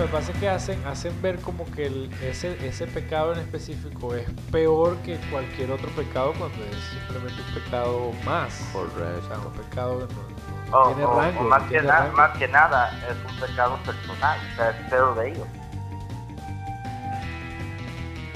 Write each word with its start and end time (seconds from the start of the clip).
Lo 0.00 0.06
que 0.06 0.12
pasa 0.12 0.32
es 0.32 0.38
que 0.38 0.48
hacen, 0.48 0.86
hacen 0.86 1.20
ver 1.20 1.38
como 1.40 1.64
que 1.72 1.84
el- 1.86 2.10
ese, 2.22 2.56
ese 2.66 2.86
pecado 2.86 3.34
en 3.34 3.40
específico 3.40 4.14
es 4.14 4.26
peor 4.50 4.96
que 5.04 5.18
cualquier 5.30 5.70
otro 5.72 5.90
pecado 5.90 6.32
cuando 6.38 6.56
es 6.64 6.76
simplemente 6.90 7.42
un 7.46 7.62
pecado 7.62 8.10
más. 8.24 8.62
O 8.74 8.86
sea, 8.96 9.38
un 9.38 9.52
pecado 9.52 10.08
que 10.08 10.14
no, 10.14 10.70
no 10.70 10.78
O, 10.78 10.86
tiene 10.94 11.06
rango. 11.06 11.42
no 11.42 11.48
más, 11.50 11.62
que 11.64 11.68
tiene 11.68 11.86
na- 11.86 11.98
rango. 11.98 12.16
más 12.16 12.38
que 12.38 12.48
nada 12.48 12.98
es 13.10 13.30
un 13.30 13.40
pecado 13.46 13.76
personal, 13.84 14.38
o 14.52 14.56
sea, 14.56 14.70
es 14.70 14.88
peor 14.90 15.14
de 15.18 15.28
ellos. 15.32 15.46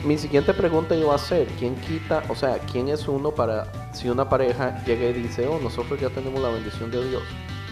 Mi 0.05 0.19
siguiente 0.19 0.53
pregunta 0.53 0.95
iba 0.95 1.15
a 1.15 1.19
ser, 1.19 1.47
¿quién 1.59 1.77
quita, 1.77 2.23
o 2.29 2.35
sea, 2.35 2.59
quién 2.59 2.89
es 2.91 3.09
uno 3.09 3.31
para, 3.31 3.73
si 3.95 4.11
una 4.11 4.29
pareja 4.29 4.85
llega 4.85 5.07
y 5.07 5.15
dice, 5.15 5.47
oh, 5.49 5.59
nosotros 5.61 5.99
ya 5.99 6.11
tenemos 6.11 6.43
la 6.43 6.51
bendición 6.51 6.91
de 6.91 7.09
Dios, 7.09 7.23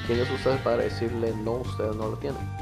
¿quién 0.07 0.19
es 0.19 0.31
usted 0.31 0.57
para 0.63 0.79
decirle, 0.79 1.35
no, 1.37 1.57
ustedes 1.57 1.95
no 1.95 2.09
lo 2.09 2.17
tienen? 2.17 2.62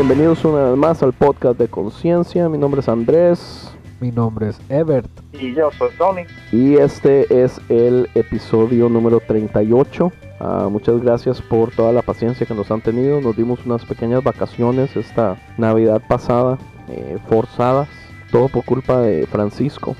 Bienvenidos 0.00 0.42
una 0.46 0.70
vez 0.70 0.78
más 0.78 1.02
al 1.02 1.12
podcast 1.12 1.58
de 1.58 1.68
Conciencia, 1.68 2.48
mi 2.48 2.56
nombre 2.56 2.80
es 2.80 2.88
Andrés 2.88 3.70
Mi 4.00 4.10
nombre 4.10 4.48
es 4.48 4.58
Ebert. 4.70 5.10
Y 5.34 5.52
yo 5.54 5.70
soy 5.72 5.90
Tony. 5.98 6.22
y 6.52 6.76
este 6.76 7.42
es 7.44 7.60
el 7.68 8.08
episodio 8.14 8.88
número 8.88 9.20
38. 9.20 10.10
Ah, 10.40 10.68
muchas 10.70 11.02
gracias 11.02 11.42
por 11.42 11.70
toda 11.72 11.92
la 11.92 12.00
paciencia 12.00 12.46
que 12.46 12.54
nos 12.54 12.70
han 12.70 12.80
tenido, 12.80 13.20
nos 13.20 13.36
dimos 13.36 13.66
unas 13.66 13.84
pequeñas 13.84 14.24
vacaciones 14.24 14.96
esta 14.96 15.36
Navidad 15.58 16.00
pasada, 16.08 16.56
eh, 16.88 17.18
forzadas, 17.28 17.86
todo 18.32 18.48
por 18.48 18.64
culpa 18.64 19.00
de 19.02 19.26
Francisco. 19.26 19.96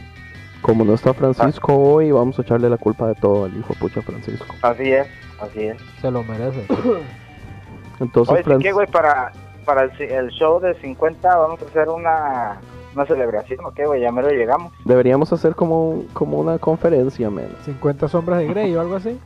Como 0.63 0.83
no 0.87 0.95
está 0.95 1.13
Francisco 1.13 1.77
hoy, 1.77 2.11
vamos 2.11 2.39
a 2.39 2.43
echarle 2.43 2.71
la 2.71 2.79
culpa 2.79 3.07
de 3.09 3.17
todo 3.17 3.45
al 3.45 3.55
hijo 3.55 3.75
pucha 3.75 4.01
Francisco. 4.01 4.55
Así 4.63 4.93
es, 4.93 5.07
así 5.43 5.61
es. 5.61 5.77
Se 6.01 6.11
lo 6.11 6.23
merece. 6.25 6.65
Entonces, 8.01 8.33
Oye, 8.33 8.43
¿sí 8.45 8.49
Fran- 8.51 8.63
qué, 8.63 8.73
güey? 8.73 8.87
Para, 8.87 9.31
para 9.65 9.83
el, 9.85 9.93
el 10.01 10.29
show 10.31 10.61
de 10.61 10.75
50 10.75 11.37
vamos 11.37 11.61
a 11.63 11.65
hacer 11.67 11.89
una, 11.89 12.61
una 12.95 13.07
celebración, 13.07 13.65
¿o 13.65 13.71
qué, 13.73 13.87
güey? 13.87 14.01
Ya 14.01 14.11
me 14.13 14.23
lo 14.23 14.31
llegamos. 14.31 14.73
deberíamos 14.85 15.33
hacer 15.33 15.55
como, 15.55 16.03
como 16.13 16.39
una 16.39 16.59
conferencia, 16.59 17.31
men. 17.31 17.49
50 17.65 18.09
sombras 18.09 18.39
de 18.39 18.47
Grey 18.49 18.75
o 18.75 18.81
algo 18.81 18.97
así. 18.97 19.19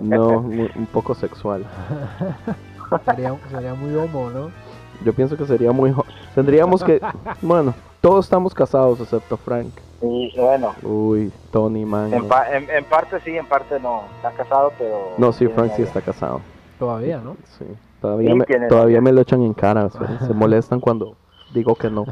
No, 0.00 0.42
mu- 0.42 0.68
un 0.74 0.86
poco 0.86 1.14
sexual. 1.14 1.64
Sería, 3.04 3.34
sería 3.50 3.74
muy 3.74 3.94
homo, 3.94 4.30
¿no? 4.30 4.50
Yo 5.04 5.12
pienso 5.12 5.36
que 5.36 5.46
sería 5.46 5.72
muy... 5.72 5.94
Tendríamos 6.34 6.82
que... 6.82 7.00
Bueno, 7.42 7.74
todos 8.00 8.24
estamos 8.26 8.54
casados 8.54 9.00
excepto 9.00 9.36
Frank. 9.36 9.70
Y 10.02 10.32
bueno, 10.38 10.74
Uy, 10.82 11.32
Tony, 11.52 11.84
man. 11.84 12.12
en, 12.14 12.26
pa- 12.28 12.48
en, 12.56 12.68
en 12.70 12.84
parte 12.84 13.20
sí, 13.24 13.36
en 13.36 13.46
parte 13.46 13.78
no. 13.80 14.02
Está 14.16 14.30
casado, 14.32 14.72
pero... 14.78 15.12
No, 15.18 15.32
sí, 15.32 15.46
Frank 15.48 15.72
sí 15.76 15.82
está 15.82 16.00
casado. 16.00 16.40
Todavía, 16.78 17.18
¿no? 17.18 17.36
Sí. 17.58 17.64
Todavía, 18.00 18.32
Sí, 18.32 18.36
me, 18.36 18.68
todavía 18.68 19.00
me 19.00 19.12
lo 19.12 19.20
echan 19.20 19.42
en 19.42 19.54
cara. 19.54 19.90
Se, 19.90 19.98
se 20.26 20.34
molestan 20.34 20.80
cuando 20.80 21.16
digo 21.52 21.74
que 21.74 21.90
no. 21.90 22.04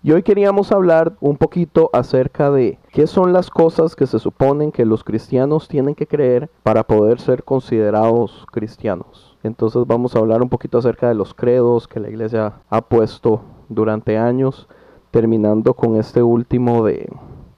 Y 0.00 0.12
hoy 0.12 0.22
queríamos 0.22 0.70
hablar 0.70 1.14
un 1.20 1.36
poquito 1.36 1.90
acerca 1.92 2.52
de 2.52 2.78
qué 2.92 3.08
son 3.08 3.32
las 3.32 3.50
cosas 3.50 3.96
que 3.96 4.06
se 4.06 4.20
suponen 4.20 4.70
que 4.70 4.84
los 4.84 5.02
cristianos 5.02 5.66
tienen 5.66 5.96
que 5.96 6.06
creer 6.06 6.48
para 6.62 6.84
poder 6.84 7.18
ser 7.18 7.42
considerados 7.42 8.46
cristianos. 8.52 9.36
Entonces 9.42 9.82
vamos 9.86 10.14
a 10.14 10.20
hablar 10.20 10.40
un 10.40 10.48
poquito 10.48 10.78
acerca 10.78 11.08
de 11.08 11.14
los 11.14 11.34
credos 11.34 11.88
que 11.88 11.98
la 11.98 12.08
iglesia 12.08 12.54
ha 12.70 12.80
puesto 12.80 13.42
durante 13.68 14.16
años, 14.16 14.68
terminando 15.10 15.74
con 15.74 15.96
este 15.96 16.22
último 16.22 16.84
de 16.84 17.10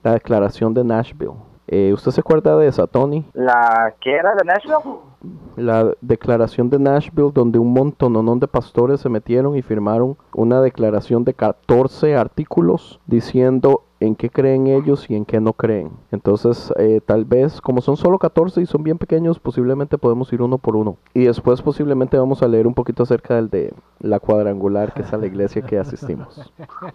la 0.03 0.13
declaración 0.13 0.73
de 0.73 0.83
Nashville. 0.83 1.33
Eh, 1.67 1.93
¿Usted 1.93 2.11
se 2.11 2.21
acuerda 2.21 2.57
de 2.57 2.67
esa, 2.67 2.87
Tony? 2.87 3.23
¿La 3.33 3.93
que 4.01 4.15
era 4.15 4.33
de 4.33 4.45
Nashville? 4.45 5.10
La 5.55 5.93
declaración 6.01 6.69
de 6.69 6.79
Nashville 6.79 7.31
donde 7.33 7.59
un 7.59 7.73
montón 7.73 8.39
de 8.39 8.47
pastores 8.47 9.01
se 9.01 9.09
metieron 9.09 9.55
y 9.55 9.61
firmaron 9.61 10.17
una 10.33 10.61
declaración 10.61 11.23
de 11.23 11.33
14 11.33 12.15
artículos 12.15 12.99
diciendo 13.05 13.83
en 14.01 14.15
qué 14.15 14.31
creen 14.31 14.65
ellos 14.65 15.07
y 15.09 15.15
en 15.15 15.25
qué 15.25 15.39
no 15.39 15.53
creen. 15.53 15.91
Entonces, 16.11 16.73
eh, 16.77 17.01
tal 17.05 17.23
vez, 17.23 17.61
como 17.61 17.81
son 17.81 17.95
solo 17.97 18.17
14 18.17 18.59
y 18.59 18.65
son 18.65 18.83
bien 18.83 18.97
pequeños, 18.97 19.39
posiblemente 19.39 19.99
podemos 19.99 20.33
ir 20.33 20.41
uno 20.41 20.57
por 20.57 20.75
uno. 20.75 20.97
Y 21.13 21.25
después 21.25 21.61
posiblemente 21.61 22.17
vamos 22.17 22.41
a 22.41 22.47
leer 22.47 22.65
un 22.65 22.73
poquito 22.73 23.03
acerca 23.03 23.35
del 23.35 23.49
de 23.49 23.73
la 23.99 24.19
cuadrangular, 24.19 24.91
que 24.93 25.03
es 25.03 25.13
a 25.13 25.17
la 25.17 25.27
iglesia 25.27 25.61
que 25.61 25.77
asistimos. 25.77 26.51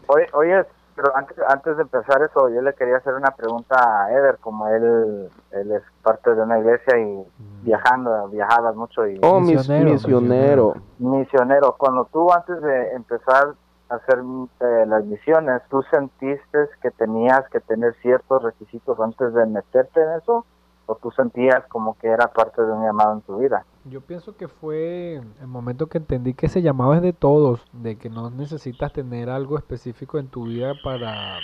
Oye, 0.08 0.26
oye, 0.32 0.64
pero 0.96 1.14
antes, 1.16 1.36
antes 1.46 1.76
de 1.76 1.82
empezar 1.82 2.22
eso, 2.22 2.48
yo 2.48 2.60
le 2.62 2.74
quería 2.74 2.96
hacer 2.96 3.14
una 3.14 3.30
pregunta 3.30 3.76
a 4.04 4.10
Eder, 4.12 4.38
como 4.40 4.66
él, 4.68 5.28
él 5.52 5.72
es 5.72 5.82
parte 6.02 6.34
de 6.34 6.42
una 6.42 6.58
iglesia 6.58 6.98
y 6.98 7.22
viajando, 7.62 8.28
viajabas 8.28 8.74
mucho 8.74 9.06
y 9.06 9.20
Oh, 9.22 9.38
mis- 9.40 9.58
Misionero, 9.58 9.90
misionero. 9.92 10.74
misionero. 10.98 11.74
Cuando 11.78 12.06
tú 12.06 12.32
antes 12.32 12.60
de 12.62 12.92
empezar 12.92 13.54
a 13.90 13.94
hacer 13.94 14.18
eh, 14.60 14.84
las 14.86 15.04
misiones, 15.04 15.62
¿tú 15.68 15.82
sentiste 15.90 16.58
que 16.82 16.90
tenías 16.90 17.46
que 17.50 17.60
tener 17.60 17.94
ciertos 18.02 18.42
requisitos 18.42 18.98
antes 18.98 19.32
de 19.34 19.46
meterte 19.46 20.02
en 20.02 20.12
eso? 20.14 20.44
¿O 20.86 20.94
tú 20.96 21.10
sentías 21.10 21.64
como 21.68 21.96
que 21.98 22.08
era 22.08 22.28
parte 22.28 22.62
de 22.62 22.72
un 22.72 22.84
llamado 22.84 23.12
en 23.14 23.20
tu 23.22 23.36
vida? 23.38 23.64
Yo 23.88 24.00
pienso 24.00 24.36
que 24.36 24.48
fue 24.48 25.22
el 25.40 25.46
momento 25.46 25.86
que 25.86 25.98
entendí 25.98 26.34
que 26.34 26.46
ese 26.46 26.60
llamado 26.60 26.94
es 26.94 27.02
de 27.02 27.12
todos, 27.12 27.60
de 27.72 27.96
que 27.96 28.10
no 28.10 28.30
necesitas 28.30 28.92
tener 28.92 29.30
algo 29.30 29.58
específico 29.58 30.18
en 30.18 30.26
tu 30.26 30.46
vida 30.46 30.74
para, 30.82 31.38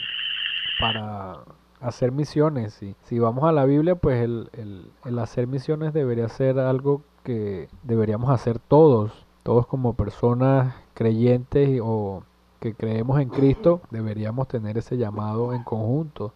para 0.81 1.45
hacer 1.81 2.11
misiones. 2.11 2.83
Y 2.83 2.97
si 3.05 3.21
vamos 3.21 3.45
a 3.45 3.53
la 3.53 3.65
Biblia, 3.65 3.95
pues 3.95 4.23
el, 4.23 4.50
el, 4.55 4.91
el 5.05 5.19
hacer 5.21 5.47
misiones 5.47 5.93
debería 5.93 6.29
ser 6.29 6.59
algo 6.59 7.03
que 7.23 7.69
deberíamos 7.85 8.31
hacer 8.31 8.59
todos, 8.59 9.25
todos 9.45 9.69
como 9.69 9.95
personas 9.95 10.75
creyentes 10.95 11.81
o 11.81 12.25
que 12.59 12.75
creemos 12.75 13.21
en 13.21 13.29
Cristo, 13.29 13.83
deberíamos 13.91 14.49
tener 14.49 14.79
ese 14.79 14.97
llamado 14.97 15.53
en 15.53 15.62
conjunto 15.62 16.33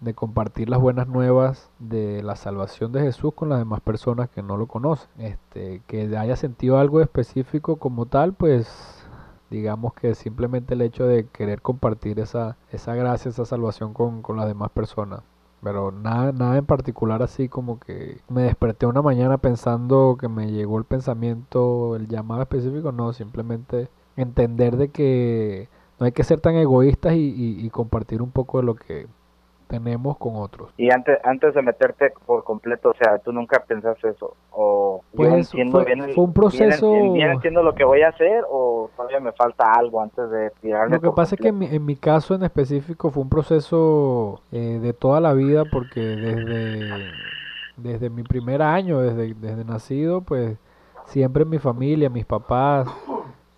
de 0.00 0.14
compartir 0.14 0.68
las 0.68 0.80
buenas 0.80 1.08
nuevas 1.08 1.70
de 1.78 2.22
la 2.22 2.36
salvación 2.36 2.92
de 2.92 3.00
Jesús 3.02 3.32
con 3.34 3.48
las 3.48 3.58
demás 3.58 3.80
personas 3.80 4.28
que 4.30 4.42
no 4.42 4.56
lo 4.56 4.66
conocen. 4.66 5.08
Este, 5.18 5.82
que 5.86 6.16
haya 6.16 6.36
sentido 6.36 6.78
algo 6.78 7.00
específico 7.00 7.76
como 7.76 8.06
tal, 8.06 8.32
pues 8.34 8.68
digamos 9.50 9.94
que 9.94 10.14
simplemente 10.14 10.74
el 10.74 10.82
hecho 10.82 11.06
de 11.06 11.26
querer 11.28 11.62
compartir 11.62 12.18
esa, 12.20 12.56
esa 12.72 12.94
gracia, 12.94 13.28
esa 13.30 13.44
salvación 13.44 13.92
con, 13.94 14.22
con 14.22 14.36
las 14.36 14.46
demás 14.46 14.70
personas. 14.70 15.20
Pero 15.62 15.90
nada, 15.90 16.32
nada 16.32 16.58
en 16.58 16.66
particular 16.66 17.22
así 17.22 17.48
como 17.48 17.78
que 17.80 18.20
me 18.28 18.42
desperté 18.42 18.86
una 18.86 19.02
mañana 19.02 19.38
pensando 19.38 20.16
que 20.20 20.28
me 20.28 20.52
llegó 20.52 20.78
el 20.78 20.84
pensamiento, 20.84 21.96
el 21.96 22.08
llamado 22.08 22.42
específico, 22.42 22.92
no, 22.92 23.12
simplemente 23.12 23.88
entender 24.16 24.76
de 24.76 24.88
que 24.90 25.68
no 25.98 26.06
hay 26.06 26.12
que 26.12 26.24
ser 26.24 26.40
tan 26.40 26.54
egoístas 26.56 27.14
y, 27.14 27.18
y- 27.30 27.64
y 27.66 27.70
compartir 27.70 28.22
un 28.22 28.30
poco 28.30 28.58
de 28.58 28.64
lo 28.64 28.74
que 28.76 29.06
tenemos 29.68 30.16
con 30.18 30.36
otros. 30.36 30.70
Y 30.76 30.90
antes 30.90 31.18
antes 31.24 31.54
de 31.54 31.62
meterte 31.62 32.12
por 32.24 32.44
completo, 32.44 32.90
o 32.90 32.94
sea, 32.94 33.18
tú 33.18 33.32
nunca 33.32 33.64
pensaste 33.66 34.10
eso 34.10 34.34
o 34.52 35.02
yo 35.12 35.16
Pues 35.16 35.34
entiendo 35.34 35.72
fue, 35.72 35.84
bien 35.84 36.00
el- 36.02 36.14
fue 36.14 36.24
un 36.24 36.32
proceso... 36.32 36.90
bien, 36.92 37.12
bien 37.14 37.30
entiendo 37.32 37.62
lo 37.62 37.74
que 37.74 37.84
voy 37.84 38.02
a 38.02 38.08
hacer 38.08 38.44
o 38.50 38.90
todavía 38.96 39.20
me 39.20 39.32
falta 39.32 39.72
algo 39.72 40.00
antes 40.00 40.30
de 40.30 40.50
tirarme 40.60 40.96
Lo 40.96 41.02
que 41.02 41.10
pasa 41.10 41.34
es 41.34 41.40
que 41.40 41.48
en 41.48 41.58
mi, 41.58 41.66
en 41.66 41.84
mi 41.84 41.96
caso 41.96 42.34
en 42.34 42.42
específico 42.44 43.10
fue 43.10 43.22
un 43.22 43.28
proceso 43.28 44.40
eh, 44.52 44.78
de 44.80 44.92
toda 44.92 45.20
la 45.20 45.32
vida 45.32 45.64
porque 45.64 46.00
desde, 46.00 47.10
desde 47.76 48.08
mi 48.10 48.22
primer 48.22 48.62
año, 48.62 49.00
desde, 49.00 49.34
desde 49.34 49.64
nacido, 49.64 50.20
pues 50.20 50.56
siempre 51.06 51.44
mi 51.44 51.58
familia, 51.58 52.08
mis 52.10 52.24
papás, 52.24 52.88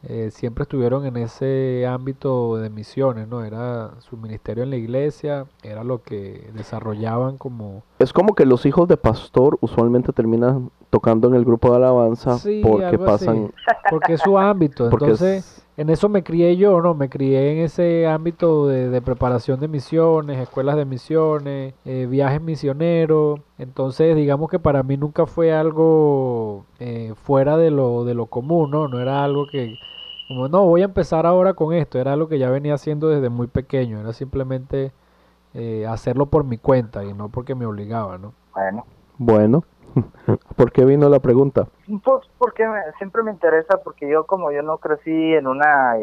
eh, 0.05 0.31
siempre 0.33 0.63
estuvieron 0.63 1.05
en 1.07 1.17
ese 1.17 1.87
ámbito 1.87 2.57
de 2.57 2.71
misiones, 2.71 3.27
¿no? 3.29 3.45
Era 3.45 3.91
su 4.01 4.17
ministerio 4.17 4.63
en 4.63 4.71
la 4.71 4.77
iglesia, 4.77 5.47
era 5.63 5.83
lo 5.83 6.03
que 6.03 6.51
desarrollaban 6.55 7.37
como... 7.37 7.83
Es 7.99 8.13
como 8.13 8.35
que 8.35 8.47
los 8.47 8.65
hijos 8.65 8.87
de 8.89 8.97
pastor 8.97 9.59
usualmente 9.61 10.13
terminan 10.13 10.71
tocando 10.91 11.27
en 11.29 11.35
el 11.35 11.45
grupo 11.45 11.71
de 11.71 11.77
alabanza 11.77 12.39
Sí, 12.39 12.63
porque 12.65 12.97
pasan... 12.99 13.53
porque 13.91 14.15
es 14.15 14.21
su 14.21 14.39
ámbito, 14.39 14.89
Porque 14.91 15.07
entonces... 15.07 15.45
es- 15.45 15.68
En 15.79 15.91
eso 15.91 16.09
me 16.09 16.25
crié 16.25 16.57
yo, 16.57 16.81
¿no? 16.83 16.95
Me 16.95 17.09
crié 17.09 17.53
en 17.53 17.59
ese 17.65 18.07
ámbito 18.09 18.67
de, 18.67 18.89
de 18.91 19.01
preparación 19.01 19.61
de 19.61 19.69
misiones, 19.69 20.39
escuelas 20.39 20.77
de 20.77 20.85
misiones, 20.85 21.73
eh, 21.85 22.07
viajes 22.11 22.43
misioneros. 22.43 23.41
Entonces, 23.59 24.17
digamos 24.17 24.51
que 24.51 24.59
para 24.59 24.83
mí 24.83 24.97
nunca 24.97 25.27
fue 25.27 25.53
algo 25.53 26.67
eh, 26.81 27.15
fuera 27.17 27.57
de 27.57 27.71
lo, 27.71 28.05
de 28.05 28.15
lo 28.15 28.27
común, 28.27 28.73
¿no? 28.73 28.89
No 28.89 28.99
era 29.01 29.23
algo 29.23 29.47
que, 29.47 29.79
como, 30.27 30.49
no, 30.49 30.65
voy 30.67 30.83
a 30.83 30.87
empezar 30.87 31.27
ahora 31.27 31.55
con 31.55 31.73
esto. 31.73 31.99
Era 32.01 32.13
algo 32.15 32.29
que 32.29 32.41
ya 32.41 32.51
venía 32.51 32.75
haciendo 32.75 33.09
desde 33.09 33.29
muy 33.29 33.47
pequeño. 33.47 34.01
Era 34.01 34.13
simplemente 34.13 34.93
eh, 35.55 35.87
hacerlo 35.87 36.27
por 36.27 36.45
mi 36.45 36.59
cuenta 36.59 37.05
y 37.05 37.15
no 37.15 37.29
porque 37.29 37.55
me 37.55 37.67
obligaba, 37.67 38.19
¿no? 38.19 38.35
Bueno, 38.55 38.85
Bueno, 39.19 39.65
¿por 40.57 40.73
qué 40.73 40.85
vino 40.85 41.09
la 41.09 41.21
pregunta? 41.21 41.67
pues 42.05 42.27
porque 42.39 42.65
siempre 42.99 43.23
me 43.23 43.31
interesa 43.31 43.79
porque 43.83 44.09
yo 44.09 44.25
como 44.25 44.51
yo 44.53 44.63
no 44.63 44.79
crecí 44.79 45.35
en 45.35 45.47
una 45.47 45.95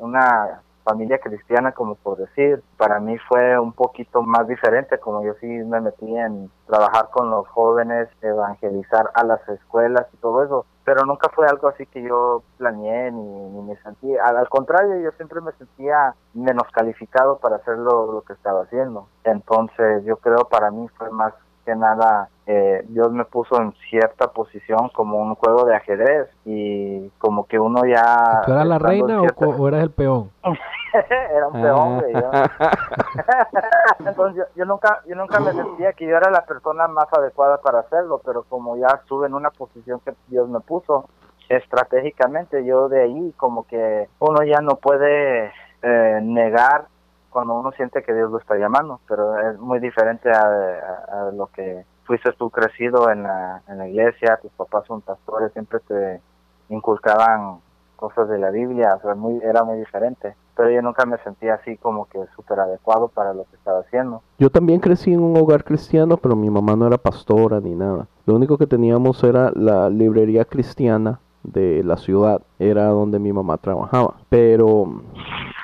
una 0.00 0.62
familia 0.84 1.18
cristiana 1.18 1.72
como 1.72 1.94
por 1.94 2.18
decir, 2.18 2.62
para 2.76 3.00
mí 3.00 3.16
fue 3.28 3.58
un 3.58 3.72
poquito 3.72 4.22
más 4.22 4.46
diferente, 4.46 4.98
como 4.98 5.22
yo 5.24 5.34
sí 5.40 5.46
me 5.46 5.80
metí 5.80 6.16
en 6.16 6.50
trabajar 6.66 7.08
con 7.10 7.30
los 7.30 7.46
jóvenes, 7.48 8.08
evangelizar 8.20 9.10
a 9.14 9.24
las 9.24 9.46
escuelas 9.48 10.06
y 10.12 10.16
todo 10.18 10.42
eso, 10.42 10.66
pero 10.84 11.04
nunca 11.04 11.28
fue 11.30 11.46
algo 11.46 11.68
así 11.68 11.86
que 11.86 12.02
yo 12.02 12.42
planeé 12.58 13.12
ni, 13.12 13.22
ni 13.22 13.62
me 13.62 13.76
sentía, 13.82 14.24
al, 14.24 14.36
al 14.36 14.48
contrario, 14.48 15.00
yo 15.00 15.12
siempre 15.12 15.40
me 15.40 15.52
sentía 15.52 16.14
menos 16.34 16.64
calificado 16.72 17.38
para 17.38 17.56
hacer 17.56 17.78
lo, 17.78 18.12
lo 18.12 18.22
que 18.22 18.32
estaba 18.32 18.62
haciendo. 18.62 19.08
Entonces 19.24 20.04
yo 20.04 20.16
creo 20.16 20.48
para 20.48 20.70
mí 20.70 20.88
fue 20.96 21.10
más 21.10 21.34
que 21.64 21.74
nada 21.76 22.28
eh, 22.46 22.84
Dios 22.88 23.12
me 23.12 23.24
puso 23.24 23.56
en 23.60 23.72
cierta 23.88 24.28
posición 24.32 24.88
como 24.94 25.18
un 25.18 25.34
juego 25.36 25.64
de 25.64 25.76
ajedrez 25.76 26.28
y 26.44 27.08
como 27.18 27.46
que 27.46 27.58
uno 27.58 27.82
ya 27.84 28.42
¿Tú 28.44 28.52
eras 28.52 28.66
la 28.66 28.78
reina 28.78 29.18
o, 29.18 29.20
cierta- 29.20 29.46
co- 29.46 29.62
o 29.62 29.68
eras 29.68 29.82
el 29.84 29.90
peón? 29.92 30.30
era 30.92 31.46
un 31.48 31.62
peón 31.62 32.00
güey, 32.00 32.12
yo. 32.14 32.30
entonces 34.06 34.36
yo, 34.36 34.44
yo 34.56 34.64
nunca 34.64 35.00
yo 35.06 35.14
nunca 35.16 35.40
me 35.40 35.52
sentía 35.52 35.92
que 35.92 36.06
yo 36.06 36.16
era 36.16 36.30
la 36.30 36.44
persona 36.44 36.88
más 36.88 37.06
adecuada 37.12 37.58
para 37.58 37.80
hacerlo 37.80 38.20
pero 38.24 38.42
como 38.44 38.76
ya 38.76 38.88
estuve 39.00 39.26
en 39.26 39.34
una 39.34 39.50
posición 39.50 40.00
que 40.00 40.12
Dios 40.28 40.48
me 40.48 40.60
puso 40.60 41.08
estratégicamente 41.48 42.64
yo 42.64 42.88
de 42.88 43.02
ahí 43.02 43.32
como 43.36 43.66
que 43.66 44.08
uno 44.18 44.42
ya 44.42 44.60
no 44.60 44.76
puede 44.76 45.52
eh, 45.82 46.20
negar 46.22 46.86
cuando 47.32 47.54
uno 47.54 47.72
siente 47.72 48.02
que 48.02 48.14
Dios 48.14 48.30
lo 48.30 48.38
está 48.38 48.56
llamando, 48.56 49.00
pero 49.08 49.38
es 49.38 49.58
muy 49.58 49.80
diferente 49.80 50.30
a, 50.30 51.30
lo 51.32 51.46
que 51.48 51.84
fuiste 52.04 52.32
tú 52.32 52.50
crecido 52.50 53.10
en 53.10 53.22
la, 53.22 53.88
iglesia, 53.88 54.38
tus 54.40 54.52
papás 54.52 54.84
son 54.86 55.00
pastores, 55.00 55.52
siempre 55.52 55.80
te 55.80 56.20
inculcaban 56.68 57.58
cosas 57.96 58.28
de 58.28 58.38
la 58.38 58.50
Biblia, 58.50 58.98
era 59.42 59.64
muy 59.64 59.78
diferente, 59.78 60.34
pero 60.56 60.70
yo 60.70 60.82
nunca 60.82 61.06
me 61.06 61.18
sentía 61.18 61.54
así 61.54 61.76
como 61.76 62.06
que 62.06 62.18
súper 62.36 62.60
adecuado 62.60 63.08
para 63.08 63.32
lo 63.32 63.44
que 63.44 63.56
estaba 63.56 63.80
haciendo. 63.80 64.22
Yo 64.38 64.50
también 64.50 64.80
crecí 64.80 65.12
en 65.12 65.20
un 65.20 65.36
hogar 65.36 65.64
cristiano, 65.64 66.16
pero 66.16 66.36
mi 66.36 66.50
mamá 66.50 66.76
no 66.76 66.86
era 66.86 66.98
pastora 66.98 67.60
ni 67.60 67.74
nada. 67.74 68.06
Lo 68.26 68.34
único 68.34 68.58
que 68.58 68.66
teníamos 68.66 69.22
era 69.24 69.50
la 69.54 69.88
librería 69.88 70.44
cristiana 70.44 71.20
de 71.42 71.82
la 71.84 71.96
ciudad, 71.96 72.42
era 72.58 72.86
donde 72.86 73.18
mi 73.18 73.32
mamá 73.32 73.58
trabajaba. 73.58 74.16
Pero 74.28 75.02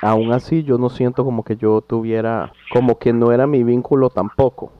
aún 0.01 0.31
así 0.33 0.63
yo 0.63 0.77
no 0.77 0.89
siento 0.89 1.25
como 1.25 1.43
que 1.43 1.55
yo 1.55 1.81
tuviera, 1.81 2.51
como 2.73 2.97
que 2.97 3.13
no 3.13 3.31
era 3.31 3.47
mi 3.47 3.63
vínculo 3.63 4.09
tampoco. 4.09 4.71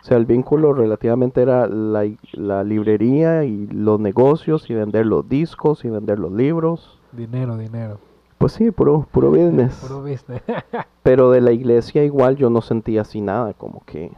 O 0.00 0.08
sea, 0.08 0.16
el 0.18 0.26
vínculo 0.26 0.72
relativamente 0.72 1.42
era 1.42 1.66
la, 1.66 2.08
la 2.32 2.62
librería 2.62 3.44
y 3.44 3.66
los 3.66 3.98
negocios 3.98 4.70
y 4.70 4.74
vender 4.74 5.04
los 5.04 5.28
discos 5.28 5.84
y 5.84 5.90
vender 5.90 6.18
los 6.20 6.30
libros. 6.30 7.00
Dinero, 7.10 7.56
dinero. 7.56 7.98
Pues 8.38 8.52
sí, 8.52 8.70
puro, 8.70 9.06
puro 9.10 9.30
business. 9.30 9.74
Puro 9.88 10.02
business. 10.02 10.42
Pero 11.02 11.30
de 11.30 11.40
la 11.40 11.52
iglesia 11.52 12.04
igual 12.04 12.36
yo 12.36 12.50
no 12.50 12.60
sentía 12.60 13.00
así 13.00 13.20
nada, 13.20 13.54
como 13.54 13.82
que 13.84 14.12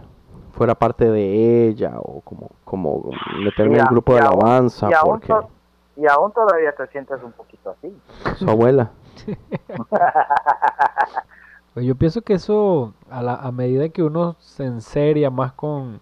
fuera 0.52 0.74
parte 0.74 1.08
de 1.08 1.68
ella 1.68 1.94
o 2.00 2.20
como, 2.22 2.50
como 2.64 3.10
meterme 3.42 3.76
en 3.76 3.82
el 3.82 3.86
grupo 3.86 4.14
de 4.14 4.20
alabanza 4.20 4.90
y 4.90 4.92
aún 4.92 5.20
porque 5.20 5.32
y 5.98 6.06
aún 6.06 6.32
todavía 6.32 6.72
te 6.72 6.86
sientes 6.88 7.22
un 7.22 7.32
poquito 7.32 7.70
así. 7.70 7.92
su 8.36 8.48
abuela. 8.48 8.90
Pues 11.74 11.86
yo 11.86 11.94
pienso 11.94 12.22
que 12.22 12.32
eso, 12.34 12.94
a, 13.08 13.22
la, 13.22 13.34
a 13.36 13.52
medida 13.52 13.88
que 13.90 14.02
uno 14.02 14.34
se 14.40 14.64
enseria 14.64 15.30
más 15.30 15.52
con, 15.52 16.00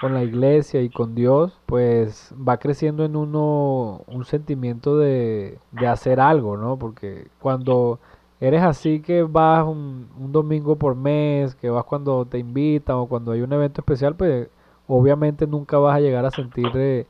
con 0.00 0.14
la 0.14 0.24
iglesia 0.24 0.82
y 0.82 0.90
con 0.90 1.14
Dios, 1.14 1.60
pues 1.66 2.34
va 2.36 2.56
creciendo 2.56 3.04
en 3.04 3.14
uno 3.14 4.02
un 4.08 4.24
sentimiento 4.24 4.96
de, 4.98 5.58
de 5.70 5.86
hacer 5.86 6.18
algo, 6.18 6.56
¿no? 6.56 6.76
Porque 6.76 7.28
cuando 7.38 8.00
eres 8.40 8.62
así 8.62 9.00
que 9.00 9.22
vas 9.22 9.64
un, 9.64 10.08
un 10.18 10.32
domingo 10.32 10.74
por 10.76 10.96
mes, 10.96 11.54
que 11.54 11.70
vas 11.70 11.84
cuando 11.84 12.24
te 12.26 12.38
invitan 12.38 12.96
o 12.96 13.06
cuando 13.06 13.30
hay 13.32 13.42
un 13.42 13.52
evento 13.52 13.80
especial, 13.82 14.16
pues 14.16 14.48
obviamente 14.88 15.46
nunca 15.46 15.78
vas 15.78 15.96
a 15.96 16.00
llegar 16.00 16.24
a 16.26 16.30
sentir 16.32 16.66
eh, 16.74 17.06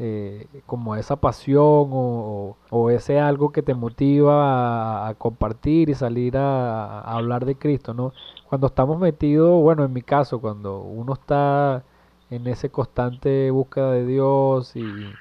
eh, 0.00 0.62
como 0.66 0.96
esa 0.96 1.20
pasión 1.20 1.60
o, 1.92 2.58
o- 2.70 2.90
ese 2.90 3.20
algo 3.20 3.52
que 3.52 3.62
te 3.62 3.74
motiva 3.74 5.08
a, 5.08 5.14
compartir 5.16 5.90
y 5.90 5.94
salir 5.94 6.36
a, 6.38 7.00
a 7.00 7.16
hablar 7.16 7.44
de 7.46 7.58
Cristo, 7.58 7.94
¿no? 7.94 8.14
Cuando 8.44 8.68
estamos 8.68 8.98
metidos, 8.98 9.62
bueno, 9.62 9.84
en 9.84 9.92
mi 9.92 10.02
caso, 10.02 10.40
cuando 10.40 10.80
uno 10.82 11.14
está 11.14 11.84
en 12.30 12.46
ese 12.46 12.70
constante 12.70 13.50
búsqueda 13.50 13.92
de 13.92 14.06
Dios 14.06 14.76
y, 14.76 15.18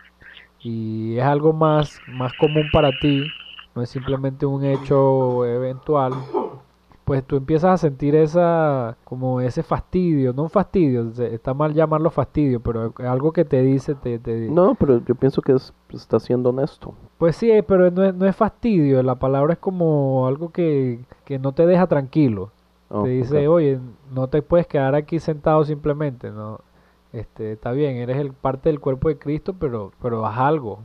y 0.62 1.18
es 1.18 1.24
algo 1.26 1.54
más, 1.54 2.02
más 2.08 2.34
común 2.34 2.70
para 2.72 3.00
ti, 3.00 3.34
no 3.76 3.82
es 3.84 3.90
simplemente 3.90 4.46
un 4.46 4.64
hecho 4.66 5.46
eventual, 5.46 6.26
pues 7.10 7.24
tú 7.26 7.36
empiezas 7.38 7.72
a 7.72 7.78
sentir 7.78 8.16
esa, 8.16 8.96
como 9.04 9.42
ese 9.42 9.64
fastidio, 9.64 10.32
no 10.32 10.44
un 10.44 10.50
fastidio, 10.50 11.10
está 11.24 11.54
mal 11.56 11.74
llamarlo 11.74 12.10
fastidio, 12.12 12.60
pero 12.60 12.94
es 12.98 13.06
algo 13.06 13.32
que 13.34 13.44
te 13.46 13.62
dice, 13.64 13.96
te, 13.96 14.20
te- 14.20 14.48
No, 14.50 14.76
pero 14.76 15.04
yo 15.04 15.16
pienso 15.16 15.42
que 15.42 15.54
es- 15.54 15.74
está 15.92 16.20
siendo 16.20 16.50
honesto. 16.52 16.94
pues 17.18 17.36
sí, 17.36 17.52
pero 17.68 17.90
no 17.90 18.04
es, 18.04 18.14
no 18.14 18.26
es 18.28 18.36
fastidio, 18.36 19.02
la 19.02 19.16
palabra 19.16 19.54
es 19.54 19.60
como 19.60 20.28
algo 20.28 20.52
que, 20.52 21.00
que 21.26 21.40
no 21.40 21.52
te 21.52 21.66
deja 21.66 21.88
tranquilo. 21.88 22.52
Oh, 22.90 23.04
te 23.04 23.10
dice, 23.10 23.48
oye, 23.48 23.80
no 24.14 24.28
te 24.28 24.42
puedes 24.42 24.68
quedar 24.68 24.94
aquí 24.96 25.20
sentado 25.20 25.64
simplemente, 25.66 26.30
no. 26.32 26.60
Este, 27.12 27.54
está 27.54 27.72
bien, 27.72 27.96
eres 27.98 28.18
el 28.18 28.34
parte 28.34 28.70
del 28.70 28.80
cuerpo 28.80 29.10
de 29.10 29.18
Cristo, 29.18 29.56
pero, 29.60 29.92
pero 30.00 30.26
haz 30.28 30.38
algo, 30.38 30.80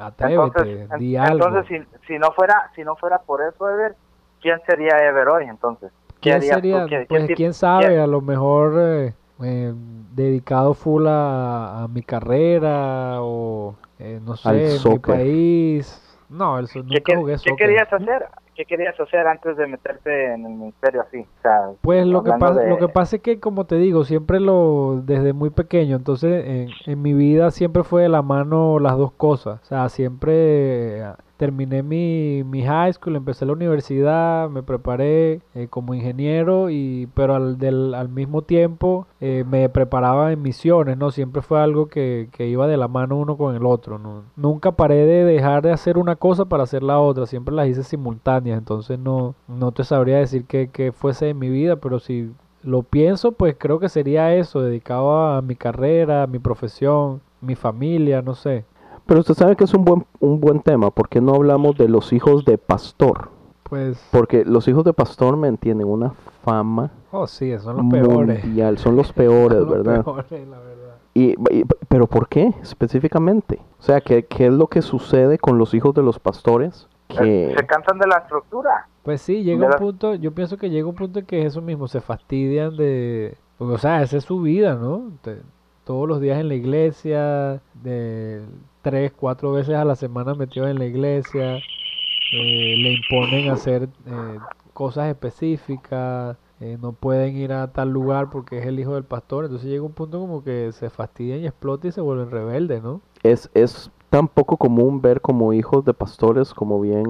atrévete, 0.00 0.44
Entonces, 0.44 0.90
en- 0.92 0.98
di 0.98 1.16
algo. 1.16 1.46
entonces 1.46 1.66
si, 1.66 2.06
si 2.06 2.18
no 2.18 2.30
fuera 2.32 2.70
si 2.74 2.82
no 2.84 2.94
fuera 2.96 3.18
por 3.18 3.42
eso, 3.42 3.68
Ever, 3.68 3.96
¿quién 4.44 4.60
sería 4.66 4.98
Ever 5.08 5.26
hoy 5.28 5.44
entonces? 5.46 5.90
¿Qué 6.20 6.30
¿Quién 6.30 6.42
sería? 6.42 6.84
¿Qué- 6.86 6.98
qué 7.00 7.06
Pues 7.08 7.30
quién 7.34 7.54
sabe, 7.54 7.98
a 7.98 8.06
lo 8.06 8.20
mejor 8.20 8.74
eh, 8.78 9.14
eh, 9.42 9.72
dedicado 10.14 10.74
full 10.74 11.06
a, 11.08 11.84
a 11.84 11.88
mi 11.88 12.02
carrera 12.02 13.22
o 13.22 13.74
eh, 13.98 14.20
no 14.22 14.36
sé, 14.36 14.48
Al 14.48 14.56
en 14.60 14.92
mi 14.92 14.98
país. 14.98 16.00
No, 16.28 16.58
el 16.58 16.66
so- 16.66 16.80
¿Qué, 16.80 16.84
nunca 16.84 17.00
qué- 17.04 17.16
jugué 17.16 17.32
qué 17.32 17.38
soccer. 17.38 17.56
querías 17.56 17.90
hacer? 17.92 18.26
¿Qué 18.54 18.64
querías 18.66 18.98
hacer 19.00 19.26
antes 19.26 19.56
de 19.56 19.66
meterte 19.66 20.32
en 20.34 20.46
el 20.46 20.52
ministerio 20.52 21.00
así? 21.02 21.18
O 21.20 21.42
sea, 21.42 21.70
Pues 21.80 22.06
lo 22.06 22.22
que 22.22 22.32
pasa, 22.32 22.60
de- 22.60 22.68
lo 22.68 22.78
que 22.78 22.88
pasa 22.88 23.16
es 23.16 23.22
que 23.22 23.40
como 23.40 23.64
te 23.66 23.76
digo, 23.76 24.04
siempre 24.04 24.40
lo 24.40 25.00
desde 25.04 25.32
muy 25.32 25.50
pequeño, 25.50 25.96
entonces 25.96 26.44
en, 26.46 26.68
en 26.86 27.02
mi 27.02 27.14
vida 27.14 27.50
siempre 27.50 27.82
fue 27.82 28.02
de 28.02 28.08
la 28.08 28.22
mano 28.22 28.78
las 28.78 28.96
dos 28.96 29.12
cosas, 29.12 29.60
o 29.62 29.64
sea, 29.64 29.88
siempre 29.88 31.02
terminé 31.36 31.82
mi, 31.82 32.42
mi 32.44 32.62
high 32.62 32.92
school, 32.92 33.16
empecé 33.16 33.44
la 33.46 33.52
universidad, 33.52 34.48
me 34.48 34.62
preparé 34.62 35.40
eh, 35.54 35.68
como 35.68 35.94
ingeniero 35.94 36.70
y 36.70 37.08
pero 37.14 37.34
al 37.34 37.58
del, 37.58 37.94
al 37.94 38.08
mismo 38.08 38.42
tiempo 38.42 39.06
eh, 39.20 39.44
me 39.48 39.68
preparaba 39.68 40.32
en 40.32 40.42
misiones, 40.42 40.96
¿no? 40.96 41.10
Siempre 41.10 41.42
fue 41.42 41.60
algo 41.60 41.86
que, 41.86 42.28
que 42.32 42.46
iba 42.46 42.66
de 42.66 42.76
la 42.76 42.88
mano 42.88 43.16
uno 43.16 43.36
con 43.36 43.54
el 43.56 43.66
otro, 43.66 43.98
¿no? 43.98 44.22
Nunca 44.36 44.72
paré 44.72 45.06
de 45.06 45.24
dejar 45.24 45.62
de 45.62 45.72
hacer 45.72 45.98
una 45.98 46.16
cosa 46.16 46.44
para 46.44 46.64
hacer 46.64 46.82
la 46.82 46.98
otra, 46.98 47.26
siempre 47.26 47.54
las 47.54 47.68
hice 47.68 47.82
simultáneas, 47.82 48.58
entonces 48.58 48.98
no, 48.98 49.34
no 49.48 49.72
te 49.72 49.84
sabría 49.84 50.18
decir 50.18 50.44
que, 50.46 50.92
fuese 50.92 51.30
en 51.30 51.38
mi 51.38 51.50
vida, 51.50 51.76
pero 51.76 51.98
si 51.98 52.30
lo 52.62 52.82
pienso, 52.82 53.32
pues 53.32 53.56
creo 53.58 53.78
que 53.78 53.88
sería 53.88 54.34
eso, 54.34 54.62
dedicado 54.62 55.26
a 55.26 55.42
mi 55.42 55.56
carrera, 55.56 56.22
a 56.22 56.26
mi 56.26 56.38
profesión, 56.38 57.20
mi 57.40 57.54
familia, 57.54 58.22
no 58.22 58.34
sé. 58.34 58.64
Pero 59.06 59.20
usted 59.20 59.34
sabe 59.34 59.56
que 59.56 59.64
es 59.64 59.74
un 59.74 59.84
buen, 59.84 60.04
un 60.20 60.40
buen 60.40 60.60
tema, 60.60 60.90
porque 60.90 61.20
no 61.20 61.34
hablamos 61.34 61.76
de 61.76 61.88
los 61.88 62.12
hijos 62.12 62.44
de 62.44 62.56
pastor? 62.58 63.28
Pues, 63.64 63.98
Porque 64.12 64.44
los 64.44 64.68
hijos 64.68 64.84
de 64.84 64.92
pastor 64.92 65.36
me 65.36 65.48
entienden 65.48 65.88
una 65.88 66.10
fama 66.44 66.90
oh 67.10 67.26
sí, 67.26 67.56
son 67.58 67.76
los 67.78 67.86
peores. 67.90 68.44
mundial, 68.44 68.76
son 68.78 68.94
los 68.96 69.12
peores, 69.12 69.58
Son 69.58 69.68
los 69.68 69.76
¿verdad? 69.84 70.04
peores, 70.04 70.48
la 70.48 70.58
verdad. 70.58 70.94
Y, 71.14 71.30
y- 71.54 71.64
pero 71.88 72.06
¿por 72.06 72.28
qué 72.28 72.52
específicamente? 72.62 73.60
O 73.78 73.82
sea, 73.82 74.00
¿qué, 74.00 74.24
¿qué 74.26 74.46
es 74.46 74.52
lo 74.52 74.66
que 74.66 74.82
sucede 74.82 75.38
con 75.38 75.58
los 75.58 75.72
hijos 75.74 75.94
de 75.94 76.02
los 76.02 76.18
pastores? 76.18 76.88
Que 77.08 77.54
Se 77.56 77.66
cansan 77.66 77.98
de 77.98 78.06
la 78.06 78.18
estructura. 78.18 78.86
Pues 79.02 79.20
sí, 79.22 79.42
llega 79.44 79.66
un 79.66 79.72
punto, 79.74 80.14
yo 80.14 80.32
pienso 80.32 80.56
que 80.56 80.70
llega 80.70 80.88
un 80.88 80.94
punto 80.94 81.18
en 81.20 81.26
que 81.26 81.40
es 81.40 81.46
eso 81.46 81.62
mismo, 81.62 81.88
se 81.88 82.00
fastidian 82.00 82.76
de, 82.76 83.36
porque, 83.58 83.74
o 83.74 83.78
sea, 83.78 84.02
esa 84.02 84.16
es 84.18 84.24
su 84.24 84.40
vida, 84.40 84.74
¿no? 84.76 85.10
Te- 85.22 85.40
todos 85.84 86.08
los 86.08 86.20
días 86.20 86.38
en 86.40 86.48
la 86.48 86.54
iglesia, 86.54 87.60
de 87.82 88.42
tres, 88.84 89.12
cuatro 89.12 89.50
veces 89.50 89.74
a 89.74 89.84
la 89.84 89.96
semana 89.96 90.34
metidos 90.34 90.70
en 90.70 90.78
la 90.78 90.84
iglesia, 90.84 91.56
eh, 91.56 92.76
le 92.76 92.92
imponen 92.92 93.50
hacer 93.50 93.88
eh, 94.06 94.38
cosas 94.72 95.08
específicas, 95.08 96.36
eh, 96.60 96.78
no 96.80 96.92
pueden 96.92 97.36
ir 97.36 97.52
a 97.52 97.72
tal 97.72 97.90
lugar 97.90 98.30
porque 98.30 98.58
es 98.58 98.66
el 98.66 98.78
hijo 98.78 98.94
del 98.94 99.02
pastor, 99.02 99.46
entonces 99.46 99.68
llega 99.68 99.82
un 99.82 99.92
punto 99.92 100.20
como 100.20 100.44
que 100.44 100.70
se 100.70 100.90
fastidian 100.90 101.40
y 101.40 101.46
explotan 101.46 101.88
y 101.88 101.92
se 101.92 102.00
vuelven 102.00 102.30
rebeldes, 102.30 102.82
¿no? 102.82 103.00
es, 103.24 103.50
es 103.54 103.90
tan 104.10 104.28
poco 104.28 104.56
común 104.56 105.00
ver 105.00 105.20
como 105.20 105.52
hijos 105.52 105.84
de 105.84 105.94
pastores 105.94 106.54
como 106.54 106.80
bien, 106.80 107.04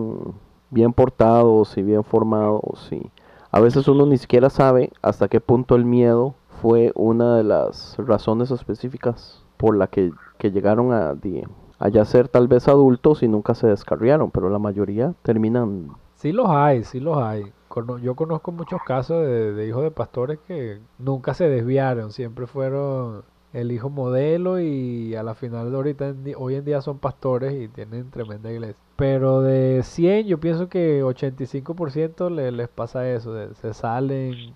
bien 0.71 0.93
portados 0.95 1.77
y 1.77 1.83
bien 1.83 2.05
formados 2.05 2.89
y 2.91 3.11
a 3.51 3.61
veces 3.61 3.87
uno 3.89 4.07
ni 4.07 4.17
siquiera 4.17 4.49
sabe 4.49 4.91
hasta 5.03 5.29
qué 5.29 5.41
punto 5.41 5.75
el 5.75 5.85
miedo 5.85 6.35
fue 6.63 6.93
una 6.95 7.37
de 7.37 7.45
las 7.45 7.97
razones 7.99 8.51
específicas 8.51 9.45
por 9.57 9.77
la 9.77 9.89
que, 9.89 10.13
que 10.39 10.51
llegaron 10.51 10.93
a, 10.93 11.15
di- 11.79 11.87
a 11.87 11.89
ya 11.89 12.05
ser 12.05 12.29
tal 12.29 12.49
vez 12.49 12.69
adultos 12.69 13.23
y 13.23 13.29
nunca 13.29 13.55
se 13.55 13.67
descarriaron, 13.67 14.31
pero 14.31 14.49
la 14.51 14.59
mayoría 14.59 15.15
terminan 15.23 15.91
Sí 16.17 16.33
los 16.33 16.49
hay, 16.49 16.85
sí 16.85 17.01
los 17.01 17.19
hay. 17.19 17.53
Yo 18.03 18.15
conozco 18.15 18.53
muchos 18.53 18.81
casos 18.83 19.27
de, 19.27 19.67
hijos 19.67 19.83
de 19.83 19.91
pastores 19.91 20.39
que 20.47 20.79
nunca 20.99 21.35
se 21.35 21.49
desviaron, 21.49 22.13
siempre 22.13 22.47
fueron 22.47 23.23
el 23.53 23.73
hijo 23.73 23.91
modelo 23.91 24.61
y 24.61 25.15
a 25.15 25.23
la 25.23 25.35
final 25.35 25.71
de 25.71 25.77
ahorita 25.77 26.15
hoy 26.37 26.55
en 26.55 26.65
día 26.65 26.81
son 26.81 26.99
pastores 26.99 27.53
y 27.55 27.69
tienen 27.69 28.11
tremenda 28.11 28.51
iglesia. 28.53 28.77
Pero 28.97 29.43
de 29.43 29.83
100 29.83 30.27
yo 30.27 30.39
pienso 30.39 30.69
que 30.69 31.03
85% 31.03 32.31
le- 32.31 32.53
les 32.53 32.69
pasa 32.69 33.09
eso, 33.11 33.35
se 33.55 33.75
salen, 33.75 34.55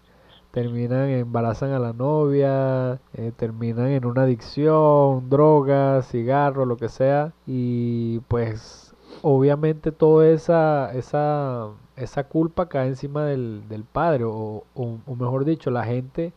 terminan, 0.62 1.08
embarazan 1.10 1.70
a 1.72 1.78
la 1.78 1.92
novia, 1.92 3.00
eh, 3.14 3.32
terminan 3.36 3.88
en 3.88 4.04
una 4.04 4.22
adicción, 4.22 5.28
drogas, 5.30 6.08
cigarros, 6.10 6.66
lo 6.66 6.76
que 6.76 6.88
sea 6.88 7.32
y 7.46 8.20
pues 8.28 8.94
obviamente 9.22 9.92
toda 9.92 10.26
esa, 10.28 10.92
esa, 10.94 11.68
esa 11.96 12.24
culpa 12.24 12.68
cae 12.68 12.88
encima 12.88 13.24
del, 13.24 13.62
del 13.68 13.84
padre, 13.84 14.24
o, 14.24 14.64
o- 14.74 14.98
o 15.06 15.14
mejor 15.16 15.44
dicho, 15.44 15.70
la 15.70 15.84
gente 15.84 16.32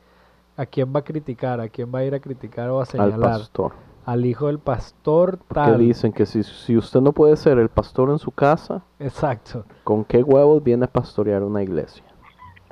a 0.57 0.65
quién 0.65 0.93
va 0.93 0.99
a 0.99 1.03
criticar, 1.03 1.59
a 1.61 1.69
quién 1.69 1.91
va 1.93 1.99
a 1.99 2.03
ir 2.05 2.13
a 2.13 2.19
criticar 2.19 2.69
o 2.69 2.77
a 2.79 2.81
al 2.81 2.87
señalar. 2.87 3.19
pastor. 3.39 3.71
Al 4.05 4.25
hijo 4.25 4.47
del 4.47 4.57
pastor 4.59 5.37
tal. 5.53 5.77
dicen 5.79 6.11
que 6.11 6.25
si, 6.25 6.43
si 6.43 6.75
usted 6.75 7.01
no 7.01 7.11
puede 7.11 7.37
ser 7.37 7.59
el 7.59 7.69
pastor 7.69 8.09
en 8.09 8.17
su 8.19 8.31
casa, 8.31 8.81
Exacto. 8.99 9.63
¿con 9.83 10.03
qué 10.03 10.23
huevos 10.23 10.63
viene 10.63 10.85
a 10.85 10.91
pastorear 10.91 11.43
una 11.43 11.61
iglesia? 11.61 12.03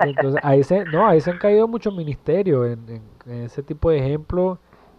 Entonces, 0.00 0.40
ahí 0.42 0.62
se, 0.64 0.86
no, 0.86 1.06
ahí 1.06 1.20
se 1.20 1.30
han 1.30 1.38
caído 1.38 1.68
muchos 1.68 1.94
ministerios 1.94 2.66
en, 2.68 2.88
en- 2.88 3.02
en 3.26 3.42
ese 3.44 3.62
tipo 3.62 3.90
de 3.90 3.98
ejemplo, 3.98 4.58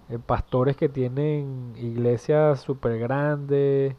eh, 0.10 0.20
pastores 0.25 0.75
que 0.77 0.89
tienen 0.89 1.74
iglesias 1.77 2.62
súper 2.62 3.00
grandes, 3.00 3.96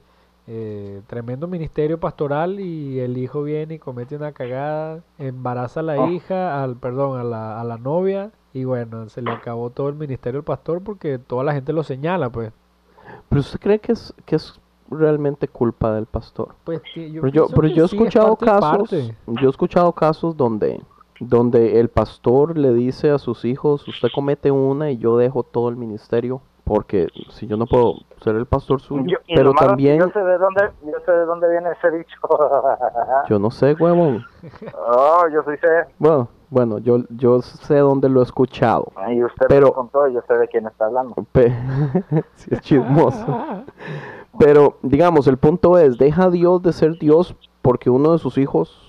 eh, 0.47 1.03
tremendo 1.07 1.47
ministerio 1.47 1.99
pastoral 2.01 2.61
y 2.61 2.99
el 3.01 3.17
hijo 3.17 3.43
viene 3.43 3.75
y 3.75 3.79
comete 3.79 4.17
una 4.17 4.33
cagada, 4.33 5.03
embaraza 5.19 5.81
a 5.81 5.83
la 5.85 5.99
Oh. 5.99 6.09
hija, 6.09 6.63
al 6.63 6.77
perdón, 6.77 7.19
a 7.21 7.25
la, 7.25 7.61
a 7.61 7.65
la 7.65 7.79
novia 7.79 8.33
y 8.53 8.65
bueno, 8.65 9.09
se 9.09 9.23
le 9.23 9.33
acabó 9.33 9.71
todo 9.71 9.89
el 9.89 9.95
ministerio 9.97 10.41
al 10.41 10.45
pastor 10.45 10.83
porque 10.83 11.19
toda 11.19 11.45
la 11.45 11.55
gente 11.55 11.73
lo 11.73 11.83
señala, 11.85 12.31
pues. 12.31 12.53
Pero 13.29 13.41
usted 13.41 13.61
cree 13.61 13.79
que 13.81 13.93
es, 13.93 14.15
que 14.27 14.37
es 14.37 14.61
realmente 14.91 15.49
culpa 15.49 15.93
del 15.95 16.07
pastor? 16.07 16.55
Pues 16.65 16.81
yo 16.95 17.23
Pero 17.23 17.29
yo, 17.33 17.49
pero 17.49 17.69
yo 17.69 17.83
he 17.83 17.87
sí, 17.87 17.97
escuchado 17.97 18.37
casos, 18.37 18.91
yo 19.27 19.47
he 19.49 19.51
escuchado 19.51 19.93
casos 19.93 20.37
donde, 20.37 20.81
donde 21.21 21.79
el 21.81 21.89
pastor 21.89 22.59
le 22.59 22.73
dice 22.73 23.11
a 23.11 23.19
sus 23.19 23.45
hijos, 23.45 23.87
usted 23.87 24.09
comete 24.15 24.51
una 24.51 24.91
y 24.91 24.99
yo 24.99 25.17
dejo 25.17 25.43
todo 25.43 25.69
el 25.69 25.77
ministerio, 25.77 26.41
porque 26.65 27.09
si 27.31 27.47
yo 27.47 27.57
no 27.57 27.67
puedo 27.67 27.95
ser 28.23 28.37
el 28.37 28.47
pastor 28.47 28.81
suyo, 28.81 29.05
Yo- 29.07 29.19
y 29.27 29.35
pero 29.37 29.53
también, 29.53 29.99
yo 30.01 30.09
sé 30.11 30.21
de 30.21 30.39
dónde 30.39 30.71
yo 30.85 30.99
sé 31.05 31.13
de 31.13 31.25
dónde 31.25 31.49
viene 31.51 31.71
ese 31.73 31.91
dicho. 31.97 32.17
Yo 33.29 33.39
no 33.39 33.51
sé, 33.51 33.75
huevón, 33.79 34.25
oh 34.89 35.25
yo 35.33 35.43
sí 35.45 35.57
sé. 35.61 35.69
Bueno, 35.99 36.29
bueno, 36.51 36.79
yo, 36.79 36.99
yo 37.11 37.41
sé 37.41 37.79
dónde 37.79 38.09
lo 38.09 38.21
he 38.21 38.25
escuchado, 38.25 38.93
y 39.11 39.23
usted 39.25 39.47
Pero- 39.49 39.67
lo 39.69 39.73
contó 39.75 40.07
y 40.09 40.15
yo 40.15 40.21
sé 40.27 40.35
de 40.35 40.49
quién 40.49 40.67
está 40.67 40.87
hablando. 40.87 41.15
Sí, 42.35 42.49
es 42.51 42.61
chismoso. 42.61 43.27
Pero, 44.39 44.79
digamos, 44.83 45.27
el 45.27 45.37
punto 45.37 45.79
es, 45.79 45.99
deja 45.99 46.25
a 46.25 46.31
Dios 46.31 46.63
de 46.63 46.73
ser 46.73 46.99
Dios 46.99 47.37
porque 47.61 47.91
uno 47.91 48.13
de 48.13 48.19
sus 48.19 48.39
hijos, 48.39 48.82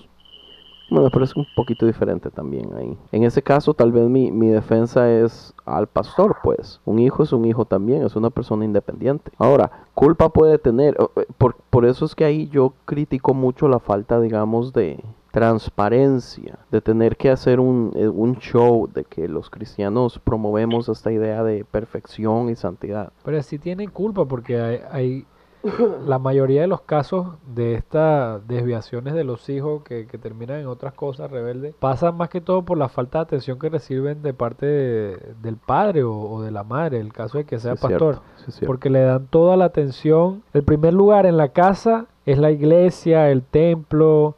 bueno, 1.00 1.24
es 1.24 1.36
un 1.36 1.46
poquito 1.54 1.86
diferente 1.86 2.30
también 2.30 2.70
ahí. 2.76 2.96
En 3.12 3.24
ese 3.24 3.42
caso, 3.42 3.74
tal 3.74 3.92
vez 3.92 4.08
mi, 4.08 4.30
mi 4.30 4.48
defensa 4.48 5.10
es 5.10 5.54
al 5.64 5.86
pastor, 5.86 6.36
pues. 6.42 6.80
Un 6.84 6.98
hijo 6.98 7.22
es 7.22 7.32
un 7.32 7.44
hijo 7.44 7.64
también, 7.64 8.04
es 8.04 8.16
una 8.16 8.30
persona 8.30 8.64
independiente. 8.64 9.30
Ahora, 9.38 9.70
culpa 9.94 10.28
puede 10.28 10.58
tener, 10.58 10.96
eh, 11.16 11.26
por, 11.38 11.56
por 11.70 11.84
eso 11.84 12.04
es 12.04 12.14
que 12.14 12.24
ahí 12.24 12.48
yo 12.48 12.74
critico 12.84 13.34
mucho 13.34 13.68
la 13.68 13.78
falta, 13.78 14.20
digamos, 14.20 14.72
de 14.72 15.02
transparencia, 15.32 16.58
de 16.70 16.80
tener 16.80 17.16
que 17.16 17.30
hacer 17.30 17.58
un, 17.58 17.90
eh, 17.96 18.06
un 18.08 18.36
show, 18.36 18.88
de 18.92 19.04
que 19.04 19.26
los 19.26 19.50
cristianos 19.50 20.18
promovemos 20.20 20.88
esta 20.88 21.10
idea 21.10 21.42
de 21.42 21.64
perfección 21.64 22.50
y 22.50 22.54
santidad. 22.54 23.12
Pero 23.24 23.42
sí 23.42 23.58
tienen 23.58 23.90
culpa 23.90 24.24
porque 24.26 24.60
hay, 24.60 24.80
hay- 24.90 25.26
la 26.06 26.18
mayoría 26.18 26.60
de 26.60 26.66
los 26.66 26.82
casos 26.82 27.26
de 27.46 27.74
estas 27.74 28.46
desviaciones 28.46 29.14
de 29.14 29.24
los 29.24 29.48
hijos 29.48 29.82
que, 29.82 30.06
que 30.06 30.18
terminan 30.18 30.60
en 30.60 30.66
otras 30.66 30.92
cosas 30.94 31.30
rebeldes 31.30 31.74
pasan 31.78 32.16
más 32.16 32.28
que 32.28 32.40
todo 32.40 32.62
por 32.64 32.76
la 32.78 32.88
falta 32.88 33.18
de 33.18 33.22
atención 33.22 33.58
que 33.58 33.68
reciben 33.70 34.22
de 34.22 34.34
parte 34.34 34.66
de- 34.66 35.18
del 35.42 35.56
padre 35.56 36.02
o, 36.04 36.12
o 36.14 36.42
de 36.42 36.50
la 36.50 36.64
madre, 36.64 36.98
el 37.00 37.12
caso 37.12 37.38
de 37.38 37.44
que 37.44 37.58
sea 37.58 37.76
Sí, 37.76 37.82
pastor, 37.82 38.20
cierto, 38.36 38.52
sí, 38.52 38.66
porque 38.66 38.90
le 38.90 39.00
dan 39.00 39.26
toda 39.28 39.56
la 39.56 39.64
atención. 39.66 40.42
El 40.52 40.62
primer 40.64 40.92
lugar 40.94 41.26
en 41.26 41.36
la 41.36 41.48
casa 41.48 42.06
es 42.26 42.38
la 42.38 42.50
iglesia, 42.50 43.30
el 43.30 43.42
templo, 43.42 44.36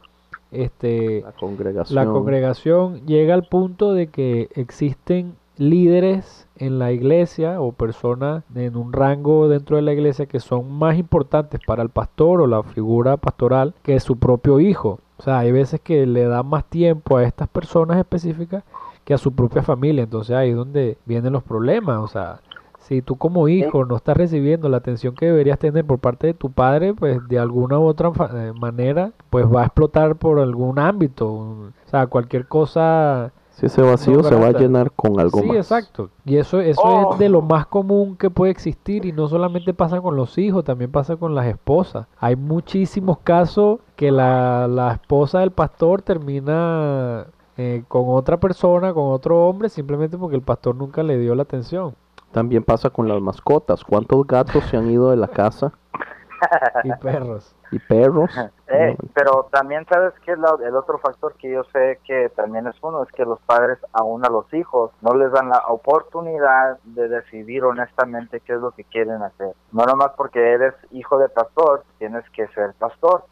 este, 0.51 1.21
la 1.21 1.31
congregación. 1.33 1.95
la 1.95 2.05
congregación 2.05 3.05
llega 3.05 3.33
al 3.33 3.43
punto 3.43 3.93
de 3.93 4.07
que 4.07 4.49
existen 4.55 5.35
líderes 5.57 6.47
en 6.55 6.79
la 6.79 6.91
iglesia 6.91 7.61
o 7.61 7.71
personas 7.71 8.43
en 8.55 8.75
un 8.75 8.93
rango 8.93 9.47
dentro 9.47 9.75
de 9.75 9.81
la 9.81 9.93
iglesia 9.93 10.25
que 10.25 10.39
son 10.39 10.71
más 10.71 10.97
importantes 10.97 11.59
para 11.65 11.83
el 11.83 11.89
pastor 11.89 12.41
o 12.41 12.47
la 12.47 12.63
figura 12.63 13.17
pastoral 13.17 13.73
que 13.83 13.99
su 13.99 14.17
propio 14.17 14.59
hijo. 14.59 14.99
O 15.17 15.23
sea, 15.23 15.39
hay 15.39 15.51
veces 15.51 15.81
que 15.81 16.05
le 16.05 16.25
da 16.25 16.43
más 16.43 16.65
tiempo 16.65 17.17
a 17.17 17.23
estas 17.23 17.47
personas 17.47 17.97
específicas 17.97 18.63
que 19.03 19.13
a 19.13 19.17
su 19.17 19.31
propia 19.31 19.63
familia. 19.63 20.03
Entonces 20.03 20.35
ahí 20.35 20.51
es 20.51 20.55
donde 20.55 20.97
vienen 21.05 21.33
los 21.33 21.43
problemas. 21.43 21.99
O 21.99 22.07
sea, 22.07 22.41
si 22.79 23.01
tú 23.01 23.17
como 23.17 23.47
hijo 23.47 23.85
no 23.85 23.97
estás 23.97 24.15
recibiendo 24.15 24.69
la 24.69 24.77
atención 24.77 25.15
que 25.15 25.25
deberías 25.25 25.59
tener 25.59 25.85
por 25.85 25.99
parte 25.99 26.27
de 26.27 26.33
tu 26.33 26.51
padre, 26.51 26.93
pues 26.93 27.19
de 27.27 27.39
alguna 27.39 27.79
u 27.79 27.85
otra 27.85 28.11
eh, 28.33 28.53
manera, 28.59 29.11
pues 29.29 29.45
va 29.45 29.63
a 29.63 29.65
explotar 29.65 30.15
por 30.15 30.39
algún 30.39 30.79
ámbito. 30.79 31.27
O 31.27 31.71
sea, 31.85 32.07
cualquier 32.07 32.47
cosa 32.47 33.33
Si 33.57 33.65
ese 33.65 33.81
vacío 33.81 34.17
No 34.17 34.23
se 34.23 34.35
va 34.35 34.47
a 34.47 34.51
llenar 34.51 34.91
con 34.91 35.19
algo 35.19 35.39
sí, 35.39 35.47
más. 35.47 35.57
exacto. 35.57 36.11
Y 36.25 36.37
eso, 36.37 36.59
eso 36.59 36.79
Oh. 36.83 37.13
es 37.13 37.19
de 37.19 37.27
lo 37.27 37.41
más 37.41 37.65
común 37.65 38.15
que 38.15 38.29
puede 38.29 38.51
existir 38.51 39.03
y 39.05 39.11
no 39.11 39.27
solamente 39.27 39.73
pasa 39.73 39.99
con 39.99 40.15
los 40.15 40.37
hijos, 40.37 40.63
también 40.63 40.91
pasa 40.91 41.15
con 41.15 41.33
las 41.33 41.47
esposas. 41.47 42.05
Hay 42.19 42.35
muchísimos 42.35 43.17
casos 43.23 43.79
que 43.95 44.11
la, 44.11 44.67
la 44.67 44.91
esposa 44.93 45.39
del 45.39 45.49
pastor 45.49 46.03
termina 46.03 47.25
eh, 47.57 47.83
con 47.87 48.03
otra 48.09 48.37
persona, 48.39 48.93
con 48.93 49.11
otro 49.11 49.47
hombre, 49.47 49.69
simplemente 49.69 50.19
porque 50.19 50.35
el 50.35 50.43
pastor 50.43 50.75
nunca 50.75 51.01
le 51.01 51.17
dio 51.17 51.33
la 51.33 51.41
atención. 51.41 51.95
También 52.31 52.63
pasa 52.63 52.91
con 52.91 53.07
las 53.07 53.19
mascotas. 53.21 53.83
¿Cuántos 53.83 54.27
gatos 54.27 54.65
se 54.65 54.77
han 54.77 54.91
ido 54.91 55.09
de 55.09 55.17
la 55.17 55.29
casa? 55.29 55.73
Y 56.83 56.91
perros. 56.93 57.53
Y 57.71 57.79
perros. 57.79 58.31
Eh, 58.67 58.95
No, 58.97 59.09
pero 59.13 59.47
también 59.51 59.85
sabes 59.89 60.13
que 60.25 60.31
el 60.31 60.75
otro 60.75 60.99
factor 60.99 61.33
que 61.35 61.51
yo 61.51 61.65
sé 61.73 61.99
que 62.05 62.29
también 62.29 62.65
es 62.65 62.75
uno 62.81 63.03
es 63.03 63.11
que 63.11 63.25
los 63.25 63.41
padres 63.41 63.77
aún 63.91 64.25
a 64.25 64.29
los 64.29 64.51
hijos 64.53 64.91
no 65.01 65.13
les 65.15 65.31
dan 65.33 65.49
la 65.49 65.63
oportunidad 65.67 66.77
de 66.85 67.09
decidir 67.09 67.65
honestamente 67.65 68.39
qué 68.39 68.53
es 68.53 68.61
lo 68.61 68.71
que 68.71 68.85
quieren 68.85 69.21
hacer. 69.21 69.51
No 69.73 69.83
nomás 69.85 70.11
porque 70.15 70.53
eres 70.53 70.73
hijo 70.91 71.17
de 71.17 71.27
pastor, 71.27 71.83
tienes 71.99 72.23
que 72.29 72.47
ser 72.49 72.73
pastor. 72.79 73.25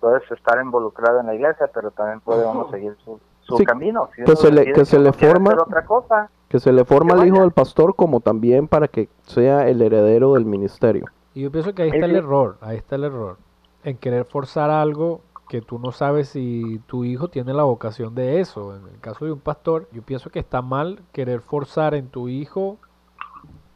Puedes 0.00 0.28
estar 0.30 0.60
involucrado 0.60 1.20
en 1.20 1.26
la 1.26 1.34
iglesia, 1.34 1.70
pero 1.72 1.90
también 1.92 2.20
puede 2.20 2.44
uno 2.46 2.68
seguir 2.70 2.96
su, 3.04 3.20
su 3.40 3.58
Sí, 3.58 3.64
camino. 3.64 4.08
Si 4.16 4.24
que 4.24 4.34
se 4.36 4.50
le- 4.50 4.72
que 4.72 4.84
se 4.84 4.98
le 4.98 5.12
forma- 5.12 5.54
otra 5.54 5.84
cosa. 5.84 6.30
Que 6.48 6.58
se 6.58 6.72
le 6.72 6.84
forma 6.84 7.14
al 7.14 7.26
hijo 7.26 7.40
del 7.42 7.52
pastor 7.52 7.94
como 7.94 8.20
también 8.20 8.66
para 8.68 8.88
que 8.88 9.08
sea 9.22 9.68
el 9.68 9.82
heredero 9.82 10.32
del 10.34 10.46
ministerio. 10.46 11.04
Y 11.38 11.42
yo 11.42 11.52
pienso 11.52 11.72
que 11.72 11.82
ahí 11.82 11.90
está 11.90 12.06
el 12.06 12.16
error, 12.16 12.58
ahí 12.60 12.76
está 12.78 12.96
el 12.96 13.04
error. 13.04 13.36
En 13.84 13.96
querer 13.96 14.24
forzar 14.24 14.70
algo 14.70 15.20
que 15.48 15.60
tú 15.62 15.78
no 15.78 15.92
sabes 15.92 16.30
si 16.30 16.80
tu 16.88 17.04
hijo 17.04 17.28
tiene 17.28 17.54
la 17.54 17.62
vocación 17.62 18.12
de 18.16 18.40
eso. 18.40 18.74
En 18.74 18.82
el 18.92 18.98
caso 18.98 19.24
de 19.24 19.30
un 19.30 19.38
pastor, 19.38 19.86
yo 19.92 20.02
pienso 20.02 20.30
que 20.30 20.40
está 20.40 20.62
mal 20.62 21.00
querer 21.12 21.40
forzar 21.40 21.94
en 21.94 22.08
tu 22.08 22.28
hijo 22.28 22.76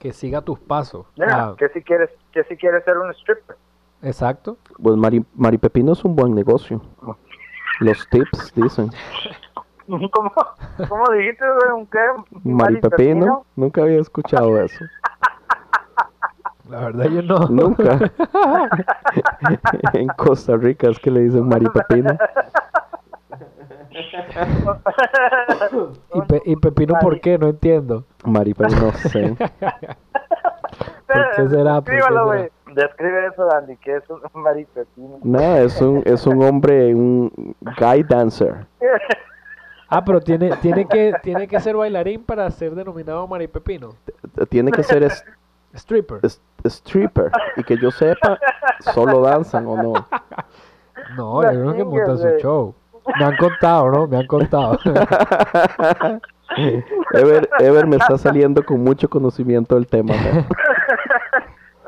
que 0.01 0.13
siga 0.13 0.41
tus 0.41 0.59
pasos. 0.59 1.07
Mira, 1.17 1.51
Ah, 1.51 1.55
que 1.57 1.69
si 1.69 1.83
quieres, 1.83 2.11
que 2.33 2.43
si 2.43 2.57
quieres 2.57 2.83
ser 2.85 2.99
un 2.99 3.09
stripper. 3.13 3.55
exacto. 4.03 4.57
Pues 4.83 4.97
Mari, 4.97 5.25
Mari 5.37 5.59
Pepino 5.59 5.93
es 5.93 6.05
un 6.05 6.17
buen 6.17 6.35
negocio. 6.35 6.83
Los 7.79 8.09
tips 8.09 8.53
dicen. 8.57 8.91
¿Cómo, 9.87 10.33
cómo 10.89 11.05
dijiste, 11.13 11.45
güey? 11.45 11.81
¿Un 11.81 11.87
qué? 11.87 11.99
¿Un 12.45 12.55
Mari 12.57 12.81
Pepino? 12.81 12.97
Pepino, 12.97 13.47
nunca 13.55 13.83
había 13.83 14.01
escuchado 14.01 14.61
eso. 14.61 14.85
La 16.73 16.81
verdad 16.87 17.05
yo 17.11 17.21
no. 17.21 17.39
Nunca. 17.49 17.99
en 19.93 20.09
Costa 20.09 20.57
Rica 20.57 20.89
es 20.89 20.99
que 20.99 21.11
le 21.11 21.21
dicen 21.21 21.47
Mari 21.47 21.67
Pepino. 21.69 22.17
¿Y, 26.15 26.21
pe- 26.23 26.43
y 26.47 26.57
Pepino 26.57 26.95
por 26.99 27.21
qué? 27.21 27.37
No 27.37 27.49
entiendo. 27.49 28.05
Mari 28.25 28.55
Pepino, 28.55 28.87
no 28.87 28.93
sé. 28.93 29.37
¿Por 31.07 31.31
qué 31.37 31.49
será? 31.51 31.81
¿Por 31.83 31.95
qué 31.95 32.01
será? 32.01 32.49
Describe 32.75 33.27
eso, 33.27 33.55
Andy, 33.55 33.77
que 33.77 33.97
es 33.97 34.05
un 34.09 34.21
Mari 34.43 34.65
Pepino. 34.65 35.19
Nada, 35.23 35.61
es 35.61 35.79
un, 35.83 36.03
es 36.07 36.27
un 36.27 36.43
hombre, 36.43 36.95
un 36.95 37.55
guy 37.61 38.03
dancer. 38.03 38.65
Ah, 39.91 40.03
pero 40.03 40.23
tiene, 40.23 40.57
tiene, 40.63 40.87
que, 40.89 41.13
tiene 41.23 41.47
que 41.47 41.61
ser 41.61 41.77
bailarín 41.77 42.25
para 42.25 42.51
ser 42.51 42.75
denominado 42.75 43.29
Maripepino. 43.29 43.91
Tiene 44.49 44.73
que 44.73 44.83
ser 44.83 45.03
es- 45.03 45.23
Stripper. 45.75 46.21
es- 46.23 46.41
stripper. 46.65 47.31
Y 47.57 47.65
que 47.65 47.77
yo 47.77 47.91
sepa, 47.91 48.39
solo 48.95 49.21
danzan 49.23 49.67
o 49.67 49.77
no. 49.83 49.93
No, 51.17 51.41
hay 51.41 51.57
unos 51.57 51.75
que 51.75 51.85
montan 51.85 52.19
su 52.19 52.25
güey. 52.25 52.41
show. 52.41 52.75
Me 53.19 53.25
han 53.25 53.37
contado, 53.37 53.91
¿no? 53.91 54.07
Me 54.07 54.17
han 54.19 54.27
contado. 54.27 54.79
Ever, 57.13 57.49
Ever 57.59 57.87
me 57.87 57.97
está 57.97 58.19
saliendo 58.19 58.65
con 58.65 58.83
mucho 58.85 59.09
conocimiento 59.09 59.75
del 59.75 59.87
tema. 59.87 60.15
man. 60.23 60.47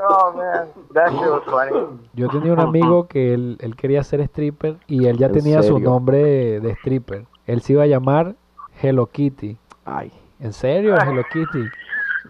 Oh, 0.06 0.32
man. 0.36 0.68
That 0.92 1.10
shit 1.12 1.20
was 1.20 1.42
funny. 1.44 1.98
Yo 2.14 2.28
tenía 2.28 2.52
un 2.52 2.60
amigo 2.60 3.06
que 3.06 3.32
él, 3.34 3.56
él 3.60 3.76
quería 3.76 4.02
ser 4.02 4.20
stripper 4.22 4.76
y 4.86 5.06
él 5.06 5.16
ya 5.18 5.26
¿En 5.26 5.32
tenía 5.32 5.62
su 5.62 5.78
nombre 5.78 6.60
de 6.60 6.70
stripper. 6.72 7.26
Él 7.46 7.60
se 7.62 7.74
iba 7.74 7.82
a 7.84 7.86
llamar 7.86 8.34
Hello 8.82 9.06
Kitty. 9.06 9.56
Ay, 9.84 10.12
¿En 10.40 10.52
serio? 10.52 10.94
Hello 10.96 11.22
Kitty. 11.32 11.64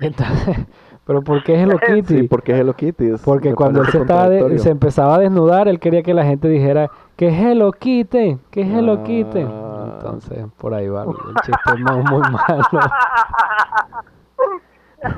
Entonces, 0.01 0.57
¿pero 1.07 1.23
por 1.23 1.43
qué 1.45 1.61
Hello 1.61 1.79
Kitty? 1.87 2.21
sí, 2.21 2.29
porque 2.29 2.53
es 2.53 2.59
Hello 2.61 2.75
Kitty. 2.75 3.11
es- 3.13 3.23
Porque 3.23 3.55
cuando 3.55 3.83
él 3.83 3.89
se, 3.89 3.99
estaba 3.99 4.29
de- 4.29 4.59
se 4.59 4.71
empezaba 4.71 5.17
a 5.17 5.19
desnudar, 5.19 5.69
él 5.69 5.79
quería 5.81 6.03
que 6.03 6.15
la 6.15 6.25
gente 6.25 6.49
dijera 6.49 6.91
que 7.17 7.29
Hello 7.29 7.73
Kitty, 7.73 8.39
que 8.51 8.61
Hello 8.63 9.03
Kitty. 9.03 9.47
Ah. 9.49 9.95
Entonces, 9.99 10.45
por 10.59 10.75
ahí 10.75 10.89
va. 10.89 11.03
El 11.05 11.35
chiste 11.45 11.71
es 11.75 11.81
muy, 11.81 12.03
muy 12.03 12.21
malo. 12.31 12.81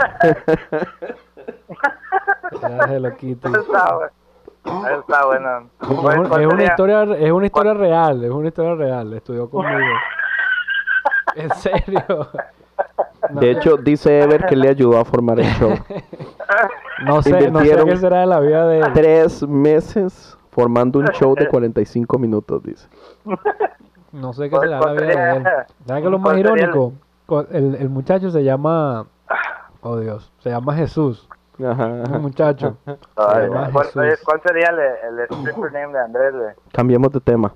Era 2.62 2.84
Hello 2.92 3.14
Kitty. 3.16 3.48
Está, 3.48 5.26
bueno. 5.26 5.70
Es, 5.80 5.88
¿Cuál- 6.00 6.18
un- 6.20 6.28
cuál 6.28 6.40
es 6.42 6.46
una 6.52 6.64
historia, 6.64 7.02
es 7.04 7.32
una 7.32 7.46
historia 7.46 7.74
real, 7.74 8.24
es 8.24 8.30
una 8.30 8.48
historia 8.48 8.74
real. 8.74 9.12
Estudió 9.12 9.48
conmigo. 9.48 9.78
¿En 11.36 11.50
serio? 11.54 12.02
No, 13.30 13.40
De 13.40 13.50
hecho, 13.50 13.76
dice 13.76 14.20
Ever 14.20 14.46
que 14.46 14.56
le 14.56 14.68
ayudó 14.68 14.98
a 14.98 15.04
formar 15.04 15.38
el 15.40 15.46
show. 15.54 15.70
no 17.04 17.22
sé, 17.22 17.50
no 17.50 17.60
sé 17.60 17.84
qué 17.84 17.96
será 17.96 18.20
de 18.20 18.26
la 18.26 18.40
vida 18.40 18.66
de 18.66 18.78
él. 18.80 18.92
Tres 18.94 19.42
meses 19.46 20.36
formando 20.50 20.98
un 20.98 21.06
show 21.08 21.34
de 21.34 21.48
45 21.48 22.18
minutos, 22.18 22.62
dice. 22.62 22.88
No 24.12 24.32
sé 24.32 24.44
qué 24.44 24.56
¿Cuál- 24.56 24.68
será 24.68 24.80
de 24.80 24.86
la 24.86 24.92
vida 25.06 25.06
de 25.32 25.36
él. 25.38 25.42
¿Sabes 25.86 26.02
qué 26.02 26.06
es 26.06 26.10
lo 26.12 26.18
más 26.18 26.38
irónico? 26.38 26.92
Co- 27.26 27.46
El, 27.50 27.74
el 27.74 27.88
muchacho 27.88 28.30
se 28.30 28.42
llama. 28.44 29.06
Oh 29.82 29.98
Dios, 29.98 30.32
se 30.38 30.50
llama 30.50 30.74
Jesús. 30.74 31.28
Ajá, 31.64 31.86
muchacho. 32.20 32.76
Ay, 33.16 33.48
¿cuál, 33.48 33.72
Jesús. 33.86 33.96
oye, 33.96 34.14
¿Cuál 34.24 34.40
sería 34.42 34.68
el, 34.68 34.78
el 35.18 35.24
stripper 35.24 35.72
name 35.72 35.92
de 35.92 35.98
Andrés? 36.00 36.34
Cambiemos 36.72 37.10
de 37.12 37.20
tema. 37.20 37.52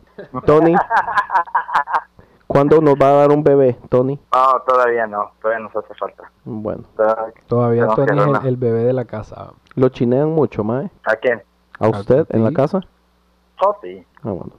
Tony, 0.47 0.75
¿cuándo 2.51 2.81
nos 2.81 2.95
va 2.95 3.09
a 3.11 3.13
dar 3.15 3.31
un 3.31 3.43
bebé, 3.45 3.79
Tony? 3.89 4.19
No, 4.33 4.61
todavía 4.67 5.07
no. 5.07 5.31
Todavía 5.41 5.65
nos 5.65 5.77
hace 5.77 5.95
falta. 5.95 6.31
Bueno, 6.45 6.83
Todavía- 6.97 7.87
Tony 7.89 8.19
es 8.39 8.45
el, 8.45 8.57
bebé 8.57 8.85
de 8.85 8.93
la 8.93 9.05
casa. 9.05 9.53
lo 9.77 9.89
chinean 9.89 10.31
mucho, 10.31 10.65
mae. 10.65 10.91
¿A 11.05 11.17
quién? 11.17 11.43
¿A 11.79 11.89
usted 11.89 12.27
en 12.31 12.43
la 12.45 12.53
casa? 12.53 12.81
Oh, 13.65 13.77
sí. 13.83 14.05
Ah, 14.23 14.31
bueno. 14.31 14.53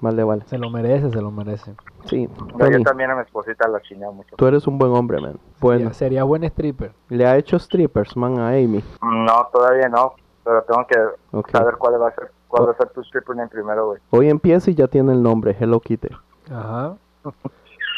Vale, 0.00 0.22
vale. 0.22 0.42
Se 0.46 0.58
lo 0.58 0.70
merece, 0.70 1.10
se 1.10 1.20
lo 1.20 1.30
merece. 1.32 1.74
Sí, 2.04 2.28
Yo, 2.28 2.46
yo 2.58 2.70
Tony, 2.70 2.84
también 2.84 3.10
a 3.10 3.16
mi 3.16 3.22
esposita 3.22 3.66
la 3.66 3.80
chineo 3.80 4.12
mucho. 4.12 4.36
tú 4.36 4.46
eres 4.46 4.66
un 4.68 4.78
buen 4.78 4.92
hombre, 4.92 5.20
man. 5.20 5.40
Bueno, 5.60 5.78
Sería, 5.92 5.94
sería 5.94 6.24
buen 6.24 6.44
stripper. 6.44 6.92
le 7.08 7.26
ha 7.26 7.36
hecho 7.36 7.58
strippers, 7.58 8.16
man, 8.16 8.38
a 8.38 8.50
Amy. 8.50 8.84
No, 9.02 9.48
todavía 9.52 9.88
no. 9.88 10.12
Pero 10.44 10.62
tengo 10.62 10.86
que 10.86 11.50
saber 11.52 11.76
cuál 11.78 12.00
va 12.00 12.08
a 12.08 12.14
ser 12.14 12.30
cuál 12.46 12.62
Oh. 12.62 12.66
va 12.66 12.72
a 12.72 12.76
ser 12.76 12.88
tu 12.90 13.00
stripper 13.02 13.36
name 13.36 13.48
primero, 13.48 13.86
güey. 13.88 14.00
Hoy 14.10 14.28
empieza 14.30 14.70
y 14.70 14.74
ya 14.74 14.86
tiene 14.86 15.12
el 15.12 15.22
nombre, 15.22 15.56
Hello 15.58 15.80
Kitty. 15.80 16.08
Ajá. 16.50 16.94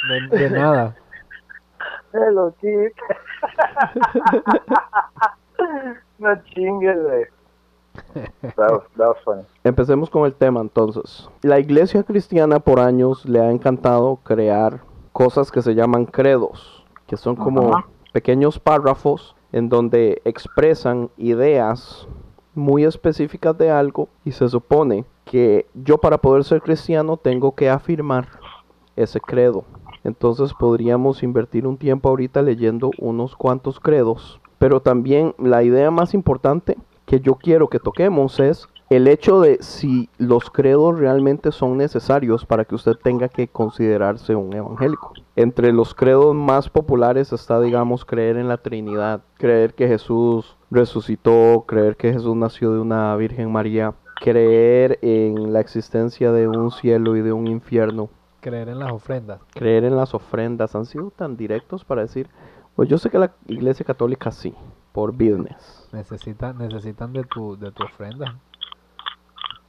De, 0.09 0.39
de 0.39 0.51
nada. 0.51 0.97
Hello, 2.13 2.55
Kid. 2.61 2.93
no 6.19 6.43
chingues, 6.45 6.97
güey. 7.03 7.25
That 8.57 8.71
was, 8.71 8.83
that 8.97 9.09
was 9.09 9.17
funny. 9.25 9.43
Empecemos 9.65 10.11
con 10.11 10.25
el 10.25 10.35
tema 10.35 10.61
entonces. 10.61 11.29
La 11.43 11.59
iglesia 11.59 12.03
cristiana 12.03 12.61
por 12.61 12.81
años 12.81 13.25
le 13.27 13.41
ha 13.41 13.51
encantado 13.51 14.17
crear 14.25 14.81
cosas 15.13 15.51
que 15.51 15.63
se 15.63 15.75
llaman 15.75 16.07
credos, 16.07 16.85
que 17.07 17.17
son 17.17 17.37
como 17.37 17.85
pequeños 18.13 18.59
párrafos 18.59 19.37
en 19.53 19.69
donde 19.69 20.23
expresan 20.25 21.11
ideas 21.17 22.07
muy 22.55 22.85
específicas 22.85 23.57
de 23.59 23.71
algo 23.71 24.09
y 24.25 24.33
se 24.33 24.49
supone 24.49 25.05
que 25.25 25.67
yo 25.75 25.99
para 25.99 26.19
poder 26.19 26.45
ser 26.45 26.61
cristiano 26.61 27.17
tengo 27.17 27.55
que 27.55 27.71
afirmar 27.71 28.29
ese 28.97 29.21
credo. 29.21 29.65
Entonces 30.05 30.53
podríamos 30.55 31.23
invertir 31.23 31.67
un 31.67 31.77
tiempo 31.77 32.09
ahorita 32.09 32.43
leyendo 32.43 32.91
unos 32.99 33.37
cuantos 33.37 33.81
credos. 33.81 34.41
Pero 34.59 34.81
también 34.81 35.35
la 35.39 35.63
idea 35.63 35.91
más 35.91 36.15
importante 36.15 36.77
que 37.07 37.21
yo 37.21 37.35
quiero 37.35 37.69
que 37.69 37.79
toquemos 37.79 38.39
es 38.41 38.69
el 38.91 39.07
hecho 39.07 39.41
de 39.41 39.59
si 39.61 40.09
los 40.19 40.51
credos 40.51 40.99
realmente 40.99 41.53
son 41.53 41.77
necesarios 41.77 42.45
para 42.45 42.65
que 42.65 42.75
usted 42.75 42.97
tenga 42.97 43.29
que 43.29 43.47
considerarse 43.47 44.35
un 44.35 44.53
evangélico. 44.53 45.13
Entre 45.37 45.73
los 45.73 45.95
credos 45.95 46.35
más 46.35 46.69
populares 46.69 47.33
está, 47.33 47.61
digamos, 47.61 48.05
creer 48.05 48.37
en 48.37 48.49
la 48.49 48.59
Trinidad, 48.59 49.23
creer 49.39 49.75
que 49.75 49.87
Jesús 49.87 50.57
resucitó, 50.73 51.65
creer 51.69 51.97
que 51.97 52.13
Jesús 52.13 52.35
nació 52.35 52.73
de 52.73 52.81
una 52.81 53.15
Virgen 53.15 53.53
María, 53.53 53.95
creer 54.21 54.99
en 55.03 55.53
la 55.53 55.61
existencia 55.61 56.33
de 56.33 56.49
un 56.49 56.73
cielo 56.73 57.17
y 57.17 57.23
de 57.23 57.33
un 57.33 57.47
infierno, 57.47 58.11
Creer 58.41 58.69
en 58.69 58.79
las 58.79 58.93
ofrendas. 58.93 59.41
creer 59.55 59.85
en 59.85 59.97
las 59.97 60.15
ofrendas. 60.15 60.75
Han 60.75 60.87
sido 60.87 61.11
tan 61.11 61.37
directos 61.37 61.85
para 61.85 62.03
decir, 62.03 62.29
pues 62.75 62.89
yo 62.89 62.99
sé 62.99 63.11
que 63.11 63.19
la 63.19 63.33
Iglesia 63.47 63.85
Católica 63.85 64.31
sí, 64.31 64.55
por 64.93 65.13
business. 65.13 65.89
Necesitan, 65.93 66.59
necesitan 66.59 67.13
de 67.13 67.25
tu, 67.25 67.59
de 67.59 67.71
tu 67.73 67.85
ofrenda. 67.85 68.39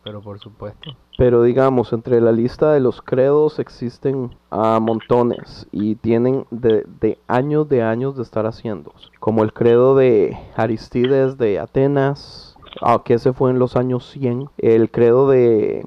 Pero 0.04 0.22
por 0.22 0.40
supuesto. 0.40 0.96
Pero 1.18 1.44
digamos, 1.44 1.94
entre 1.94 2.20
la 2.22 2.32
lista 2.32 2.72
de 2.72 2.80
los 2.80 3.02
credos 3.02 3.60
existen 3.60 4.36
a 4.50 4.80
montones 4.80 5.68
y 5.72 5.96
tienen 5.96 6.48
de, 6.50 6.86
de 7.00 7.20
años 7.28 7.70
de 7.70 7.84
años 7.84 8.16
de 8.16 8.24
estar 8.24 8.48
haciendo. 8.48 8.94
Como 9.20 9.44
el 9.44 9.54
credo 9.54 9.96
de 9.96 10.36
Aristides 10.56 11.38
de 11.38 11.60
Atenas, 11.60 12.58
ah, 12.82 13.02
que 13.06 13.14
ese 13.14 13.34
fue 13.34 13.52
en 13.52 13.60
los 13.60 13.76
años 13.76 14.10
100. 14.10 14.50
El 14.58 14.90
credo 14.90 15.30
de 15.30 15.86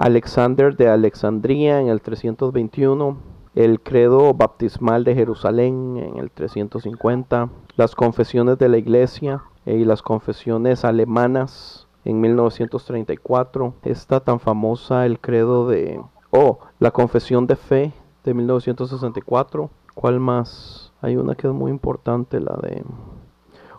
Alexander 0.00 0.74
de 0.74 0.88
Alexandría 0.88 1.78
en 1.78 1.88
el 1.88 2.00
321. 2.00 3.18
El 3.54 3.82
credo 3.82 4.32
baptismal 4.32 5.04
de 5.04 5.14
Jerusalén 5.14 5.98
en 5.98 6.16
el 6.16 6.30
350. 6.30 7.50
Las 7.76 7.94
confesiones 7.94 8.56
de 8.56 8.70
la 8.70 8.78
iglesia 8.78 9.42
eh, 9.66 9.74
y 9.74 9.84
las 9.84 10.00
confesiones 10.00 10.86
alemanas 10.86 11.86
en 12.06 12.18
1934. 12.18 13.74
Está 13.82 14.20
tan 14.20 14.40
famosa 14.40 15.04
el 15.04 15.20
credo 15.20 15.68
de... 15.68 16.00
Oh, 16.30 16.60
la 16.78 16.92
confesión 16.92 17.46
de 17.46 17.56
fe 17.56 17.92
de 18.24 18.32
1964. 18.32 19.68
¿Cuál 19.94 20.18
más? 20.18 20.94
Hay 21.02 21.16
una 21.16 21.34
que 21.34 21.46
es 21.46 21.52
muy 21.52 21.70
importante, 21.70 22.40
la 22.40 22.56
de... 22.62 22.84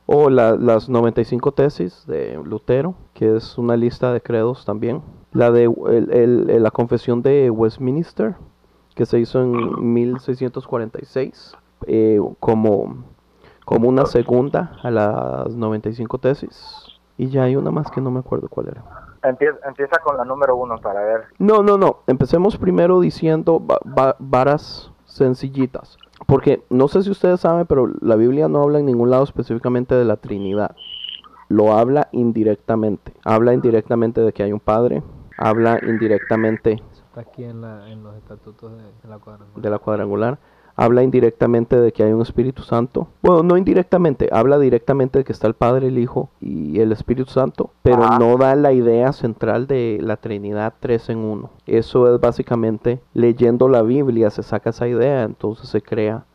O 0.06 0.30
la- 0.30 0.56
las 0.56 0.90
95 0.90 1.52
tesis 1.54 2.06
de 2.08 2.40
Lutero, 2.44 2.96
que 3.14 3.36
es 3.38 3.58
una 3.58 3.78
lista 3.78 4.12
de 4.12 4.22
credos 4.22 4.66
también. 4.66 5.02
La 5.32 5.52
de 5.52 5.64
el- 5.66 6.12
el- 6.12 6.64
la 6.64 6.72
confesión 6.72 7.22
de 7.22 7.50
Westminster, 7.50 8.36
que 8.96 9.06
se 9.06 9.20
hizo 9.20 9.42
en 9.42 9.94
1646 9.94 11.56
eh, 11.88 12.20
como, 12.40 13.04
como 13.66 13.90
una 13.90 14.06
segunda 14.06 14.78
a 14.84 14.92
las 14.92 15.56
95 15.56 16.18
tesis. 16.20 16.86
Y 17.18 17.28
ya 17.30 17.44
hay 17.44 17.56
una 17.56 17.72
más 17.72 17.90
que 17.92 18.02
no 18.02 18.12
me 18.12 18.20
acuerdo 18.20 18.48
cuál 18.50 18.68
era. 18.70 18.84
Empieza, 19.24 19.58
empieza 19.68 19.98
con 20.04 20.18
la 20.18 20.26
número 20.26 20.56
uno 20.56 20.76
para 20.82 21.02
ver. 21.04 21.22
No, 21.40 21.62
no, 21.64 21.78
no. 21.78 22.00
Empecemos 22.08 22.58
primero 22.58 23.00
diciendo 23.00 23.62
va- 23.66 23.80
va- 23.98 24.16
varas 24.20 24.92
sencillitas. 25.06 25.98
Porque 26.28 26.64
no 26.70 26.88
sé 26.88 27.04
si 27.04 27.10
ustedes 27.10 27.40
saben, 27.40 27.66
pero 27.66 27.88
la 28.02 28.16
Biblia 28.16 28.48
no 28.48 28.62
habla 28.62 28.80
en 28.80 28.86
ningún 28.86 29.10
lado 29.10 29.24
específicamente 29.24 29.96
de 29.96 30.06
la 30.06 30.18
Trinidad. 30.18 30.76
Lo 31.50 31.74
habla 31.74 32.08
indirectamente. 32.12 33.14
Habla 33.26 33.54
indirectamente 33.54 34.22
de 34.22 34.32
que 34.32 34.44
hay 34.44 34.54
un 34.54 34.60
Padre. 34.60 35.04
Habla 35.38 35.80
indirectamente 35.84 36.74
Eso 36.74 37.04
está 37.04 37.22
aquí 37.22 37.44
en, 37.44 37.62
la, 37.62 37.90
en 37.90 38.04
los 38.04 38.16
estatutos 38.16 38.72
de, 38.78 38.84
de 38.84 39.10
la 39.10 39.18
cuadrangular. 39.18 39.62
de 39.62 39.70
la 39.70 39.80
cuadrangular. 39.80 40.40
Habla 40.82 41.04
indirectamente 41.04 41.80
de 41.80 41.91
que 41.91 42.04
hay 42.04 42.12
un 42.12 42.22
Espíritu 42.22 42.63
Santo. 42.63 43.08
Bueno, 43.22 43.44
no 43.44 43.56
indirectamente, 43.56 44.30
habla 44.32 44.58
directamente 44.58 45.20
de 45.20 45.26
que 45.26 45.32
está 45.32 45.48
el 45.48 45.54
Padre, 45.54 45.89
el 45.89 46.00
Hijo 46.00 46.30
y 46.39 46.80
el 46.80 46.91
Espíritu 46.91 47.30
Santo, 47.30 47.70
pero 47.84 48.04
Ajá. 48.04 48.17
no 48.17 48.36
da 48.38 48.56
la 48.56 48.74
idea 48.74 49.13
central 49.13 49.67
de 49.67 50.00
la 50.02 50.17
Trinidad 50.17 50.74
tres 50.80 51.10
en 51.10 51.20
uno. 51.20 51.52
Eso 51.67 52.13
es 52.13 52.20
básicamente 52.20 53.00
leyendo 53.13 53.70
la 53.70 53.84
Biblia 53.84 54.32
se 54.32 54.41
saca 54.41 54.72
esa 54.72 54.88
idea, 54.88 55.24
entonces 55.24 55.70
se 55.70 55.82
crea 55.82 56.26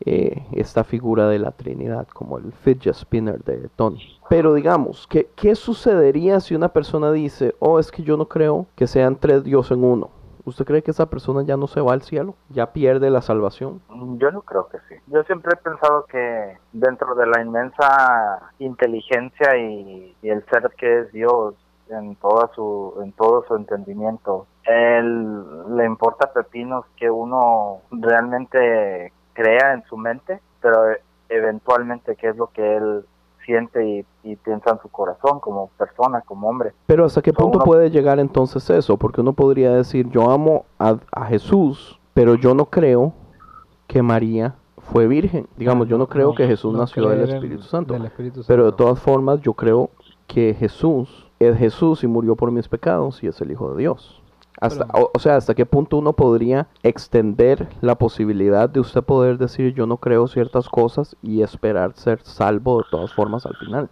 eh, 0.00 0.42
esta 0.52 0.84
figura 0.84 1.28
de 1.28 1.38
la 1.38 1.52
Trinidad 1.52 2.06
como 2.12 2.36
el 2.36 2.52
fidget 2.52 2.94
spinner 2.94 3.42
de 3.42 3.70
Tony. 3.74 4.18
Pero 4.28 4.52
digamos, 4.52 5.06
¿qué, 5.06 5.30
¿qué 5.34 5.54
sucedería 5.54 6.40
si 6.40 6.54
una 6.54 6.68
persona 6.68 7.10
dice, 7.10 7.54
oh, 7.58 7.78
es 7.78 7.90
que 7.90 8.02
yo 8.02 8.18
no 8.18 8.26
creo 8.26 8.66
que 8.74 8.86
sean 8.86 9.16
tres 9.16 9.44
Dios 9.44 9.70
en 9.70 9.82
uno? 9.82 10.10
¿Usted 10.46 10.64
cree 10.66 10.82
que 10.82 10.90
esa 10.90 11.06
persona 11.06 11.42
ya 11.42 11.56
no 11.56 11.66
se 11.66 11.80
va 11.80 11.94
al 11.94 12.02
cielo? 12.02 12.34
¿Ya 12.50 12.72
pierde 12.72 13.08
la 13.10 13.22
salvación? 13.22 13.80
Yo 14.18 14.30
no 14.30 14.42
creo 14.42 14.68
que 14.68 14.78
sí. 14.88 14.94
Yo 15.06 15.22
siempre 15.24 15.52
he 15.54 15.62
pensado 15.62 16.04
que 16.04 16.58
dentro 16.72 17.14
de 17.14 17.26
la 17.26 17.40
inmensa 17.40 18.50
inteligencia 18.58 19.56
y, 19.56 20.14
el 20.22 20.44
ser 20.46 20.70
que 20.76 21.00
es 21.00 21.12
Dios 21.12 21.54
en 21.88 22.16
toda 22.16 22.50
su 22.54 22.94
en 23.02 23.12
todo 23.12 23.44
su 23.46 23.56
entendimiento, 23.56 24.46
él 24.64 25.76
le 25.76 25.84
importa 25.84 26.32
pepinos 26.32 26.84
que 26.96 27.10
uno 27.10 27.80
realmente 27.90 29.12
crea 29.34 29.74
en 29.74 29.84
su 29.84 29.96
mente, 29.96 30.40
pero 30.60 30.92
e- 30.92 31.02
eventualmente 31.28 32.16
qué 32.16 32.28
es 32.28 32.36
lo 32.36 32.46
que 32.48 32.76
él 32.76 33.04
siente 33.44 33.86
y, 33.86 34.04
y 34.22 34.36
piensa 34.36 34.70
en 34.70 34.78
su 34.80 34.88
corazón 34.88 35.40
como 35.40 35.68
persona, 35.78 36.20
como 36.22 36.48
hombre. 36.48 36.72
Pero 36.86 37.04
¿hasta 37.04 37.22
qué 37.22 37.32
punto 37.32 37.58
Uno- 37.58 37.64
puede 37.64 37.90
llegar 37.90 38.18
entonces 38.18 38.68
eso? 38.70 38.96
Porque 38.96 39.20
uno 39.20 39.32
podría 39.32 39.72
decir, 39.74 40.08
yo 40.10 40.30
amo 40.30 40.64
a, 40.78 40.96
a 41.12 41.26
Jesús, 41.26 41.98
pero 42.14 42.34
yo 42.34 42.54
no 42.54 42.66
creo 42.66 43.12
que 43.86 44.02
María 44.02 44.54
fue 44.78 45.06
virgen. 45.06 45.46
Digamos, 45.56 45.88
yo 45.88 45.98
no 45.98 46.06
creo 46.08 46.34
que 46.34 46.46
Jesús 46.46 46.72
no 46.72 46.80
nació 46.80 47.08
del 47.08 47.28
Espíritu 47.28 47.62
Santo. 47.62 47.94
del 47.94 48.06
Espíritu 48.06 48.42
Pero 48.46 48.64
de 48.64 48.70
Santo. 48.70 48.84
todas 48.84 49.00
formas, 49.00 49.40
yo 49.40 49.54
creo 49.54 49.90
que 50.26 50.54
Jesús 50.54 51.30
es 51.38 51.56
Jesús 51.58 52.02
y 52.04 52.06
murió 52.06 52.36
por 52.36 52.50
mis 52.50 52.68
pecados 52.68 53.22
y 53.22 53.26
es 53.26 53.40
el 53.40 53.50
Hijo 53.52 53.72
de 53.74 53.78
Dios. 53.80 54.22
Hasta, 54.60 54.86
o, 54.94 55.10
o 55.12 55.18
sea, 55.18 55.36
¿hasta 55.36 55.54
qué 55.54 55.66
punto 55.66 55.96
uno 55.98 56.12
podría 56.14 56.68
extender 56.82 57.68
la 57.80 57.96
posibilidad 57.96 58.68
de 58.68 58.80
usted 58.80 59.02
poder 59.02 59.36
decir 59.38 59.74
yo 59.74 59.86
no 59.86 59.96
creo 59.98 60.26
ciertas 60.28 60.68
cosas 60.68 61.16
y 61.22 61.42
esperar 61.42 61.92
ser 61.94 62.20
salvo 62.22 62.78
de 62.78 62.84
todas 62.90 63.12
formas 63.12 63.44
al 63.46 63.56
final? 63.56 63.88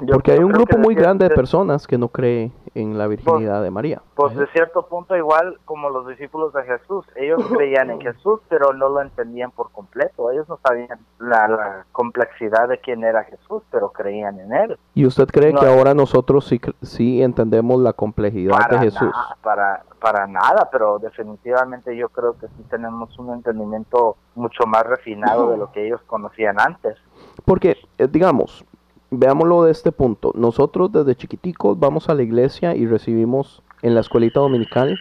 Yo- 0.00 0.14
Porque 0.14 0.32
hay 0.32 0.40
un 0.40 0.52
grupo 0.52 0.78
muy 0.78 0.94
grande 0.94 1.24
de 1.24 1.30
de- 1.30 1.34
personas 1.34 1.86
que 1.86 1.98
no 1.98 2.08
cree 2.08 2.52
en 2.74 2.98
la 2.98 3.06
virginidad 3.06 3.62
de 3.62 3.70
María. 3.70 4.02
Pues 4.14 4.34
de 4.36 4.46
cierto 4.48 4.86
punto 4.86 5.16
igual 5.16 5.58
como 5.64 5.90
los 5.90 6.06
discípulos 6.08 6.52
de 6.52 6.62
Jesús, 6.64 7.04
ellos 7.16 7.40
creían 7.56 7.90
en 7.90 8.00
Jesús, 8.00 8.40
pero 8.48 8.72
no 8.72 8.88
lo 8.88 9.00
entendían 9.02 9.50
por 9.50 9.70
completo. 9.70 10.30
Ellos 10.30 10.48
no 10.48 10.58
sabían 10.66 10.98
la, 11.18 11.48
la 11.48 11.86
complejidad 11.92 12.68
de 12.68 12.78
quién 12.78 13.04
era 13.04 13.24
Jesús, 13.24 13.62
pero 13.70 13.90
creían 13.90 14.38
en 14.40 14.52
él. 14.52 14.78
¿Y 14.94 15.06
usted 15.06 15.26
cree 15.26 15.52
No. 15.52 15.60
que 15.60 15.66
ahora 15.66 15.94
nosotros 15.94 16.46
sí, 16.46 16.60
sí 16.82 17.22
entendemos 17.22 17.80
la 17.80 17.92
complejidad 17.92 18.68
de 18.68 18.78
Jesús? 18.78 19.02
na- 19.02 19.36
para, 19.42 19.82
para 20.00 20.26
nada, 20.26 20.68
pero 20.70 20.98
definitivamente 20.98 21.96
yo 21.96 22.08
creo 22.08 22.36
que 22.38 22.46
sí 22.48 22.64
tenemos 22.70 23.16
un 23.18 23.32
entendimiento 23.32 24.16
mucho 24.34 24.64
más 24.66 24.84
refinado 24.84 25.50
de 25.50 25.56
lo 25.56 25.70
que 25.72 25.86
ellos 25.86 26.00
conocían 26.06 26.60
antes. 26.60 26.96
Porque, 27.44 27.76
eh, 27.98 28.08
digamos, 28.08 28.64
veámoslo 29.10 29.64
de 29.64 29.72
este 29.72 29.92
punto. 29.92 30.32
Nosotros 30.34 30.92
desde 30.92 31.16
chiquiticos 31.16 31.78
vamos 31.78 32.08
a 32.08 32.14
la 32.14 32.22
iglesia 32.22 32.74
y 32.74 32.86
recibimos 32.86 33.62
en 33.82 33.94
la 33.94 34.00
escuelita 34.00 34.40
dominical 34.40 34.98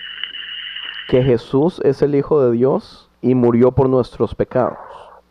que 1.08 1.24
Jesús 1.24 1.82
es 1.84 2.02
el 2.02 2.16
Hijo 2.16 2.42
de 2.42 2.52
Dios 2.52 3.10
y 3.22 3.36
murió 3.36 3.72
por 3.72 3.90
nuestros 3.90 4.36
pecados. 4.36 4.78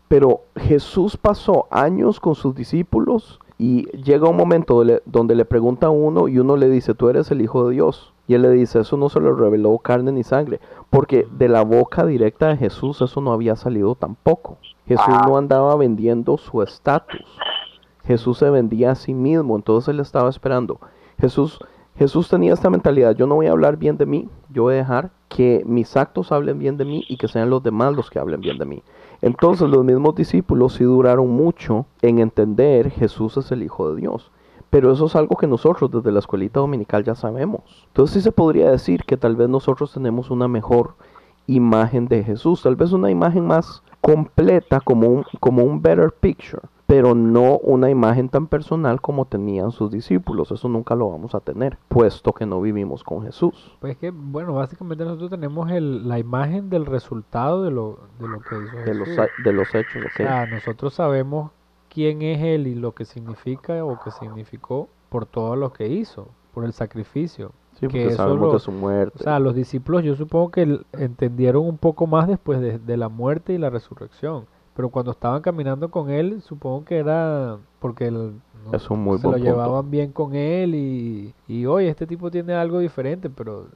Pero 0.08 0.42
Jesús 0.56 1.16
pasó 1.16 1.66
años 1.70 2.20
con 2.20 2.34
sus 2.34 2.54
discípulos 2.54 3.40
y 3.58 3.86
llega 3.92 4.28
un 4.28 4.36
momento 4.36 4.82
donde, 5.06 5.34
le 5.34 5.44
pregunta 5.44 5.86
a 5.86 5.90
uno 5.90 6.28
y 6.28 6.38
uno 6.38 6.56
le 6.56 6.68
dice, 6.68 6.94
tú 6.94 7.08
eres 7.08 7.30
el 7.30 7.40
Hijo 7.40 7.68
de 7.68 7.74
Dios. 7.74 8.12
Y 8.28 8.34
él 8.34 8.42
le 8.42 8.50
dice, 8.50 8.80
eso 8.80 8.96
no 8.96 9.08
se 9.08 9.20
lo 9.20 9.34
reveló 9.34 9.78
carne 9.78 10.10
ni 10.12 10.24
sangre, 10.24 10.60
porque 10.90 11.26
de 11.30 11.48
la 11.48 11.62
boca 11.62 12.04
directa 12.04 12.48
de 12.48 12.56
Jesús 12.56 13.00
eso 13.00 13.20
no 13.20 13.32
había 13.32 13.54
salido 13.54 13.94
tampoco. 13.94 14.58
Jesús 14.86 15.06
Ah. 15.08 15.24
no 15.26 15.36
andaba 15.36 15.76
vendiendo 15.76 16.36
su 16.36 16.62
estatus. 16.62 17.24
Jesús 18.06 18.38
se 18.38 18.50
vendía 18.50 18.92
a 18.92 18.94
sí 18.94 19.14
mismo, 19.14 19.56
entonces 19.56 19.88
él 19.88 20.00
estaba 20.00 20.30
esperando. 20.30 20.80
Jesús, 21.18 21.58
Jesús 21.96 22.28
tenía 22.28 22.52
esta 22.52 22.70
mentalidad, 22.70 23.16
yo 23.16 23.26
no 23.26 23.36
voy 23.36 23.46
a 23.46 23.52
hablar 23.52 23.76
bien 23.76 23.96
de 23.96 24.06
mí, 24.06 24.28
yo 24.50 24.64
voy 24.64 24.74
a 24.74 24.78
dejar 24.78 25.10
que 25.28 25.62
mis 25.66 25.96
actos 25.96 26.32
hablen 26.32 26.58
bien 26.58 26.76
de 26.76 26.84
mí 26.84 27.04
y 27.08 27.16
que 27.16 27.28
sean 27.28 27.50
los 27.50 27.62
demás 27.62 27.94
los 27.94 28.10
que 28.10 28.18
hablen 28.18 28.40
bien 28.40 28.58
de 28.58 28.66
mí. 28.66 28.82
Entonces 29.22 29.68
los 29.68 29.84
mismos 29.84 30.14
discípulos 30.14 30.74
sí 30.74 30.84
duraron 30.84 31.30
mucho 31.30 31.86
en 32.02 32.18
entender 32.18 32.90
Jesús 32.90 33.36
es 33.36 33.50
el 33.50 33.62
Hijo 33.62 33.90
de 33.90 34.00
Dios. 34.00 34.30
Pero 34.70 34.92
eso 34.92 35.06
es 35.06 35.16
algo 35.16 35.36
que 35.36 35.46
nosotros 35.46 35.90
desde 35.90 36.12
la 36.12 36.18
escuelita 36.18 36.60
dominical 36.60 37.04
ya 37.04 37.14
sabemos. 37.14 37.62
Entonces 37.88 38.14
sí 38.14 38.20
se 38.20 38.32
podría 38.32 38.70
decir 38.70 39.04
que 39.04 39.16
tal 39.16 39.36
vez 39.36 39.48
nosotros 39.48 39.92
tenemos 39.92 40.30
una 40.30 40.48
mejor 40.48 40.94
imagen 41.46 42.08
de 42.08 42.24
Jesús, 42.24 42.62
tal 42.62 42.76
vez 42.76 42.92
una 42.92 43.10
imagen 43.10 43.46
más 43.46 43.82
completa 44.00 44.80
como 44.80 45.08
un, 45.08 45.24
como 45.40 45.62
un 45.62 45.80
better 45.80 46.12
picture, 46.12 46.62
pero 46.86 47.14
no 47.14 47.58
una 47.58 47.90
imagen 47.90 48.28
tan 48.28 48.46
personal 48.46 49.00
como 49.00 49.24
tenían 49.24 49.72
sus 49.72 49.90
discípulos. 49.90 50.52
Eso 50.52 50.68
nunca 50.68 50.94
lo 50.94 51.10
vamos 51.10 51.34
a 51.34 51.40
tener, 51.40 51.78
puesto 51.88 52.32
que 52.32 52.46
no 52.46 52.60
vivimos 52.60 53.02
con 53.02 53.22
Jesús. 53.24 53.76
Pues 53.80 53.92
es 53.94 53.98
que, 53.98 54.10
bueno, 54.10 54.54
básicamente 54.54 55.04
nosotros 55.04 55.30
tenemos 55.30 55.70
el, 55.70 56.08
la 56.08 56.18
imagen 56.18 56.70
del 56.70 56.86
resultado 56.86 57.62
de 57.64 57.70
lo, 57.72 57.98
de 58.20 58.28
lo 58.28 58.40
que 58.40 58.54
hizo 58.62 58.76
De 58.84 58.94
los, 58.94 59.08
Jesús. 59.08 59.26
de 59.44 59.52
los 59.52 59.74
hechos, 59.74 60.04
O 60.06 60.10
sea, 60.16 60.46
nosotros 60.46 60.94
sabemos 60.94 61.50
quién 61.88 62.22
es 62.22 62.40
Él 62.42 62.66
y 62.68 62.74
lo 62.74 62.92
que 62.92 63.04
significa 63.04 63.84
o 63.84 63.98
que 64.04 64.10
significó 64.12 64.88
por 65.08 65.26
todo 65.26 65.56
lo 65.56 65.72
que 65.72 65.88
hizo, 65.88 66.28
por 66.54 66.64
el 66.64 66.72
sacrificio. 66.72 67.52
Sí, 67.80 67.88
que 67.88 68.06
eso 68.06 68.16
sabemos 68.18 68.46
lo- 68.46 68.52
de 68.54 68.58
su 68.60 68.72
muerte. 68.72 69.18
O 69.20 69.22
sea, 69.22 69.38
los 69.38 69.54
discípulos 69.54 70.02
yo 70.02 70.14
supongo 70.14 70.50
que 70.50 70.80
entendieron 70.92 71.66
un 71.66 71.76
poco 71.78 72.06
más 72.06 72.26
después 72.28 72.60
de, 72.60 72.78
de 72.78 72.96
la 72.96 73.08
muerte 73.08 73.52
y 73.52 73.58
la 73.58 73.70
resurrección. 73.70 74.46
Pero 74.76 74.90
cuando 74.90 75.10
estaban 75.12 75.40
caminando 75.40 75.90
con 75.90 76.10
Él, 76.10 76.42
supongo 76.42 76.84
que 76.84 76.98
era 76.98 77.56
porque 77.80 78.08
el- 78.08 78.34
no- 78.64 78.72
Es 78.74 78.90
un 78.90 79.00
muy 79.02 79.18
se 79.18 79.26
lo 79.26 79.32
punto. 79.32 79.44
llevaban 79.46 79.90
bien 79.90 80.12
con 80.12 80.34
Él 80.34 80.74
y, 80.74 81.34
y 81.48 81.64
oye, 81.66 81.88
este 81.88 82.06
tipo 82.06 82.30
tiene 82.30 82.52
algo 82.54 82.78
diferente, 82.78 83.30
pero 83.30 83.66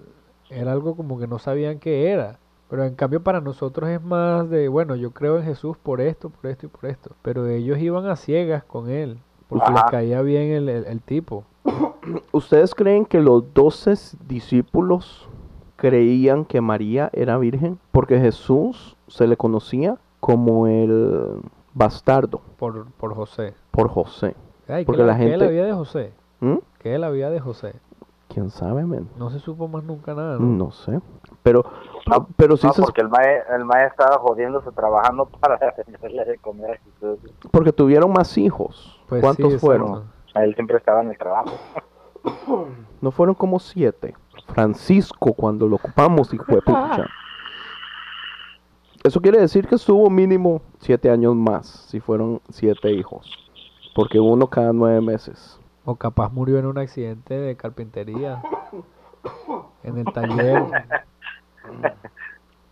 era 0.50 0.72
algo 0.72 0.94
como 0.96 1.18
que 1.18 1.26
no 1.26 1.38
sabían 1.38 1.78
qué 1.78 2.10
era. 2.10 2.38
Pero 2.68 2.84
en 2.84 2.94
cambio 2.94 3.22
para 3.22 3.40
nosotros 3.40 3.88
es 3.90 4.00
más 4.02 4.48
de, 4.50 4.68
bueno, 4.68 4.94
yo 4.94 5.10
creo 5.12 5.38
en 5.38 5.44
Jesús 5.44 5.76
por 5.76 6.00
esto, 6.00 6.28
por 6.30 6.50
esto 6.50 6.66
y 6.66 6.68
por 6.68 6.88
esto. 6.90 7.10
Pero 7.22 7.46
ellos 7.46 7.78
iban 7.78 8.06
a 8.06 8.14
ciegas 8.16 8.62
con 8.62 8.90
Él, 8.90 9.18
porque 9.48 9.72
les 9.72 9.82
caía 9.84 10.20
bien 10.22 10.50
el, 10.52 10.68
el- 10.68 10.84
el 10.84 11.00
tipo. 11.00 11.44
¿Ustedes 12.32 12.74
creen 12.74 13.06
que 13.06 13.20
los 13.20 13.52
doce 13.54 13.94
discípulos 14.28 15.28
creían 15.76 16.44
que 16.44 16.60
María 16.60 17.10
era 17.12 17.38
virgen? 17.38 17.78
Porque 17.90 18.20
Jesús 18.20 18.96
se 19.08 19.26
le 19.26 19.36
conocía 19.36 19.96
como 20.20 20.66
el 20.66 21.40
bastardo 21.74 22.40
Por, 22.58 22.90
por 22.92 23.14
José. 23.14 23.54
por 23.70 23.88
José. 23.88 24.34
Ay, 24.68 24.82
¿qué 24.82 24.86
Porque 24.86 25.02
la- 25.02 25.12
la 25.12 25.18
qué 25.18 25.24
es 25.24 25.30
la 25.38 25.44
gente- 25.46 25.52
vida 25.54 25.64
de 25.66 25.72
José? 25.72 26.12
¿Mm? 26.40 26.56
¿Qué 26.78 26.94
es 26.94 27.00
la 27.00 27.10
vida 27.10 27.30
de 27.30 27.40
José? 27.40 27.74
¿Quién 28.28 28.50
sabe, 28.50 28.84
men? 28.86 29.08
No 29.16 29.28
se 29.30 29.40
supo 29.40 29.66
más 29.66 29.82
nunca 29.82 30.14
nada, 30.14 30.38
¿no? 30.38 30.46
No 30.46 30.70
sé. 30.70 31.00
Pero, 31.42 31.64
No, 32.06 32.26
pero 32.36 32.56
sí 32.56 32.66
No, 32.66 32.72
se- 32.72 32.82
porque 32.82 33.00
el 33.00 33.08
mae, 33.08 33.42
el 33.56 33.64
mae 33.64 33.86
estaba 33.86 34.18
jodiéndose 34.18 34.70
trabajando 34.72 35.26
para 35.40 35.54
hacerle 35.56 36.24
de 36.24 36.38
comer 36.38 36.80
porque 37.50 37.72
tuvieron 37.72 38.12
más 38.12 38.36
hijos. 38.38 39.00
Pues 39.08 39.20
¿Cuántos 39.20 39.52
sí, 39.54 39.58
fueron? 39.58 40.04
Él 40.34 40.54
siempre 40.54 40.76
estaba 40.76 41.00
en 41.02 41.10
el 41.10 41.18
trabajo. 41.18 41.50
No 43.00 43.10
fueron 43.10 43.34
como 43.34 43.58
siete. 43.58 44.14
Francisco, 44.48 45.32
cuando 45.34 45.66
lo 45.68 45.76
ocupamos, 45.76 46.32
hijo 46.34 46.44
de 46.54 46.62
pucha. 46.62 47.06
Eso 49.02 49.20
quiere 49.20 49.40
decir 49.40 49.66
que 49.66 49.76
estuvo 49.76 50.10
mínimo 50.10 50.60
siete 50.78 51.10
años 51.10 51.34
más, 51.34 51.66
si 51.66 52.00
fueron 52.00 52.40
siete 52.50 52.92
hijos. 52.92 53.30
Porque 53.94 54.20
uno 54.20 54.46
cada 54.48 54.72
nueve 54.72 55.00
meses. 55.00 55.58
O 55.84 55.96
capaz 55.96 56.30
murió 56.30 56.58
en 56.58 56.66
un 56.66 56.78
accidente 56.78 57.34
de 57.34 57.56
carpintería. 57.56 58.42
En 59.82 59.98
el 59.98 60.04
taller. 60.12 60.62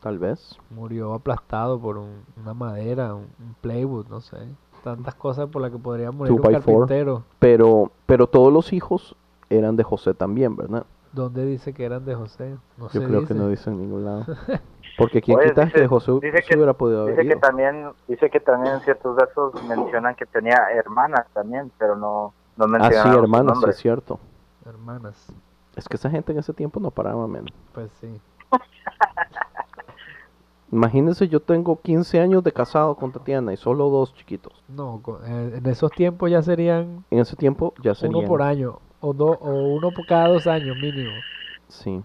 tal 0.01 0.19
vez. 0.19 0.57
Murió 0.71 1.15
aplastado 1.15 1.81
por 1.81 1.97
un- 1.99 2.23
una 2.41 2.55
madera, 2.55 3.15
un, 3.15 3.27
un 3.41 4.07
no 4.09 4.21
sé. 4.21 4.37
Tantas 4.85 5.15
cosas 5.15 5.49
por 5.49 5.61
las 5.63 5.71
que 5.73 5.79
podría 5.79 6.11
morir 6.13 6.29
Two 6.29 6.37
un 6.37 6.43
four. 6.43 6.53
carpintero. 6.53 7.25
Pero, 7.39 7.91
pero 8.07 8.27
todos 8.29 8.53
los 8.53 8.73
hijos 8.73 9.17
eran 9.51 9.77
de 9.77 9.83
José 9.83 10.15
también, 10.15 10.57
¿verdad? 10.57 10.85
¿Dónde 11.13 11.45
dice 11.47 11.73
que 11.73 11.85
eran 11.85 12.05
de 12.05 12.15
José? 12.15 12.57
No 12.77 12.89
Yo 12.91 13.03
creo 13.03 13.21
dice. 13.23 13.33
que 13.33 13.41
no 13.41 13.49
dice 13.49 13.71
en 13.71 13.79
ningún 13.81 14.05
lado. 14.05 14.25
Porque 14.99 15.23
quien 15.23 15.39
Oye, 15.39 15.49
quita 15.51 15.65
dice- 15.67 15.79
que 15.81 15.87
José 15.87 16.13
dice 16.21 16.43
que- 16.47 16.57
hubiera 16.57 16.73
podido 16.75 17.03
haber 17.03 17.17
Dice 17.17 17.29
que 17.29 17.37
también, 17.37 17.93
dice 18.09 18.29
que 18.31 18.41
también 18.41 18.75
en 18.75 18.81
ciertos 18.81 19.15
versos 19.17 19.55
mencionan 19.65 20.15
que 20.17 20.27
tenía 20.27 20.59
hermanas 20.75 21.25
también, 21.33 21.71
pero 21.79 21.95
no, 21.97 22.35
no 22.57 22.65
Ah, 22.65 22.69
mencionan 22.69 23.03
sí, 23.05 23.09
sus 23.13 23.19
hermanos, 23.23 23.59
sí 23.63 23.71
es 23.71 23.77
cierto. 23.77 24.19
Hermanas. 24.67 25.33
Es 25.77 25.89
que 25.89 25.97
esa 25.97 26.11
gente 26.11 26.33
en 26.33 26.39
ese 26.41 26.53
tiempo 26.53 26.81
no 26.81 26.91
paraba, 26.91 27.27
men. 27.29 27.45
Pues 27.73 27.91
sí. 28.01 28.21
Imagínense, 30.71 31.29
yo 31.29 31.41
tengo 31.41 31.81
15 31.81 32.21
años 32.21 32.45
de 32.45 32.53
casado 32.53 32.95
con 32.97 33.11
Tatiana 33.11 33.53
y 33.55 33.57
solo 33.57 33.89
dos 33.89 34.13
chiquitos. 34.15 34.53
No, 34.69 35.01
eh, 35.25 35.53
en 35.57 35.67
esos 35.67 35.91
tiempos 35.93 36.31
ya 36.31 36.43
serían 36.43 37.05
En 37.11 37.21
ese 37.21 37.37
tiempo 37.37 37.73
ya 37.83 37.95
serían... 37.95 38.17
uno 38.17 38.27
por 38.29 38.43
año. 38.43 38.79
O, 39.01 39.15
dos 39.15 39.39
o 39.41 39.47
uno 39.77 39.93
por 39.93 40.05
cada 40.07 40.27
dos 40.29 40.47
años 40.47 40.77
mínimo. 40.77 41.13
Sí. 41.69 42.03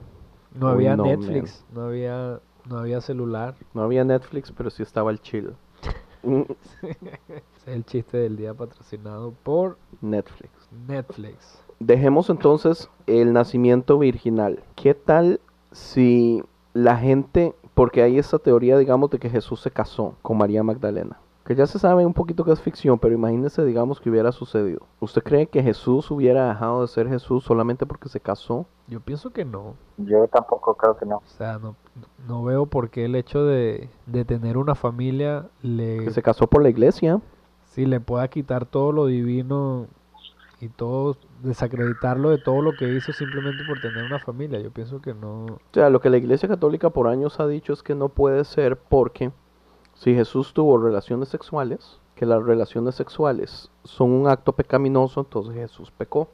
No 0.54 0.68
Uy, 0.68 0.72
había 0.74 0.96
no, 0.96 1.04
Netflix, 1.06 1.66
no 1.74 1.82
había, 1.88 2.40
no 2.70 2.78
había 2.78 3.02
celular. 3.02 3.56
No 3.74 3.84
había 3.84 4.04
Netflix, 4.04 4.52
pero 4.52 4.70
sí 4.70 4.84
estaba 4.84 5.12
el 5.12 5.22
chill. 5.22 5.54
Mm, 6.24 6.42
Ese 6.82 6.98
es 7.32 7.68
el 7.68 7.86
chiste 7.86 8.18
del 8.18 8.38
día 8.38 8.54
patrocinado 8.54 9.34
por 9.44 9.78
Netflix. 10.02 10.52
Netflix. 10.88 11.60
Dejemos 11.80 12.30
entonces 12.30 12.90
el 13.08 13.34
nacimiento 13.34 13.98
virginal. 14.00 14.64
¿Qué 14.76 14.94
tal 14.94 15.42
si 15.72 16.44
la 16.74 16.98
gente, 16.98 17.54
porque 17.74 18.02
hay 18.02 18.18
esa 18.18 18.40
teoría, 18.40 18.78
digamos, 18.78 19.10
de 19.10 19.20
que 19.20 19.30
Jesús 19.30 19.60
se 19.62 19.72
casó 19.72 20.16
con 20.22 20.38
María 20.38 20.64
Magdalena? 20.64 21.18
Que 21.46 21.56
ya 21.56 21.68
se 21.68 21.78
sabe 21.78 22.06
un 22.06 22.14
poquito 22.14 22.46
que 22.46 22.52
es 22.54 22.62
ficción, 22.62 22.98
pero 22.98 23.14
imagínese, 23.14 23.66
digamos, 23.66 24.00
que 24.00 24.10
hubiera 24.10 24.32
sucedido. 24.32 24.80
¿Usted 25.02 25.22
cree 25.24 25.48
que 25.48 25.62
Jesús 25.62 26.10
hubiera 26.10 26.48
dejado 26.48 26.82
de 26.82 26.88
ser 26.88 27.10
Jesús 27.10 27.44
solamente 27.44 27.86
porque 27.86 28.08
se 28.08 28.22
casó? 28.22 28.66
Yo 28.88 29.02
pienso 29.02 29.32
que 29.32 29.44
no. 29.44 29.76
Yo 29.98 30.26
tampoco 30.30 30.76
creo 30.76 30.96
que 30.96 31.06
no. 31.06 31.18
O 31.18 31.24
sea, 31.26 31.58
no, 31.60 31.76
no 32.30 32.44
veo 32.44 32.66
por 32.66 32.90
qué 32.90 33.06
el 33.06 33.16
hecho 33.16 33.44
de, 33.44 33.90
de 34.06 34.24
tener 34.24 34.58
una 34.58 34.74
familia 34.76 35.48
le, 35.62 36.06
Que 36.06 36.12
se 36.12 36.22
casó 36.24 36.48
por 36.48 36.64
la 36.64 36.70
iglesia. 36.70 37.20
sí, 37.66 37.86
le 37.86 38.00
pueda 38.00 38.28
quitar 38.30 38.66
todo 38.66 38.94
lo 38.94 39.08
divino 39.08 39.88
y 40.62 40.70
todo, 40.70 41.18
desacreditarlo 41.42 42.30
de 42.30 42.38
todo 42.38 42.62
lo 42.62 42.72
que 42.72 42.94
hizo 42.94 43.12
simplemente 43.12 43.64
por 43.68 43.82
tener 43.82 44.06
una 44.06 44.20
familia. 44.20 44.62
Yo 44.62 44.72
pienso 44.72 45.02
que 45.02 45.14
no. 45.14 45.46
O 45.46 45.60
sea, 45.74 45.90
lo 45.90 46.00
que 46.00 46.10
la 46.10 46.16
iglesia 46.18 46.48
católica 46.48 46.90
por 46.90 47.08
años 47.08 47.42
ha 47.42 47.48
dicho 47.48 47.74
es 47.74 47.84
que 47.84 47.96
no 47.96 48.08
puede 48.08 48.46
ser 48.46 48.78
porque 48.78 49.32
si 49.94 50.14
Jesús 50.14 50.54
tuvo 50.54 50.78
relaciones 50.78 51.30
sexuales, 51.30 52.00
que 52.16 52.26
las 52.26 52.44
relaciones 52.44 52.96
sexuales 52.96 53.70
son 53.84 54.12
un 54.12 54.28
acto 54.28 54.54
pecaminoso, 54.54 55.22
entonces 55.22 55.56
Jesús 55.56 55.92
pecó. 55.92 56.30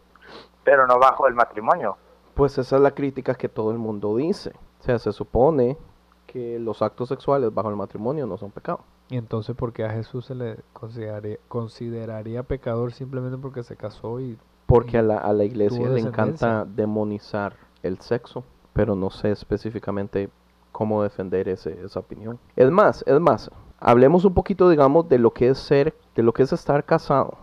Pero 0.64 0.88
no 0.88 1.00
bajo 1.00 1.28
el 1.28 1.34
matrimonio. 1.34 1.98
Pues 2.36 2.58
esa 2.58 2.78
es 2.78 2.82
la 2.82 2.92
crítica 2.92 3.36
que 3.36 3.50
todo 3.50 3.72
el 3.72 3.78
mundo 3.78 4.16
dice. 4.16 4.54
O 4.80 4.84
sea, 4.84 5.00
se 5.00 5.12
supone 5.12 5.78
que 6.26 6.60
los 6.60 6.82
actos 6.82 7.10
sexuales 7.10 7.54
bajo 7.54 7.70
el 7.70 7.76
matrimonio 7.76 8.28
no 8.28 8.38
son 8.38 8.52
pecado. 8.52 8.82
Y 9.10 9.18
entonces, 9.18 9.56
¿por 9.56 9.74
qué 9.74 9.84
a 9.86 9.90
Jesús 9.90 10.26
se 10.26 10.36
le 10.36 10.58
consideraría, 10.74 11.38
consideraría 11.48 12.44
pecador 12.44 12.94
simplemente 12.94 13.38
porque 13.38 13.64
se 13.64 13.76
casó 13.76 14.20
y 14.20 14.38
Porque 14.68 15.00
a 15.00 15.02
la, 15.02 15.18
a 15.18 15.34
la 15.34 15.44
iglesia 15.44 15.90
le 15.90 16.00
encanta 16.00 16.66
demonizar 16.66 17.56
el 17.82 18.00
sexo, 18.00 18.44
pero 18.74 18.96
no 18.96 19.10
sé 19.10 19.32
específicamente 19.32 20.30
cómo 20.72 21.04
defender 21.04 21.48
ese, 21.50 21.80
esa 21.84 22.00
opinión. 22.00 22.40
Es 22.56 22.70
más, 22.72 23.04
es 23.08 23.20
más, 23.20 23.50
hablemos 23.80 24.26
un 24.26 24.34
poquito, 24.34 24.70
digamos, 24.70 25.08
de 25.10 25.20
lo 25.20 25.32
que 25.32 25.50
es 25.50 25.58
ser, 25.58 25.96
de 26.16 26.24
lo 26.24 26.34
que 26.34 26.44
es 26.44 26.54
estar 26.54 26.86
casado. 26.86 27.38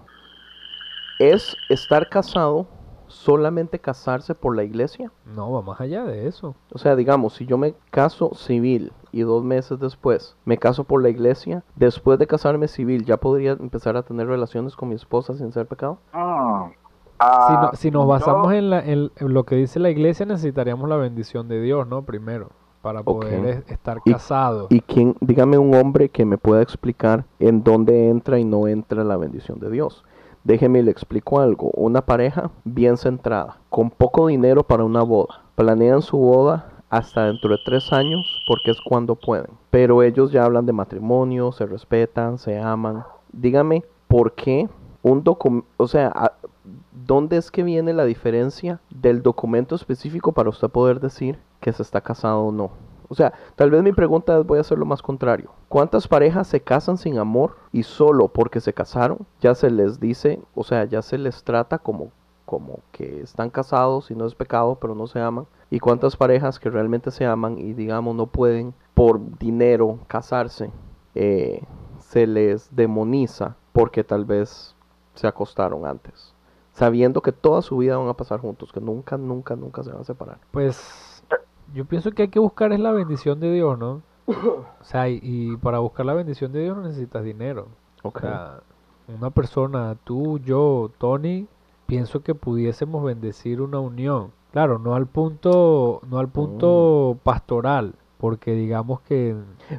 ¿Es 1.19 1.57
estar 1.69 2.09
casado 2.09 2.67
solamente 3.09 3.79
casarse 3.79 4.35
por 4.35 4.55
la 4.57 4.65
iglesia? 4.65 5.12
no 5.25 5.53
va 5.53 5.62
más 5.62 5.81
allá 5.81 6.05
de 6.05 6.27
eso? 6.27 6.55
O 6.73 6.79
sea, 6.79 6.95
digamos, 6.97 7.35
si 7.35 7.47
yo 7.47 7.57
me 7.59 7.75
caso 7.91 8.35
civil 8.35 8.93
y 9.12 9.23
dos 9.23 9.43
meses 9.45 9.79
después 9.79 10.37
me 10.45 10.59
caso 10.59 10.85
por 10.85 11.03
la 11.03 11.09
iglesia, 11.09 11.62
después 11.75 12.19
de 12.19 12.27
casarme 12.27 12.69
civil, 12.69 13.05
¿ya 13.05 13.17
podría 13.17 13.53
empezar 13.53 13.97
a 13.97 14.03
tener 14.03 14.27
relaciones 14.27 14.77
con 14.77 14.89
mi 14.89 14.95
esposa 14.95 15.35
sin 15.35 15.53
ser 15.53 15.67
pecado? 15.67 15.99
Mm. 16.12 16.71
Si, 16.71 16.77
Ah, 17.19 17.59
no- 17.62 17.77
si 17.77 17.91
nos 17.91 18.03
yo- 18.03 18.09
basamos 18.09 18.53
en, 18.53 18.69
la- 18.71 18.85
en 18.85 19.11
lo 19.19 19.45
que 19.45 19.57
dice 19.57 19.79
la 19.81 19.89
iglesia, 19.91 20.27
necesitaríamos 20.27 20.87
la 20.89 20.97
bendición 20.97 21.49
de 21.49 21.61
Dios, 21.62 21.87
¿no? 21.87 22.03
Primero, 22.05 22.51
para 22.87 23.03
poder 23.03 23.44
es- 23.46 23.70
estar 23.72 23.99
Y- 24.05 24.12
casados. 24.12 24.68
Y 24.70 24.81
quién, 24.81 25.16
dígame 25.20 25.59
un 25.59 25.75
hombre 25.75 26.09
que 26.09 26.25
me 26.25 26.38
pueda 26.38 26.62
explicar 26.62 27.25
en 27.40 27.64
dónde 27.64 28.09
entra 28.09 28.38
y 28.38 28.44
no 28.44 28.68
entra 28.68 29.03
la 29.03 29.16
bendición 29.16 29.59
de 29.59 29.70
Dios. 29.70 30.05
Déjeme 30.44 30.85
le 30.85 30.92
explico 30.92 31.40
algo. 31.40 31.72
Una 31.75 32.03
pareja 32.03 32.53
bien 32.62 32.96
centrada, 32.96 33.57
con 33.70 33.90
poco 33.90 34.29
dinero 34.29 34.62
para 34.62 34.85
una 34.85 35.03
boda. 35.03 35.42
Planean 35.57 36.01
su 36.01 36.16
boda 36.16 36.70
hasta 36.88 37.25
dentro 37.27 37.51
de 37.51 37.59
tres 37.64 37.92
años 37.92 38.40
porque 38.46 38.70
es 38.70 38.79
cuando 38.81 39.16
pueden. 39.16 39.49
Pero 39.70 40.05
ellos 40.05 40.31
ya 40.31 40.44
hablan 40.44 40.64
de 40.64 40.72
matrimonio, 40.72 41.51
se 41.51 41.66
respetan, 41.66 42.38
se 42.38 42.57
aman. 42.61 43.03
Dígame, 43.33 43.83
¿por 44.07 44.33
qué 44.35 44.68
un 45.03 45.25
documento, 45.25 45.66
o 45.77 45.88
sea, 45.88 46.12
a- 46.14 46.33
¿dónde 47.05 47.37
es 47.37 47.51
que 47.51 47.64
viene 47.64 47.92
la 47.92 48.05
diferencia 48.05 48.79
del 48.90 49.22
documento 49.22 49.75
específico 49.75 50.31
para 50.31 50.51
usted 50.51 50.68
poder 50.68 51.01
decir 51.01 51.38
que 51.61 51.73
se 51.73 51.83
está 51.83 52.01
casado 52.01 52.40
o 52.40 52.53
no? 52.53 52.71
O 53.09 53.14
sea, 53.14 53.33
tal 53.55 53.71
vez 53.71 53.83
mi 53.83 53.92
pregunta 53.92 54.38
es, 54.38 54.47
voy 54.47 54.59
a 54.59 54.62
hacer 54.62 54.79
lo 54.79 54.85
más 54.85 55.03
contrario. 55.03 55.51
¿Cuántas 55.69 56.09
parejas 56.09 56.49
se 56.49 56.61
casan 56.61 56.99
sin 56.99 57.19
amor 57.19 57.57
y 57.73 57.83
solo 57.85 58.29
porque 58.29 58.61
se 58.61 58.73
casaron 58.73 59.19
ya 59.40 59.55
se 59.55 59.71
les 59.71 60.01
dice, 60.01 60.40
o 60.55 60.64
sea, 60.64 60.85
ya 60.85 61.03
se 61.03 61.19
les 61.19 61.45
trata 61.45 61.79
como, 61.79 62.11
como 62.45 62.81
que 62.92 63.21
están 63.21 63.51
casados 63.51 64.11
y 64.11 64.14
no 64.14 64.27
es 64.27 64.35
pecado, 64.35 64.79
pero 64.81 64.95
no 64.95 65.07
se 65.07 65.21
aman? 65.21 65.47
¿Y 65.71 65.79
cuántas 65.79 66.16
parejas 66.16 66.59
que 66.59 66.71
realmente 66.71 67.11
se 67.11 67.27
aman 67.27 67.59
y 67.59 67.73
digamos 67.73 68.14
no 68.14 68.27
pueden 68.27 68.75
por 68.95 69.38
dinero 69.38 69.99
casarse, 70.07 70.71
eh, 71.14 71.62
se 71.99 72.27
les 72.27 72.75
demoniza 72.75 73.57
porque 73.73 74.05
tal 74.05 74.25
vez 74.25 74.75
se 75.14 75.27
acostaron 75.27 75.87
antes? 75.87 76.35
Sabiendo 76.73 77.23
que 77.23 77.33
toda 77.33 77.62
su 77.62 77.79
vida 77.79 77.97
van 77.97 78.09
a 78.09 78.14
pasar 78.14 78.40
juntos, 78.40 78.71
que 78.73 78.81
nunca, 78.81 79.16
nunca, 79.16 79.57
nunca 79.57 79.83
se 79.83 79.90
van 79.90 80.03
a 80.03 80.05
separar. 80.05 80.38
Pues 80.51 81.06
yo 81.74 81.85
pienso 81.85 82.11
que 82.12 82.22
hay 82.22 82.29
que 82.29 82.38
buscar 82.38 82.72
es 82.72 82.81
la 82.81 82.92
bendición 82.92 83.40
de 83.40 83.52
Dios, 83.52 83.79
¿no? 83.79 84.02
O 84.26 84.85
sea, 84.85 85.09
y, 85.09 85.20
y 85.22 85.57
para 85.57 85.79
buscar 85.81 86.07
la 86.07 86.14
bendición 86.14 86.52
de 86.52 86.62
Dios 86.62 86.76
no 86.76 86.83
necesitas 86.83 87.24
dinero. 87.24 87.68
O 88.02 88.12
sea, 88.18 88.61
una 89.09 89.31
persona, 89.31 89.96
tú, 90.05 90.38
yo, 90.38 90.90
Tony, 90.98 91.46
pienso 91.87 92.22
que 92.22 92.35
pudiésemos 92.35 93.05
bendecir 93.05 93.61
una 93.61 93.81
unión. 93.81 94.33
Claro, 94.52 94.79
no 94.79 94.94
al 94.94 95.07
punto, 95.07 96.00
no 96.09 96.18
al 96.18 96.29
punto 96.29 97.18
pastoral, 97.22 97.94
porque 98.16 98.52
digamos 98.52 99.00
que 99.00 99.37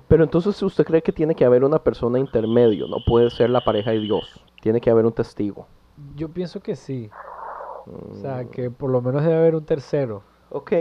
Pero 0.08 0.23
entonces 0.23 0.62
usted 0.62 0.86
cree 0.86 1.02
que 1.02 1.12
tiene 1.12 1.36
que 1.36 1.45
haber 1.45 1.63
una 1.63 1.80
persona 1.80 2.19
intermedio, 2.19 2.88
no 2.88 2.97
puede 3.06 3.30
ser 3.32 3.50
la 3.50 3.62
pareja 3.63 3.91
de 3.91 4.00
Dios. 4.00 4.41
Tiene 4.62 4.82
que 4.82 4.89
haber 4.89 5.06
un 5.06 5.13
testigo. 5.13 5.67
yo 6.15 6.30
pienso 6.30 6.60
que 6.60 6.76
sí. 6.76 7.10
O 8.12 8.15
sea, 8.15 8.43
Mm, 8.43 8.50
que 8.50 8.69
por 8.69 8.89
lo 8.91 9.02
menos 9.02 9.23
debe 9.23 9.38
haber 9.38 9.56
un 9.56 9.63
tercero. 9.65 10.21
Ok, 10.50 10.73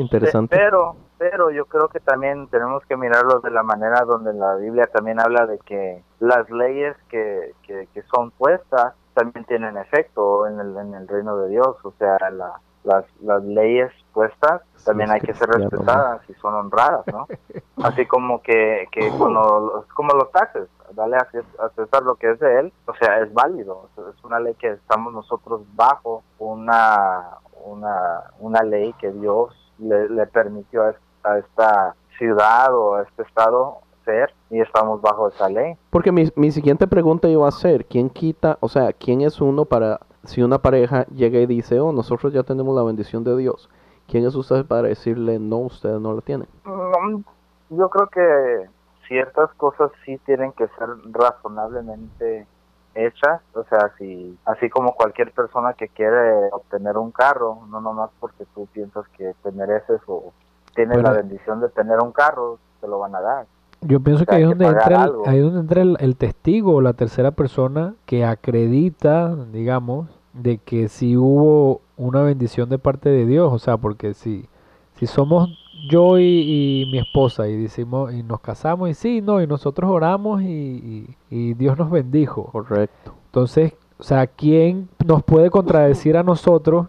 interesante. 0.00 0.56
Pero, 0.56 0.96
pero 1.18 1.50
yo 1.50 1.66
creo 1.66 1.88
que 1.88 2.00
también 2.00 2.48
tenemos 2.48 2.84
que 2.86 2.96
mirarlo 2.96 3.40
de 3.40 3.50
la 3.50 3.62
manera 3.62 4.00
donde 4.04 4.32
la 4.34 4.54
Biblia 4.56 4.86
también 4.92 5.20
habla 5.20 5.46
de 5.46 5.58
que 5.58 6.02
las 6.18 6.48
leyes 6.50 6.96
que, 7.08 7.52
que, 7.62 7.88
que 7.92 8.02
son 8.14 8.30
puestas 8.32 8.94
también 9.14 9.44
tienen 9.44 9.76
efecto 9.76 10.46
en 10.46 10.60
el, 10.60 10.76
en 10.76 10.94
el 10.94 11.08
reino 11.08 11.36
de 11.38 11.48
Dios. 11.50 11.76
O 11.84 11.92
sea, 11.98 12.16
la, 12.30 12.60
las, 12.84 13.04
las 13.20 13.42
leyes 13.44 13.92
puestas 14.12 14.62
también 14.84 15.10
hay 15.10 15.20
que 15.20 15.34
ser 15.34 15.48
respetadas 15.50 16.22
y 16.30 16.34
son 16.34 16.54
honradas, 16.54 17.06
¿no? 17.08 17.26
Así 17.84 18.06
como 18.06 18.40
que, 18.42 18.86
que 18.92 19.10
cuando, 19.18 19.84
como 19.94 20.14
los 20.14 20.30
taxes, 20.32 20.68
dale 20.94 21.16
a 21.16 21.26
Cés- 21.30 21.60
a 21.60 21.68
César 21.70 22.02
lo 22.02 22.14
que 22.16 22.30
es 22.30 22.38
de 22.40 22.60
él, 22.60 22.72
o 22.86 22.94
sea, 22.94 23.20
es 23.20 23.32
válido, 23.32 23.88
es 23.96 24.24
una 24.24 24.40
ley 24.40 24.54
que 24.54 24.70
estamos 24.72 25.12
nosotros 25.12 25.62
bajo 25.74 26.22
una, 26.38 27.38
una, 27.64 28.24
una 28.38 28.62
ley 28.62 28.92
que 28.94 29.10
Dios 29.12 29.54
le, 29.80 30.08
le 30.08 30.26
permitió 30.26 30.82
a, 30.84 30.90
es- 30.90 30.96
a 31.24 31.38
esta 31.38 31.94
ciudad 32.18 32.74
o 32.74 32.94
a 32.94 33.02
este 33.02 33.22
estado 33.22 33.78
ser 34.04 34.32
y 34.50 34.60
estamos 34.60 35.00
bajo 35.02 35.28
esa 35.28 35.48
ley. 35.48 35.74
Porque 35.90 36.12
mi, 36.12 36.28
mi 36.36 36.50
siguiente 36.50 36.86
pregunta 36.86 37.28
iba 37.28 37.46
a 37.46 37.50
ser, 37.52 37.84
¿quién 37.86 38.08
quita, 38.10 38.56
o 38.60 38.68
sea, 38.68 38.92
quién 38.92 39.20
es 39.20 39.40
uno 39.40 39.64
para, 39.64 40.00
si 40.24 40.42
una 40.42 40.58
pareja 40.58 41.04
llega 41.06 41.38
y 41.38 41.46
dice, 41.46 41.78
oh, 41.80 41.92
nosotros 41.92 42.32
ya 42.32 42.42
tenemos 42.42 42.74
la 42.74 42.82
bendición 42.82 43.24
de 43.24 43.36
Dios, 43.36 43.68
¿quién 44.08 44.26
es 44.26 44.34
usted 44.34 44.64
para 44.66 44.88
decirle, 44.88 45.38
no, 45.38 45.58
ustedes 45.58 46.00
no 46.00 46.12
la 46.14 46.20
tienen? 46.22 46.48
Mm, 46.64 47.22
Yo 47.70 47.88
creo 47.90 48.06
que 48.08 48.68
ciertas 49.06 49.50
cosas 49.54 49.90
sí 50.04 50.18
tienen 50.24 50.52
que 50.52 50.66
ser 50.78 50.88
razonablemente 51.10 52.46
hechas, 52.94 53.40
o 53.54 53.64
sea, 53.64 53.92
si 53.98 54.36
así 54.44 54.68
como 54.68 54.94
cualquier 54.94 55.32
persona 55.32 55.74
que 55.74 55.88
quiere 55.88 56.50
obtener 56.52 56.96
un 56.98 57.10
carro, 57.10 57.60
no 57.70 57.80
nomás 57.80 58.10
porque 58.18 58.44
tú 58.54 58.66
piensas 58.72 59.06
que 59.16 59.34
te 59.42 59.52
mereces 59.52 60.00
o 60.06 60.32
tienes 60.74 60.94
Bueno. 60.94 61.10
la 61.10 61.16
bendición 61.16 61.60
de 61.60 61.68
tener 61.68 61.98
un 62.00 62.12
carro, 62.12 62.58
te 62.80 62.88
lo 62.88 62.98
van 62.98 63.14
a 63.14 63.20
dar. 63.20 63.46
Yo 63.82 64.00
pienso 64.00 64.26
que 64.26 64.32
sea, 64.32 64.36
ahí 64.36 64.42
que 64.42 64.48
donde 64.48 64.66
entra, 64.66 65.04
el, 65.04 65.12
ahí 65.26 65.38
donde 65.38 65.60
entra 65.60 65.82
el, 65.82 65.96
el 66.00 66.16
testigo 66.16 66.74
o 66.74 66.80
la 66.80 66.92
tercera 66.92 67.30
persona 67.30 67.94
que 68.04 68.24
acredita, 68.24 69.34
digamos, 69.52 70.08
de 70.32 70.58
que 70.58 70.88
sí 70.88 71.16
hubo 71.16 71.80
una 71.96 72.22
bendición 72.22 72.68
de 72.68 72.78
parte 72.78 73.08
de 73.08 73.24
Dios. 73.24 73.52
O 73.52 73.58
sea, 73.58 73.76
porque 73.78 74.14
si, 74.14 74.48
si 74.96 75.06
somos 75.06 75.59
yo 75.88 76.18
y, 76.18 76.82
y 76.82 76.88
mi 76.90 76.98
esposa 76.98 77.48
y 77.48 77.56
decimos 77.56 78.12
y 78.12 78.22
nos 78.22 78.40
casamos 78.40 78.90
y 78.90 78.94
sí, 78.94 79.20
no, 79.20 79.40
y 79.42 79.46
nosotros 79.46 79.90
oramos 79.90 80.42
y, 80.42 80.46
y- 80.46 81.16
y 81.30 81.54
Dios 81.54 81.78
nos 81.78 81.90
bendijo. 81.90 82.44
Correcto. 82.52 83.14
Entonces, 83.26 83.74
o 83.98 84.02
sea, 84.02 84.26
¿quién 84.26 84.88
nos 85.04 85.22
puede 85.22 85.50
contradecir 85.50 86.16
a 86.16 86.22
nosotros 86.22 86.86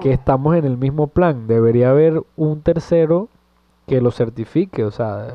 que 0.00 0.12
estamos 0.12 0.56
en 0.56 0.64
el 0.64 0.76
mismo 0.76 1.06
plan? 1.08 1.46
Debería 1.46 1.90
haber 1.90 2.22
un 2.36 2.60
tercero 2.60 3.28
que 3.86 4.00
lo 4.00 4.10
certifique, 4.10 4.84
o 4.84 4.90
sea, 4.90 5.34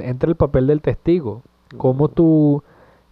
entra 0.00 0.28
el 0.30 0.36
papel 0.36 0.66
del 0.66 0.80
testigo. 0.82 1.42
¿Cómo 1.76 2.08
tú 2.08 2.62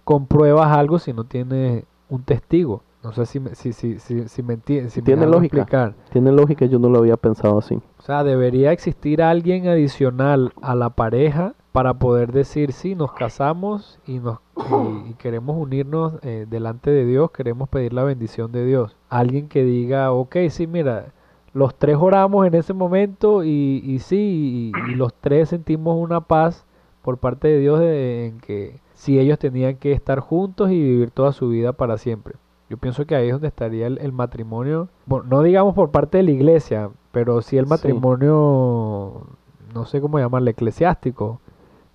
compruebas 0.04 0.70
algo 0.76 0.98
si 0.98 1.12
no 1.12 1.24
tienes 1.24 1.84
un 2.08 2.22
testigo? 2.22 2.82
No 3.06 3.12
sé 3.12 3.24
si 3.24 3.38
me, 3.38 3.54
si, 3.54 3.72
si, 3.72 4.00
si, 4.00 4.26
si 4.26 4.42
me 4.42 4.54
entiendes. 4.54 4.92
Si 4.94 5.00
me 5.00 5.04
Tiene 5.06 5.22
hago 5.22 5.34
lógica. 5.34 5.58
explicar. 5.58 5.94
Tiene 6.10 6.32
lógica, 6.32 6.66
yo 6.66 6.80
no 6.80 6.88
lo 6.88 6.98
había 6.98 7.16
pensado 7.16 7.56
así. 7.58 7.76
O 7.98 8.02
sea, 8.02 8.24
debería 8.24 8.72
existir 8.72 9.22
alguien 9.22 9.68
adicional 9.68 10.52
a 10.60 10.74
la 10.74 10.90
pareja 10.90 11.54
para 11.70 11.94
poder 11.94 12.32
decir, 12.32 12.72
sí, 12.72 12.96
nos 12.96 13.12
casamos 13.12 14.00
y, 14.08 14.18
nos, 14.18 14.38
y, 14.56 15.10
y 15.10 15.14
queremos 15.14 15.56
unirnos 15.56 16.14
eh, 16.22 16.46
delante 16.50 16.90
de 16.90 17.04
Dios, 17.06 17.30
queremos 17.30 17.68
pedir 17.68 17.92
la 17.92 18.02
bendición 18.02 18.50
de 18.50 18.64
Dios. 18.66 18.96
Alguien 19.08 19.46
que 19.48 19.62
diga, 19.62 20.10
ok, 20.10 20.36
sí, 20.48 20.66
mira, 20.66 21.12
los 21.52 21.76
tres 21.76 21.96
oramos 22.00 22.44
en 22.44 22.54
ese 22.54 22.72
momento 22.72 23.44
y, 23.44 23.82
y 23.84 24.00
sí, 24.00 24.72
y, 24.74 24.92
y 24.92 24.94
los 24.96 25.14
tres 25.14 25.50
sentimos 25.50 25.96
una 25.96 26.22
paz 26.22 26.64
por 27.02 27.18
parte 27.18 27.46
de 27.46 27.60
Dios 27.60 27.78
de- 27.78 28.26
en 28.26 28.40
que 28.40 28.80
sí 28.94 29.20
ellos 29.20 29.38
tenían 29.38 29.76
que 29.76 29.92
estar 29.92 30.18
juntos 30.18 30.70
y 30.72 30.82
vivir 30.82 31.12
toda 31.12 31.30
su 31.32 31.48
vida 31.50 31.72
para 31.72 31.98
siempre. 31.98 32.34
Yo 32.68 32.76
pienso 32.78 33.06
que 33.06 33.14
ahí 33.14 33.26
es 33.26 33.32
donde 33.32 33.48
estaría 33.48 33.86
el, 33.86 33.98
el 33.98 34.12
matrimonio, 34.12 34.88
bueno, 35.06 35.26
no 35.28 35.42
digamos 35.42 35.74
por 35.74 35.90
parte 35.90 36.18
de 36.18 36.24
la 36.24 36.30
iglesia, 36.32 36.90
pero 37.12 37.40
sí 37.42 37.56
el 37.58 37.66
Sí. 37.66 37.70
matrimonio, 37.70 39.22
no 39.74 39.84
sé 39.86 40.00
cómo 40.00 40.18
llamarle, 40.18 40.50
eclesiástico, 40.50 41.40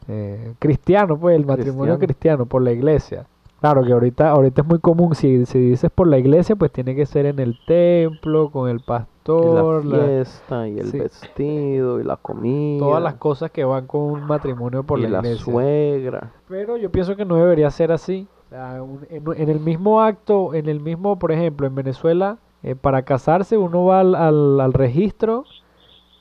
eh, 0.08 0.54
cristiano, 0.60 1.18
pues 1.18 1.36
el 1.36 1.46
matrimonio 1.46 1.96
Cristiano. 1.96 2.00
cristiano 2.00 2.46
por 2.46 2.62
la 2.62 2.72
iglesia. 2.72 3.26
Claro 3.60 3.84
que 3.84 3.92
ahorita, 3.94 4.30
ahorita 4.32 4.62
es 4.62 4.68
muy 4.68 4.80
común, 4.80 5.14
si, 5.14 5.46
si 5.46 5.60
dices 5.60 5.92
por 5.94 6.08
la 6.08 6.18
iglesia, 6.18 6.56
pues 6.56 6.72
tiene 6.72 6.96
que 6.96 7.06
ser 7.06 7.28
en 7.28 7.38
el 7.38 7.56
templo, 7.68 8.50
con 8.50 8.68
el 8.70 8.80
pastor, 8.80 9.86
la 9.86 9.98
la- 9.98 10.06
fiesta, 10.06 10.68
y 10.68 10.80
el 10.80 10.88
sí. 10.88 10.98
vestido, 11.00 12.00
y 12.00 12.04
la 12.04 12.16
comida. 12.18 12.80
todas 12.80 13.04
las 13.04 13.16
cosas 13.16 13.52
que 13.52 13.64
van 13.64 13.86
con 13.86 14.02
un 14.02 14.26
matrimonio 14.26 14.82
por 14.84 14.98
y 14.98 15.04
la 15.04 15.10
la 15.10 15.18
iglesia. 15.20 15.44
suegra. 15.44 16.32
Pero 16.48 16.76
yo 16.78 16.90
pienso 16.92 17.16
que 17.16 17.24
no 17.26 17.36
debería 17.36 17.70
ser 17.70 17.92
así. 17.92 18.28
Un- 18.52 19.08
en, 19.10 19.50
el 19.50 19.60
mismo 19.62 20.02
acto, 20.02 20.54
en 20.54 20.68
el 20.68 20.80
mismo, 20.82 21.18
por 21.18 21.32
ejemplo, 21.32 21.68
en 21.68 21.76
Venezuela, 21.76 22.38
eh, 22.64 22.76
para 22.76 23.04
casarse 23.04 23.58
uno 23.58 23.86
va 23.86 24.02
al, 24.02 24.14
al- 24.16 24.74
registro 24.74 25.46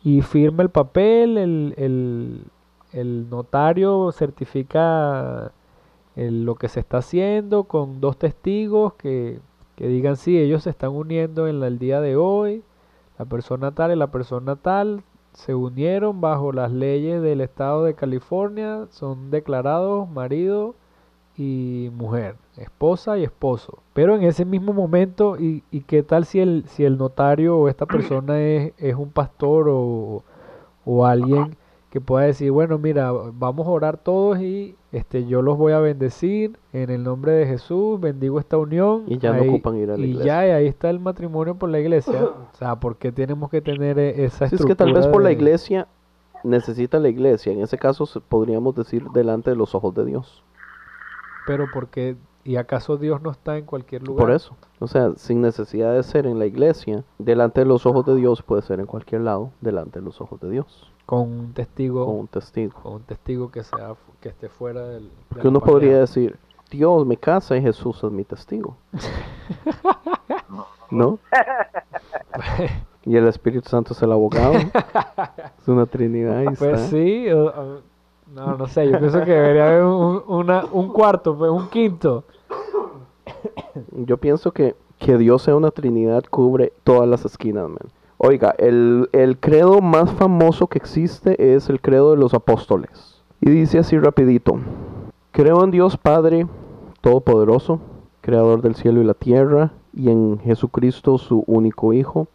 y 0.05 0.23
firma 0.23 0.63
el 0.63 0.71
papel, 0.71 1.39
el, 1.39 1.75
el- 1.77 2.45
el 2.93 3.31
notario 3.31 4.13
certifica 4.13 5.53
el- 6.17 6.45
lo 6.45 6.57
que 6.57 6.69
se 6.69 6.81
está 6.81 6.99
haciendo 6.99 7.65
con 7.65 8.01
dos 8.01 8.19
testigos 8.19 8.95
que, 8.95 9.41
que 9.77 9.89
digan 9.89 10.17
sí, 10.17 10.39
ellos 10.39 10.65
se 10.65 10.71
están 10.71 10.91
uniendo 10.93 11.49
en 11.49 11.63
el 11.63 11.79
día 11.79 12.01
de 12.01 12.17
hoy, 12.17 12.63
la 13.19 13.25
persona 13.27 13.73
tal 13.73 13.93
y 13.93 13.97
la 13.97 14.09
persona 14.13 14.57
tal 14.57 15.03
se 15.35 15.55
unieron 15.55 16.21
bajo 16.21 16.53
las 16.53 16.73
leyes 16.73 17.23
del 17.23 17.41
estado 17.43 17.85
de 17.85 17.95
California, 17.95 18.87
son 18.91 19.31
declarados 19.31 20.09
marido 20.11 20.75
y 21.43 21.91
mujer, 21.97 22.35
esposa 22.59 23.17
y 23.19 23.25
esposo. 23.25 23.79
Pero 23.95 24.15
en 24.17 24.23
ese 24.25 24.45
mismo 24.45 24.73
momento, 24.75 25.39
¿y, 25.39 25.63
y 25.71 25.81
qué 25.81 26.03
tal 26.03 26.25
si 26.27 26.41
el, 26.41 26.65
si 26.67 26.85
el 26.85 26.99
notario 26.99 27.57
o 27.57 27.69
esta 27.69 27.87
persona 27.87 28.39
es, 28.41 28.73
es 28.79 28.95
un 28.95 29.11
pastor 29.11 29.69
o, 29.71 30.23
o 30.85 31.07
alguien 31.07 31.57
que 31.91 32.01
pueda 32.01 32.27
decir, 32.27 32.53
bueno, 32.53 32.79
mira, 32.79 33.11
vamos 33.11 33.67
a 33.67 33.71
orar 33.71 33.97
todos 33.97 34.39
y 34.41 34.77
este 34.93 35.27
yo 35.27 35.41
los 35.43 35.57
voy 35.59 35.73
a 35.73 35.79
bendecir 35.81 36.57
en 36.73 36.91
el 36.91 37.03
nombre 37.03 37.33
de 37.33 37.47
Jesús, 37.47 37.99
bendigo 37.99 38.39
esta 38.39 38.59
unión. 38.59 39.05
Y 39.09 39.19
ya 39.19 39.33
no 39.33 39.43
ocupan 39.43 39.77
ir 39.77 39.91
a 39.91 39.97
la 39.97 40.05
y 40.07 40.11
iglesia. 40.11 40.43
ya, 40.43 40.47
y 40.47 40.51
ahí 40.51 40.67
está 40.69 40.91
el 40.91 41.01
matrimonio 41.01 41.55
por 41.57 41.69
la 41.71 41.81
iglesia. 41.81 42.23
O 42.53 42.57
sea, 42.57 42.77
¿por 42.79 42.97
qué 42.97 43.11
tenemos 43.13 43.51
que 43.51 43.61
tener 43.61 43.99
eh, 43.99 44.25
esa 44.25 44.49
Si 44.49 44.55
es 44.57 44.65
que 44.65 44.75
tal 44.77 44.89
vez 44.89 44.99
estructura 44.99 45.13
por 45.13 45.23
la 45.23 45.33
iglesia 45.33 45.89
necesita 46.45 46.99
la 46.99 47.09
iglesia. 47.09 47.53
En 47.53 47.61
ese 47.61 47.77
caso 47.79 48.07
se- 48.07 48.21
podríamos 48.21 48.75
decir 48.75 49.05
delante 49.13 49.51
de 49.51 49.57
los 49.57 49.75
ojos 49.75 49.95
de 49.95 50.05
Dios. 50.05 50.45
Pero 51.45 51.67
porque, 51.71 52.17
¿y 52.45 52.57
acaso 52.57 52.97
Dios 52.97 53.23
no 53.23 53.31
está 53.31 53.57
en 53.59 53.65
cualquier 53.65 54.03
lugar? 54.07 54.27
Por 54.27 54.35
eso. 54.35 54.57
O 54.79 54.87
sea, 54.87 55.13
sin 55.17 55.41
necesidad 55.41 55.95
de 55.95 56.03
ser 56.03 56.27
en 56.27 56.39
la 56.39 56.47
iglesia, 56.47 57.05
delante 57.19 57.61
de 57.61 57.67
los 57.67 57.87
ojos 57.87 58.07
de 58.07 58.15
Dios 58.17 58.43
puede 58.43 58.63
ser 58.63 58.81
en 58.81 58.87
cualquier 58.87 59.23
lado, 59.23 59.51
delante 59.61 59.99
de 60.01 60.05
los 60.05 60.21
ojos 60.21 60.41
de 60.41 60.51
Dios. 60.51 60.91
Con 61.07 61.21
un 61.29 61.53
testigo, 61.53 62.07
Con 62.07 62.15
un 62.21 62.29
testigo. 62.29 62.81
con 62.83 62.93
un 62.95 63.03
testigo 63.03 63.51
que 63.51 63.63
sea 63.65 63.95
que 64.21 64.29
esté 64.29 64.49
fuera 64.49 64.87
del. 64.87 65.05
de 65.09 65.15
Porque 65.29 65.49
uno 65.49 65.61
podría 65.61 65.99
decir, 65.99 66.39
Dios 66.71 67.05
me 67.07 67.17
casa 67.17 67.57
y 67.57 67.63
Jesús 67.63 68.03
es 68.05 68.11
mi 68.13 68.25
testigo. 68.25 68.77
¿No? 70.91 71.19
Y 73.03 73.17
el 73.17 73.27
Espíritu 73.29 73.67
Santo 73.67 73.95
es 73.95 74.03
el 74.03 74.13
abogado. 74.13 74.53
Es 74.53 75.67
una 75.69 75.87
trinidad. 75.87 76.37
ahí 76.37 76.47
Pues 76.49 76.61
está. 76.61 76.77
sí, 76.89 77.25
no, 78.33 78.57
no 78.57 78.67
sé, 78.67 78.91
yo 78.91 78.99
pienso 78.99 79.25
que 79.25 79.33
debería 79.33 79.67
haber 79.69 79.85
un, 79.85 80.23
un 80.73 80.93
cuarto, 80.93 81.37
pues 81.37 81.51
un 81.51 81.69
quinto. 81.69 82.25
Yo 83.93 84.17
pienso 84.17 84.53
que 84.53 84.75
que 85.01 85.17
Dios 85.17 85.43
sea 85.43 85.57
una 85.57 85.71
trinidad 85.71 86.25
cubre 86.31 86.73
todas 86.85 87.09
las 87.09 87.25
esquinas, 87.25 87.69
man. 87.69 87.79
Oiga, 88.19 88.55
el, 88.59 89.09
el 89.13 89.39
credo 89.39 89.81
más 89.81 90.13
famoso 90.13 90.67
que 90.67 90.79
existe 90.79 91.55
es 91.55 91.71
el 91.71 91.81
credo 91.81 92.11
de 92.11 92.19
los 92.19 92.35
apóstoles. 92.35 93.23
Y 93.41 93.49
dice 93.49 93.79
así 93.79 93.99
rapidito. 93.99 94.61
Creo 95.33 95.65
en 95.65 95.71
Dios 95.71 95.97
Padre 95.97 96.47
Todopoderoso, 97.01 97.81
Creador 98.21 98.61
del 98.61 98.75
cielo 98.75 99.01
y 99.01 99.05
la 99.05 99.15
tierra, 99.15 99.73
y 99.95 100.11
en 100.11 100.39
Jesucristo 100.41 101.17
su 101.17 101.45
único 101.47 101.95
Hijo, 101.95 102.29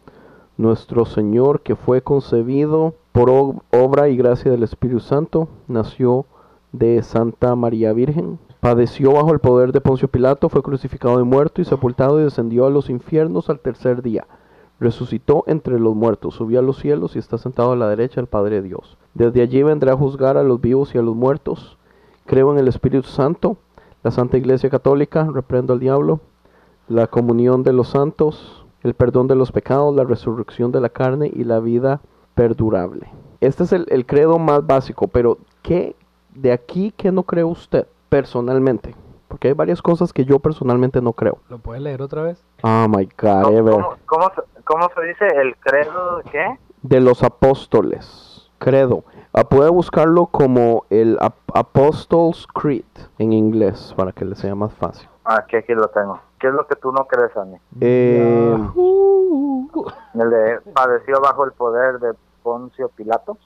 nuestro 0.56 1.06
Señor, 1.06 1.60
que 1.60 1.76
fue 1.76 2.02
concebido 2.02 2.94
por 3.16 3.30
ob- 3.30 3.62
obra 3.72 4.10
y 4.10 4.16
gracia 4.18 4.50
del 4.50 4.62
Espíritu 4.62 5.00
Santo, 5.00 5.48
nació 5.68 6.26
de 6.72 7.02
Santa 7.02 7.56
María 7.56 7.94
Virgen, 7.94 8.38
padeció 8.60 9.12
bajo 9.14 9.32
el 9.32 9.38
poder 9.38 9.72
de 9.72 9.80
Poncio 9.80 10.08
Pilato, 10.08 10.50
fue 10.50 10.62
crucificado 10.62 11.18
y 11.18 11.24
muerto 11.24 11.62
y 11.62 11.64
sepultado 11.64 12.20
y 12.20 12.24
descendió 12.24 12.66
a 12.66 12.70
los 12.70 12.90
infiernos 12.90 13.48
al 13.48 13.60
tercer 13.60 14.02
día. 14.02 14.26
Resucitó 14.80 15.44
entre 15.46 15.80
los 15.80 15.94
muertos, 15.96 16.34
subió 16.34 16.58
a 16.58 16.62
los 16.62 16.76
cielos 16.76 17.16
y 17.16 17.18
está 17.18 17.38
sentado 17.38 17.72
a 17.72 17.76
la 17.76 17.88
derecha 17.88 18.16
del 18.16 18.26
Padre 18.26 18.60
Dios. 18.60 18.98
Desde 19.14 19.40
allí 19.40 19.62
vendrá 19.62 19.94
a 19.94 19.96
juzgar 19.96 20.36
a 20.36 20.42
los 20.42 20.60
vivos 20.60 20.94
y 20.94 20.98
a 20.98 21.02
los 21.02 21.16
muertos. 21.16 21.78
Creo 22.26 22.52
en 22.52 22.58
el 22.58 22.68
Espíritu 22.68 23.08
Santo, 23.08 23.56
la 24.02 24.10
Santa 24.10 24.36
Iglesia 24.36 24.68
Católica, 24.68 25.26
reprendo 25.32 25.72
al 25.72 25.80
diablo, 25.80 26.20
la 26.86 27.06
comunión 27.06 27.62
de 27.62 27.72
los 27.72 27.88
santos, 27.88 28.66
el 28.82 28.92
perdón 28.92 29.26
de 29.26 29.36
los 29.36 29.52
pecados, 29.52 29.96
la 29.96 30.04
resurrección 30.04 30.70
de 30.70 30.82
la 30.82 30.90
carne 30.90 31.32
y 31.34 31.44
la 31.44 31.60
vida 31.60 32.02
perdurable. 32.36 33.08
Este 33.40 33.64
es 33.64 33.72
el, 33.72 33.86
el 33.88 34.06
credo 34.06 34.38
más 34.38 34.64
básico, 34.64 35.08
pero 35.08 35.38
¿qué 35.62 35.96
de 36.34 36.52
aquí 36.52 36.92
qué 36.96 37.10
no 37.10 37.24
cree 37.24 37.42
usted 37.44 37.86
personalmente? 38.08 38.94
Porque 39.26 39.48
hay 39.48 39.54
varias 39.54 39.82
cosas 39.82 40.12
que 40.12 40.24
yo 40.24 40.38
personalmente 40.38 41.00
no 41.02 41.12
creo. 41.12 41.38
¿Lo 41.48 41.58
puedes 41.58 41.82
leer 41.82 42.00
otra 42.02 42.22
vez? 42.22 42.44
Oh 42.62 42.86
my 42.88 43.06
God, 43.20 43.42
¿Cómo, 43.42 43.58
Ever. 43.58 43.72
cómo- 43.74 43.96
cómo 44.06 44.30
se, 44.34 44.62
cómo 44.62 44.88
se 44.94 45.02
dice 45.06 45.26
el 45.40 45.56
credo? 45.56 46.20
¿Qué? 46.30 46.58
De 46.82 47.00
los 47.00 47.22
apóstoles. 47.24 48.48
Credo. 48.58 49.02
Ah, 49.32 49.44
puede 49.44 49.68
buscarlo 49.70 50.26
como 50.26 50.84
el 50.88 51.18
Ap- 51.20 51.34
Apostles' 51.54 52.46
Creed 52.54 52.84
en 53.18 53.32
inglés 53.32 53.92
para 53.96 54.12
que 54.12 54.24
le 54.24 54.34
sea 54.36 54.54
más 54.54 54.72
fácil. 54.74 55.08
Aquí, 55.24 55.56
aquí 55.56 55.74
lo 55.74 55.88
tengo. 55.88 56.20
¿Qué 56.38 56.46
es 56.48 56.54
lo 56.54 56.66
que 56.66 56.76
tú 56.76 56.92
no 56.92 57.04
crees, 57.06 57.36
Ani? 57.36 57.56
Eh, 57.80 58.56
El 60.14 60.30
de 60.30 60.60
padeció 60.72 61.20
bajo 61.20 61.44
el 61.44 61.52
poder 61.52 61.98
de 61.98 62.12
Poncio 62.46 62.88
Pilato. 62.90 63.38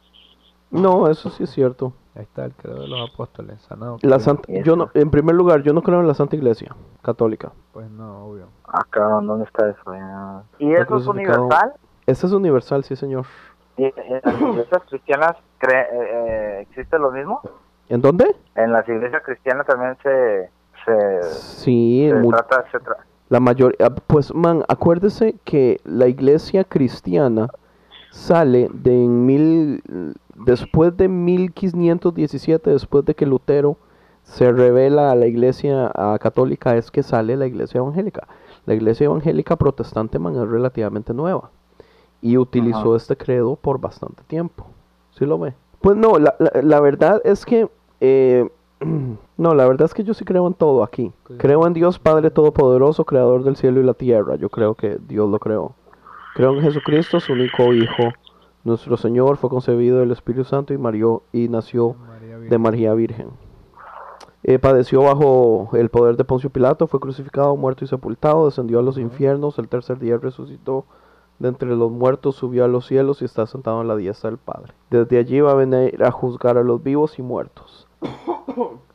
no, 0.71 1.09
eso 1.09 1.31
sí 1.31 1.45
es 1.45 1.51
cierto. 1.51 1.95
Ahí 2.15 2.23
está 2.25 2.45
el 2.45 2.53
credo 2.53 2.83
de 2.83 2.89
los 2.89 3.11
apóstoles, 3.11 3.63
sanado. 3.63 3.97
La. 4.03 4.19
Santa, 4.19 4.43
yo 4.63 4.77
no, 4.77 4.91
en 4.93 5.11
primer 5.11 5.35
lugar, 5.35 5.63
yo 5.63 5.73
no 5.73 5.81
creo 5.81 6.01
en 6.01 6.07
la 6.07 6.13
Santa 6.13 6.37
Iglesia 6.37 6.77
Católica. 7.01 7.51
Pues 7.73 7.89
no, 7.91 8.27
obvio. 8.27 8.49
Ah, 8.67 8.85
cabrón, 8.91 9.27
¿dónde 9.27 9.47
está 9.47 9.71
eso? 9.71 9.95
Ya. 9.95 10.43
¿Y 10.59 10.75
eso 10.75 10.97
es 10.99 11.07
universal? 11.07 11.73
Esta 12.07 12.27
es 12.27 12.33
universal, 12.35 12.85
sí, 12.85 12.95
señor. 12.95 13.25
¿Y 13.79 13.85
en 13.85 14.21
las 14.23 14.39
iglesias 14.43 14.83
cristianas 14.91 15.37
eh, 15.63 15.87
eh, 15.93 16.59
existe 16.69 16.99
lo 16.99 17.11
mismo? 17.11 17.41
¿En 17.89 18.03
dónde? 18.03 18.37
En 18.55 18.71
las 18.73 18.87
iglesias 18.87 19.23
cristianas 19.25 19.67
también 19.67 19.97
se, 20.03 20.51
se, 20.85 21.23
Sí, 21.23 22.11
se 22.13 22.29
trata, 22.29 22.65
se 22.71 22.79
tra- 22.81 22.99
la 23.31 23.41
mayoría. 23.41 23.89
Pues, 24.09 24.35
man, 24.35 24.65
acuérdese 24.69 25.37
que 25.45 25.81
la 25.85 26.07
iglesia 26.09 26.65
cristiana 26.65 27.49
sale 28.11 28.69
de 28.73 29.05
en 29.05 29.27
mil, 29.27 29.83
después 30.35 30.97
de 30.97 31.09
1517, 31.09 32.71
después 32.71 33.05
de 33.05 33.15
que 33.15 33.27
Lutero 33.27 33.77
se 34.25 34.53
revela 34.53 35.11
a 35.11 35.15
la 35.15 35.27
iglesia 35.27 35.91
católica, 36.21 36.77
es 36.77 36.91
que 36.91 37.03
sale 37.03 37.37
la 37.37 37.47
iglesia 37.47 37.79
evangélica. 37.79 38.27
La 38.67 38.75
iglesia 38.75 39.07
evangélica 39.07 39.57
protestante 39.57 40.19
man, 40.19 40.37
es 40.37 40.49
relativamente 40.49 41.15
nueva 41.15 41.51
y 42.23 42.37
utilizó 42.37 42.91
Ajá. 42.91 42.97
este 42.97 43.17
credo 43.17 43.57
por 43.57 43.81
bastante 43.81 44.23
tiempo. 44.27 44.67
¿Sí 45.13 45.25
lo 45.25 45.39
ve? 45.39 45.55
Pues 45.81 45.97
no, 45.97 46.19
la, 46.19 46.35
la- 46.39 46.61
la 46.63 46.81
verdad 46.81 47.21
es 47.25 47.45
que... 47.47 47.69
eh, 48.01 48.49
no, 49.37 49.55
la 49.55 49.67
verdad 49.67 49.87
es 49.87 49.95
que 49.95 50.05
yo 50.05 50.15
sí 50.15 50.25
creo 50.25 50.47
en 50.47 50.55
todo 50.55 50.83
aquí. 50.83 51.13
Creo 51.39 51.67
en 51.67 51.73
Dios 51.73 51.99
Padre 51.99 52.31
Todopoderoso, 52.31 53.05
Creador 53.05 53.43
del 53.45 53.57
cielo 53.57 53.81
y 53.81 53.85
la 53.85 53.95
tierra. 53.95 54.37
Yo 54.37 54.49
creo 54.51 54.75
que 54.75 54.99
Dios 55.09 55.29
lo 55.31 55.39
creó. 55.39 55.73
Creo 56.35 56.55
en 56.55 56.63
Jesucristo, 56.63 57.21
su 57.21 57.33
único 57.33 57.73
Hijo. 57.73 58.13
Nuestro 58.63 58.97
Señor 58.97 59.37
fue 59.37 59.51
concebido 59.51 60.01
del 60.01 60.13
Espíritu 60.13 60.45
Santo 60.45 60.73
y, 60.75 60.79
marió, 60.79 61.23
y 61.33 61.49
nació 61.49 61.95
María 61.95 62.39
de. 62.39 62.59
María 62.59 62.95
Virgen. 62.95 63.29
Eh, 64.43 64.59
padeció 64.59 65.03
bajo 65.03 65.71
el 65.75 65.91
poder 65.91 66.17
de 66.17 66.25
Poncio 66.25 66.51
Pilato, 66.51 66.87
fue 66.87 67.01
crucificado, 67.01 67.57
muerto 67.57 67.85
y 67.85 67.89
sepultado, 67.89 68.47
descendió 68.47 68.79
a 68.79 68.83
los 68.83 68.97
infiernos, 68.97 69.59
el 69.59 69.69
tercer 69.69 69.99
día 69.99 70.17
resucitó 70.17 70.87
de 71.39 71.49
entre 71.49 71.69
los 71.75 71.91
muertos, 71.91 72.37
subió 72.37 72.65
a 72.65 72.69
los 72.69 72.87
cielos 72.87 73.23
y 73.23 73.25
está 73.25 73.47
sentado 73.47 73.81
en 73.83 73.89
la 73.89 73.97
diestra 73.97 74.31
del 74.31 74.39
Padre. 74.39 74.73
Desde 74.91 75.19
allí 75.19 75.41
va 75.41 75.53
a 75.53 75.55
venir 75.55 76.03
a 76.05 76.11
juzgar 76.11 76.59
a 76.59 76.63
los 76.63 76.83
vivos 76.83 77.19
y 77.19 77.23
muertos. 77.23 77.87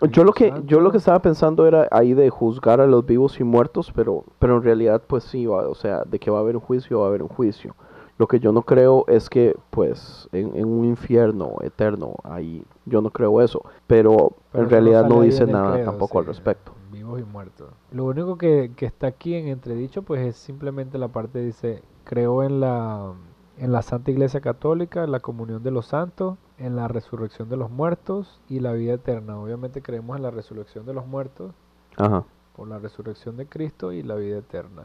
El 0.00 0.12
Yo 0.12 0.24
lo 0.24 0.32
que 0.32 0.48
Espíritu 0.48 0.66
yo 0.66 0.80
lo 0.80 0.90
que 0.90 0.98
Santo. 0.98 0.98
estaba 0.98 1.20
pensando 1.22 1.66
era 1.66 1.88
ahí 1.90 2.14
de 2.14 2.30
juzgar 2.30 2.80
a 2.80 2.86
los 2.86 3.04
vivos 3.06 3.40
y 3.40 3.44
muertos, 3.44 3.92
pero 3.94 4.24
pero 4.38 4.56
en 4.56 4.62
realidad 4.62 5.02
pues 5.06 5.24
sí, 5.24 5.46
va, 5.46 5.68
o 5.68 5.74
sea, 5.74 6.04
de 6.04 6.18
que 6.18 6.30
va 6.30 6.38
a 6.38 6.40
haber 6.40 6.56
un 6.56 6.62
juicio, 6.62 7.00
va 7.00 7.06
a 7.06 7.08
haber 7.08 7.22
un 7.22 7.28
juicio. 7.28 7.74
Lo 8.18 8.28
que 8.28 8.38
yo 8.38 8.52
no 8.52 8.62
creo 8.62 9.04
es 9.08 9.28
que 9.28 9.56
pues 9.70 10.28
en, 10.32 10.54
en 10.56 10.66
un 10.66 10.84
infierno 10.84 11.56
eterno 11.62 12.14
ahí 12.22 12.64
yo 12.86 13.00
no 13.02 13.10
creo 13.10 13.40
eso, 13.42 13.62
pero, 13.86 14.32
Pero 14.52 14.64
en 14.64 14.70
realidad 14.70 15.06
no 15.06 15.20
dice 15.22 15.46
nada 15.46 15.72
credo, 15.74 15.90
tampoco 15.90 16.18
al 16.20 16.26
respecto. 16.26 16.72
Vivos 16.92 17.20
y 17.20 17.24
muertos. 17.24 17.70
Lo 17.90 18.04
único 18.04 18.38
que, 18.38 18.72
que 18.76 18.86
está 18.86 19.08
aquí 19.08 19.34
en 19.34 19.48
entredicho, 19.48 20.02
pues 20.02 20.20
es 20.26 20.36
simplemente 20.36 20.98
la 20.98 21.08
parte 21.08 21.40
dice, 21.40 21.82
creo 22.04 22.42
en 22.42 22.60
la 22.60 23.14
en 23.58 23.72
la 23.72 23.82
Santa 23.82 24.10
Iglesia 24.10 24.40
Católica, 24.40 25.04
en 25.04 25.12
la 25.12 25.20
comunión 25.20 25.62
de 25.62 25.70
los 25.70 25.86
santos, 25.86 26.36
en 26.58 26.76
la 26.76 26.88
resurrección 26.88 27.48
de 27.48 27.56
los 27.56 27.70
muertos 27.70 28.40
y 28.48 28.60
la 28.60 28.72
vida 28.72 28.94
eterna. 28.94 29.38
Obviamente 29.38 29.82
creemos 29.82 30.16
en 30.16 30.22
la 30.22 30.30
resurrección 30.30 30.86
de 30.86 30.94
los 30.94 31.06
muertos 31.06 31.52
Ajá. 31.96 32.24
por 32.56 32.68
la 32.68 32.78
resurrección 32.78 33.36
de 33.36 33.46
Cristo 33.46 33.92
y 33.92 34.02
la 34.02 34.14
vida 34.16 34.38
eterna. 34.38 34.84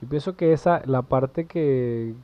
Yo 0.00 0.08
pienso 0.08 0.36
que 0.36 0.52
esa, 0.52 0.82
la 0.86 1.02
parte 1.02 1.46
que, 1.46 2.14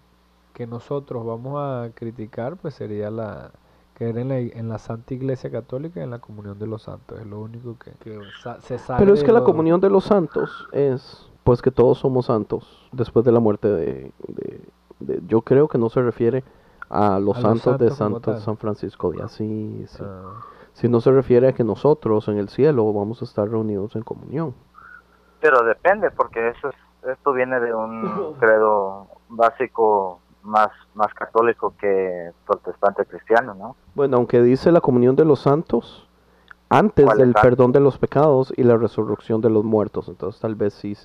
que 0.54 0.66
nosotros 0.66 1.24
vamos 1.26 1.58
a 1.58 1.90
criticar, 1.94 2.56
pues 2.56 2.74
sería 2.74 3.10
la 3.10 3.50
creer 3.94 4.18
en 4.18 4.28
la, 4.28 4.38
en 4.38 4.68
la 4.68 4.78
Santa 4.78 5.14
Iglesia 5.14 5.50
Católica 5.50 6.00
y 6.00 6.02
en 6.02 6.10
la 6.10 6.18
comunión 6.18 6.58
de 6.58 6.66
los 6.66 6.82
santos. 6.82 7.20
Es 7.20 7.26
lo 7.26 7.40
único 7.40 7.76
que, 7.78 7.90
que 8.00 8.18
sa- 8.42 8.60
se 8.60 8.78
sale 8.78 8.98
Pero 9.00 9.14
es 9.14 9.22
que 9.22 9.32
la 9.32 9.40
lo- 9.40 9.44
comunión 9.44 9.80
de 9.80 9.90
los 9.90 10.04
santos 10.04 10.68
es 10.72 11.28
pues 11.44 11.60
que 11.60 11.70
todos 11.72 11.98
somos 11.98 12.26
santos 12.26 12.88
después 12.92 13.24
de 13.24 13.32
la 13.32 13.40
muerte 13.40 13.68
de, 13.68 14.12
de- 14.28 14.60
de- 15.06 15.22
yo 15.26 15.42
creo 15.42 15.68
que 15.68 15.78
no 15.78 15.88
se 15.88 16.02
refiere 16.02 16.44
a 16.90 17.18
los 17.18 17.36
A 17.36 17.40
los 17.40 17.60
santos 17.60 17.78
de 17.78 17.90
santos 17.90 18.22
Santo. 18.36 18.40
San 18.44 18.56
Francisco 18.56 19.10
de 19.12 19.22
Asís, 19.22 19.90
sí. 19.90 20.04
Ah, 20.06 20.40
si 20.74 20.88
no 20.88 21.00
se 21.00 21.10
refiere 21.10 21.48
a 21.48 21.52
que 21.52 21.64
nosotros 21.64 22.28
en 22.28 22.38
el 22.38 22.48
cielo 22.48 22.90
vamos 22.92 23.20
a 23.22 23.24
estar 23.24 23.48
reunidos 23.48 23.94
en 23.96 24.02
comunión. 24.02 24.54
Pero 25.40 25.62
depende, 25.64 26.10
porque 26.10 26.48
eso 26.48 26.68
es, 26.70 26.76
esto 27.10 27.32
viene 27.32 27.60
de 27.60 27.74
un 27.74 28.34
credo 28.40 29.06
básico 29.28 30.20
más, 30.42 30.70
más 30.94 31.12
católico 31.14 31.74
que 31.78 32.30
protestante 32.46 33.04
cristiano, 33.06 33.54
¿no? 33.54 33.76
Bueno, 33.94 34.16
aunque 34.16 34.42
dice 34.42 34.72
la 34.72 34.80
comunión 34.80 35.14
de 35.16 35.24
los 35.24 35.40
santos 35.40 36.08
antes 36.68 37.04
¿Cuál 37.04 37.18
del 37.18 37.32
perdón 37.34 37.72
de 37.72 37.80
los 37.80 37.98
pecados 37.98 38.52
y 38.56 38.62
la 38.64 38.76
resurrección 38.78 39.40
de 39.42 39.50
los 39.50 39.62
muertos, 39.62 40.08
entonces 40.08 40.40
tal 40.40 40.54
vez 40.54 40.72
sí 40.74 40.96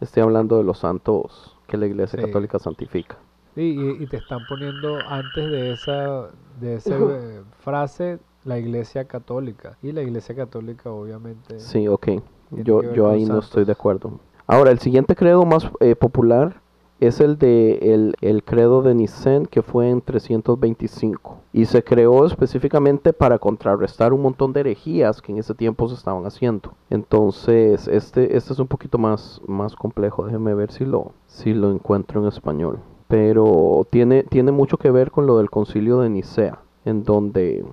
esté 0.00 0.20
hablando 0.20 0.58
de 0.58 0.64
los 0.64 0.78
santos 0.78 1.56
que 1.66 1.76
la 1.78 1.86
Iglesia 1.86 2.18
Sí. 2.20 2.26
Católica 2.26 2.58
santifica. 2.58 3.16
Y, 3.56 4.02
y 4.02 4.06
te 4.06 4.16
están 4.16 4.40
poniendo 4.48 4.98
antes 5.08 5.50
de 5.50 5.72
esa, 5.72 6.30
de 6.60 6.76
esa 6.76 6.96
eh, 6.96 7.42
frase 7.60 8.18
la 8.44 8.58
Iglesia 8.58 9.04
Católica. 9.06 9.76
Y 9.82 9.92
la 9.92 10.02
Iglesia 10.02 10.34
Católica 10.34 10.90
obviamente... 10.90 11.58
Sí, 11.60 11.88
ok. 11.88 12.08
Yo, 12.50 12.82
yo 12.92 13.08
ahí 13.08 13.24
no 13.24 13.38
estoy 13.38 13.64
de 13.64 13.72
acuerdo. 13.72 14.20
Ahora, 14.46 14.70
el 14.70 14.78
siguiente 14.78 15.16
credo 15.16 15.44
más 15.44 15.70
eh, 15.80 15.96
popular 15.96 16.60
es 17.00 17.20
el 17.20 17.38
de 17.38 17.94
el, 17.94 18.14
el 18.20 18.44
credo 18.44 18.82
de 18.82 18.94
Nicén 18.94 19.46
que 19.46 19.62
fue 19.62 19.90
en 19.90 20.00
325 20.00 21.40
y 21.52 21.64
se 21.66 21.82
creó 21.82 22.24
específicamente 22.24 23.12
para 23.12 23.38
contrarrestar 23.38 24.12
un 24.12 24.22
montón 24.22 24.52
de 24.52 24.60
herejías 24.60 25.20
que 25.20 25.32
en 25.32 25.38
ese 25.38 25.54
tiempo 25.54 25.88
se 25.88 25.94
estaban 25.94 26.24
haciendo. 26.24 26.74
Entonces, 26.90 27.88
este, 27.88 28.36
este 28.36 28.52
es 28.52 28.58
un 28.58 28.68
poquito 28.68 28.98
más, 28.98 29.40
más 29.46 29.74
complejo. 29.74 30.24
Déjeme 30.24 30.54
ver 30.54 30.70
si 30.70 30.84
lo, 30.84 31.12
si 31.26 31.52
lo 31.52 31.72
encuentro 31.72 32.20
en 32.20 32.28
español. 32.28 32.78
Pero 33.08 33.86
tiene, 33.90 34.22
tiene 34.22 34.52
mucho 34.52 34.76
que 34.76 34.90
ver 34.90 35.10
con 35.10 35.26
lo 35.26 35.38
del 35.38 35.50
concilio 35.50 36.00
de 36.00 36.10
Nicea, 36.10 36.58
en 36.84 37.04
donde 37.04 37.64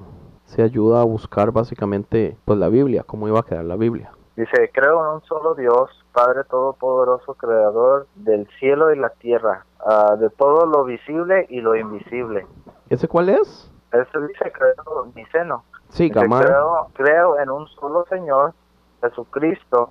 se 0.46 0.62
ayuda 0.62 1.02
a 1.02 1.06
buscar 1.06 1.52
básicamente 1.52 2.38
pues 2.46 2.60
la 2.60 2.70
Biblia, 2.70 3.04
cómo 3.06 3.28
iba 3.28 3.40
a 3.40 3.44
quedar 3.44 3.66
la 3.66 3.78
Biblia. 3.78 4.12
Dice, 4.36 4.70
creo 4.74 5.02
en 5.02 5.16
un 5.16 5.22
solo 5.24 5.56
Dios, 5.56 5.90
Padre 6.14 6.44
Todopoderoso, 6.46 7.34
Creador 7.36 8.08
del 8.16 8.48
cielo 8.60 8.94
y 8.94 8.98
la 8.98 9.10
tierra, 9.10 9.66
ah, 9.86 10.16
de 10.20 10.30
todo 10.30 10.66
lo 10.66 10.84
visible 10.84 11.46
y 11.50 11.62
lo 11.62 11.76
invisible. 11.76 12.46
¿Ese 12.90 13.08
cuál 13.08 13.30
es? 13.30 13.72
Eso 13.92 14.22
dice 14.22 14.52
credo 14.52 15.08
niceno. 15.16 15.64
Sí, 15.90 16.06
Dice, 16.06 16.20
creo, 16.20 16.88
creo 16.94 17.40
en 17.40 17.50
un 17.50 17.68
solo 17.68 18.06
Señor, 18.10 18.54
Jesucristo, 19.02 19.90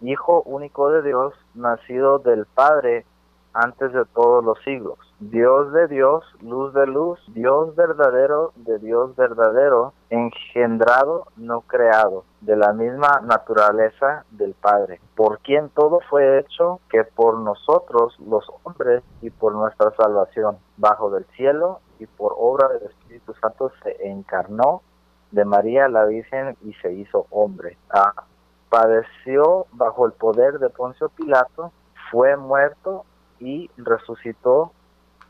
Hijo 0.00 0.42
único 0.42 0.90
de 0.90 1.02
Dios, 1.02 1.32
nacido 1.54 2.18
del 2.18 2.44
Padre 2.46 3.06
antes 3.54 3.92
de 3.92 4.04
todos 4.06 4.44
los 4.44 4.58
siglos. 4.64 4.98
Dios 5.20 5.72
de 5.72 5.86
Dios, 5.88 6.24
luz 6.42 6.74
de 6.74 6.86
luz, 6.86 7.20
Dios 7.28 7.74
verdadero 7.76 8.52
de 8.56 8.78
Dios 8.78 9.14
verdadero, 9.16 9.94
engendrado, 10.10 11.28
no 11.36 11.62
creado, 11.62 12.24
de 12.40 12.56
la 12.56 12.72
misma 12.72 13.20
naturaleza 13.22 14.24
del 14.32 14.54
Padre, 14.54 15.00
por 15.16 15.38
quien 15.38 15.70
todo 15.70 16.00
fue 16.10 16.40
hecho, 16.40 16.80
que 16.90 17.04
por 17.04 17.38
nosotros 17.38 18.18
los 18.20 18.44
hombres 18.64 19.02
y 19.22 19.30
por 19.30 19.54
nuestra 19.54 19.92
salvación, 19.92 20.58
bajo 20.76 21.10
del 21.10 21.24
cielo 21.36 21.80
y 22.00 22.06
por 22.06 22.34
obra 22.36 22.68
del 22.68 22.82
Espíritu 22.90 23.34
Santo 23.40 23.72
se 23.82 24.08
encarnó 24.08 24.82
de 25.30 25.44
María 25.44 25.88
la 25.88 26.04
Virgen 26.04 26.56
y 26.64 26.74
se 26.74 26.92
hizo 26.92 27.26
hombre. 27.30 27.78
Ah, 27.90 28.24
padeció 28.68 29.66
bajo 29.72 30.06
el 30.06 30.12
poder 30.12 30.58
de 30.58 30.68
Poncio 30.68 31.08
Pilato, 31.08 31.72
fue 32.10 32.36
muerto 32.36 33.04
y 33.40 33.70
resucitó 33.76 34.72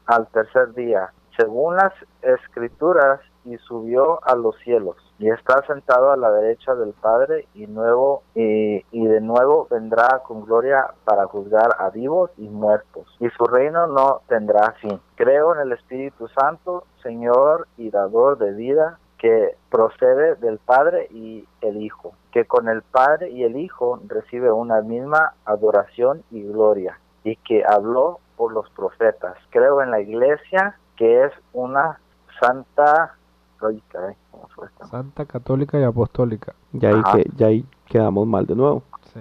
al 0.06 0.26
tercer 0.28 0.74
día, 0.74 1.12
según 1.36 1.76
las 1.76 1.92
escrituras, 2.22 3.20
y 3.44 3.58
subió 3.58 4.24
a 4.24 4.34
los 4.34 4.56
cielos, 4.60 4.96
y 5.18 5.28
está 5.28 5.62
sentado 5.66 6.12
a 6.12 6.16
la 6.16 6.30
derecha 6.32 6.74
del 6.74 6.94
Padre, 6.94 7.46
y 7.54 7.66
nuevo 7.66 8.22
y, 8.34 8.84
y 8.90 9.06
de 9.06 9.20
nuevo 9.20 9.66
vendrá 9.70 10.22
con 10.26 10.44
gloria 10.44 10.94
para 11.04 11.26
juzgar 11.26 11.76
a 11.78 11.90
vivos 11.90 12.30
y 12.38 12.48
muertos, 12.48 13.06
y 13.20 13.28
su 13.30 13.44
reino 13.44 13.86
no 13.86 14.22
tendrá 14.28 14.72
fin. 14.80 14.98
Creo 15.16 15.54
en 15.54 15.60
el 15.60 15.72
Espíritu 15.72 16.28
Santo, 16.28 16.84
Señor 17.02 17.68
y 17.76 17.90
dador 17.90 18.38
de 18.38 18.52
vida, 18.52 18.98
que 19.18 19.56
procede 19.70 20.34
del 20.36 20.58
Padre 20.58 21.08
y 21.10 21.46
el 21.62 21.82
Hijo, 21.82 22.12
que 22.30 22.44
con 22.44 22.68
el 22.68 22.82
Padre 22.82 23.30
y 23.30 23.44
el 23.44 23.56
Hijo 23.56 24.00
recibe 24.06 24.52
una 24.52 24.82
misma 24.82 25.34
adoración 25.44 26.22
y 26.30 26.42
gloria, 26.42 26.98
y 27.24 27.36
que 27.36 27.64
habló 27.66 28.20
por 28.36 28.52
los 28.52 28.68
profetas. 28.70 29.34
Creo 29.50 29.82
en 29.82 29.90
la 29.90 30.00
iglesia, 30.00 30.76
que 30.96 31.24
es 31.24 31.32
una 31.52 31.98
santa... 32.40 33.14
Ay, 33.60 33.82
caray, 33.88 34.14
¿cómo 34.30 34.46
fue 34.54 34.66
esto? 34.66 34.86
Santa, 34.86 35.24
Católica 35.24 35.80
y 35.80 35.84
Apostólica. 35.84 36.54
Ya 36.72 36.90
ahí, 36.90 37.02
que, 37.14 37.30
ya 37.36 37.46
ahí 37.46 37.64
quedamos 37.86 38.26
mal 38.26 38.44
de 38.46 38.54
nuevo. 38.54 38.82
Sí. 39.14 39.20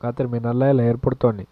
Voy 0.00 0.10
a 0.10 0.12
terminarla 0.12 0.66
de 0.66 0.74
leer 0.74 0.98
por 0.98 1.14
Tony. 1.14 1.46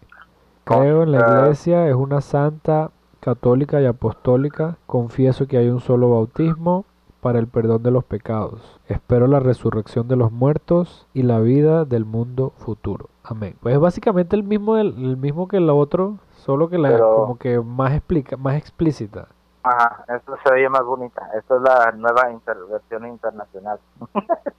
Creo 0.65 1.03
en 1.03 1.13
la 1.13 1.19
Ah. 1.19 1.39
iglesia, 1.43 1.87
es 1.87 1.95
una 1.95 2.19
santa, 2.19 2.91
católica 3.21 3.81
y 3.81 3.85
apostólica. 3.85 4.77
Confieso 4.85 5.47
que 5.47 5.57
hay 5.57 5.69
un 5.69 5.79
solo 5.79 6.09
bautismo 6.09 6.83
para 7.21 7.39
el 7.39 7.47
perdón 7.47 7.83
de 7.83 7.91
los 7.91 8.03
pecados. 8.03 8.79
Espero 8.87 9.27
la 9.27 9.39
resurrección 9.39 10.07
de 10.09 10.17
los 10.17 10.31
muertos 10.31 11.07
y 11.13 11.23
la 11.23 11.39
vida 11.39 11.85
del 11.85 12.03
mundo 12.05 12.51
futuro. 12.57 13.09
Amén. 13.29 13.55
Pues 13.61 13.75
es 13.75 13.81
básicamente 13.81 14.35
el 14.35 14.43
mismo, 14.43 14.77
el 14.77 15.17
mismo 15.17 15.47
que 15.47 15.57
el 15.57 15.69
otro, 15.69 16.17
solo 16.37 16.69
que 16.69 16.77
la 16.77 16.89
Pero- 16.89 17.15
como 17.15 17.37
que 17.37 17.59
más 17.59 17.93
explica, 17.93 18.37
más 18.37 18.55
explícita. 18.55 19.27
Ajá, 19.63 20.05
esto 20.15 20.35
se 20.45 20.53
oye 20.53 20.69
más 20.69 20.83
bonita. 20.85 21.29
Esta 21.37 21.55
es 21.57 21.61
la 21.61 21.91
nueva 21.91 22.31
inter- 22.31 22.57
versión 22.69 23.05
internacional. 23.07 23.79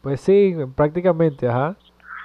Pues 0.00 0.20
sí, 0.20 0.54
prácticamente, 0.76 1.48
ajá. 1.48 1.76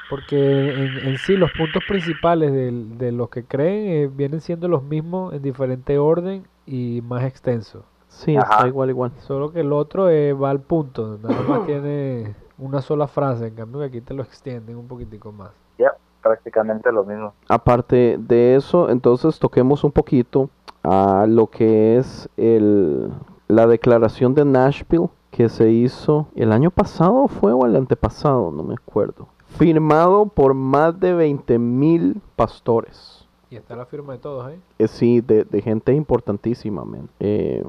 Porque 0.09 0.37
en, 0.69 1.07
en 1.09 1.17
sí 1.17 1.35
los 1.35 1.51
puntos 1.57 1.81
principales 1.87 2.51
del- 2.53 2.97
de, 2.99 3.11
los 3.11 3.29
que 3.29 3.43
creen 3.45 3.87
eh, 3.87 4.07
vienen 4.13 4.41
siendo 4.41 4.67
los 4.67 4.83
mismos 4.83 5.33
en 5.33 5.41
diferente 5.41 5.97
orden 5.97 6.45
y 6.67 7.01
más 7.03 7.23
extenso. 7.23 7.83
Sí, 8.09 8.37
Ajá. 8.37 8.53
está 8.57 8.67
igual, 8.67 8.89
igual. 8.91 9.11
Solo 9.17 9.51
que 9.51 9.61
el 9.61 9.73
otro 9.73 10.07
eh, 10.09 10.33
va 10.33 10.51
al 10.51 10.61
punto, 10.61 11.17
nada 11.21 11.41
más 11.47 11.65
tiene 11.65 12.35
una 12.59 12.79
sola 12.81 13.07
frase, 13.07 13.47
en 13.47 13.55
cambio 13.55 13.79
que 13.79 13.87
aquí 13.87 14.01
te 14.01 14.13
lo 14.13 14.21
extienden 14.21 14.77
un 14.77 14.87
poquitico 14.87 15.31
más. 15.31 15.49
Ya, 15.77 15.93
prácticamente 16.21 16.91
lo 16.91 17.03
mismo. 17.03 17.33
Aparte 17.47 18.17
de 18.19 18.55
eso, 18.55 18.89
entonces 18.89 19.39
toquemos 19.39 19.83
un 19.83 19.91
poquito 19.91 20.49
a 20.83 21.25
lo 21.27 21.47
que 21.47 21.97
es 21.97 22.29
el, 22.37 23.11
la 23.47 23.67
declaración 23.67 24.33
de 24.33 24.45
Nashville 24.45 25.09
que 25.31 25.49
se 25.49 25.71
hizo 25.71 26.27
el 26.35 26.51
año 26.51 26.69
pasado 26.69 27.27
fue 27.27 27.53
o 27.53 27.65
el 27.65 27.75
antepasado, 27.75 28.51
no 28.51 28.63
me 28.63 28.75
acuerdo. 28.75 29.27
Firmado 29.47 30.27
por 30.27 30.53
más 30.53 30.99
de 30.99 31.13
20 31.13 31.57
mil 31.59 32.21
pastores. 32.35 33.27
Y 33.49 33.55
está 33.55 33.75
la 33.75 33.85
firma 33.85 34.13
de 34.13 34.19
todos, 34.19 34.51
¿eh? 34.51 34.59
Eh, 34.79 34.87
sí, 34.87 35.21
de, 35.21 35.43
de 35.43 35.61
gente 35.61 35.93
importantísima, 35.93 36.83
man. 36.83 37.09
Eh, 37.19 37.63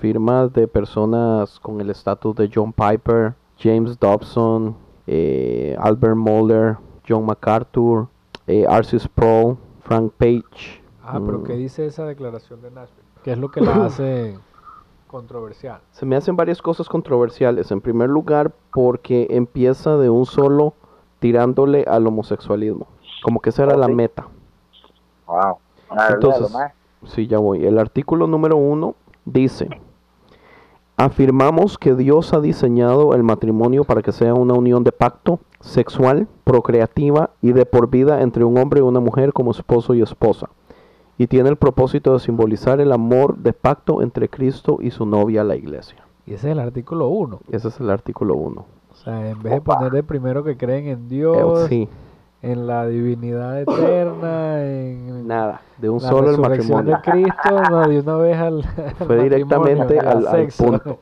firmas 0.00 0.52
de 0.52 0.66
personas 0.66 1.58
con 1.60 1.80
el 1.80 1.90
estatus 1.90 2.34
de 2.36 2.50
John 2.52 2.72
Piper, 2.72 3.34
James 3.58 3.98
Dobson, 3.98 4.76
eh, 5.06 5.76
Albert 5.78 6.16
Moeller, 6.16 6.76
John 7.10 7.26
MacArthur, 7.26 8.06
eh, 8.46 8.64
R.C. 8.68 8.98
Sproul, 9.00 9.56
Frank 9.82 10.12
Page. 10.16 10.80
Ah, 11.02 11.20
pero 11.24 11.38
Mm. 11.40 11.44
¿qué 11.44 11.54
dice 11.54 11.86
esa 11.86 12.04
declaración 12.06 12.62
de 12.62 12.70
Nashville? 12.70 13.02
¿Qué 13.24 13.32
es 13.32 13.38
lo 13.38 13.50
que 13.50 13.60
la 13.60 13.72
hace 13.86 14.38
controversial? 15.08 15.80
Se 15.92 16.06
me 16.06 16.16
hacen 16.16 16.36
varias 16.36 16.62
cosas 16.62 16.88
controversiales. 16.88 17.70
En 17.72 17.80
primer 17.80 18.08
lugar, 18.08 18.52
porque 18.72 19.26
empieza 19.30 19.96
de 19.96 20.08
un 20.10 20.24
solo 20.26 20.74
tirándole 21.18 21.84
al 21.88 22.06
homosexualismo. 22.06 22.86
Como 23.22 23.40
que 23.40 23.50
esa 23.50 23.64
era 23.64 23.74
Oh, 23.74 23.78
la 23.78 23.86
sí. 23.86 23.92
meta. 23.94 24.26
Wow. 25.26 25.58
Entonces-. 26.10 26.56
Sí, 27.06 27.26
ya 27.26 27.38
voy. 27.38 27.64
El 27.66 27.78
artículo 27.78 28.26
número 28.26 28.56
uno 28.56 28.94
dice, 29.24 29.68
afirmamos 31.04 31.78
que 31.78 31.94
Dios 31.94 32.34
ha 32.34 32.40
diseñado 32.40 33.14
el 33.14 33.22
matrimonio 33.22 33.84
para 33.84 34.02
que 34.02 34.12
sea 34.12 34.34
una 34.34 34.52
unión 34.52 34.84
de 34.84 34.92
pacto 34.92 35.40
sexual, 35.60 36.28
procreativa 36.44 37.30
y 37.40 37.52
de 37.52 37.64
por 37.64 37.88
vida 37.88 38.20
entre 38.20 38.44
un 38.44 38.58
hombre 38.58 38.80
y 38.80 38.82
una 38.82 39.00
mujer 39.00 39.32
como 39.32 39.50
esposo 39.50 39.94
y 39.94 40.02
esposa. 40.02 40.50
Y 41.16 41.26
tiene 41.26 41.48
el 41.48 41.56
propósito 41.56 42.12
de 42.12 42.20
simbolizar 42.20 42.82
el 42.82 42.92
amor 42.92 43.38
de 43.38 43.54
pacto 43.54 44.02
entre 44.02 44.28
Cristo 44.28 44.78
y 44.82 44.90
su 44.90 45.06
novia, 45.06 45.42
la 45.42 45.56
iglesia. 45.56 46.04
Y 46.26 46.34
ese 46.34 46.48
es 46.48 46.52
el 46.52 46.60
artículo 46.60 47.08
1. 47.08 47.40
Ese 47.50 47.68
es 47.68 47.80
el 47.80 47.88
artículo 47.88 48.34
uno. 48.34 48.66
O 48.92 48.94
sea, 48.94 49.30
en 49.30 49.42
vez 49.42 49.54
de 49.54 49.60
poner 49.62 49.92
de 49.92 50.02
primero 50.02 50.44
que 50.44 50.58
creen 50.58 50.86
en 50.86 50.98
Eh, 50.98 51.08
Dios, 51.08 51.66
sí, 51.68 51.88
en 52.42 52.66
la 52.66 52.86
divinidad 52.86 53.60
eterna, 53.60 54.64
en 54.64 55.26
nada, 55.26 55.60
de 55.78 55.90
un 55.90 56.02
la 56.02 56.08
solo 56.08 56.30
el 56.30 56.38
matrimonio. 56.38 56.96
de 56.96 57.10
Cristo, 57.10 57.60
no, 57.70 57.88
de 57.88 58.00
una 58.00 58.16
vez 58.16 58.36
al, 58.38 58.64
al 59.00 59.06
Fue 59.06 59.22
directamente 59.22 59.98
al- 59.98 60.48
punto. 60.56 60.98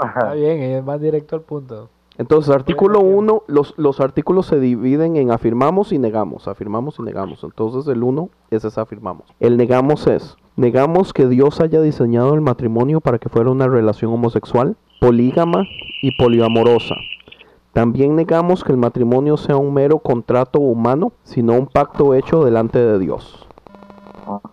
Está 0.00 0.32
bien, 0.34 0.62
ella 0.62 0.82
va 0.82 0.98
directo 0.98 1.36
al 1.36 1.42
punto. 1.42 1.88
Entonces, 2.18 2.54
artículo 2.54 3.00
entiendo. 3.00 3.18
1, 3.18 3.42
los, 3.48 3.74
los 3.76 4.00
artículos 4.00 4.46
se 4.46 4.58
dividen 4.58 5.16
en 5.16 5.30
afirmamos 5.30 5.92
y 5.92 5.98
negamos, 5.98 6.48
afirmamos 6.48 6.98
y 6.98 7.02
negamos. 7.02 7.44
Entonces, 7.44 7.86
el 7.92 8.02
1 8.02 8.28
es 8.50 8.64
ese 8.64 8.80
afirmamos. 8.80 9.26
El 9.40 9.58
negamos 9.58 10.06
es, 10.06 10.36
negamos 10.56 11.12
que 11.12 11.26
Dios 11.26 11.60
haya 11.60 11.80
diseñado 11.82 12.32
el 12.34 12.40
matrimonio 12.40 13.00
para 13.02 13.18
que 13.18 13.28
fuera 13.28 13.50
una 13.50 13.66
relación 13.68 14.12
homosexual, 14.12 14.76
polígama 15.00 15.64
y 16.00 16.16
poliamorosa. 16.16 16.94
También 17.76 18.16
negamos 18.16 18.64
que 18.64 18.72
el 18.72 18.78
matrimonio 18.78 19.36
sea 19.36 19.58
un 19.58 19.74
mero 19.74 19.98
contrato 19.98 20.60
humano, 20.60 21.12
sino 21.24 21.52
un 21.52 21.66
pacto 21.66 22.14
hecho 22.14 22.42
delante 22.42 22.78
de 22.78 22.98
Dios. 22.98 23.46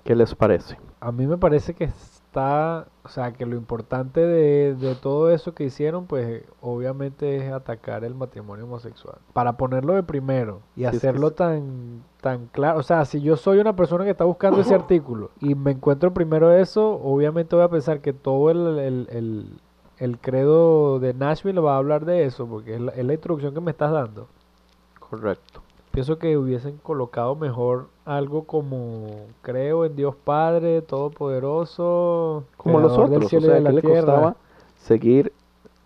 ¿Qué 0.03 0.13
les 0.13 0.36
parece? 0.36 0.78
A 0.99 1.13
mí 1.13 1.26
me 1.26 1.38
parece 1.38 1.74
que 1.74 1.86
está, 1.86 2.86
o 3.01 3.07
sea, 3.07 3.32
que 3.32 3.45
lo 3.45 3.55
importante 3.55 4.19
de, 4.19 4.76
de 4.76 4.95
todo 4.95 5.32
eso 5.32 5.53
que 5.53 5.63
hicieron, 5.63 6.05
pues 6.05 6.43
obviamente 6.59 7.38
es 7.38 7.53
atacar 7.53 8.03
el 8.03 8.13
matrimonio 8.13 8.65
homosexual. 8.65 9.15
Para 9.32 9.55
ponerlo 9.55 9.93
de 9.93 10.03
primero 10.03 10.59
y 10.76 10.82
Sí, 10.82 10.86
hacerlo 10.86 11.30
sí. 11.30 11.36
tan, 11.36 12.03
tan 12.19 12.47
claro, 12.47 12.80
o 12.80 12.84
sea, 12.84 13.05
si 13.05 13.21
yo 13.21 13.38
soy 13.38 13.59
una 13.59 13.76
persona 13.76 14.03
que 14.03 14.11
está 14.11 14.26
buscando 14.26 14.59
ese 14.59 14.76
artículo 14.76 15.32
y 15.39 15.55
me 15.55 15.71
encuentro 15.71 16.13
primero 16.13 16.51
eso, 16.51 16.99
obviamente 17.01 17.55
voy 17.55 17.63
a 17.63 17.69
pensar 17.69 18.01
que 18.01 18.11
todo 18.11 18.49
el, 18.51 18.80
el, 18.80 19.07
el, 19.11 19.61
el 19.98 20.18
credo 20.20 21.00
de 21.00 21.14
Nashville 21.14 21.60
va 21.62 21.76
a 21.76 21.78
hablar 21.78 22.06
de 22.06 22.26
eso, 22.26 22.48
porque 22.48 22.76
es 22.76 22.82
la, 22.82 22.91
es 22.94 23.06
la 23.06 23.14
introducción 23.14 23.54
que 23.54 23.62
me 23.62 23.72
estás 23.72 23.91
dando. 23.91 24.28
Correcto. 25.00 25.62
Pienso 25.91 26.18
que 26.18 26.38
hubiesen 26.38 26.78
colocado 26.78 27.36
mejor 27.36 27.88
algo 28.06 28.46
como 28.46 29.28
creo 29.44 29.86
en 29.86 29.96
Dios 29.96 30.16
Padre 30.16 30.82
Todopoderoso, 30.82 32.46
Como 32.58 32.80
los 32.80 32.98
otros, 32.98 33.32
o 33.34 33.41
sea, 33.41 33.56
de 33.56 33.62
¿qué 33.62 33.62
la 33.62 33.72
le 33.72 33.82
tierra. 33.82 34.00
costaba 34.14 34.36
seguir 34.78 35.32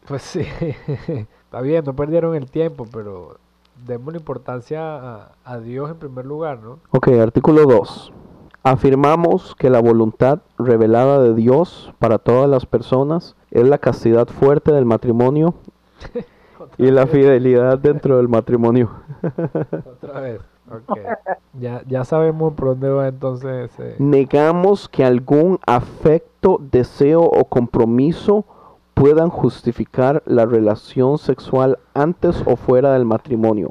Pues 0.08 0.22
sí, 0.24 0.42
está 1.44 1.62
bien, 1.62 1.84
no 1.86 1.94
perdieron 1.96 2.36
el 2.36 2.50
tiempo, 2.50 2.86
pero 2.92 3.38
demos 3.86 4.14
la 4.14 4.20
importancia 4.20 4.80
a, 5.26 5.32
a 5.44 5.60
Dios 5.60 5.90
en 5.92 5.98
primer 5.98 6.26
lugar, 6.26 6.60
¿no? 6.60 6.80
Ok, 6.92 7.10
artículo 7.10 7.66
2. 7.66 8.14
Afirmamos 8.64 9.56
que 9.56 9.70
la 9.70 9.80
voluntad 9.82 10.40
revelada 10.58 11.22
de 11.22 11.34
Dios 11.34 11.94
para 12.00 12.18
todas 12.18 12.50
las 12.50 12.66
personas 12.66 13.36
es 13.52 13.68
la 13.68 13.78
castidad 13.78 14.28
fuerte 14.28 14.72
del 14.72 14.86
matrimonio 14.86 15.56
y 16.78 16.92
la 16.92 17.08
fidelidad 17.08 17.78
dentro 17.78 18.18
del 18.18 18.28
matrimonio. 18.28 18.90
Otra 19.86 20.20
vez. 20.22 20.42
Ya, 21.54 21.82
ya 21.88 22.04
sabemos 22.04 22.54
por 22.54 22.70
dónde 22.70 22.90
va 22.90 23.08
entonces 23.08 23.72
ese... 23.72 23.96
Negamos 24.00 24.90
que 24.90 25.06
algún 25.06 25.60
afecto, 25.66 26.60
deseo 26.60 27.22
o 27.22 27.46
compromiso 27.46 28.46
puedan 28.94 29.30
justificar 29.30 30.24
la 30.26 30.46
relación 30.46 31.20
sexual 31.20 31.80
antes 31.94 32.44
o 32.46 32.56
fuera 32.58 32.94
del 32.94 33.06
matrimonio. 33.06 33.70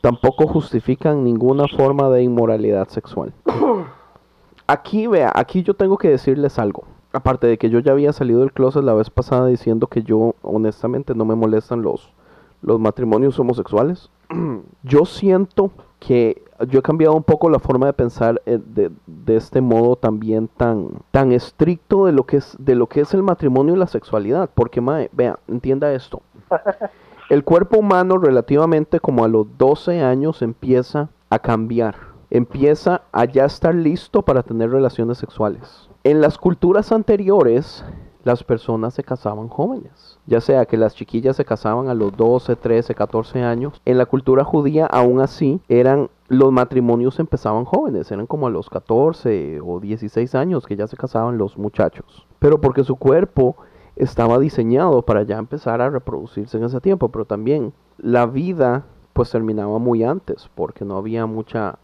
Tampoco 0.00 0.46
justifican 0.46 1.24
ninguna 1.24 1.64
forma 1.68 2.08
de 2.10 2.22
inmoralidad 2.22 2.88
sexual. 2.88 3.32
Aquí, 4.66 5.06
vea, 5.06 5.32
aquí 5.34 5.62
yo 5.62 5.72
tengo 5.72 5.96
que 5.96 6.10
decirles 6.10 6.58
algo. 6.58 6.84
Aparte 7.12 7.46
de 7.46 7.58
que 7.58 7.70
yo 7.70 7.78
ya 7.78 7.92
había 7.92 8.12
salido 8.12 8.40
del 8.40 8.52
closet 8.52 8.84
la 8.84 8.94
vez 8.94 9.10
pasada 9.10 9.46
diciendo 9.46 9.86
que 9.86 10.02
yo 10.02 10.34
honestamente 10.42 11.14
no 11.14 11.24
me 11.24 11.34
molestan 11.34 11.82
los, 11.82 12.12
los 12.60 12.78
matrimonios 12.78 13.38
homosexuales. 13.38 14.10
yo 14.82 15.04
siento 15.04 15.70
que 15.98 16.42
yo 16.68 16.80
he 16.80 16.82
cambiado 16.82 17.14
un 17.14 17.22
poco 17.22 17.48
la 17.50 17.58
forma 17.58 17.86
de 17.86 17.92
pensar 17.92 18.42
eh, 18.44 18.58
de, 18.64 18.90
de 19.06 19.36
este 19.36 19.60
modo 19.60 19.96
también 19.96 20.48
tan, 20.48 20.88
tan 21.10 21.32
estricto 21.32 22.06
de 22.06 22.12
lo 22.12 22.24
que 22.24 22.38
es 22.38 22.56
de 22.58 22.74
lo 22.74 22.88
que 22.88 23.00
es 23.00 23.14
el 23.14 23.22
matrimonio 23.22 23.74
y 23.74 23.78
la 23.78 23.86
sexualidad. 23.86 24.50
Porque, 24.54 24.80
mae, 24.80 25.08
vea, 25.12 25.38
entienda 25.48 25.92
esto. 25.92 26.20
El 27.28 27.44
cuerpo 27.44 27.78
humano 27.78 28.16
relativamente 28.16 29.00
como 29.00 29.22
a 29.22 29.28
los 29.28 29.46
12 29.58 30.00
años 30.00 30.40
empieza 30.40 31.10
a 31.28 31.38
cambiar. 31.38 32.07
Empieza 32.30 33.02
a 33.12 33.24
ya 33.24 33.44
estar 33.44 33.74
listo 33.74 34.22
para 34.22 34.42
tener 34.42 34.70
relaciones 34.70 35.18
sexuales. 35.18 35.88
En 36.04 36.20
las 36.20 36.38
culturas 36.38 36.92
anteriores, 36.92 37.84
las 38.24 38.44
personas 38.44 38.94
se 38.94 39.02
casaban 39.02 39.48
jóvenes. 39.48 40.18
Ya 40.26 40.40
sea 40.40 40.66
que 40.66 40.76
las 40.76 40.94
chiquillas 40.94 41.36
se 41.36 41.44
casaban 41.44 41.88
a 41.88 41.94
los 41.94 42.16
12, 42.16 42.56
13, 42.56 42.94
14 42.94 43.42
años. 43.42 43.80
En 43.84 43.96
la 43.96 44.06
cultura 44.06 44.44
judía, 44.44 44.86
aún 44.86 45.20
así, 45.20 45.60
eran 45.68 46.10
los 46.28 46.52
matrimonios 46.52 47.18
empezaban 47.18 47.64
jóvenes. 47.64 48.10
Eran 48.12 48.26
como 48.26 48.46
a 48.46 48.50
los 48.50 48.68
14 48.68 49.60
o 49.64 49.80
16 49.80 50.34
años 50.34 50.66
que 50.66 50.76
ya 50.76 50.86
se 50.86 50.96
casaban 50.96 51.38
los 51.38 51.56
muchachos. 51.56 52.26
Pero 52.38 52.60
porque 52.60 52.84
su 52.84 52.96
cuerpo 52.96 53.56
estaba 53.96 54.38
diseñado 54.38 55.02
para 55.02 55.22
ya 55.22 55.38
empezar 55.38 55.80
a 55.80 55.88
reproducirse 55.88 56.58
en 56.58 56.64
ese 56.64 56.80
tiempo. 56.80 57.08
Pero 57.08 57.24
también 57.24 57.72
la 57.96 58.26
vida 58.26 58.84
pues 59.14 59.30
terminaba 59.30 59.78
muy 59.78 60.04
antes 60.04 60.50
porque 60.54 60.84
no 60.84 60.98
había 60.98 61.26
mucha... 61.26 61.78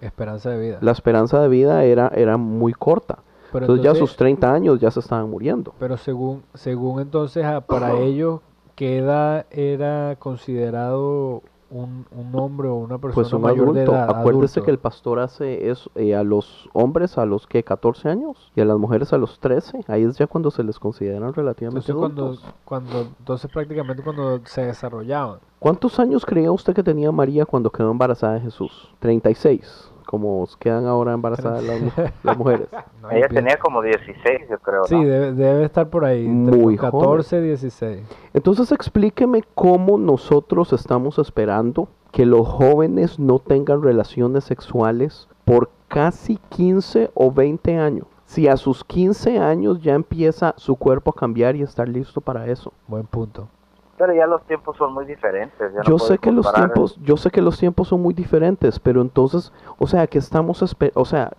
Esperanza 0.00 0.50
de 0.50 0.58
vida. 0.60 0.78
La 0.80 0.92
esperanza 0.92 1.40
de 1.40 1.48
vida 1.48 1.84
era, 1.84 2.08
era 2.14 2.36
muy 2.36 2.72
corta. 2.72 3.18
Pero 3.52 3.64
entonces, 3.64 3.84
ya 3.84 3.90
entonces- 3.90 4.10
sus 4.10 4.16
30 4.16 4.52
años 4.52 4.78
ya 4.80 4.90
se 4.90 5.00
estaban 5.00 5.28
muriendo. 5.28 5.74
Pero 5.78 5.96
según, 5.96 6.42
según 6.54 7.00
entonces, 7.00 7.44
para 7.66 7.94
ellos, 7.98 8.40
¿qué 8.76 8.98
edad 8.98 9.46
era 9.50 10.16
considerado 10.18 11.42
un, 11.72 12.04
un 12.10 12.34
hombre 12.34 12.68
o 12.68 12.74
una 12.76 12.98
persona 12.98 13.14
Pues 13.14 13.32
un 13.32 13.42
mayor 13.42 13.72
de 13.72 13.82
adulto. 13.82 13.92
edad? 13.92 14.10
Acuérdese 14.18 14.58
adulto? 14.58 14.64
que 14.64 14.70
el 14.72 14.78
pastor 14.78 15.18
hace 15.20 15.68
eso 15.70 15.90
eh, 15.94 16.14
a 16.16 16.22
los 16.24 16.68
hombres 16.72 17.16
a 17.18 17.24
los 17.26 17.46
que 17.46 17.62
14 17.62 18.08
años 18.08 18.50
y 18.56 18.60
a 18.60 18.64
las 18.64 18.76
mujeres 18.78 19.12
a 19.12 19.18
los 19.18 19.38
13. 19.40 19.80
Ahí 19.88 20.02
es 20.04 20.16
ya 20.18 20.26
cuando 20.26 20.50
se 20.50 20.64
les 20.64 20.78
consideran 20.78 21.32
relativamente 21.32 21.90
Entonces 21.90 21.94
cuando, 21.96 22.24
adultos. 22.26 22.54
cuando, 22.64 23.00
entonces 23.18 23.50
prácticamente 23.52 24.02
cuando 24.02 24.40
se 24.46 24.62
desarrollaban. 24.66 25.38
¿Cuántos 25.60 25.98
años 26.00 26.24
creía 26.24 26.50
usted 26.50 26.74
que 26.74 26.82
tenía 26.82 27.12
María 27.12 27.44
cuando 27.46 27.70
quedó 27.70 27.90
embarazada 27.90 28.34
de 28.34 28.40
Jesús? 28.40 28.92
36. 28.98 29.89
Como 30.10 30.44
quedan 30.58 30.86
ahora 30.86 31.12
embarazadas 31.12 31.62
las, 31.62 31.80
las 32.24 32.36
mujeres. 32.36 32.66
No, 33.00 33.10
Ella 33.12 33.28
tenía 33.28 33.56
como 33.58 33.80
16, 33.80 34.48
yo 34.50 34.58
creo. 34.58 34.84
Sí, 34.84 34.96
¿no? 34.96 35.06
debe, 35.06 35.32
debe 35.32 35.64
estar 35.64 35.88
por 35.88 36.04
ahí. 36.04 36.26
Muy 36.26 36.74
los 36.74 36.82
14, 36.82 37.40
16. 37.40 38.02
Entonces 38.34 38.72
explíqueme 38.72 39.44
cómo 39.54 39.98
nosotros 39.98 40.72
estamos 40.72 41.20
esperando 41.20 41.88
que 42.10 42.26
los 42.26 42.46
jóvenes 42.48 43.20
no 43.20 43.38
tengan 43.38 43.82
relaciones 43.82 44.42
sexuales 44.42 45.28
por 45.44 45.70
casi 45.86 46.40
15 46.48 47.12
o 47.14 47.30
20 47.30 47.78
años. 47.78 48.06
Si 48.26 48.48
a 48.48 48.56
sus 48.56 48.82
15 48.82 49.38
años 49.38 49.80
ya 49.80 49.94
empieza 49.94 50.54
su 50.56 50.74
cuerpo 50.74 51.12
a 51.12 51.18
cambiar 51.20 51.54
y 51.54 51.62
estar 51.62 51.88
listo 51.88 52.20
para 52.20 52.48
eso. 52.48 52.72
Buen 52.88 53.06
punto. 53.06 53.48
Pero 54.00 54.14
ya 54.14 54.26
los 54.26 54.42
tiempos 54.46 54.78
son 54.78 54.94
muy 54.94 55.04
diferentes. 55.04 55.72
ya 55.74 55.80
no 55.80 55.84
Yo 55.84 55.98
sé 55.98 56.16
que 56.16 56.32
los 56.32 56.46
el- 56.46 56.54
tiempos, 56.54 56.96
yo 57.02 57.18
sé 57.18 57.30
que 57.30 57.42
los 57.42 57.58
tiempos 57.58 57.88
son 57.88 58.00
muy 58.00 58.14
diferentes, 58.14 58.80
pero 58.80 59.02
entonces, 59.02 59.52
o 59.78 59.86
sea, 59.86 60.06
¿qué 60.06 60.16
estamos 60.16 60.62
o 60.94 61.04
sea, 61.04 61.32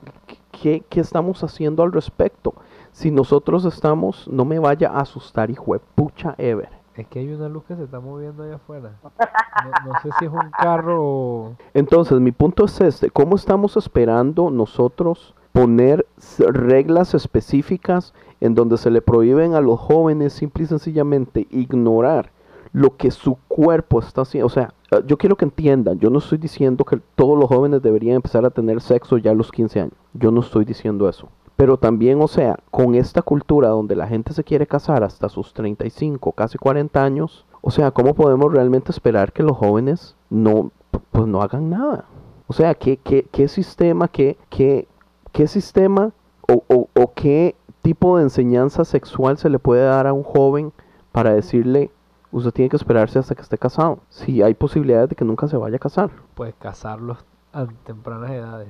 ¿qué, 0.51 0.83
qué 0.87 0.99
estamos 0.99 1.43
haciendo 1.43 1.81
al 1.81 1.91
respecto? 1.91 2.53
Si 2.91 3.09
nosotros 3.09 3.65
estamos, 3.65 4.27
no 4.27 4.45
me 4.45 4.59
vaya 4.59 4.91
a 4.91 4.99
asustar, 4.99 5.49
hijo 5.49 5.73
de 5.73 5.79
pucha 5.95 6.35
ever. 6.37 6.69
Es 6.95 7.07
que 7.07 7.17
hay 7.17 7.33
una 7.33 7.49
luz 7.49 7.63
que 7.63 7.75
se 7.75 7.83
está 7.85 7.99
moviendo 7.99 8.43
allá 8.43 8.57
afuera. 8.57 8.91
No, 9.01 9.91
no 9.93 9.99
sé 10.03 10.09
si 10.19 10.25
es 10.25 10.31
un 10.31 10.51
carro 10.51 10.97
o... 11.03 11.55
Entonces, 11.73 12.19
mi 12.19 12.31
punto 12.31 12.65
es 12.65 12.79
este, 12.79 13.09
¿cómo 13.09 13.37
estamos 13.37 13.75
esperando 13.75 14.51
nosotros 14.51 15.33
poner 15.51 16.05
reglas 16.37 17.15
específicas 17.15 18.13
en 18.39 18.53
donde 18.53 18.77
se 18.77 18.91
le 18.91 19.01
prohíben 19.01 19.55
a 19.55 19.61
los 19.61 19.79
jóvenes 19.79 20.33
simple 20.33 20.65
y 20.65 20.67
sencillamente 20.67 21.47
ignorar 21.49 22.29
lo 22.73 22.95
que 22.97 23.11
su 23.11 23.37
cuerpo 23.47 23.99
está 23.99 24.21
haciendo? 24.21 24.47
O 24.47 24.49
sea, 24.49 24.73
eh, 24.91 25.01
yo 25.05 25.17
quiero 25.17 25.35
que 25.35 25.45
entiendan, 25.45 25.99
yo 25.99 26.09
no 26.09 26.19
estoy 26.19 26.37
diciendo 26.37 26.85
que 26.85 26.99
todos 27.15 27.37
los 27.37 27.47
jóvenes 27.47 27.81
deberían 27.81 28.15
empezar 28.15 28.45
a 28.45 28.49
tener 28.49 28.81
sexo 28.81 29.17
ya 29.17 29.31
a 29.31 29.35
los 29.35 29.51
15 29.51 29.79
años, 29.79 29.93
yo 30.13 30.31
no 30.31 30.41
estoy 30.41 30.65
diciendo 30.65 31.07
eso. 31.07 31.29
Pero 31.55 31.77
también, 31.77 32.21
o 32.21 32.27
sea, 32.27 32.57
con 32.71 32.95
esta 32.95 33.21
cultura 33.21 33.69
donde 33.69 33.95
la 33.95 34.07
gente 34.07 34.33
se 34.33 34.43
quiere 34.43 34.65
casar 34.65 35.03
hasta 35.03 35.29
sus 35.29 35.53
35, 35.53 36.31
casi 36.31 36.57
40 36.57 37.03
años, 37.03 37.45
o 37.61 37.69
sea, 37.69 37.91
¿cómo 37.91 38.15
podemos 38.15 38.51
realmente 38.51 38.91
esperar 38.91 39.31
que 39.31 39.43
los 39.43 39.57
jóvenes 39.57 40.15
no, 40.29 40.71
pues 41.11 41.27
no 41.27 41.41
hagan 41.41 41.69
nada? 41.69 42.05
O 42.47 42.53
sea, 42.53 42.73
¿qué, 42.73 42.97
qué, 42.97 43.27
qué 43.31 43.47
sistema, 43.47 44.07
qué, 44.07 44.37
qué, 44.49 44.87
qué 45.31 45.47
sistema 45.47 46.11
o, 46.47 46.63
o, 46.67 46.89
o 46.93 47.13
qué 47.13 47.55
tipo 47.81 48.17
de 48.17 48.23
enseñanza 48.23 48.83
sexual 48.83 49.37
se 49.37 49.49
le 49.49 49.59
puede 49.59 49.83
dar 49.83 50.07
a 50.07 50.13
un 50.13 50.23
joven 50.23 50.73
para 51.11 51.33
decirle, 51.33 51.91
usted 52.31 52.51
tiene 52.51 52.69
que 52.69 52.77
esperarse 52.77 53.19
hasta 53.19 53.35
que 53.35 53.41
esté 53.41 53.57
casado? 53.57 53.99
Si 54.09 54.41
hay 54.41 54.53
posibilidades 54.53 55.09
de 55.09 55.15
que 55.15 55.25
nunca 55.25 55.47
se 55.47 55.57
vaya 55.57 55.75
a 55.75 55.79
casar. 55.79 56.09
Pues 56.35 56.53
casarlos 56.59 57.17
a 57.53 57.65
tempranas 57.85 58.31
edades. 58.31 58.67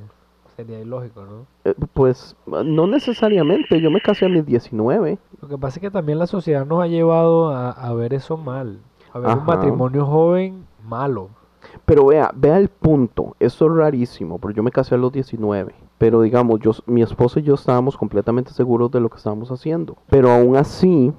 Sería 0.55 0.79
ilógico, 0.79 1.23
¿no? 1.23 1.45
Eh, 1.63 1.73
pues 1.93 2.35
no 2.45 2.85
necesariamente, 2.85 3.79
yo 3.79 3.89
me 3.89 4.01
casé 4.01 4.25
a 4.25 4.29
mis 4.29 4.45
19. 4.45 5.17
Lo 5.41 5.47
que 5.47 5.57
pasa 5.57 5.79
es 5.79 5.81
que 5.81 5.91
también 5.91 6.19
la 6.19 6.27
sociedad 6.27 6.65
nos 6.65 6.83
ha 6.83 6.87
llevado 6.87 7.49
a, 7.49 7.71
a 7.71 7.93
ver 7.93 8.13
eso 8.13 8.37
mal. 8.37 8.79
A 9.13 9.19
ver 9.19 9.37
un 9.37 9.45
matrimonio 9.45 10.05
joven 10.05 10.65
malo. 10.83 11.29
Pero 11.85 12.07
vea, 12.07 12.31
vea 12.35 12.57
el 12.57 12.69
punto. 12.69 13.35
Esto 13.39 13.65
es 13.65 13.77
rarísimo, 13.77 14.39
porque 14.39 14.57
yo 14.57 14.63
me 14.63 14.71
casé 14.71 14.95
a 14.95 14.97
los 14.97 15.11
19. 15.11 15.73
Pero 15.97 16.21
digamos, 16.21 16.59
yo, 16.59 16.71
mi 16.85 17.01
esposa 17.01 17.39
y 17.39 17.43
yo 17.43 17.53
estábamos 17.53 17.97
completamente 17.97 18.51
seguros 18.51 18.91
de 18.91 18.99
lo 18.99 19.09
que 19.09 19.17
estábamos 19.17 19.51
haciendo. 19.51 19.97
Pero 20.09 20.31
aún 20.31 20.55
así, 20.55 21.13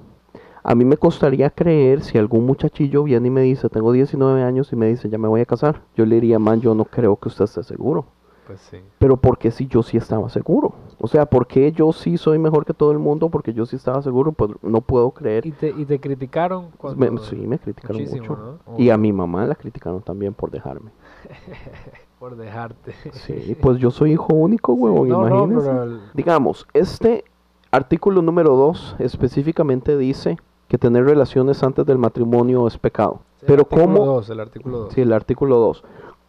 a 0.64 0.74
mí 0.74 0.84
me 0.84 0.96
costaría 0.96 1.50
creer 1.50 2.02
si 2.02 2.18
algún 2.18 2.46
muchachillo 2.46 3.02
viene 3.04 3.28
y 3.28 3.30
me 3.30 3.40
dice, 3.42 3.68
tengo 3.68 3.92
19 3.92 4.42
años 4.42 4.72
y 4.72 4.76
me 4.76 4.86
dice, 4.86 5.08
ya 5.08 5.18
me 5.18 5.28
voy 5.28 5.40
a 5.40 5.46
casar. 5.46 5.82
Yo 5.96 6.06
le 6.06 6.16
diría, 6.16 6.38
man, 6.38 6.60
yo 6.60 6.74
no 6.74 6.84
creo 6.84 7.16
que 7.16 7.28
usted 7.28 7.44
esté 7.44 7.62
seguro. 7.62 8.04
Pues 8.46 8.60
sí. 8.60 8.78
Pero 8.98 9.16
porque 9.16 9.50
si 9.50 9.66
yo 9.66 9.82
sí 9.82 9.96
estaba 9.96 10.28
seguro. 10.28 10.72
O 10.98 11.08
sea, 11.08 11.26
porque 11.26 11.72
yo 11.72 11.92
sí 11.92 12.16
soy 12.18 12.38
mejor 12.38 12.64
que 12.64 12.74
todo 12.74 12.92
el 12.92 12.98
mundo, 12.98 13.28
porque 13.28 13.52
yo 13.52 13.66
sí 13.66 13.76
estaba 13.76 14.02
seguro, 14.02 14.32
pues 14.32 14.50
no 14.62 14.80
puedo 14.80 15.10
creer. 15.12 15.46
¿Y 15.46 15.52
te, 15.52 15.70
y 15.70 15.84
te 15.84 15.98
criticaron 16.00 16.70
cuando... 16.76 17.10
Me- 17.12 17.18
sí, 17.18 17.36
me 17.36 17.58
criticaron 17.58 17.98
Muchísimo, 18.02 18.28
mucho. 18.28 18.60
¿no? 18.68 18.78
Y 18.78 18.90
a 18.90 18.96
mi 18.98 19.12
mamá 19.12 19.46
la 19.46 19.54
criticaron 19.54 20.02
también 20.02 20.34
por 20.34 20.50
dejarme. 20.50 20.90
Por 22.18 22.36
dejarte. 22.36 22.94
Sí, 23.12 23.56
pues 23.60 23.78
yo 23.78 23.90
soy 23.90 24.12
hijo 24.12 24.32
único, 24.32 24.74
huevón, 24.74 25.08
no, 25.08 25.28
no, 25.28 25.48
pero 25.48 25.82
el- 25.82 26.00
Digamos, 26.14 26.68
este 26.72 27.24
artículo 27.72 28.22
número 28.22 28.54
2 28.54 28.94
específicamente 29.00 29.96
dice 29.96 30.36
que 30.72 30.78
tener 30.78 31.04
relaciones 31.04 31.62
antes 31.62 31.84
del 31.84 31.98
matrimonio 31.98 32.66
es 32.66 32.78
pecado. 32.78 33.20
Pero 33.46 33.66
¿cómo? 33.66 34.22
el 34.26 34.40
artículo 34.40 34.78
2. 34.78 34.94
Sí, 34.94 35.02
el 35.02 35.12
artículo 35.12 35.58
2. 35.58 35.84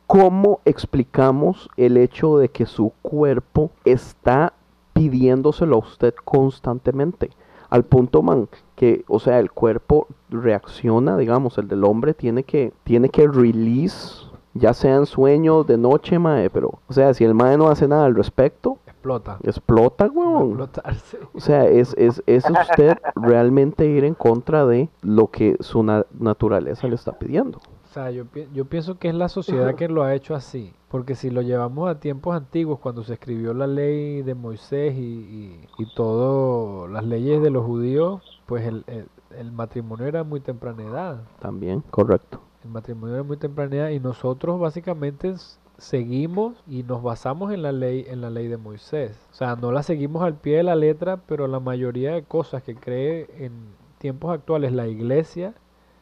¿Cómo 0.05 0.59
explicamos 0.65 1.69
el 1.77 1.95
hecho 1.95 2.37
de 2.37 2.49
que 2.49 2.65
su 2.65 2.91
cuerpo 3.01 3.71
está 3.85 4.51
pidiéndoselo 4.91 5.77
a 5.77 5.79
usted 5.79 6.13
constantemente? 6.25 7.29
Al 7.69 7.85
punto, 7.85 8.21
man, 8.21 8.49
que, 8.75 9.05
o 9.07 9.21
sea, 9.21 9.39
el 9.39 9.49
cuerpo 9.49 10.07
reacciona, 10.29 11.15
digamos, 11.15 11.57
el 11.57 11.69
del 11.69 11.85
hombre 11.85 12.13
tiene 12.13 12.43
que, 12.43 12.73
tiene 12.83 13.07
que 13.07 13.25
release, 13.25 14.25
ya 14.55 14.73
sea 14.73 14.97
en 14.97 15.05
sueños, 15.05 15.65
de 15.67 15.77
noche, 15.77 16.19
mae, 16.19 16.49
pero, 16.49 16.79
o 16.89 16.91
sea, 16.91 17.13
si 17.13 17.23
el 17.23 17.33
mae 17.33 17.57
no 17.57 17.69
hace 17.69 17.87
nada 17.87 18.07
al 18.07 18.15
respecto, 18.15 18.77
Explota. 19.03 19.37
explota, 19.43 20.05
explotarse. 20.05 21.19
O 21.33 21.39
sea, 21.39 21.65
es, 21.65 21.93
es, 21.97 22.23
es 22.25 22.49
usted 22.49 22.97
realmente 23.15 23.85
ir 23.85 24.05
en 24.05 24.13
contra 24.13 24.65
de 24.65 24.89
lo 25.01 25.27
que 25.27 25.57
su 25.59 25.83
na- 25.83 26.05
naturaleza 26.17 26.87
le 26.87 26.95
está 26.95 27.11
pidiendo. 27.19 27.57
O 27.57 27.93
sea, 27.93 28.09
yo, 28.11 28.25
pi- 28.25 28.47
yo 28.53 28.65
pienso 28.65 28.97
que 28.97 29.09
es 29.09 29.15
la 29.15 29.27
sociedad 29.29 29.75
que 29.75 29.87
lo 29.89 30.03
ha 30.03 30.15
hecho 30.15 30.35
así. 30.35 30.73
Porque 30.89 31.15
si 31.15 31.29
lo 31.31 31.41
llevamos 31.41 31.89
a 31.89 31.99
tiempos 31.99 32.35
antiguos, 32.35 32.79
cuando 32.79 33.03
se 33.03 33.13
escribió 33.13 33.53
la 33.53 33.67
ley 33.67 34.21
de 34.21 34.35
Moisés 34.35 34.95
y, 34.95 35.01
y, 35.01 35.67
y 35.77 35.93
todo, 35.95 36.87
las 36.87 37.03
leyes 37.03 37.41
de 37.41 37.49
los 37.49 37.65
judíos, 37.65 38.41
pues 38.45 38.65
el, 38.65 38.83
el, 38.87 39.07
el 39.37 39.51
matrimonio 39.51 40.05
era 40.05 40.23
muy 40.23 40.39
temprana 40.39 40.83
edad. 40.83 41.23
También, 41.39 41.83
correcto. 41.89 42.39
El 42.63 42.69
matrimonio 42.69 43.15
era 43.15 43.23
muy 43.23 43.37
temprana 43.37 43.75
edad 43.75 43.89
y 43.89 43.99
nosotros 43.99 44.59
básicamente 44.59 45.33
seguimos 45.77 46.55
y 46.67 46.83
nos 46.83 47.01
basamos 47.03 47.51
en 47.51 47.61
la 47.61 47.71
ley 47.71 48.05
en 48.07 48.21
la 48.21 48.29
ley 48.29 48.47
de 48.47 48.57
Moisés. 48.57 49.17
O 49.31 49.35
sea, 49.35 49.55
no 49.55 49.71
la 49.71 49.83
seguimos 49.83 50.23
al 50.23 50.35
pie 50.35 50.57
de 50.57 50.63
la 50.63 50.75
letra, 50.75 51.17
pero 51.27 51.47
la 51.47 51.59
mayoría 51.59 52.13
de 52.13 52.23
cosas 52.23 52.63
que 52.63 52.75
cree 52.75 53.27
en 53.39 53.51
tiempos 53.97 54.33
actuales 54.33 54.71
la 54.71 54.87
iglesia 54.87 55.53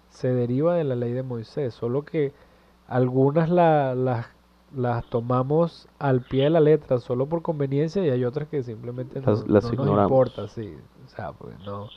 se 0.09 0.33
deriva 0.33 0.75
de 0.75 0.83
la 0.83 0.95
ley 0.95 1.13
de 1.13 1.23
Moisés, 1.23 1.73
solo 1.73 2.03
que 2.03 2.33
algunas 2.87 3.49
la- 3.49 3.95
las 3.95 4.27
las 4.73 5.03
tomamos 5.07 5.89
al 5.99 6.21
pie 6.21 6.45
de 6.45 6.49
la 6.49 6.61
letra 6.61 6.97
solo 6.99 7.25
por 7.25 7.41
conveniencia 7.41 8.05
y 8.05 8.09
hay 8.09 8.23
otras 8.23 8.47
que 8.47 8.63
simplemente 8.63 9.19
no, 9.19 9.31
Las- 9.31 9.45
no 9.45 9.85
nos 9.85 10.03
importa, 10.03 10.47
sí. 10.47 10.77
O 11.05 11.09
sea, 11.09 11.33
pues 11.33 11.59
no, 11.65 11.89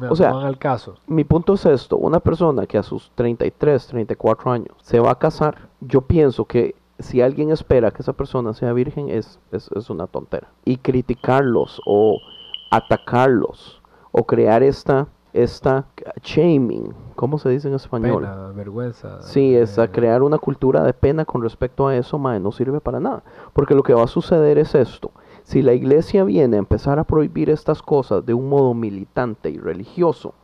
no, 0.00 0.12
O 0.12 0.14
sea, 0.14 0.28
no 0.30 0.36
van 0.36 0.46
al 0.46 0.58
caso. 0.58 0.94
Mi 1.08 1.24
punto 1.24 1.54
es 1.54 1.66
esto, 1.66 1.96
una 1.96 2.20
persona 2.20 2.66
que 2.68 2.78
a 2.78 2.84
sus 2.84 3.10
33, 3.16 3.88
34 3.88 4.52
años 4.52 4.76
se 4.80 5.00
va 5.00 5.10
a 5.10 5.18
casar, 5.18 5.68
yo 5.80 6.02
pienso 6.02 6.44
que 6.44 6.76
si 6.98 7.20
alguien 7.20 7.50
espera 7.50 7.90
que 7.90 8.02
esa 8.02 8.12
persona 8.12 8.52
sea 8.54 8.72
virgen 8.72 9.08
es, 9.08 9.38
es, 9.52 9.70
es 9.74 9.90
una 9.90 10.06
tontera. 10.06 10.48
Y 10.64 10.78
criticarlos 10.78 11.80
o 11.86 12.18
atacarlos 12.70 13.80
o 14.10 14.24
crear 14.24 14.62
esta, 14.62 15.08
esta 15.32 15.86
shaming, 16.22 16.94
¿cómo 17.14 17.38
se 17.38 17.50
dice 17.50 17.68
en 17.68 17.74
español? 17.74 18.22
Pena, 18.22 18.52
vergüenza. 18.52 19.22
Sí, 19.22 19.54
es 19.54 19.78
a 19.78 19.84
eh, 19.84 19.90
crear 19.90 20.22
una 20.22 20.38
cultura 20.38 20.82
de 20.82 20.92
pena 20.92 21.24
con 21.24 21.42
respecto 21.42 21.86
a 21.86 21.96
eso, 21.96 22.18
mae, 22.18 22.40
no 22.40 22.52
sirve 22.52 22.80
para 22.80 23.00
nada. 23.00 23.22
Porque 23.52 23.74
lo 23.74 23.82
que 23.82 23.94
va 23.94 24.04
a 24.04 24.08
suceder 24.08 24.58
es 24.58 24.74
esto. 24.74 25.12
Si 25.44 25.62
la 25.62 25.72
iglesia 25.72 26.24
viene 26.24 26.56
a 26.56 26.58
empezar 26.58 26.98
a 26.98 27.04
prohibir 27.04 27.48
estas 27.48 27.80
cosas 27.80 28.26
de 28.26 28.34
un 28.34 28.48
modo 28.48 28.74
militante 28.74 29.50
y 29.50 29.58
religioso, 29.58 30.34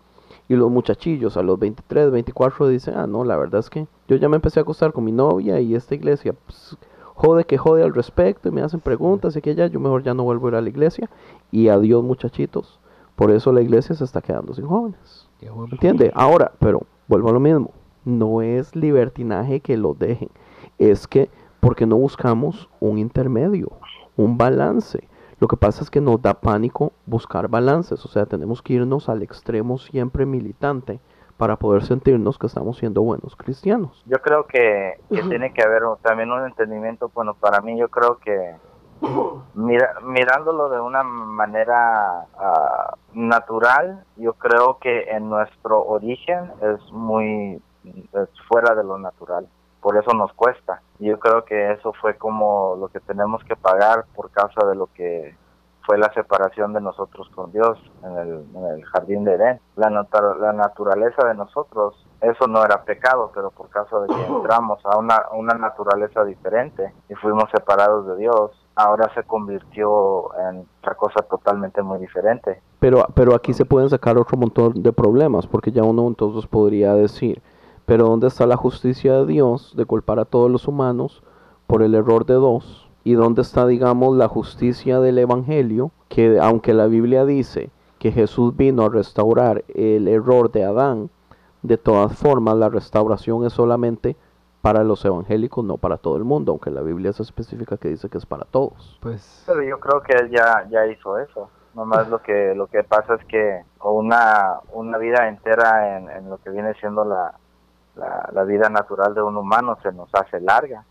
y 0.48 0.54
los 0.56 0.70
muchachillos 0.70 1.36
a 1.36 1.42
los 1.42 1.58
23, 1.58 2.10
24 2.10 2.68
dicen, 2.68 2.94
ah, 2.96 3.06
no, 3.06 3.24
la 3.24 3.36
verdad 3.36 3.60
es 3.60 3.70
que 3.70 3.86
yo 4.08 4.16
ya 4.16 4.28
me 4.28 4.36
empecé 4.36 4.60
a 4.60 4.62
acostar 4.62 4.92
con 4.92 5.04
mi 5.04 5.12
novia 5.12 5.60
y 5.60 5.74
esta 5.74 5.94
iglesia 5.94 6.34
pues, 6.34 6.76
jode 7.14 7.44
que 7.44 7.56
jode 7.56 7.82
al 7.82 7.94
respecto 7.94 8.48
y 8.48 8.52
me 8.52 8.60
hacen 8.60 8.80
preguntas 8.80 9.36
y 9.36 9.40
que 9.40 9.54
ya, 9.54 9.66
yo 9.68 9.80
mejor 9.80 10.02
ya 10.02 10.14
no 10.14 10.24
vuelvo 10.24 10.46
a 10.46 10.50
ir 10.50 10.54
a 10.56 10.60
la 10.60 10.68
iglesia. 10.68 11.08
Y 11.50 11.68
adiós 11.68 12.02
muchachitos. 12.04 12.80
Por 13.16 13.30
eso 13.30 13.52
la 13.52 13.62
iglesia 13.62 13.94
se 13.94 14.04
está 14.04 14.20
quedando 14.20 14.54
sin 14.54 14.66
jóvenes. 14.66 15.28
¿Entiende? 15.70 16.10
Ahora, 16.14 16.52
pero 16.58 16.82
vuelvo 17.06 17.28
a 17.28 17.32
lo 17.32 17.40
mismo. 17.40 17.70
No 18.04 18.42
es 18.42 18.74
libertinaje 18.74 19.60
que 19.60 19.76
los 19.76 19.98
dejen. 19.98 20.30
Es 20.78 21.06
que 21.06 21.30
porque 21.60 21.86
no 21.86 21.96
buscamos 21.96 22.68
un 22.80 22.98
intermedio, 22.98 23.70
un 24.16 24.36
balance. 24.36 25.08
Lo 25.44 25.48
que 25.48 25.58
pasa 25.58 25.82
es 25.82 25.90
que 25.90 26.00
nos 26.00 26.22
da 26.22 26.32
pánico 26.32 26.94
buscar 27.04 27.48
balances. 27.48 28.02
O 28.06 28.08
sea, 28.08 28.24
tenemos 28.24 28.62
que 28.62 28.72
irnos 28.72 29.10
al 29.10 29.22
extremo 29.22 29.76
siempre 29.76 30.24
militante 30.24 31.00
para 31.36 31.56
poder 31.56 31.82
sentirnos 31.82 32.38
que 32.38 32.46
estamos 32.46 32.78
siendo 32.78 33.02
buenos 33.02 33.36
cristianos. 33.36 34.02
Yo 34.06 34.22
creo 34.22 34.46
que, 34.46 34.94
que 35.10 35.22
tiene 35.24 35.52
que 35.52 35.62
haber 35.62 35.82
también 36.00 36.32
un 36.32 36.46
entendimiento, 36.46 37.10
bueno, 37.12 37.34
para 37.34 37.60
mí 37.60 37.78
yo 37.78 37.90
creo 37.90 38.16
que 38.20 38.54
mira, 39.52 39.96
mirándolo 40.02 40.70
de 40.70 40.80
una 40.80 41.02
manera 41.02 42.26
ah, 42.38 42.94
natural, 43.12 44.02
yo 44.16 44.32
creo 44.32 44.78
que 44.78 45.10
en 45.10 45.28
nuestro 45.28 45.84
origen 45.84 46.52
es 46.62 46.90
muy 46.90 47.60
es 47.84 48.28
fuera 48.48 48.74
de 48.74 48.82
lo 48.82 48.96
natural. 48.98 49.46
Por 49.84 49.98
eso 49.98 50.14
nos 50.14 50.32
cuesta. 50.32 50.80
Y 50.98 51.08
Yo 51.10 51.18
creo 51.20 51.44
que 51.44 51.72
eso 51.72 51.92
fue 52.00 52.16
como 52.16 52.74
lo 52.80 52.88
que 52.88 53.00
tenemos 53.00 53.44
que 53.44 53.54
pagar 53.54 54.06
por 54.16 54.30
causa 54.30 54.66
de 54.66 54.74
lo 54.74 54.86
que 54.86 55.36
fue 55.86 55.98
la 55.98 56.10
separación 56.14 56.72
de 56.72 56.80
nosotros 56.80 57.28
con 57.34 57.52
Dios 57.52 57.78
en 58.02 58.16
el, 58.16 58.44
en 58.54 58.64
el 58.76 58.84
jardín 58.86 59.24
de 59.24 59.34
Edén. 59.34 59.60
La, 59.76 59.90
natu- 59.90 60.38
la 60.38 60.54
naturaleza 60.54 61.28
de 61.28 61.34
nosotros 61.34 62.06
eso 62.22 62.46
no 62.46 62.64
era 62.64 62.82
pecado, 62.84 63.30
pero 63.34 63.50
por 63.50 63.68
causa 63.68 64.00
de 64.00 64.06
que 64.08 64.24
entramos 64.36 64.80
a 64.86 64.96
una, 64.96 65.16
a 65.16 65.34
una 65.34 65.52
naturaleza 65.52 66.24
diferente 66.24 66.94
y 67.10 67.14
fuimos 67.16 67.44
separados 67.54 68.06
de 68.06 68.16
Dios, 68.16 68.52
ahora 68.76 69.12
se 69.14 69.22
convirtió 69.24 70.30
en 70.48 70.66
otra 70.80 70.94
cosa 70.94 71.20
totalmente 71.28 71.82
muy 71.82 71.98
diferente. 71.98 72.62
Pero, 72.80 73.06
pero 73.14 73.34
aquí 73.34 73.52
se 73.52 73.66
pueden 73.66 73.90
sacar 73.90 74.16
otro 74.16 74.38
montón 74.38 74.82
de 74.82 74.92
problemas, 74.92 75.46
porque 75.46 75.70
ya 75.70 75.82
uno 75.82 76.06
entonces 76.06 76.46
podría 76.46 76.94
decir, 76.94 77.42
pero 77.86 78.06
¿dónde 78.06 78.28
está 78.28 78.46
la 78.46 78.56
justicia 78.56 79.14
de 79.14 79.26
Dios 79.26 79.74
de 79.76 79.84
culpar 79.84 80.18
a 80.18 80.24
todos 80.24 80.50
los 80.50 80.66
humanos 80.66 81.22
por 81.66 81.82
el 81.82 81.94
error 81.94 82.24
de 82.24 82.34
dos? 82.34 82.90
¿Y 83.04 83.14
dónde 83.14 83.42
está, 83.42 83.66
digamos, 83.66 84.16
la 84.16 84.28
justicia 84.28 85.00
del 85.00 85.18
Evangelio? 85.18 85.90
Que 86.08 86.38
aunque 86.40 86.72
la 86.72 86.86
Biblia 86.86 87.26
dice 87.26 87.70
que 87.98 88.12
Jesús 88.12 88.56
vino 88.56 88.84
a 88.84 88.88
restaurar 88.88 89.64
el 89.68 90.08
error 90.08 90.50
de 90.50 90.64
Adán, 90.64 91.10
de 91.62 91.76
todas 91.76 92.16
formas 92.16 92.56
la 92.56 92.70
restauración 92.70 93.44
es 93.44 93.52
solamente 93.52 94.16
para 94.62 94.82
los 94.82 95.04
evangélicos, 95.04 95.62
no 95.62 95.76
para 95.76 95.98
todo 95.98 96.16
el 96.16 96.24
mundo, 96.24 96.52
aunque 96.52 96.70
la 96.70 96.80
Biblia 96.80 97.10
es 97.10 97.20
específica 97.20 97.76
que 97.76 97.88
dice 97.88 98.08
que 98.08 98.16
es 98.16 98.24
para 98.24 98.44
todos. 98.44 98.98
Pues 99.02 99.44
Pero 99.46 99.62
yo 99.62 99.78
creo 99.78 100.02
que 100.02 100.14
él 100.14 100.30
ya, 100.30 100.66
ya 100.70 100.86
hizo 100.86 101.18
eso. 101.18 101.50
Nomás 101.74 102.08
lo 102.08 102.22
que 102.22 102.54
lo 102.54 102.68
que 102.68 102.84
pasa 102.84 103.16
es 103.16 103.24
que 103.26 103.62
una, 103.82 104.60
una 104.72 104.96
vida 104.96 105.28
entera 105.28 105.98
en, 105.98 106.08
en 106.08 106.30
lo 106.30 106.38
que 106.38 106.50
viene 106.50 106.72
siendo 106.74 107.04
la, 107.04 107.34
la, 107.96 108.44
vida 108.44 108.68
natural 108.68 109.14
de 109.14 109.22
un 109.22 109.36
humano 109.36 109.76
se 109.82 109.92
nos 109.92 110.08
hace 110.14 110.40
larga, 110.40 110.84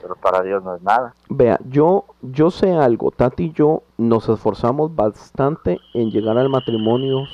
pero 0.00 0.16
para 0.16 0.42
Dios 0.42 0.62
no 0.62 0.74
es 0.74 0.82
nada. 0.82 1.14
Vea, 1.28 1.58
yo, 1.68 2.04
yo 2.22 2.50
sé 2.50 2.72
algo, 2.72 3.10
Tati 3.10 3.44
y 3.44 3.52
yo 3.52 3.82
nos 3.96 4.28
esforzamos 4.28 4.94
bastante 4.94 5.78
en 5.94 6.10
llegar 6.10 6.38
al 6.38 6.48
matrimonio 6.48 7.24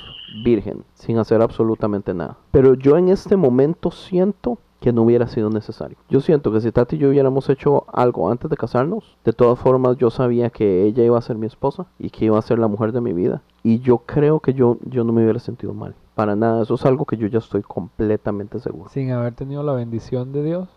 virgen, 0.44 0.84
sin 0.94 1.18
hacer 1.18 1.42
absolutamente 1.42 2.14
nada. 2.14 2.36
Pero 2.50 2.74
yo 2.74 2.96
en 2.96 3.08
este 3.08 3.36
momento 3.36 3.90
siento 3.90 4.58
que 4.80 4.92
no 4.92 5.02
hubiera 5.02 5.28
sido 5.28 5.48
necesario. 5.48 5.96
Yo 6.08 6.20
siento 6.20 6.52
que 6.52 6.60
si 6.60 6.72
Tati 6.72 6.96
y 6.96 6.98
yo 6.98 7.08
hubiéramos 7.08 7.48
hecho 7.48 7.84
algo 7.92 8.30
antes 8.30 8.50
de 8.50 8.56
casarnos, 8.56 9.16
de 9.24 9.32
todas 9.32 9.58
formas 9.58 9.96
yo 9.96 10.10
sabía 10.10 10.50
que 10.50 10.82
ella 10.84 11.04
iba 11.04 11.16
a 11.16 11.22
ser 11.22 11.36
mi 11.36 11.46
esposa 11.46 11.86
y 11.98 12.10
que 12.10 12.24
iba 12.24 12.38
a 12.38 12.42
ser 12.42 12.58
la 12.58 12.66
mujer 12.66 12.90
de 12.90 13.00
mi 13.00 13.12
vida. 13.12 13.42
Y 13.62 13.78
yo 13.78 13.98
creo 13.98 14.40
que 14.40 14.54
yo, 14.54 14.78
yo 14.84 15.04
no 15.04 15.12
me 15.12 15.22
hubiera 15.22 15.38
sentido 15.38 15.72
mal. 15.72 15.94
Para 16.14 16.36
nada, 16.36 16.62
eso 16.62 16.74
es 16.74 16.84
algo 16.84 17.04
que 17.06 17.16
yo 17.16 17.26
ya 17.26 17.38
estoy 17.38 17.62
completamente 17.62 18.58
seguro. 18.60 18.88
sin 18.90 19.10
haber 19.12 19.34
tenido 19.34 19.62
la 19.62 19.72
bendición 19.72 20.32
de 20.32 20.42
Dios, 20.42 20.68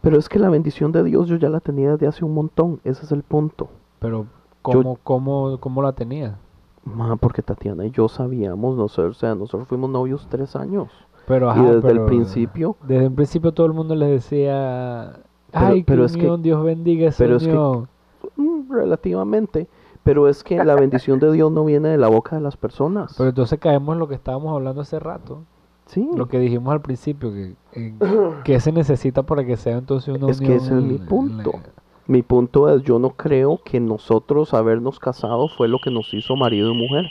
Pero 0.00 0.18
es 0.18 0.28
que 0.28 0.38
la 0.38 0.50
bendición 0.50 0.92
de 0.92 1.02
Dios 1.02 1.28
yo 1.28 1.36
ya 1.36 1.48
la 1.48 1.60
tenía 1.60 1.92
desde 1.92 2.06
hace 2.06 2.24
un 2.24 2.34
montón, 2.34 2.80
ese 2.84 3.04
es 3.04 3.12
el 3.12 3.22
punto. 3.22 3.68
pero 3.98 4.26
¿cómo, 4.62 4.98
cómo, 5.02 5.58
cómo 5.60 5.82
la 5.82 5.92
tenía? 5.92 6.36
Ma, 6.84 7.16
porque 7.16 7.40
Tatiana 7.42 7.86
y 7.86 7.90
yo 7.90 8.08
sabíamos, 8.08 8.76
nosotros, 8.76 9.16
o 9.16 9.20
sea, 9.20 9.34
nosotros 9.34 9.66
fuimos 9.68 9.88
novios 9.90 10.26
tres 10.28 10.54
años. 10.56 10.90
Pero, 11.26 11.46
y 11.46 11.50
ajá, 11.50 11.72
desde 11.72 11.90
el 11.92 12.04
principio, 12.04 12.76
Desde 12.86 13.06
el 13.06 13.12
principio 13.12 13.52
todo 13.52 13.66
el 13.66 13.72
mundo 13.72 13.94
les 13.94 14.10
decía, 14.10 15.20
ay, 15.52 15.82
pero 15.84 16.04
es 16.04 16.16
que- 16.16 16.36
Dios 16.38 16.62
bendiga 16.62 17.08
esa 17.08 17.18
pero 17.24 17.36
es 17.36 17.44
que- 17.44 17.50
unión". 17.50 17.88
mm, 18.36 18.70
relativamente, 18.70 19.66
pero 20.04 20.28
es 20.28 20.44
que 20.44 20.62
la 20.64 20.74
bendición 20.76 21.18
de 21.18 21.32
Dios 21.32 21.50
no 21.50 21.64
viene 21.64 21.88
de 21.88 21.98
la 21.98 22.08
boca 22.08 22.36
de 22.36 22.42
las 22.42 22.56
personas. 22.56 23.14
Pero 23.16 23.30
entonces 23.30 23.58
caemos 23.58 23.94
en 23.94 23.98
lo 23.98 24.06
que 24.08 24.14
estábamos 24.14 24.54
hablando 24.54 24.82
hace 24.82 24.98
rato, 25.00 25.42
sí, 25.86 26.08
lo 26.14 26.28
que 26.28 26.38
dijimos 26.38 26.72
al 26.72 26.82
principio, 26.82 27.32
que, 27.32 27.54
en- 27.72 27.98
que 28.44 28.60
se 28.60 28.70
necesita 28.72 29.22
para 29.24 29.44
que 29.44 29.56
sea 29.56 29.78
entonces 29.78 30.14
una 30.16 30.30
Es 30.30 30.38
que 30.38 30.44
unión. 30.46 30.58
ese 30.58 30.76
es 30.76 30.82
mi 30.82 30.98
punto. 30.98 31.52
la- 31.54 31.70
mi 32.06 32.20
punto 32.22 32.68
es, 32.68 32.82
yo 32.82 32.98
no 32.98 33.10
creo 33.10 33.60
que 33.64 33.80
nosotros 33.80 34.52
habernos 34.52 34.98
casado 34.98 35.48
fue 35.48 35.68
lo 35.68 35.78
que 35.78 35.90
nos 35.90 36.12
hizo 36.12 36.36
marido 36.36 36.70
y 36.70 36.76
mujer. 36.76 37.10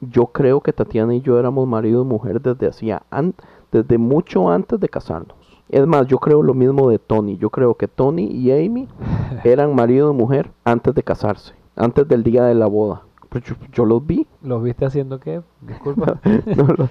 Yo 0.00 0.26
creo 0.26 0.60
que 0.60 0.72
Tatiana 0.72 1.14
y 1.14 1.20
yo 1.20 1.38
éramos 1.38 1.68
marido 1.68 2.02
y 2.02 2.06
mujer 2.06 2.40
desde 2.42 2.66
hacía 2.66 3.02
an- 3.10 3.34
desde 3.70 3.98
mucho 3.98 4.50
antes 4.50 4.80
de 4.80 4.88
casarnos. 4.88 5.36
Es 5.68 5.86
más, 5.86 6.08
yo 6.08 6.18
creo 6.18 6.42
lo 6.42 6.54
mismo 6.54 6.90
de 6.90 6.98
Tony. 6.98 7.36
Yo 7.36 7.50
creo 7.50 7.76
que 7.76 7.86
Tony 7.86 8.24
y 8.24 8.50
Amy 8.50 8.88
eran 9.44 9.76
marido 9.76 10.10
y 10.12 10.14
mujer 10.16 10.50
antes 10.64 10.92
de 10.92 11.04
casarse, 11.04 11.54
antes 11.76 12.06
del 12.08 12.22
día 12.22 12.44
de 12.44 12.54
la 12.54 12.66
boda. 12.66 13.02
Pues 13.28 13.44
yo, 13.44 13.54
yo 13.72 13.86
los 13.86 14.06
vi. 14.06 14.26
¿Los 14.42 14.62
viste 14.62 14.84
haciendo 14.84 15.18
qué? 15.18 15.40
Disculpa. 15.62 16.18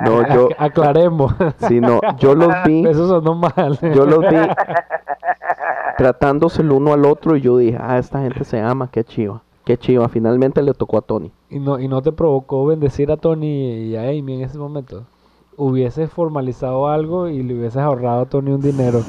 No, 0.00 0.26
yo, 0.34 0.48
Aclaremos. 0.58 1.34
sí, 1.68 1.80
no, 1.80 2.00
yo 2.18 2.34
los 2.34 2.52
vi. 2.64 2.86
Eso 2.86 3.08
sonó 3.08 3.34
mal. 3.34 3.78
Yo 3.94 4.06
los 4.06 4.20
vi 4.20 4.36
tratándose 5.98 6.62
el 6.62 6.70
uno 6.70 6.92
al 6.92 7.04
otro 7.04 7.36
y 7.36 7.40
yo 7.40 7.58
dije, 7.58 7.78
ah, 7.80 7.98
esta 7.98 8.20
gente 8.20 8.44
se 8.44 8.60
ama, 8.60 8.88
qué 8.90 9.04
chiva, 9.04 9.42
qué 9.64 9.76
chiva. 9.76 10.08
Finalmente 10.08 10.62
le 10.62 10.72
tocó 10.72 10.98
a 10.98 11.02
Tony. 11.02 11.32
¿Y 11.50 11.58
no, 11.58 11.78
¿Y 11.78 11.88
no 11.88 12.02
te 12.02 12.12
provocó 12.12 12.64
bendecir 12.66 13.10
a 13.10 13.16
Tony 13.16 13.88
y 13.88 13.96
a 13.96 14.02
Amy 14.02 14.34
en 14.34 14.42
ese 14.42 14.58
momento? 14.58 15.04
Hubieses 15.56 16.10
formalizado 16.10 16.88
algo 16.88 17.28
y 17.28 17.42
le 17.42 17.54
hubieses 17.54 17.82
ahorrado 17.82 18.22
a 18.22 18.26
Tony 18.26 18.52
un 18.52 18.60
dinero. 18.62 19.00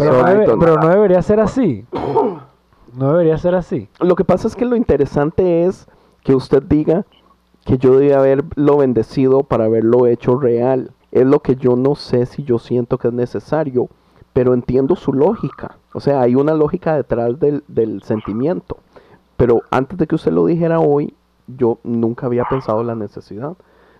Pero, 0.00 0.22
no, 0.22 0.28
debe- 0.28 0.56
pero 0.58 0.76
no 0.76 0.88
debería 0.88 1.22
ser 1.22 1.40
así. 1.40 1.84
No 2.96 3.12
debería 3.12 3.38
ser 3.38 3.54
así. 3.54 3.88
Lo 4.00 4.16
que 4.16 4.24
pasa 4.24 4.48
es 4.48 4.56
que 4.56 4.64
lo 4.64 4.74
interesante 4.76 5.64
es 5.64 5.86
que 6.24 6.34
usted 6.34 6.62
diga 6.62 7.04
que 7.64 7.78
yo 7.78 7.98
debí 7.98 8.12
haberlo 8.12 8.76
bendecido 8.78 9.42
para 9.42 9.64
haberlo 9.66 10.06
hecho 10.06 10.36
real. 10.38 10.90
Es 11.12 11.26
lo 11.26 11.40
que 11.40 11.56
yo 11.56 11.76
no 11.76 11.94
sé 11.94 12.26
si 12.26 12.42
yo 12.44 12.58
siento 12.58 12.98
que 12.98 13.08
es 13.08 13.14
necesario, 13.14 13.88
pero 14.32 14.54
entiendo 14.54 14.96
su 14.96 15.12
lógica. 15.12 15.76
O 15.92 16.00
sea, 16.00 16.20
hay 16.22 16.34
una 16.34 16.54
lógica 16.54 16.96
detrás 16.96 17.38
del, 17.38 17.62
del 17.68 18.02
sentimiento. 18.02 18.78
Pero 19.36 19.62
antes 19.70 19.98
de 19.98 20.06
que 20.06 20.14
usted 20.16 20.32
lo 20.32 20.46
dijera 20.46 20.80
hoy, 20.80 21.14
yo 21.46 21.78
nunca 21.82 22.26
había 22.26 22.44
pensado 22.44 22.82
la 22.82 22.94
necesidad. 22.94 23.54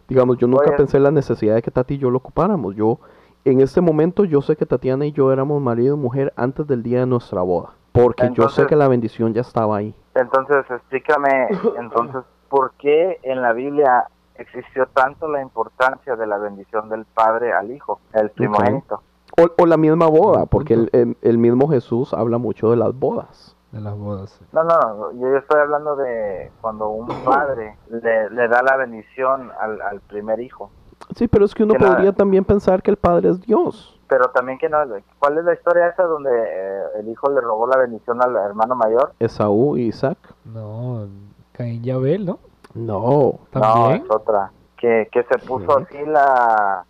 Digamos, 0.08 0.38
yo 0.38 0.46
nunca 0.46 0.66
Oye. 0.68 0.76
pensé 0.76 0.96
en 0.98 1.04
la 1.04 1.10
necesidad 1.10 1.54
de 1.54 1.62
que 1.62 1.70
Tati 1.70 1.94
y 1.94 1.98
yo 1.98 2.10
lo 2.10 2.18
ocupáramos. 2.18 2.74
Yo, 2.76 2.98
en 3.44 3.60
este 3.60 3.80
momento, 3.80 4.24
yo 4.24 4.42
sé 4.42 4.56
que 4.56 4.66
Tatiana 4.66 5.06
y 5.06 5.12
yo 5.12 5.32
éramos 5.32 5.60
marido 5.62 5.96
y 5.96 5.98
mujer 5.98 6.32
antes 6.36 6.66
del 6.66 6.82
día 6.82 7.00
de 7.00 7.06
nuestra 7.06 7.42
boda. 7.42 7.70
Porque 7.92 8.22
yo 8.24 8.28
sé 8.28 8.40
Entonces- 8.42 8.66
que 8.66 8.76
la 8.76 8.88
bendición 8.88 9.34
ya 9.34 9.40
estaba 9.40 9.76
ahí. 9.76 9.94
Entonces, 10.14 10.64
explícame, 10.70 11.48
entonces, 11.78 12.22
¿por 12.48 12.72
qué 12.78 13.18
en 13.22 13.42
la 13.42 13.52
Biblia 13.52 14.04
existió 14.36 14.86
tanto 14.86 15.28
la 15.28 15.42
importancia 15.42 16.16
de 16.16 16.26
la 16.26 16.38
bendición 16.38 16.88
del 16.88 17.04
Padre 17.04 17.52
al 17.52 17.70
Hijo, 17.70 18.00
el 18.12 18.30
primogénito? 18.30 19.02
O, 19.38 19.62
o 19.62 19.66
la 19.66 19.76
misma 19.76 20.06
boda, 20.06 20.46
porque 20.46 20.74
el, 20.74 20.90
el- 20.92 21.16
el 21.22 21.38
mismo 21.38 21.68
Jesús 21.68 22.12
habla 22.14 22.38
mucho 22.38 22.70
de 22.70 22.76
las 22.76 22.92
bodas. 22.98 23.56
De 23.72 23.80
las 23.80 23.96
bodas. 23.96 24.30
sí. 24.30 24.44
No, 24.52 24.64
no, 24.64 24.78
no, 24.80 25.12
yo 25.12 25.36
estoy 25.36 25.60
hablando 25.60 25.94
de 25.94 26.50
cuando 26.60 26.88
un 26.88 27.06
padre 27.24 27.76
le, 27.88 28.28
le 28.30 28.48
da 28.48 28.62
la 28.62 28.76
bendición 28.76 29.50
al, 29.60 29.80
al 29.82 30.00
primer 30.00 30.40
hijo. 30.40 30.70
Sí, 31.16 31.26
pero 31.28 31.44
es 31.44 31.54
que 31.54 31.64
uno 31.64 31.74
Que 31.74 31.84
podría 31.84 32.12
también 32.12 32.44
pensar 32.44 32.82
que 32.82 32.90
el 32.90 32.96
Padre 32.96 33.30
es 33.30 33.40
Dios. 33.40 33.98
Pero 34.08 34.26
también 34.30 34.58
que 34.58 34.68
no, 34.68 34.78
¿cuál 35.18 35.38
es 35.38 35.44
la 35.44 35.54
historia 35.54 35.88
esa 35.88 36.02
donde 36.04 36.30
eh, 36.32 36.82
el 36.98 37.08
hijo 37.08 37.30
le 37.30 37.40
robó 37.40 37.66
la 37.68 37.76
bendición 37.78 38.20
al 38.22 38.34
hermano 38.36 38.74
mayor? 38.74 39.12
Esaú 39.20 39.76
y 39.76 39.86
Isaac. 39.88 40.18
No, 40.44 41.06
Caín 41.52 41.84
y 41.84 41.90
Abel, 41.90 42.26
¿no? 42.26 42.38
No. 42.74 43.34
No, 43.54 43.60
También. 43.60 44.04
es 44.04 44.10
otra. 44.10 44.50
Que, 44.76 45.08
que 45.12 45.22
se 45.24 45.38
puso 45.38 45.76
¿Qué? 45.88 45.98
así 45.98 46.06
la, 46.10 46.84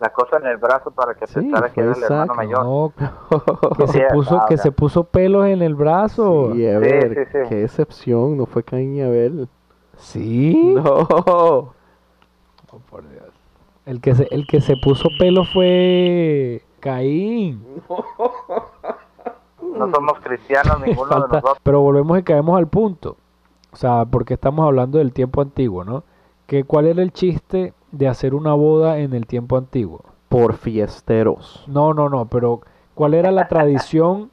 la 0.00 0.08
cosa 0.12 0.36
en 0.38 0.46
el 0.46 0.56
brazo 0.58 0.90
para 0.92 1.14
que 1.14 1.26
Sí, 1.26 1.34
pensara 1.40 1.70
que 1.70 1.80
era 1.80 1.92
el 1.92 2.02
hermano 2.02 2.24
Isaac. 2.24 2.36
mayor. 2.36 2.64
No, 2.64 2.92
que 3.76 3.86
Sí, 3.88 3.98
se 3.98 4.06
puso, 4.14 4.36
ah, 4.40 4.46
que 4.48 4.56
se 4.58 4.72
puso 4.72 5.04
pelos 5.04 5.46
en 5.46 5.60
el 5.62 5.74
brazo. 5.74 6.54
Y 6.54 6.66
a 6.66 6.78
Sí, 6.78 6.84
ver, 6.84 7.14
sí, 7.14 7.32
sí. 7.32 7.48
qué 7.48 7.64
excepción, 7.64 8.36
no 8.38 8.46
fue 8.46 8.62
Caín 8.62 8.94
y 8.96 9.02
Abel. 9.02 9.48
Sí. 9.96 10.74
No. 10.74 11.72
Oh, 12.74 12.78
por 12.90 13.06
Dios. 13.10 13.24
El 13.84 14.00
que 14.00 14.14
se, 14.14 14.28
el 14.30 14.46
que 14.46 14.60
se 14.60 14.76
puso 14.76 15.08
pelo 15.18 15.44
fue 15.44 16.62
Caín. 16.80 17.64
No 19.76 19.90
somos 19.90 20.18
cristianos 20.20 20.80
ninguno 20.86 21.14
de 21.14 21.20
nosotros. 21.20 21.58
pero 21.62 21.80
volvemos 21.80 22.18
y 22.18 22.22
caemos 22.22 22.58
al 22.58 22.68
punto. 22.68 23.16
O 23.72 23.76
sea, 23.76 24.04
porque 24.04 24.34
estamos 24.34 24.66
hablando 24.66 24.98
del 24.98 25.12
tiempo 25.12 25.40
antiguo, 25.40 25.84
¿no? 25.84 26.04
Que 26.46 26.64
cuál 26.64 26.86
era 26.86 27.02
el 27.02 27.12
chiste 27.12 27.72
de 27.90 28.08
hacer 28.08 28.34
una 28.34 28.52
boda 28.52 28.98
en 28.98 29.14
el 29.14 29.26
tiempo 29.26 29.56
antiguo. 29.56 30.00
Por 30.28 30.54
fiesteros. 30.54 31.64
No, 31.66 31.94
no, 31.94 32.08
no, 32.08 32.26
pero 32.26 32.60
¿cuál 32.94 33.14
era 33.14 33.30
la 33.30 33.48
tradición 33.48 34.30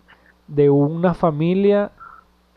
de 0.47 0.69
una 0.69 1.13
familia 1.13 1.91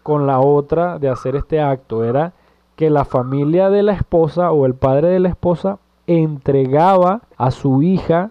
con 0.02 0.26
la 0.26 0.40
otra 0.40 0.98
de 0.98 1.08
hacer 1.08 1.36
este 1.36 1.60
acto? 1.60 2.04
Era 2.04 2.32
que 2.74 2.90
la 2.90 3.04
familia 3.04 3.70
de 3.70 3.82
la 3.84 3.92
esposa 3.92 4.50
o 4.50 4.66
el 4.66 4.74
padre 4.74 5.08
de 5.08 5.20
la 5.20 5.28
esposa 5.28 5.78
entregaba 6.06 7.22
a 7.36 7.50
su 7.50 7.82
hija 7.82 8.30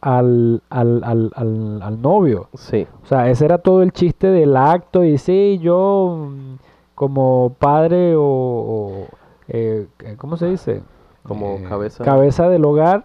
al, 0.00 0.62
al, 0.68 1.02
al, 1.04 1.30
al, 1.34 1.82
al 1.82 2.02
novio. 2.02 2.48
Sí. 2.54 2.86
O 3.02 3.06
sea, 3.06 3.30
ese 3.30 3.44
era 3.46 3.58
todo 3.58 3.82
el 3.82 3.92
chiste 3.92 4.28
del 4.28 4.56
acto 4.56 5.02
y 5.04 5.16
sí, 5.18 5.58
yo 5.62 6.28
mm, 6.30 6.54
como 6.94 7.54
padre 7.58 8.14
o, 8.16 8.22
o, 8.22 9.06
eh, 9.48 9.86
¿cómo 10.18 10.36
se 10.36 10.46
dice? 10.50 10.82
Como 11.22 11.54
Eh, 11.56 11.64
cabeza- 11.68 12.04
cabeza 12.04 12.48
del 12.48 12.64
hogar, 12.66 13.04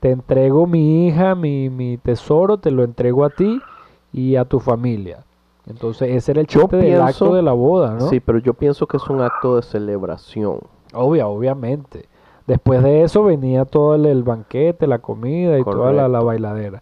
te 0.00 0.10
entrego 0.10 0.66
mi 0.66 1.06
hija, 1.06 1.34
mi, 1.34 1.68
mi 1.68 1.98
tesoro, 1.98 2.56
te 2.58 2.70
lo 2.70 2.82
entrego 2.82 3.24
a 3.24 3.30
ti 3.30 3.60
y 4.12 4.36
a 4.36 4.44
tu 4.46 4.58
familia. 4.58 5.24
Entonces 5.66 6.10
ese 6.16 6.30
era 6.32 6.40
el 6.40 6.46
chiste 6.46 6.76
del 6.78 7.02
acto 7.02 7.34
de 7.34 7.42
la 7.42 7.52
boda, 7.52 7.90
¿no? 7.94 8.08
Sí, 8.08 8.20
pero 8.20 8.38
yo 8.38 8.54
pienso 8.54 8.86
que 8.86 8.96
es 8.96 9.06
un 9.10 9.20
acto 9.20 9.56
de 9.56 9.62
celebración. 9.62 10.60
Obvia, 10.94 11.26
obviamente. 11.28 12.06
Después 12.48 12.82
de 12.82 13.02
eso 13.02 13.24
venía 13.24 13.66
todo 13.66 13.94
el, 13.94 14.06
el 14.06 14.22
banquete, 14.22 14.86
la 14.86 15.00
comida 15.00 15.58
y 15.58 15.64
toda 15.64 15.92
la, 15.92 16.20
bailadera. 16.20 16.80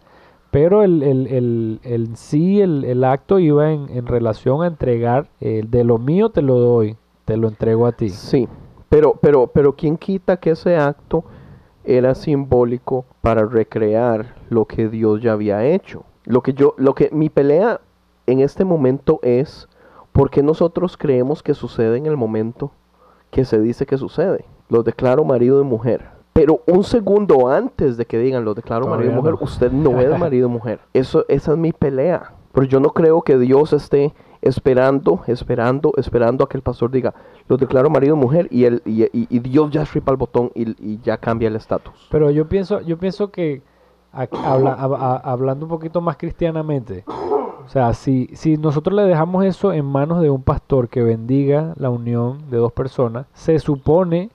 Pero 0.53 0.85
el, 0.85 1.03
el, 1.03 1.27
el, 1.27 1.81
el 1.83 2.17
sí, 2.17 2.61
el, 2.61 2.85
el 2.85 3.03
acto 3.03 3.41
iba 3.41 3.73
en, 3.73 3.89
en 3.91 4.07
relación 4.07 4.62
a 4.62 4.69
entregar, 4.69 5.29
eh, 5.41 5.64
de 5.67 5.83
lo 5.83 5.99
mío 5.99 6.29
te 6.29 6.41
lo 6.41 6.61
doy, 6.61 6.97
te 7.25 7.37
lo 7.37 7.49
entrego 7.49 7.89
a 7.89 7.91
ti. 7.91 8.11
Sí, 8.11 8.49
pero, 8.89 9.19
pero, 9.21 9.49
pero 9.49 9.75
¿quién 9.75 9.97
quita 9.97 10.37
que 10.37 10.51
ese 10.51 10.77
acto 10.77 11.25
era 11.83 12.14
simbólico 12.14 13.05
para 13.21 13.45
recrear 13.45 14.37
lo 14.49 14.67
que 14.67 14.87
Dios 14.89 15.21
ya 15.21 15.33
había 15.33 15.64
hecho? 15.64 16.05
Lo 16.27 16.43
que 16.43 16.53
yo, 16.53 16.75
lo 16.77 16.95
que 16.95 17.11
mi 17.11 17.29
pelea 17.29 17.81
en 18.29 18.39
este 18.39 18.64
momento 18.64 19.19
es 19.23 19.69
porque 20.12 20.45
nosotros 20.45 20.97
creemos 20.97 21.43
que 21.43 21.55
sucede 21.55 21.99
en 21.99 22.07
el 22.07 22.17
momento 22.17 22.71
que 23.33 23.45
se 23.45 23.61
dice 23.61 23.85
que 23.85 23.99
sucede. 23.99 24.45
Los 24.69 24.85
declaro 24.85 25.25
marido 25.25 25.61
y 25.61 25.64
mujer. 25.64 26.05
Pero 26.33 26.61
un 26.67 26.85
segundo 26.85 27.49
antes 27.49 27.97
de 27.97 28.05
que 28.05 28.19
digan 28.19 28.45
los 28.45 28.55
declaro 28.55 28.87
marido 28.87 29.12
y 29.12 29.14
mujer, 29.14 29.33
no. 29.35 29.39
usted 29.41 29.73
no 29.73 30.01
es 30.01 30.19
marido 30.19 30.49
y 30.49 30.51
mujer. 30.51 30.81
Eso, 30.93 31.25
esa 31.29 31.53
es 31.53 31.59
mi 31.59 31.73
pelea. 31.73 32.33
Pero 32.53 32.67
yo 32.67 32.81
no 32.81 32.91
creo 32.91 33.23
que 33.23 33.39
Dios 33.39 33.73
esté 33.73 34.12
esperando, 34.43 35.23
esperando, 35.27 35.93
esperando 35.97 36.45
a 36.45 36.49
que 36.49 36.57
el 36.57 36.62
pastor 36.62 36.91
diga, 36.91 37.14
los 37.49 37.59
declaro 37.59 37.91
marido 37.91 38.14
y 38.17 38.19
mujer 38.19 38.49
y, 38.51 38.64
el, 38.64 38.83
y, 38.85 39.05
y- 39.05 39.27
y 39.31 39.39
Dios 39.41 39.71
ya 39.71 39.85
ripa 39.85 40.11
el 40.12 40.17
botón 40.17 40.51
y, 40.55 40.71
y 40.93 41.01
ya 41.03 41.17
cambia 41.19 41.49
el 41.49 41.57
estatus. 41.57 42.09
Pero 42.11 42.31
yo 42.31 42.47
pienso, 42.49 42.81
yo 42.81 42.99
pienso 42.99 43.31
que 43.31 43.62
habla- 44.12 44.75
a- 44.75 44.85
a- 44.87 45.17
hablando 45.33 45.67
un 45.67 45.71
poquito 45.71 46.01
más 46.01 46.17
cristianamente, 46.17 47.05
o 47.07 47.69
sea, 47.69 47.93
si, 47.95 48.29
si 48.35 48.57
nosotros 48.57 48.95
le 48.95 49.03
dejamos 49.03 49.45
eso 49.45 49.73
en 49.73 49.85
manos 49.85 50.21
de 50.23 50.31
un 50.31 50.43
pastor 50.43 50.89
que 50.89 51.03
bendiga 51.03 51.73
la 51.77 51.91
unión 51.91 52.49
de 52.51 52.59
dos 52.59 52.73
personas, 52.73 53.27
se 53.35 53.59
supone 53.59 54.31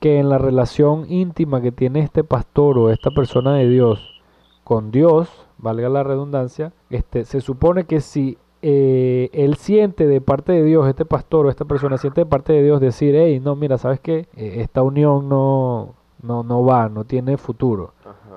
que 0.00 0.18
en 0.18 0.28
la 0.28 0.38
relación 0.38 1.10
íntima 1.10 1.60
que 1.60 1.72
tiene 1.72 2.00
este 2.00 2.24
pastor 2.24 2.78
o 2.78 2.90
esta 2.90 3.10
persona 3.10 3.54
de 3.54 3.68
Dios 3.68 4.22
con 4.64 4.90
Dios, 4.90 5.28
valga 5.58 5.88
la 5.88 6.02
redundancia, 6.02 6.72
este, 6.90 7.24
se 7.24 7.40
supone 7.40 7.84
que 7.84 8.00
si 8.00 8.38
eh, 8.62 9.30
él 9.32 9.56
siente 9.56 10.06
de 10.06 10.20
parte 10.20 10.52
de 10.52 10.62
Dios, 10.62 10.86
este 10.88 11.04
pastor 11.04 11.46
o 11.46 11.50
esta 11.50 11.64
persona 11.64 11.96
siente 11.96 12.22
de 12.22 12.26
parte 12.26 12.52
de 12.52 12.62
Dios 12.62 12.80
decir, 12.80 13.14
hey, 13.14 13.40
no, 13.40 13.56
mira, 13.56 13.78
¿sabes 13.78 14.00
qué? 14.00 14.28
Eh, 14.36 14.56
esta 14.60 14.82
unión 14.82 15.28
no, 15.28 15.94
no, 16.22 16.42
no 16.42 16.64
va, 16.64 16.88
no 16.88 17.04
tiene 17.04 17.36
futuro. 17.36 17.92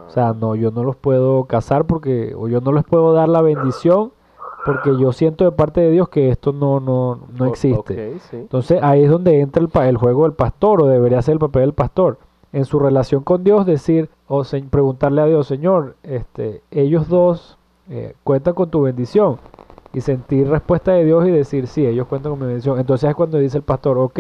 O 0.08 0.10
sea, 0.10 0.34
no, 0.34 0.56
yo 0.56 0.72
no 0.72 0.84
los 0.84 0.96
puedo 0.96 1.46
casar 1.46 1.86
porque, 1.86 2.34
o 2.36 2.48
yo 2.48 2.60
no 2.62 2.72
les 2.72 2.84
puedo 2.84 3.14
dar 3.14 3.30
la 3.30 3.42
bendición 3.42 4.12
porque 4.64 4.96
yo 4.98 5.12
siento 5.12 5.44
de 5.44 5.52
parte 5.52 5.82
de 5.82 5.92
Dios 5.92 6.10
que 6.10 6.30
esto 6.30 6.52
no, 6.54 6.80
no, 6.80 7.20
no 7.38 7.46
existe. 7.48 7.94
sí. 8.20 8.38
Entonces 8.38 8.80
ahí 8.84 9.04
es 9.04 9.10
donde 9.10 9.40
entra 9.40 9.62
el, 9.62 9.70
pa- 9.70 9.88
el 9.90 9.98
juego 9.98 10.24
del 10.24 10.34
pastor, 10.34 10.82
o 10.82 10.88
debería 10.88 11.22
ser 11.22 11.34
el 11.34 11.40
papel 11.40 11.62
del 11.64 11.74
pastor. 11.74 12.18
En 12.54 12.66
su 12.66 12.80
relación 12.80 13.24
con 13.24 13.44
Dios, 13.44 13.66
decir, 13.66 14.10
o 14.28 14.44
se- 14.44 14.62
preguntarle 14.62 15.22
a 15.22 15.26
Dios, 15.26 15.48
Señor, 15.48 15.96
este, 16.04 16.62
ellos 16.70 17.08
dos 17.08 17.58
eh, 17.90 18.14
cuentan 18.24 18.54
con 18.54 18.70
tu 18.70 18.82
bendición. 18.82 19.38
Y 19.94 20.02
sentir 20.02 20.48
respuesta 20.48 20.92
de 20.94 21.04
Dios 21.06 21.28
y 21.28 21.32
decir, 21.32 21.68
sí, 21.68 21.86
ellos 21.86 22.08
cuentan 22.08 22.32
con 22.32 22.40
mi 22.40 22.46
bendición. 22.48 22.80
Entonces 22.80 23.10
es 23.10 23.16
cuando 23.16 23.38
dice 23.40 23.58
el 23.58 23.64
pastor, 23.64 23.98
ok, 23.98 24.20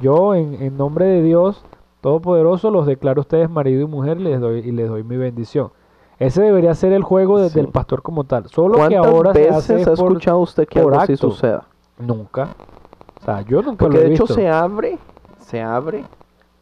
yo 0.00 0.34
en, 0.34 0.54
en 0.62 0.76
nombre 0.76 1.04
de 1.06 1.22
Dios 1.22 1.62
Todopoderoso 2.00 2.70
los 2.70 2.86
declaro 2.86 3.20
a 3.20 3.22
ustedes 3.22 3.50
marido 3.50 3.82
y 3.82 3.86
mujer 3.86 4.20
y 4.20 4.24
les 4.24 4.40
doy, 4.40 4.60
y 4.60 4.70
les 4.70 4.88
doy 4.88 5.02
mi 5.02 5.16
bendición. 5.16 5.70
Ese 6.18 6.42
debería 6.42 6.74
ser 6.74 6.92
el 6.92 7.02
juego 7.02 7.38
desde 7.38 7.54
Sí. 7.54 7.60
el 7.60 7.68
pastor 7.68 8.02
como 8.02 8.24
tal. 8.24 8.48
Solo 8.48 8.74
que 8.74 8.78
¿Cuántas 8.96 9.06
ahora 9.06 9.32
se 9.32 9.38
veces 9.40 9.56
hace 9.56 9.72
ha 9.74 9.94
por- 9.94 10.08
escuchado 10.12 10.38
usted 10.40 10.66
que 10.66 10.78
algo 10.80 10.98
así 10.98 11.16
suceda? 11.16 11.64
Nunca. 11.98 12.48
O 13.20 13.24
sea, 13.24 13.42
yo 13.42 13.62
nunca 13.62 13.84
Porque 13.84 13.98
lo 13.98 14.02
he 14.04 14.08
de 14.08 14.14
hecho 14.14 14.24
visto. 14.24 14.34
se 14.34 14.48
abre, 14.48 14.98
se 15.38 15.60
abre 15.60 16.04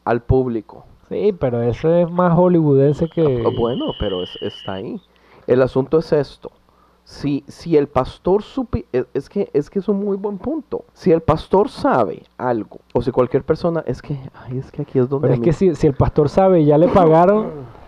al 0.05 0.21
público. 0.23 0.85
Sí, 1.09 1.35
pero 1.39 1.63
eso 1.63 1.89
es 1.95 2.11
más 2.11 2.35
hollywoodense 2.35 3.09
que... 3.09 3.45
Ah, 3.47 3.51
Bueno, 3.57 3.87
pero 3.99 4.23
es- 4.23 4.37
está 4.43 4.75
ahí. 4.75 5.01
El 5.47 5.63
asunto 5.63 5.99
es 5.99 6.13
esto. 6.13 6.51
Si, 7.05 7.45
si 7.47 7.77
el 7.77 7.87
pastor 7.87 8.43
supi 8.43 8.85
es, 8.93 9.07
es 9.15 9.29
que 9.29 9.49
es 9.53 9.71
que 9.71 9.79
es 9.79 9.89
un 9.89 10.05
muy 10.05 10.17
buen 10.17 10.39
punto. 10.39 10.85
Si 10.93 11.13
el 11.13 11.21
pastor 11.21 11.69
sabe 11.69 12.25
algo, 12.37 12.79
o 12.93 13.01
si 13.01 13.13
cualquier 13.13 13.45
persona, 13.45 13.85
es 13.87 14.03
que, 14.03 14.19
ay, 14.45 14.59
es 14.59 14.73
que 14.73 14.83
aquí 14.83 14.99
es 14.99 15.09
donde 15.09 15.29
Pero 15.29 15.35
es 15.35 15.39
mí- 15.41 15.45
que 15.45 15.53
si, 15.53 15.73
si 15.77 15.87
el 15.87 15.95
pastor 15.95 16.29
sabe 16.29 16.63
y 16.63 16.65
ya 16.67 16.77
le 16.79 16.89
pagaron, 16.89 17.47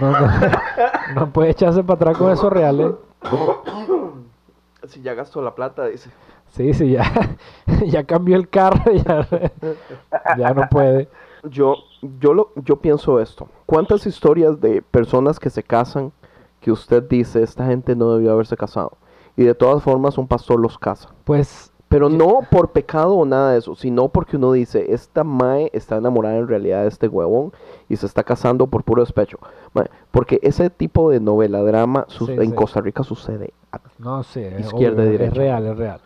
no, 0.00 0.10
no, 0.10 0.28
no 1.14 1.32
puede 1.32 1.50
echarse 1.50 1.82
para 1.82 1.94
atrás 1.94 2.18
con 2.18 2.30
esos 2.30 2.52
reales. 2.52 2.92
si 4.86 5.02
ya 5.02 5.14
gastó 5.14 5.42
la 5.42 5.54
plata, 5.54 5.86
dice. 5.86 6.10
Sí, 6.52 6.74
sí, 6.74 6.90
ya, 6.90 7.10
ya 7.86 8.04
cambió 8.04 8.36
el 8.36 8.48
carro, 8.48 8.92
ya, 9.06 9.26
ya 10.36 10.54
no 10.54 10.68
puede. 10.68 11.08
Yo, 11.44 11.76
yo, 12.20 12.34
lo, 12.34 12.52
yo 12.56 12.76
pienso 12.76 13.20
esto. 13.20 13.48
¿Cuántas 13.66 14.06
historias 14.06 14.60
de 14.60 14.82
personas 14.82 15.40
que 15.40 15.50
se 15.50 15.62
casan 15.62 16.12
que 16.60 16.70
usted 16.70 17.02
dice, 17.02 17.42
esta 17.42 17.66
gente 17.66 17.96
no 17.96 18.14
debió 18.14 18.32
haberse 18.32 18.56
casado? 18.56 18.98
Y 19.34 19.44
de 19.44 19.54
todas 19.54 19.82
formas 19.82 20.18
un 20.18 20.28
pastor 20.28 20.60
los 20.60 20.78
casa. 20.78 21.08
Pues, 21.24 21.71
Pero 21.92 22.08
no 22.08 22.40
por 22.50 22.70
pecado 22.72 23.14
o 23.14 23.24
nada 23.26 23.52
de 23.52 23.58
eso, 23.58 23.74
sino 23.76 24.08
porque 24.08 24.36
uno 24.36 24.52
dice, 24.52 24.92
esta 24.92 25.22
Mae 25.24 25.70
está 25.74 25.96
enamorada 25.96 26.36
en 26.38 26.48
realidad 26.48 26.82
de 26.82 26.88
este 26.88 27.06
huevón 27.06 27.52
y 27.88 27.96
se 27.96 28.06
está 28.06 28.24
casando 28.24 28.66
por 28.66 28.82
puro 28.82 29.02
despecho. 29.02 29.38
Mae, 29.74 29.88
porque 30.10 30.40
ese 30.42 30.70
tipo 30.70 31.10
de 31.10 31.20
novela, 31.20 31.62
drama, 31.62 32.06
su- 32.08 32.26
Sí, 32.26 32.32
en 32.32 32.50
sí. 32.50 32.52
Costa 32.52 32.80
Rica 32.80 33.04
sucede. 33.04 33.52
no 33.98 34.22
sé, 34.22 34.56
es 34.58 34.66
Izquierda 34.66 35.02
y 35.04 35.06
obvio, 35.06 35.12
es 35.14 35.18
derecha. 35.20 35.34
real, 35.36 35.66
es 35.66 35.76
real. 35.76 36.00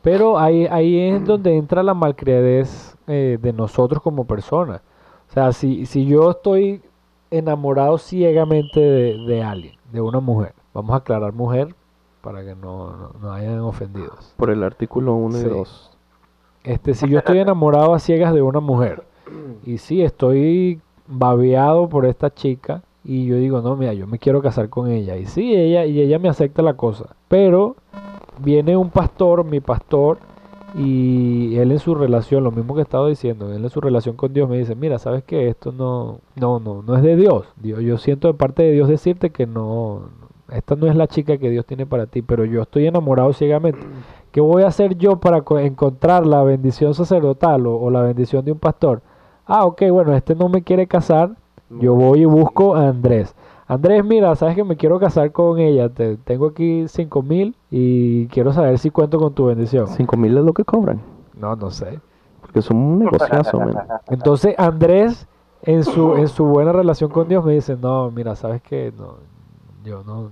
Pero 0.00 0.38
ahí, 0.38 0.66
ahí 0.70 0.98
es 1.10 1.24
donde 1.24 1.56
entra 1.56 1.82
la 1.82 1.94
malcriadez 1.94 2.96
eh, 3.06 3.38
de 3.40 3.52
nosotros 3.52 4.02
como 4.02 4.24
personas. 4.24 4.80
O 5.28 5.32
sea, 5.32 5.52
si, 5.52 5.86
si 5.86 6.06
yo 6.06 6.30
estoy 6.30 6.82
enamorado 7.30 7.98
ciegamente 7.98 8.78
de, 8.80 9.16
de 9.26 9.42
alguien, 9.42 9.74
de 9.92 10.00
una 10.00 10.20
mujer, 10.20 10.54
vamos 10.74 10.92
a 10.92 10.96
aclarar 10.98 11.32
mujer 11.32 11.74
para 12.22 12.44
que 12.44 12.54
no, 12.54 12.90
no, 12.96 13.10
no 13.20 13.32
hayan 13.32 13.58
ofendidos. 13.60 14.32
Por 14.36 14.48
el 14.50 14.62
artículo 14.62 15.14
1 15.14 15.38
Sí. 15.38 15.46
y 15.46 15.48
2. 15.50 15.90
Este, 16.64 16.94
si 16.94 17.08
yo 17.08 17.18
estoy 17.18 17.38
enamorado 17.38 17.92
a 17.94 17.98
ciegas 17.98 18.32
de 18.32 18.40
una 18.42 18.60
mujer 18.60 19.02
y 19.66 19.78
sí 19.78 20.02
estoy 20.02 20.80
babeado 21.08 21.88
por 21.88 22.06
esta 22.06 22.32
chica 22.32 22.82
y 23.04 23.26
yo 23.26 23.36
digo, 23.36 23.60
no, 23.60 23.76
mira, 23.76 23.92
yo 23.92 24.06
me 24.06 24.18
quiero 24.18 24.40
casar 24.40 24.68
con 24.68 24.88
ella 24.88 25.16
y 25.16 25.26
sí, 25.26 25.54
ella 25.54 25.84
y 25.84 26.00
ella 26.00 26.18
me 26.20 26.28
acepta 26.28 26.62
la 26.62 26.74
cosa, 26.74 27.16
pero 27.28 27.74
viene 28.38 28.76
un 28.76 28.90
pastor, 28.90 29.44
mi 29.44 29.58
pastor 29.60 30.18
y 30.74 31.56
él 31.58 31.72
en 31.72 31.78
su 31.80 31.94
relación, 31.94 32.44
lo 32.44 32.50
mismo 32.50 32.74
que 32.74 32.80
he 32.80 32.84
estado 32.84 33.08
diciendo, 33.08 33.52
él 33.52 33.62
en 33.64 33.70
su 33.70 33.80
relación 33.80 34.16
con 34.16 34.32
Dios 34.32 34.48
me 34.48 34.56
dice, 34.56 34.74
mira, 34.74 34.98
sabes 34.98 35.22
que 35.24 35.48
esto 35.48 35.72
no, 35.72 36.20
no, 36.36 36.60
no, 36.60 36.82
no 36.82 36.96
es 36.96 37.02
de 37.02 37.16
Dios. 37.16 37.44
Dios, 37.56 37.80
yo 37.80 37.98
siento 37.98 38.28
de 38.28 38.34
parte 38.34 38.62
de 38.62 38.72
Dios 38.72 38.88
decirte 38.88 39.30
que 39.30 39.46
no, 39.46 40.02
esta 40.50 40.76
no 40.76 40.86
es 40.86 40.96
la 40.96 41.06
chica 41.06 41.38
que 41.38 41.50
Dios 41.50 41.64
tiene 41.66 41.86
para 41.86 42.06
ti, 42.06 42.22
pero 42.22 42.44
yo 42.44 42.62
estoy 42.62 42.86
enamorado 42.86 43.32
ciegamente. 43.32 43.86
¿Qué 44.30 44.40
voy 44.40 44.62
a 44.62 44.68
hacer 44.68 44.96
yo 44.96 45.16
para 45.20 45.42
co- 45.42 45.58
encontrar 45.58 46.26
la 46.26 46.42
bendición 46.42 46.94
sacerdotal 46.94 47.66
o, 47.66 47.76
o 47.80 47.90
la 47.90 48.02
bendición 48.02 48.44
de 48.44 48.52
un 48.52 48.58
pastor? 48.58 49.02
Ah, 49.46 49.64
ok, 49.66 49.82
bueno, 49.90 50.14
este 50.14 50.34
no 50.34 50.48
me 50.48 50.62
quiere 50.62 50.86
casar, 50.86 51.32
yo 51.70 51.94
voy 51.94 52.20
y 52.22 52.24
busco 52.24 52.74
a 52.74 52.88
Andrés. 52.88 53.34
Andrés, 53.66 54.04
mira, 54.04 54.34
sabes 54.34 54.54
que 54.54 54.64
me 54.64 54.76
quiero 54.76 54.98
casar 54.98 55.32
con 55.32 55.58
ella, 55.58 55.88
te, 55.88 56.16
tengo 56.18 56.46
aquí 56.48 56.84
cinco 56.88 57.22
mil 57.22 57.54
y 57.70 58.26
quiero 58.26 58.52
saber 58.52 58.78
si 58.78 58.90
cuento 58.90 59.18
con 59.18 59.32
tu 59.34 59.46
bendición. 59.46 59.86
5 59.88 60.16
mil 60.16 60.36
es 60.36 60.44
lo 60.44 60.52
que 60.52 60.64
cobran. 60.64 61.00
No, 61.34 61.56
no 61.56 61.70
sé. 61.70 62.00
Porque 62.40 62.58
es 62.58 62.70
un 62.70 62.98
negociazo, 62.98 63.58
man. 63.60 63.74
Entonces 64.08 64.54
Andrés, 64.58 65.26
en 65.62 65.84
su, 65.84 66.16
en 66.16 66.28
su 66.28 66.44
buena 66.44 66.72
relación 66.72 67.10
con 67.10 67.28
Dios, 67.28 67.44
me 67.44 67.54
dice, 67.54 67.76
no, 67.76 68.10
mira, 68.10 68.34
sabes 68.36 68.60
que 68.62 68.92
no, 68.96 69.16
yo 69.84 70.02
no, 70.04 70.30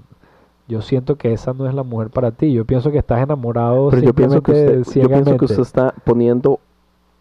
yo 0.69 0.83
siento 0.83 1.17
que 1.17 1.33
esa 1.33 1.53
no 1.53 1.69
es 1.69 1.75
la 1.75 1.83
mujer 1.83 2.11
para 2.11 2.31
ti. 2.31 2.53
Yo 2.53 2.65
pienso 2.65 2.91
que 2.91 2.99
estás 2.99 3.21
enamorado 3.23 3.91
Pero 3.91 4.03
yo 4.03 4.15
pienso, 4.15 4.41
que 4.43 4.53
usted, 4.53 5.01
yo 5.01 5.09
pienso 5.09 5.37
que 5.37 5.45
usted 5.45 5.61
está 5.63 5.95
poniendo 6.05 6.61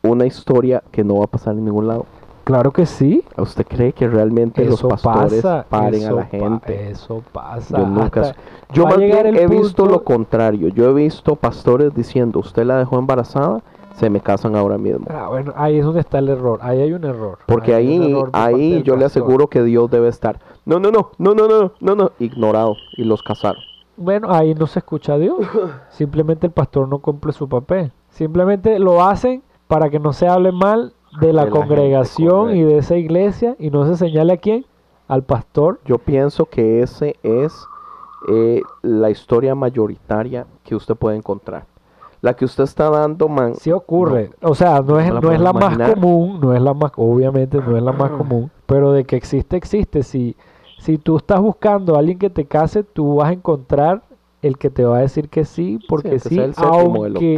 una 0.03 0.25
historia 0.25 0.83
que 0.91 1.03
no 1.03 1.15
va 1.17 1.25
a 1.25 1.27
pasar 1.27 1.53
en 1.55 1.65
ningún 1.65 1.87
lado. 1.87 2.05
Claro 2.43 2.71
que 2.71 2.85
sí. 2.87 3.23
¿Usted 3.37 3.65
cree 3.67 3.93
que 3.93 4.07
realmente 4.07 4.65
los 4.65 4.81
pastores 4.81 5.43
pasa. 5.43 5.65
paren 5.69 6.05
a 6.05 6.11
la 6.11 6.23
pa- 6.23 6.29
gente? 6.29 6.89
eso 6.89 7.21
pasa. 7.31 7.77
Yo 7.77 7.85
nunca. 7.85 8.35
Yo 8.73 8.85
más 8.87 8.97
bien 8.97 9.35
he 9.35 9.47
visto 9.47 9.85
lo 9.85 10.03
contrario. 10.03 10.69
Yo 10.69 10.89
he 10.89 10.93
visto 10.93 11.35
pastores 11.35 11.93
diciendo, 11.93 12.39
usted 12.39 12.65
la 12.65 12.77
dejó 12.77 12.97
embarazada, 12.97 13.61
se 13.95 14.09
me 14.09 14.19
casan 14.19 14.55
ahora 14.55 14.77
mismo. 14.79 15.05
Ah, 15.09 15.27
bueno, 15.27 15.53
ahí 15.55 15.77
es 15.77 15.85
donde 15.85 15.99
está 15.99 16.19
el 16.19 16.29
error. 16.29 16.59
Ahí 16.63 16.79
hay 16.79 16.93
un 16.93 17.03
error. 17.03 17.37
Porque 17.45 17.75
ahí, 17.75 18.13
error 18.13 18.29
ahí 18.33 18.81
yo 18.83 18.95
le 18.95 19.05
aseguro 19.05 19.47
que 19.47 19.61
Dios 19.61 19.91
debe 19.91 20.07
estar. 20.07 20.39
No, 20.65 20.79
no, 20.79 20.91
no, 20.91 21.11
no, 21.17 21.33
no, 21.33 21.47
no, 21.47 21.71
no, 21.79 21.95
no, 21.95 22.11
ignorado 22.19 22.75
y 22.97 23.03
los 23.03 23.23
casaron. 23.23 23.61
Bueno, 23.97 24.31
ahí 24.31 24.55
no 24.55 24.67
se 24.67 24.79
escucha 24.79 25.13
a 25.13 25.17
Dios. 25.17 25.37
Simplemente 25.89 26.47
el 26.47 26.53
pastor 26.53 26.87
no 26.87 26.99
cumple 26.99 27.33
su 27.33 27.49
papel. 27.49 27.91
Simplemente 28.09 28.79
lo 28.79 29.03
hacen 29.03 29.43
para 29.67 29.89
que 29.89 29.99
no 29.99 30.13
se 30.13 30.27
hable 30.27 30.51
mal 30.51 30.93
de 31.19 31.27
la 31.27 31.27
De 31.27 31.33
la 31.33 31.41
gente, 31.43 31.59
congregación 31.59 32.55
y 32.55 32.63
de 32.63 32.77
esa 32.77 32.95
iglesia 32.95 33.55
y 33.59 33.71
no 33.71 33.85
se 33.85 33.97
señale 33.97 34.33
a 34.33 34.37
quién, 34.37 34.65
al 35.07 35.23
pastor. 35.23 35.79
Yo 35.85 35.97
pienso 35.97 36.45
que 36.45 36.81
ese 36.81 37.15
es 37.23 37.53
eh, 38.27 38.61
la 38.81 39.09
historia 39.09 39.55
mayoritaria 39.55 40.45
que 40.63 40.75
usted 40.75 40.95
puede 40.95 41.17
encontrar. 41.17 41.65
La 42.21 42.33
que 42.33 42.45
usted 42.45 42.65
está 42.65 42.89
dando, 42.89 43.29
man. 43.29 43.55
Sí 43.55 43.71
ocurre. 43.71 44.31
O 44.41 44.53
sea, 44.53 44.81
no 44.81 44.99
es, 44.99 45.13
no 45.13 45.31
es 45.31 45.39
la 45.39 45.53
más 45.53 45.77
común, 45.93 46.39
no 46.41 46.53
es 46.53 46.61
la 46.61 46.73
más, 46.73 46.91
obviamente 46.97 47.59
no 47.59 47.77
es 47.77 47.83
la 47.83 47.93
más 47.93 48.11
común, 48.11 48.51
pero 48.69 48.91
de 48.91 49.03
que 49.03 49.15
existe, 49.15 49.57
existe. 49.57 50.03
Si, 50.03 50.35
si 50.77 50.99
tú 50.99 51.17
estás 51.17 51.41
buscando 51.41 51.95
a 51.95 51.99
alguien 51.99 52.19
que 52.19 52.29
te 52.29 52.45
case, 52.45 52.83
tú 52.83 53.15
vas 53.15 53.29
a 53.29 53.33
encontrar 53.33 54.03
el 54.43 54.59
que 54.59 54.69
te 54.69 54.85
va 54.85 54.99
a 54.99 55.01
decir 55.01 55.27
que 55.27 55.43
sí, 55.43 55.79
porque 55.89 56.11
que 56.11 56.19
sí, 56.19 56.37
el 56.37 56.53
séptimo, 56.53 57.05
aunque, 57.05 57.37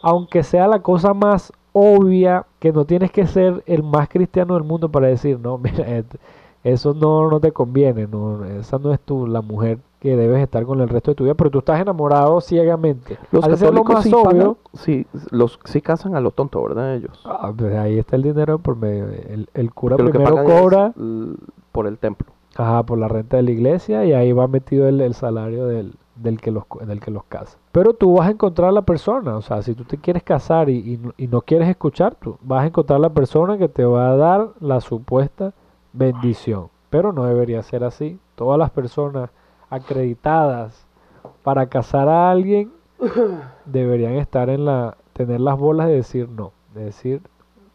aunque 0.00 0.42
sea 0.42 0.66
la 0.66 0.80
cosa 0.80 1.12
más 1.12 1.52
obvia, 1.72 2.46
que 2.58 2.72
no 2.72 2.86
tienes 2.86 3.12
que 3.12 3.26
ser 3.26 3.62
el 3.66 3.82
más 3.82 4.08
cristiano 4.08 4.54
del 4.54 4.64
mundo 4.64 4.88
para 4.88 5.08
decir, 5.08 5.38
no, 5.38 5.58
mira, 5.58 6.02
eso 6.64 6.94
no, 6.94 7.28
no 7.28 7.40
te 7.40 7.52
conviene, 7.52 8.06
no, 8.06 8.46
esa 8.46 8.78
no 8.78 8.94
es 8.94 9.00
tu, 9.00 9.26
la 9.26 9.42
mujer 9.42 9.80
que 10.00 10.16
debes 10.16 10.42
estar 10.42 10.64
con 10.64 10.80
el 10.80 10.88
resto 10.88 11.10
de 11.12 11.14
tu 11.14 11.24
vida, 11.24 11.34
pero 11.34 11.50
tú 11.50 11.58
estás 11.60 11.80
enamorado 11.80 12.40
ciegamente. 12.40 13.18
Los 13.30 13.44
Al 13.44 13.56
ser 13.58 13.74
lo 13.74 13.84
católicos 13.84 13.94
más 13.94 14.04
sí, 14.04 14.12
obvio, 14.14 14.58
sí, 14.72 15.06
los, 15.30 15.60
sí 15.64 15.80
casan 15.82 16.16
a 16.16 16.20
lo 16.20 16.30
tonto, 16.32 16.62
¿verdad? 16.62 16.94
Ellos. 16.96 17.20
Ah, 17.24 17.52
pues 17.56 17.74
ahí 17.76 17.98
está 17.98 18.16
el 18.16 18.22
dinero 18.22 18.58
por 18.58 18.76
medio. 18.76 19.06
El, 19.08 19.48
el 19.54 19.72
cura 19.74 19.96
Que 19.96 20.02
lo 20.02 20.10
que 20.10 20.18
primero 20.18 20.42
cobra 20.44 20.92
por 21.72 21.86
el 21.86 21.98
templo. 21.98 22.28
ajá, 22.56 22.82
por 22.84 22.98
la 22.98 23.08
renta 23.08 23.36
de 23.36 23.42
la 23.44 23.50
iglesia 23.52 24.04
y 24.04 24.12
ahí 24.12 24.32
va 24.32 24.48
metido 24.48 24.88
el, 24.88 25.00
el 25.00 25.14
salario 25.14 25.66
del, 25.66 25.94
del, 26.16 26.40
que 26.40 26.50
los, 26.50 26.64
del 26.86 27.00
que 27.00 27.10
los 27.10 27.24
casa. 27.24 27.58
Pero 27.72 27.94
tú 27.94 28.14
vas 28.16 28.28
a 28.28 28.30
encontrar 28.32 28.72
la 28.72 28.82
persona, 28.82 29.36
o 29.36 29.42
sea, 29.42 29.62
si 29.62 29.74
tú 29.74 29.84
te 29.84 29.98
quieres 29.98 30.22
casar 30.22 30.68
y, 30.70 30.98
y 31.16 31.26
no 31.28 31.42
quieres 31.42 31.68
escuchar, 31.68 32.14
tú 32.16 32.36
vas 32.40 32.64
a 32.64 32.66
encontrar 32.66 33.00
la 33.00 33.10
persona 33.10 33.58
que 33.58 33.68
te 33.68 33.84
va 33.84 34.10
a 34.10 34.16
dar 34.16 34.48
la 34.60 34.80
supuesta 34.80 35.52
bendición. 35.92 36.68
Pero 36.90 37.12
no 37.12 37.24
debería 37.24 37.62
ser 37.62 37.84
así. 37.84 38.18
Todas 38.34 38.58
las 38.58 38.70
personas 38.70 39.30
acreditadas 39.70 40.86
para 41.42 41.66
casar 41.66 42.08
a 42.08 42.30
alguien 42.30 42.70
deberían 43.64 44.14
estar 44.14 44.50
en 44.50 44.64
la, 44.64 44.96
tener 45.12 45.40
las 45.40 45.58
bolas 45.58 45.86
de 45.86 45.94
decir 45.94 46.28
no, 46.28 46.52
de 46.74 46.84
decir 46.86 47.22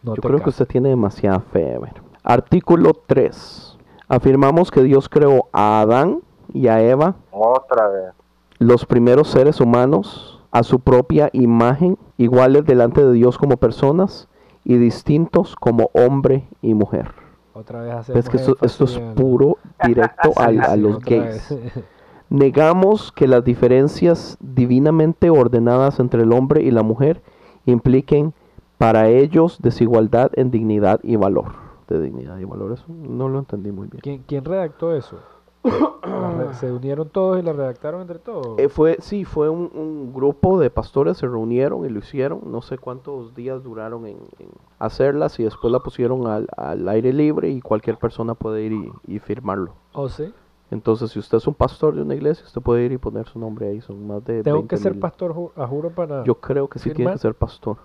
no 0.03 0.15
Yo 0.15 0.21
te 0.21 0.27
creo 0.27 0.41
que 0.41 0.49
usted 0.49 0.67
tiene 0.67 0.89
demasiada 0.89 1.39
fe. 1.39 1.75
a 1.75 1.79
ver. 1.79 1.93
Artículo 2.23 2.93
3. 3.07 3.77
Afirmamos 4.07 4.69
que 4.71 4.83
Dios 4.83 5.09
creó 5.09 5.47
a 5.51 5.81
Adán 5.81 6.19
y 6.53 6.67
a 6.67 6.81
Eva, 6.81 7.15
Otra 7.31 7.87
vez. 7.87 8.13
los 8.59 8.85
primeros 8.85 9.29
seres 9.29 9.59
humanos, 9.59 10.41
a 10.51 10.63
su 10.63 10.79
propia 10.79 11.29
imagen, 11.33 11.97
iguales 12.17 12.65
delante 12.65 13.03
de 13.03 13.13
Dios 13.13 13.37
como 13.37 13.57
personas 13.57 14.27
y 14.63 14.77
distintos 14.77 15.55
como 15.55 15.89
hombre 15.93 16.47
y 16.61 16.73
mujer. 16.75 17.11
Otra 17.55 17.81
vez 17.81 17.93
hacemos 17.93 18.19
Es 18.19 18.29
que 18.29 18.35
esto, 18.35 18.57
esto 18.61 18.83
es 18.83 18.99
puro 19.15 19.57
directo 19.85 20.33
a, 20.37 20.49
Sí, 20.49 20.79
los 20.79 20.99
gays. 20.99 21.49
vez. 21.49 21.83
Negamos 22.29 23.13
que 23.13 23.27
las 23.27 23.45
diferencias 23.45 24.37
divinamente 24.41 25.29
ordenadas 25.29 25.99
entre 26.01 26.23
el 26.23 26.33
hombre 26.33 26.63
y 26.63 26.71
la 26.71 26.83
mujer 26.83 27.21
impliquen 27.65 28.33
para 28.77 29.07
ellos 29.07 29.59
desigualdad 29.61 30.31
en 30.33 30.51
dignidad 30.51 30.99
y 31.01 31.15
valor. 31.15 31.53
De 31.87 32.01
dignidad 32.01 32.37
y 32.39 32.43
valor, 32.43 32.73
eso 32.73 32.83
no 32.89 33.29
lo 33.29 33.39
entendí 33.39 33.71
muy 33.71 33.87
bien. 33.87 34.01
¿Quién, 34.01 34.23
quién 34.27 34.43
redactó 34.43 34.93
eso? 34.93 35.17
¿Se 36.53 36.71
unieron 36.71 37.09
todos 37.09 37.39
y 37.39 37.41
la 37.41 37.53
redactaron 37.53 38.01
entre 38.01 38.19
todos? 38.19 38.57
Eh, 38.59 38.69
fue, 38.69 38.97
sí, 39.01 39.25
fue 39.25 39.49
un, 39.49 39.71
un 39.73 40.13
grupo 40.13 40.59
de 40.59 40.69
pastores, 40.69 41.17
se 41.17 41.27
reunieron 41.27 41.85
y 41.85 41.89
lo 41.89 41.99
hicieron. 41.99 42.41
No 42.45 42.61
sé 42.61 42.77
cuántos 42.77 43.33
días 43.35 43.63
duraron 43.63 44.05
en, 44.05 44.17
en 44.39 44.49
hacerlas 44.79 45.39
y 45.39 45.43
después 45.43 45.71
la 45.71 45.79
pusieron 45.79 46.27
al, 46.27 46.47
al 46.55 46.87
aire 46.89 47.11
libre 47.13 47.49
y 47.49 47.61
cualquier 47.61 47.97
persona 47.97 48.35
puede 48.35 48.61
ir 48.63 48.71
y, 48.73 48.91
y 49.07 49.19
firmarlo. 49.19 49.73
¿Oh, 49.93 50.07
sí? 50.09 50.33
Entonces, 50.71 51.11
si 51.11 51.19
usted 51.19 51.37
es 51.37 51.47
un 51.47 51.53
pastor 51.53 51.93
de 51.95 52.01
una 52.01 52.15
iglesia, 52.15 52.43
usted 52.45 52.61
puede 52.61 52.83
ir 52.83 52.91
y 52.91 52.97
poner 52.97 53.27
su 53.27 53.37
nombre 53.39 53.67
ahí. 53.67 53.81
Son 53.81 54.07
más 54.07 54.23
de 54.25 54.41
¿Tengo 54.43 54.57
20 54.57 54.75
que 54.75 54.81
ser 54.81 54.93
mil. 54.93 54.99
pastor, 55.01 55.33
ju- 55.33 55.51
a 55.55 55.67
juro, 55.67 55.91
para...? 55.91 56.23
Yo 56.23 56.35
creo 56.35 56.67
que 56.67 56.79
sí 56.79 56.85
tiene 56.89 56.97
¿Firmar? 56.97 57.13
que 57.13 57.19
ser 57.19 57.35
pastor. 57.35 57.77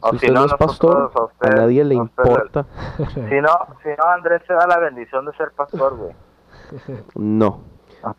O 0.00 0.10
Si 0.10 0.16
usted 0.16 0.28
no 0.32 0.40
es 0.44 0.52
nosotros 0.52 0.68
pastor, 0.78 1.10
a 1.14 1.20
a 1.20 1.24
usted- 1.24 1.54
nadie 1.56 1.84
le 1.84 1.94
a 1.94 1.98
importa. 1.98 2.66
Si 2.98 3.40
no, 3.40 3.50
si 3.82 3.88
no, 3.98 4.04
Andrés 4.14 4.42
se 4.46 4.52
da 4.52 4.66
la 4.66 4.78
bendición 4.78 5.24
de 5.24 5.32
ser 5.32 5.52
pastor, 5.56 5.96
güey. 5.96 6.12
No. 7.14 7.60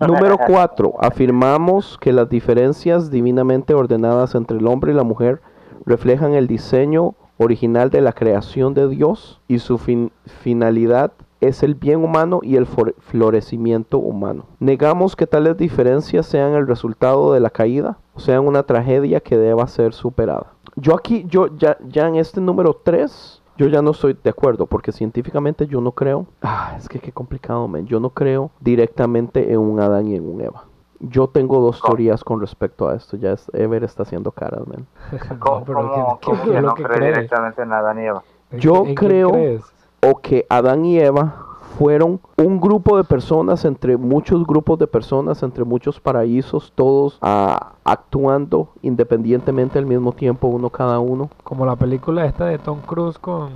Número 0.05 0.37
4. 0.45 0.93
Afirmamos 0.99 1.97
que 1.99 2.11
las 2.11 2.29
diferencias 2.29 3.09
divinamente 3.11 3.73
ordenadas 3.73 4.35
entre 4.35 4.57
el 4.57 4.67
hombre 4.67 4.91
y 4.91 4.95
la 4.95 5.03
mujer 5.03 5.41
reflejan 5.85 6.33
el 6.33 6.47
diseño 6.47 7.15
original 7.37 7.89
de 7.89 8.01
la 8.01 8.11
creación 8.11 8.73
de 8.73 8.89
Dios 8.89 9.39
y 9.47 9.59
su 9.59 9.77
fin- 9.77 10.11
finalidad 10.25 11.13
es 11.39 11.63
el 11.63 11.75
bien 11.75 12.03
humano 12.03 12.41
y 12.43 12.57
el 12.57 12.65
florecimiento 12.65 13.97
humano. 13.97 14.45
Negamos 14.59 15.15
que 15.15 15.25
tales 15.25 15.55
diferencias 15.55 16.25
sean 16.25 16.51
el 16.53 16.67
resultado 16.67 17.31
de 17.33 17.39
la 17.39 17.49
caída 17.49 17.97
o 18.13 18.19
sean 18.19 18.45
una 18.45 18.63
tragedia 18.63 19.21
que 19.21 19.37
deba 19.37 19.65
ser 19.67 19.93
superada. 19.93 20.47
Yo 20.75 20.93
aquí, 20.95 21.25
yo 21.29 21.47
ya, 21.57 21.77
ya 21.87 22.07
en 22.09 22.15
este 22.15 22.41
número 22.41 22.73
3, 22.83 23.38
yo 23.59 23.67
ya 23.67 23.81
no 23.81 23.91
estoy 23.91 24.17
de 24.23 24.29
acuerdo 24.29 24.65
porque 24.67 24.91
científicamente 24.91 25.67
yo 25.67 25.81
no 25.81 25.91
creo. 25.91 26.25
Ah, 26.41 26.73
es 26.77 26.87
que 26.87 26.99
qué 26.99 27.11
complicado, 27.11 27.67
man. 27.67 27.85
Yo 27.85 27.99
no 27.99 28.09
creo 28.11 28.51
directamente 28.61 29.51
en 29.51 29.59
un 29.59 29.79
Adán 29.79 30.07
y 30.07 30.15
en 30.15 30.27
un 30.27 30.41
Eva. 30.41 30.63
Yo 31.01 31.27
tengo 31.27 31.59
dos 31.59 31.81
teorías 31.81 32.23
con 32.23 32.39
respecto 32.41 32.87
a 32.87 32.95
esto. 32.95 33.17
Ya 33.17 33.33
es, 33.33 33.49
Ever 33.53 33.83
está 33.83 34.03
haciendo 34.03 34.31
caras, 34.31 34.61
man. 34.65 34.85
¿Cómo, 35.39 35.63
pero 35.65 35.77
cómo- 35.91 36.19
¿qué- 36.19 36.25
cómo 36.25 36.43
qué 36.45 36.49
que 36.51 36.61
no 36.61 36.73
cree 36.73 37.07
directamente 37.07 37.61
en 37.61 37.73
Adán 37.73 37.99
y 37.99 38.05
Eva? 38.05 38.23
¿En 38.51 38.59
Yo 38.59 38.83
creo-? 38.95 39.59
O 40.07 40.21
que 40.21 40.45
Adán 40.49 40.85
y 40.85 40.97
Eva 40.99 41.35
fueron 41.77 42.19
un 42.37 42.59
grupo 42.59 42.97
de 42.97 43.03
personas 43.03 43.63
entre 43.65 43.95
muchos 43.97 44.45
grupos 44.45 44.79
de 44.79 44.87
personas, 44.87 45.43
entre 45.43 45.63
muchos 45.63 45.99
paraísos, 45.99 46.71
todos 46.75 47.17
ah, 47.21 47.73
actuando 47.83 48.69
independientemente 48.81 49.79
al 49.79 49.85
mismo 49.85 50.11
tiempo, 50.11 50.47
uno 50.47 50.69
cada 50.69 50.99
uno. 50.99 51.29
Como 51.43 51.65
la 51.65 51.75
película 51.75 52.25
esta 52.25 52.45
de 52.45 52.57
Tom 52.57 52.79
Cruise 52.85 53.17
con... 53.19 53.49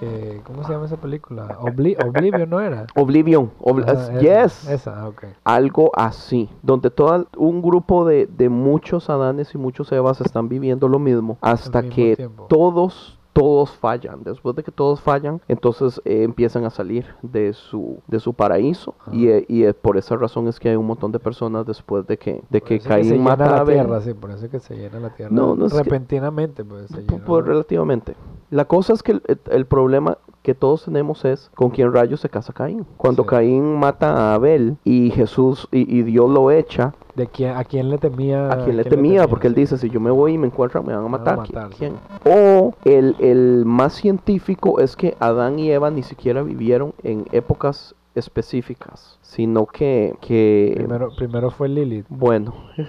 Que, 0.00 0.40
¿Cómo 0.44 0.64
se 0.64 0.72
llama 0.72 0.86
esa 0.86 0.96
película? 0.96 1.56
Obli- 1.60 1.96
Oblivion, 2.04 2.50
¿no 2.50 2.58
era? 2.60 2.86
Oblivion. 2.96 3.52
obli- 3.60 4.18
yes. 4.18 4.68
esa, 4.68 5.00
ah, 5.00 5.08
ok. 5.08 5.26
algo 5.44 5.92
así, 5.94 6.48
donde 6.60 6.90
todo 6.90 7.28
un 7.36 7.62
grupo 7.62 8.04
de, 8.04 8.26
de 8.26 8.48
muchos 8.48 9.08
Adanes 9.08 9.54
y 9.54 9.58
muchos 9.58 9.92
Evas 9.92 10.20
están 10.20 10.48
viviendo 10.48 10.88
lo 10.88 10.98
mismo 10.98 11.38
hasta 11.40 11.84
que 11.84 12.16
tiempo. 12.16 12.46
todos 12.48 13.16
todos 13.32 13.70
fallan. 13.70 14.22
Después 14.22 14.54
de 14.56 14.62
que 14.62 14.70
todos 14.72 15.00
fallan, 15.00 15.40
entonces 15.48 16.00
eh, 16.04 16.22
empiezan 16.22 16.64
a 16.64 16.70
salir 16.70 17.06
de 17.22 17.52
su 17.52 17.98
de 18.06 18.20
su 18.20 18.34
paraíso 18.34 18.94
y, 19.10 19.28
eh, 19.28 19.44
y 19.48 19.64
eh, 19.64 19.72
por 19.74 19.96
esa 19.96 20.16
razón 20.16 20.48
es 20.48 20.60
que 20.60 20.68
hay 20.68 20.76
un 20.76 20.86
montón 20.86 21.12
de 21.12 21.18
personas 21.18 21.66
después 21.66 22.06
de 22.06 22.18
que 22.18 22.42
de 22.50 22.60
Por 22.60 22.68
que 22.68 22.80
Caín 22.80 23.10
llena 23.12 23.24
mata 23.24 23.46
la 23.50 23.56
Abel. 23.58 23.76
tierra, 23.76 24.00
sí, 24.00 24.12
por 24.14 24.30
eso 24.30 24.44
es 24.46 24.50
que 24.50 24.58
se 24.60 24.76
llena 24.76 25.00
la 25.00 25.14
tierra. 25.14 25.30
No, 25.34 25.54
no 25.54 25.66
es 25.66 25.72
que- 25.72 25.82
Repentinamente, 25.82 26.64
pues 26.64 26.88
se 26.88 26.98
Pu- 27.06 27.10
llena. 27.12 27.24
Pues 27.24 27.44
relativamente. 27.46 28.14
La 28.50 28.66
cosa 28.66 28.92
es 28.92 29.02
que 29.02 29.12
el, 29.12 29.22
el 29.50 29.64
problema 29.66 30.18
que 30.42 30.54
todos 30.54 30.84
tenemos 30.84 31.24
es 31.24 31.50
con 31.54 31.70
quién 31.70 31.92
rayos 31.92 32.20
se 32.20 32.28
casa 32.28 32.52
Caín. 32.52 32.84
Cuando 32.96 33.22
Sí. 33.22 33.28
Caín 33.30 33.76
mata 33.78 34.10
a 34.32 34.34
Abel 34.34 34.76
y 34.84 35.10
Jesús 35.10 35.68
y, 35.70 35.80
y 35.98 36.02
Dios 36.02 36.28
lo 36.28 36.50
echa, 36.50 36.92
¿De 37.14 37.26
quién, 37.26 37.54
¿A 37.56 37.64
quién 37.64 37.90
le 37.90 37.98
temía? 37.98 38.50
a 38.50 38.64
quien 38.64 38.76
le 38.76 38.84
temía, 38.84 39.28
porque 39.28 39.46
él 39.46 39.54
dice, 39.54 39.76
si 39.76 39.90
yo 39.90 40.00
me 40.00 40.10
voy 40.10 40.32
y 40.32 40.38
me 40.38 40.46
encuentran, 40.46 40.86
me 40.86 40.94
van 40.94 41.04
a 41.04 41.08
van 41.08 41.28
a 41.28 41.36
matar. 41.36 41.68
¿Qui- 41.70 41.76
¿Quién? 41.76 41.94
O 42.24 42.74
el, 42.84 43.16
el 43.18 43.64
más 43.66 43.92
científico 43.92 44.80
es 44.80 44.96
que 44.96 45.14
Adán 45.20 45.58
y 45.58 45.70
Eva 45.70 45.90
ni 45.90 46.02
siquiera 46.02 46.42
vivieron 46.42 46.94
en 47.02 47.26
épocas 47.32 47.94
específicas, 48.14 49.18
sino 49.20 49.66
que, 49.66 50.14
que 50.22 50.72
Primero, 50.76 51.10
primero 51.14 51.50
fue 51.50 51.68
Lilith. 51.68 52.06
bueno, 52.08 52.54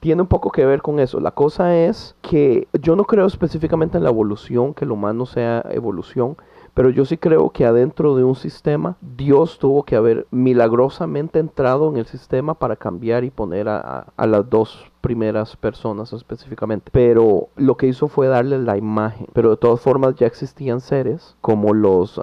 tiene 0.00 0.22
un 0.22 0.28
poco 0.28 0.50
que 0.50 0.64
ver 0.66 0.82
con 0.82 0.98
eso. 0.98 1.20
La 1.20 1.30
cosa 1.30 1.76
es 1.76 2.16
que 2.22 2.66
yo 2.80 2.96
no 2.96 3.04
creo 3.04 3.26
específicamente 3.26 3.98
en 3.98 4.04
la 4.04 4.10
evolución, 4.10 4.74
que 4.74 4.84
el 4.84 4.90
humano 4.92 5.26
sea 5.26 5.64
evolución, 5.70 6.36
pero 6.74 6.90
yo 6.90 7.04
sí 7.04 7.18
creo 7.18 7.50
que 7.50 7.66
adentro 7.66 8.16
de 8.16 8.24
un 8.24 8.36
sistema, 8.36 8.96
Dios 9.00 9.58
tuvo 9.58 9.84
que 9.84 9.96
haber 9.96 10.26
milagrosamente 10.30 11.38
entrado 11.38 11.90
en 11.90 11.98
el 11.98 12.06
sistema 12.06 12.54
para 12.54 12.76
cambiar 12.76 13.24
y 13.24 13.30
poner 13.30 13.68
a, 13.68 13.78
a- 13.80 14.06
a 14.16 14.26
las 14.26 14.48
dos 14.50 14.91
primeras 15.02 15.54
personas 15.56 16.12
específicamente. 16.14 16.88
Pero 16.92 17.48
lo 17.56 17.76
que 17.76 17.88
hizo 17.88 18.08
fue 18.08 18.28
darle 18.28 18.58
la 18.58 18.78
imagen. 18.78 19.26
Pero 19.34 19.50
de 19.50 19.56
todas 19.58 19.80
formas 19.80 20.14
ya 20.14 20.26
existían 20.26 20.80
seres 20.80 21.36
como 21.42 21.74
los 21.74 22.16
uh, 22.16 22.22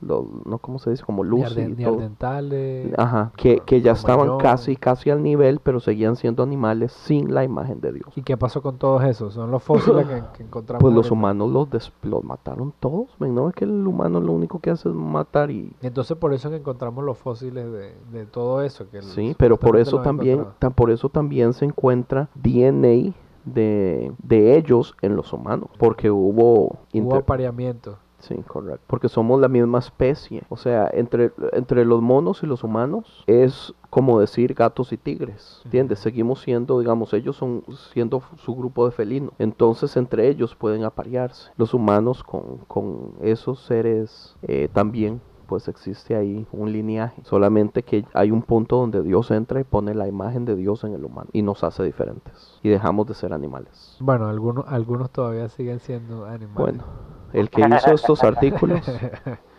los, 0.00 0.24
no 0.46 0.58
cómo 0.58 0.78
se 0.78 0.90
dice, 0.90 1.02
como 1.04 1.24
Lucy. 1.24 1.66
Neandertales. 1.66 2.92
Ajá, 2.98 3.32
que, 3.36 3.60
que 3.60 3.80
ya 3.80 3.92
estaban 3.92 4.38
casi, 4.38 4.76
casi 4.76 5.10
al 5.10 5.22
nivel, 5.22 5.58
pero 5.60 5.80
seguían 5.80 6.16
siendo 6.16 6.42
animales 6.42 6.92
sin 6.92 7.32
la 7.34 7.44
imagen 7.44 7.80
de 7.80 7.92
Dios. 7.92 8.06
¿Y 8.14 8.22
qué 8.22 8.36
pasó 8.36 8.62
con 8.62 8.76
todos 8.76 9.02
esos? 9.04 9.32
Son 9.34 9.50
los 9.50 9.62
fósiles 9.62 10.06
que, 10.06 10.22
que 10.36 10.42
encontramos. 10.42 10.82
Pues 10.82 10.94
los 10.94 11.10
humanos 11.10 11.50
los, 11.50 11.70
des- 11.70 11.92
los 12.02 12.22
mataron 12.22 12.72
todos, 12.78 13.08
¿no? 13.18 13.48
Es 13.48 13.54
que 13.54 13.64
el 13.64 13.86
humano 13.86 14.20
lo 14.20 14.32
único 14.32 14.58
que 14.60 14.70
hace 14.70 14.90
es 14.90 14.94
matar 14.94 15.50
y... 15.50 15.72
Entonces 15.80 16.16
por 16.18 16.34
eso 16.34 16.50
que 16.50 16.56
encontramos 16.56 17.02
los 17.04 17.16
fósiles 17.16 17.64
de, 17.72 17.94
de 18.12 18.26
todo 18.26 18.62
eso. 18.62 18.88
Que 18.90 19.00
Sí, 19.00 19.34
pero 19.38 19.56
por 19.56 19.78
eso 19.78 20.02
también, 20.02 20.44
tan- 20.58 20.72
por 20.74 20.90
eso 20.90 21.08
también 21.08 21.53
se 21.54 21.64
encuentra 21.64 22.28
DNA 22.34 23.14
de, 23.44 24.12
de 24.18 24.56
ellos 24.56 24.94
en 25.02 25.16
los 25.16 25.32
humanos, 25.32 25.70
porque 25.78 26.10
hubo... 26.10 26.78
Hubo 26.92 27.16
apareamiento. 27.16 27.98
Sí, 28.18 28.36
correcto. 28.46 28.82
Porque 28.86 29.10
somos 29.10 29.38
la 29.38 29.48
misma 29.48 29.80
especie. 29.80 30.42
O 30.48 30.56
sea, 30.56 30.88
entre, 30.92 31.30
entre 31.52 31.84
los 31.84 32.00
monos 32.00 32.42
y 32.42 32.46
los 32.46 32.64
humanos 32.64 33.22
es 33.26 33.74
como 33.90 34.18
decir 34.18 34.54
gatos 34.54 34.92
y 34.92 34.96
tigres. 34.96 35.60
¿Entiendes? 35.64 35.98
Seguimos 35.98 36.40
siendo, 36.40 36.78
digamos, 36.80 37.12
ellos 37.12 37.36
son 37.36 37.64
siendo 37.92 38.22
su 38.38 38.54
grupo 38.54 38.86
de 38.86 38.92
felinos. 38.92 39.32
Entonces, 39.38 39.96
entre 39.98 40.28
ellos 40.28 40.54
pueden 40.54 40.84
aparearse. 40.84 41.50
Los 41.58 41.74
humanos 41.74 42.24
con, 42.24 42.58
con 42.66 43.12
esos 43.20 43.60
seres 43.60 44.36
eh, 44.42 44.68
también 44.72 45.20
pues 45.54 45.68
existe 45.68 46.16
ahí 46.16 46.48
un 46.50 46.72
lineaje. 46.72 47.22
Solamente 47.22 47.84
que 47.84 48.04
hay 48.12 48.32
un 48.32 48.42
punto 48.42 48.74
donde 48.78 49.02
Dios 49.02 49.30
entra 49.30 49.60
y 49.60 49.62
pone 49.62 49.94
la 49.94 50.08
imagen 50.08 50.44
de 50.44 50.56
Dios 50.56 50.82
en 50.82 50.94
el 50.94 51.04
humano 51.04 51.28
y 51.32 51.42
nos 51.42 51.62
hace 51.62 51.84
diferentes. 51.84 52.58
Y 52.64 52.70
dejamos 52.70 53.06
de 53.06 53.14
ser 53.14 53.32
animales. 53.32 53.96
Bueno, 54.00 54.26
algunos, 54.26 54.64
algunos 54.66 55.10
todavía 55.12 55.48
siguen 55.48 55.78
siendo 55.78 56.24
animales. 56.24 56.56
Bueno, 56.56 56.84
el 57.32 57.50
que 57.50 57.60
hizo 57.60 57.92
estos 57.92 58.24
artículos 58.24 58.80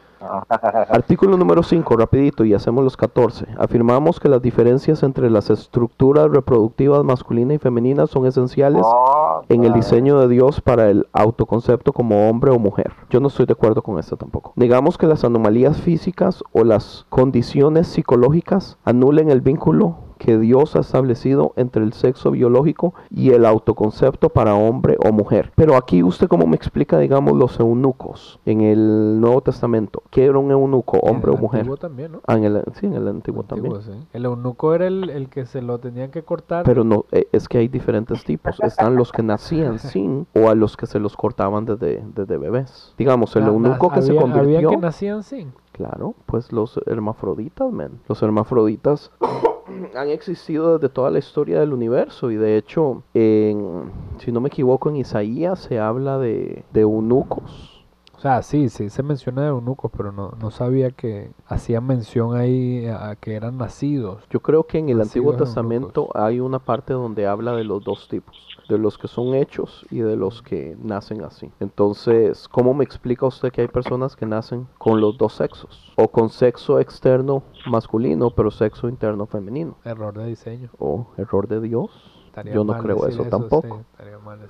Artículo 0.90 1.38
número 1.38 1.64
5, 1.64 1.96
rapidito, 1.98 2.46
y 2.46 2.54
hacemos 2.54 2.84
los 2.84 2.98
14. 2.98 3.48
Afirmamos 3.58 4.20
que 4.20 4.30
las 4.30 4.42
diferencias 4.42 5.04
entre 5.04 5.30
las 5.30 5.50
estructuras 5.50 6.30
reproductivas 6.32 7.04
masculina 7.04 7.54
y 7.54 7.58
femenina 7.58 8.08
son 8.08 8.26
esenciales 8.26 8.82
No, 8.82 9.44
en 9.50 9.64
el 9.64 9.74
diseño 9.74 10.20
de 10.20 10.28
Dios 10.28 10.62
para 10.62 10.90
el 10.90 11.08
autoconcepto 11.14 11.94
como 11.94 12.30
hombre 12.30 12.52
o 12.52 12.60
mujer. 12.60 12.94
Yo 13.10 13.20
no 13.20 13.28
estoy 13.28 13.46
de 13.46 13.54
acuerdo 13.54 13.82
con 13.82 14.00
esto 14.00 14.18
tampoco. 14.18 14.54
Negamos 14.56 14.98
que 14.98 15.08
las 15.08 15.24
anomalías 15.24 15.82
físicas 15.82 16.44
o 16.52 16.64
las 16.64 17.06
condiciones 17.10 17.88
psicológicas 17.88 18.78
anulen 18.84 19.30
el 19.30 19.42
vínculo 19.42 20.05
que 20.18 20.38
Dios 20.38 20.76
ha 20.76 20.80
establecido 20.80 21.54
entre 21.56 21.84
el 21.84 21.94
sexo 21.94 22.32
biológico 22.32 22.94
y 23.10 23.32
el 23.32 23.46
autoconcepto 23.46 24.30
para 24.30 24.56
hombre 24.56 24.98
o 25.06 25.12
mujer. 25.12 25.52
Pero 25.56 25.76
aquí 25.76 26.04
usted 26.04 26.28
cómo 26.28 26.48
me 26.48 26.56
explica, 26.56 26.98
digamos, 27.00 27.34
los 27.36 27.60
eunucos 27.60 28.40
en 28.46 28.62
el 28.62 29.20
Nuevo 29.20 29.42
Testamento. 29.42 30.04
¿Qué 30.10 30.26
era 30.26 30.38
un 30.38 30.52
eunuco, 30.52 30.98
hombre 31.00 31.32
En 31.32 31.34
o 31.34 31.36
el 31.36 31.42
mujer? 31.42 31.60
Antiguo 31.62 31.78
también, 31.78 32.12
¿no? 32.14 32.22
Ah, 32.28 32.36
en 32.38 32.44
el, 32.46 32.64
sí, 32.74 32.86
en 32.86 32.94
el 32.94 33.08
Antiguo 33.08 33.44
también. 33.44 33.76
Antiguo, 33.76 33.96
sí. 33.96 34.08
El 34.14 34.26
eunuco 34.26 34.74
era 34.74 34.88
el, 34.88 35.10
el 35.10 35.30
que 35.30 35.46
se 35.46 35.62
lo 35.62 35.80
tenían 35.80 36.12
que 36.12 36.24
cortar. 36.24 36.64
Pero 36.66 36.84
no, 36.84 37.06
eh, 37.12 37.28
es 37.32 37.48
que 37.48 37.58
hay 37.58 37.68
diferentes 37.68 38.24
tipos. 38.24 38.60
Están 38.62 38.96
los 38.96 39.12
que 39.12 39.24
nacían 39.24 39.80
sin 39.80 40.28
o 40.36 40.50
a 40.50 40.56
los 40.56 40.78
que 40.78 40.86
se 40.86 41.00
los 41.00 41.16
cortaban 41.16 41.66
desde, 41.66 42.04
desde 42.16 42.38
bebés. 42.38 42.94
Digamos, 42.98 43.36
el 43.36 43.44
eunuco 43.48 43.90
que 43.92 44.02
se 44.02 44.12
había- 44.12 44.22
convirtió. 44.22 44.58
Había 44.58 44.70
que 44.70 44.78
nacían 44.78 45.24
sin. 45.24 45.52
Claro, 45.76 46.16
pues 46.26 46.54
los 46.54 46.80
hermafroditas, 46.86 47.70
men. 47.70 48.00
Los 48.08 48.24
hermafroditas 48.24 49.12
han 49.94 50.08
existido 50.08 50.78
desde 50.78 50.88
toda 50.88 51.12
la 51.12 51.20
historia 51.20 51.60
del 51.60 51.74
universo 51.74 52.32
y 52.32 52.38
de 52.38 52.56
hecho, 52.56 53.04
en, 53.14 53.92
si 54.20 54.32
no 54.32 54.40
me 54.40 54.48
equivoco, 54.48 54.88
en 54.88 54.96
Isaías 54.96 55.60
se 55.60 55.78
habla 55.78 56.18
de, 56.18 56.64
de 56.72 56.80
eunucos. 56.80 57.75
O 58.18 58.20
sea, 58.20 58.42
sí, 58.42 58.70
sí 58.70 58.90
se 58.90 59.04
menciona 59.04 59.42
de 59.42 59.50
eunucos, 59.50 59.92
pero 59.96 60.12
no, 60.12 60.32
no 60.40 60.50
sabía 60.50 60.92
que 60.92 61.32
hacían 61.48 61.86
mención 61.86 62.36
ahí 62.36 62.86
a 62.88 63.16
que 63.16 63.36
eran 63.36 63.58
nacidos. 63.58 64.24
Yo 64.30 64.40
creo 64.40 64.64
que 64.64 64.80
en 64.80 64.90
el 64.90 65.02
Antiguo 65.02 65.32
eunucos. 65.32 65.50
Testamento 65.50 66.10
hay 66.14 66.40
una 66.40 66.60
parte 66.60 66.94
donde 66.94 67.28
habla 67.28 67.54
de 67.54 67.66
los 67.66 67.84
dos 67.84 68.08
tipos, 68.08 68.36
de 68.70 68.78
los 68.78 68.98
que 68.98 69.08
son 69.08 69.36
hechos 69.36 69.86
y 69.92 70.00
de 70.00 70.16
los 70.16 70.42
que 70.42 70.78
nacen 70.82 71.24
así. 71.24 71.52
Entonces, 71.60 72.48
¿cómo 72.48 72.74
me 72.74 72.84
explica 72.84 73.26
usted 73.26 73.52
que 73.52 73.62
hay 73.62 73.68
personas 73.68 74.16
que 74.16 74.26
nacen 74.26 74.68
con 74.78 75.02
los 75.02 75.18
dos 75.18 75.34
sexos? 75.34 75.94
O 75.98 76.08
con 76.08 76.30
sexo 76.30 76.80
externo 76.80 77.44
masculino, 77.68 78.30
pero 78.32 78.50
sexo 78.50 78.88
interno 78.88 79.26
femenino. 79.26 79.76
Error 79.84 80.18
de 80.18 80.28
diseño. 80.28 80.70
O 80.80 81.08
error 81.18 81.48
de 81.48 81.60
Dios. 81.60 82.15
Estaría 82.36 82.54
Yo 82.54 82.66
no 82.66 82.78
creo 82.78 82.98
decir 82.98 83.22
eso 83.22 83.30
tampoco. 83.30 83.86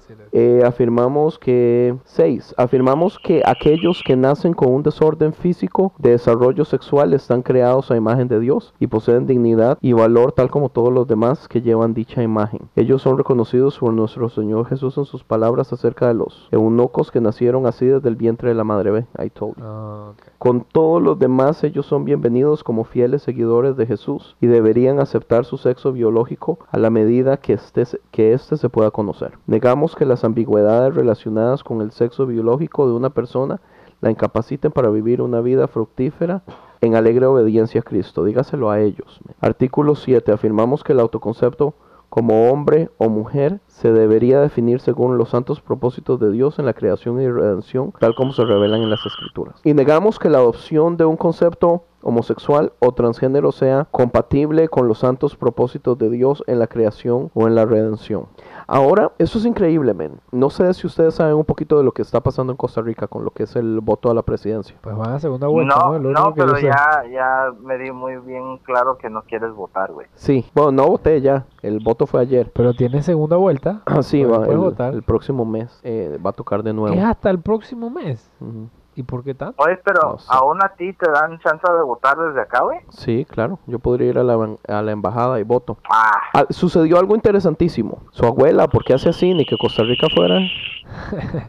sí, 0.07 0.13
eso. 0.13 0.23
Eh, 0.31 0.63
afirmamos 0.65 1.37
que 1.37 1.95
6. 2.05 2.55
Afirmamos 2.57 3.19
que 3.19 3.43
aquellos 3.45 4.01
que 4.03 4.15
nacen 4.15 4.53
con 4.55 4.73
un 4.73 4.81
desorden 4.81 5.33
físico 5.33 5.93
de 5.99 6.09
desarrollo 6.09 6.65
sexual 6.65 7.13
están 7.13 7.43
creados 7.43 7.91
a 7.91 7.95
imagen 7.95 8.27
de 8.27 8.39
Dios 8.39 8.73
y 8.79 8.87
poseen 8.87 9.27
dignidad 9.27 9.77
y 9.81 9.93
valor 9.93 10.31
tal 10.31 10.49
como 10.49 10.69
todos 10.69 10.91
los 10.91 11.07
demás 11.07 11.47
que 11.47 11.61
llevan 11.61 11.93
dicha 11.93 12.23
imagen. 12.23 12.61
Ellos 12.75 13.03
son 13.03 13.19
reconocidos 13.19 13.77
por 13.77 13.93
nuestro 13.93 14.29
Señor 14.29 14.65
Jesús 14.65 14.97
en 14.97 15.05
sus 15.05 15.23
palabras 15.23 15.71
acerca 15.71 16.07
de 16.07 16.15
los 16.15 16.49
eunucos 16.51 17.11
que 17.11 17.21
nacieron 17.21 17.67
así 17.67 17.85
desde 17.85 18.09
el 18.09 18.15
vientre 18.15 18.49
de 18.49 18.55
la 18.55 18.63
madre 18.63 18.89
B. 18.89 19.05
I 19.23 19.29
told 19.29 19.57
you. 19.57 19.63
Ah, 19.63 20.13
ok. 20.13 20.23
Con 20.39 20.61
todos 20.61 21.01
los 21.03 21.19
demás 21.19 21.63
ellos 21.63 21.85
son 21.85 22.03
bienvenidos 22.03 22.63
como 22.63 22.83
fieles 22.83 23.21
seguidores 23.21 23.77
de 23.77 23.85
Jesús 23.85 24.37
y 24.41 24.47
deberían 24.47 24.99
aceptar 24.99 25.45
su 25.45 25.57
sexo 25.57 25.91
biológico 25.91 26.57
a 26.71 26.79
la 26.79 26.89
medida 26.89 27.37
que 27.37 27.53
éste 27.81 27.99
que 28.11 28.33
éste 28.33 28.57
se 28.57 28.69
pueda 28.69 28.91
conocer. 28.91 29.37
Negamos 29.47 29.95
que 29.95 30.05
las 30.05 30.23
ambigüedades 30.23 30.95
relacionadas 30.95 31.63
con 31.63 31.81
el 31.81 31.91
sexo 31.91 32.25
biológico 32.25 32.87
de 32.87 32.93
una 32.93 33.09
persona 33.09 33.59
la 34.01 34.11
incapaciten 34.11 34.71
para 34.71 34.89
vivir 34.89 35.21
una 35.21 35.41
vida 35.41 35.67
fructífera 35.67 36.43
en 36.81 36.95
alegre 36.95 37.25
obediencia 37.25 37.81
a 37.81 37.83
Cristo. 37.83 38.23
Dígaselo 38.23 38.69
a 38.69 38.79
ellos. 38.79 39.19
Artículo 39.39 39.95
7. 39.95 40.31
Afirmamos 40.31 40.83
que 40.83 40.93
el 40.93 40.99
autoconcepto 40.99 41.73
como 42.15 42.49
hombre 42.49 42.89
o 42.97 43.09
mujer 43.09 43.59
se 43.67 43.91
debería 43.91 44.39
definir 44.39 44.79
según 44.79 45.17
los 45.17 45.31
santos 45.31 45.59
propósitos 45.59 46.17
de 46.17 46.31
Dios 46.31 46.59
en 46.59 46.65
la 46.65 46.71
creación 46.71 47.19
y 47.19 47.29
redención, 47.29 47.91
tal 47.99 48.15
como 48.15 48.31
se 48.31 48.45
revelan 48.45 48.81
en 48.83 48.89
las 48.89 49.05
escrituras. 49.05 49.59
Y 49.65 49.73
negamos 49.73 50.17
que 50.17 50.29
la 50.29 50.37
adopción 50.37 50.95
de 50.95 51.03
un 51.03 51.17
concepto 51.17 51.83
homosexual 52.03 52.71
o 52.79 52.93
transgénero 52.93 53.51
sea 53.51 53.87
compatible 53.91 54.69
con 54.69 54.87
los 54.87 54.99
santos 54.99 55.35
propósitos 55.35 55.97
de 55.97 56.09
Dios 56.09 56.41
en 56.47 56.59
la 56.59 56.67
creación 56.67 57.31
o 57.33 57.47
en 57.47 57.55
la 57.55 57.65
redención. 57.65 58.27
Ahora, 58.67 59.11
eso 59.17 59.37
es 59.37 59.45
increíble, 59.45 59.93
men. 59.93 60.19
No 60.31 60.49
sé 60.49 60.73
si 60.73 60.87
ustedes 60.87 61.15
saben 61.15 61.35
un 61.35 61.45
poquito 61.45 61.77
de 61.77 61.83
lo 61.83 61.91
que 61.91 62.01
está 62.01 62.21
pasando 62.21 62.51
en 62.51 62.57
Costa 62.57 62.81
Rica 62.81 63.07
con 63.07 63.23
lo 63.23 63.31
que 63.31 63.43
es 63.43 63.55
el 63.55 63.79
voto 63.79 64.09
a 64.09 64.13
la 64.13 64.23
presidencia. 64.23 64.75
Pues 64.81 64.95
van 64.95 65.13
a 65.13 65.19
segunda 65.19 65.47
vuelta, 65.47 65.75
¿no? 65.75 65.99
No, 65.99 66.11
no, 66.11 66.33
pero 66.33 66.57
ya, 66.57 67.03
ya 67.11 67.51
me 67.61 67.77
di 67.77 67.91
muy 67.91 68.17
bien 68.17 68.57
claro 68.59 68.97
que 68.97 69.09
no 69.09 69.21
quieres 69.23 69.53
votar, 69.53 69.91
güey. 69.91 70.07
Sí, 70.15 70.45
bueno, 70.53 70.71
no 70.71 70.87
voté 70.87 71.21
ya. 71.21 71.45
El 71.61 71.79
voto 71.79 72.05
fue 72.05 72.21
ayer. 72.21 72.51
Pero 72.53 72.73
tiene 72.73 73.01
segunda 73.03 73.37
vuelta. 73.37 73.81
Ah, 73.85 74.01
sí, 74.01 74.23
va, 74.23 74.45
el, 74.47 74.57
votar. 74.57 74.93
el 74.93 75.03
próximo 75.03 75.45
mes 75.45 75.79
eh, 75.83 76.19
va 76.23 76.31
a 76.31 76.33
tocar 76.33 76.63
de 76.63 76.73
nuevo. 76.73 76.95
Es 76.95 77.03
hasta 77.03 77.29
el 77.29 77.39
próximo 77.39 77.89
mes. 77.89 78.31
Ujú. 78.39 78.69
¿Y 78.97 79.03
por 79.03 79.23
qué 79.25 79.33
tanto? 79.35 79.61
Oye, 79.61 79.77
pero 79.83 80.11
No 80.13 80.17
sé. 80.19 80.27
aún 80.29 80.63
a 80.63 80.69
ti 80.69 80.93
te 80.93 81.11
dan 81.11 81.37
chance 81.39 81.69
de 81.69 81.83
votar 81.83 82.17
desde 82.17 82.39
acá, 82.41 82.63
güey. 82.63 82.79
Sí, 82.89 83.25
claro. 83.29 83.59
Yo 83.67 83.77
podría 83.79 84.09
ir 84.09 84.17
a 84.17 84.23
la, 84.23 84.37
a 84.69 84.81
la 84.81 84.91
embajada 84.91 85.37
y 85.39 85.43
voto. 85.43 85.77
Ah, 85.91 86.11
Ah, 86.33 86.45
sucedió 86.49 86.97
algo 86.97 87.13
interesantísimo. 87.15 87.99
Su 88.11 88.25
abuela, 88.25 88.67
¿por 88.67 88.83
qué 88.85 88.93
hace 88.93 89.09
así? 89.09 89.33
Ni 89.33 89.45
que 89.45 89.57
Costa 89.57 89.83
Rica 89.83 90.07
fuera. 90.15 90.39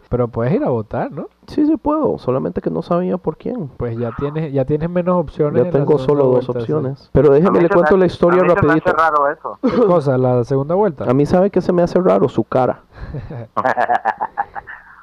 Pero 0.09 0.29
puedes 0.29 0.53
ir 0.55 0.65
a 0.65 0.71
votar, 0.71 1.11
¿no? 1.13 1.29
Sí, 1.47 1.65
sí 1.67 1.77
puedo. 1.77 2.19
Solamente 2.19 2.61
que 2.61 2.71
no 2.71 2.83
sabía 2.83 3.17
por 3.17 3.37
quién. 3.37 3.69
Pues 3.77 3.97
ya 3.97 4.11
tienes, 4.19 4.53
ya 4.53 4.65
tienes 4.65 4.91
menos 4.91 5.15
opciones. 5.17 5.65
Ya 5.65 5.71
tengo 5.71 5.99
solo 5.99 6.25
dos 6.25 6.33
vuelta, 6.47 6.53
sí. 6.53 6.59
opciones. 6.59 7.11
Pero 7.13 7.33
déjeme 7.33 7.61
le 7.61 7.69
cuento 7.69 7.93
me- 7.95 8.01
la 8.01 8.07
historia 8.07 8.41
a 8.41 8.45
mí 8.45 8.49
rapidito. 8.55 8.91
Se 8.91 8.97
me 8.97 9.03
hace 9.03 9.11
raro 9.11 9.29
eso. 9.31 9.59
¿Qué 9.63 9.87
cosa? 9.87 10.19
¿La 10.19 10.43
segunda 10.45 10.75
vuelta? 10.75 11.05
A 11.09 11.15
mí 11.15 11.27
sabe 11.27 11.51
que 11.51 11.61
se 11.61 11.73
me 11.73 11.83
hace 11.83 12.01
raro 12.01 12.29
su 12.29 12.43
cara. 12.45 12.83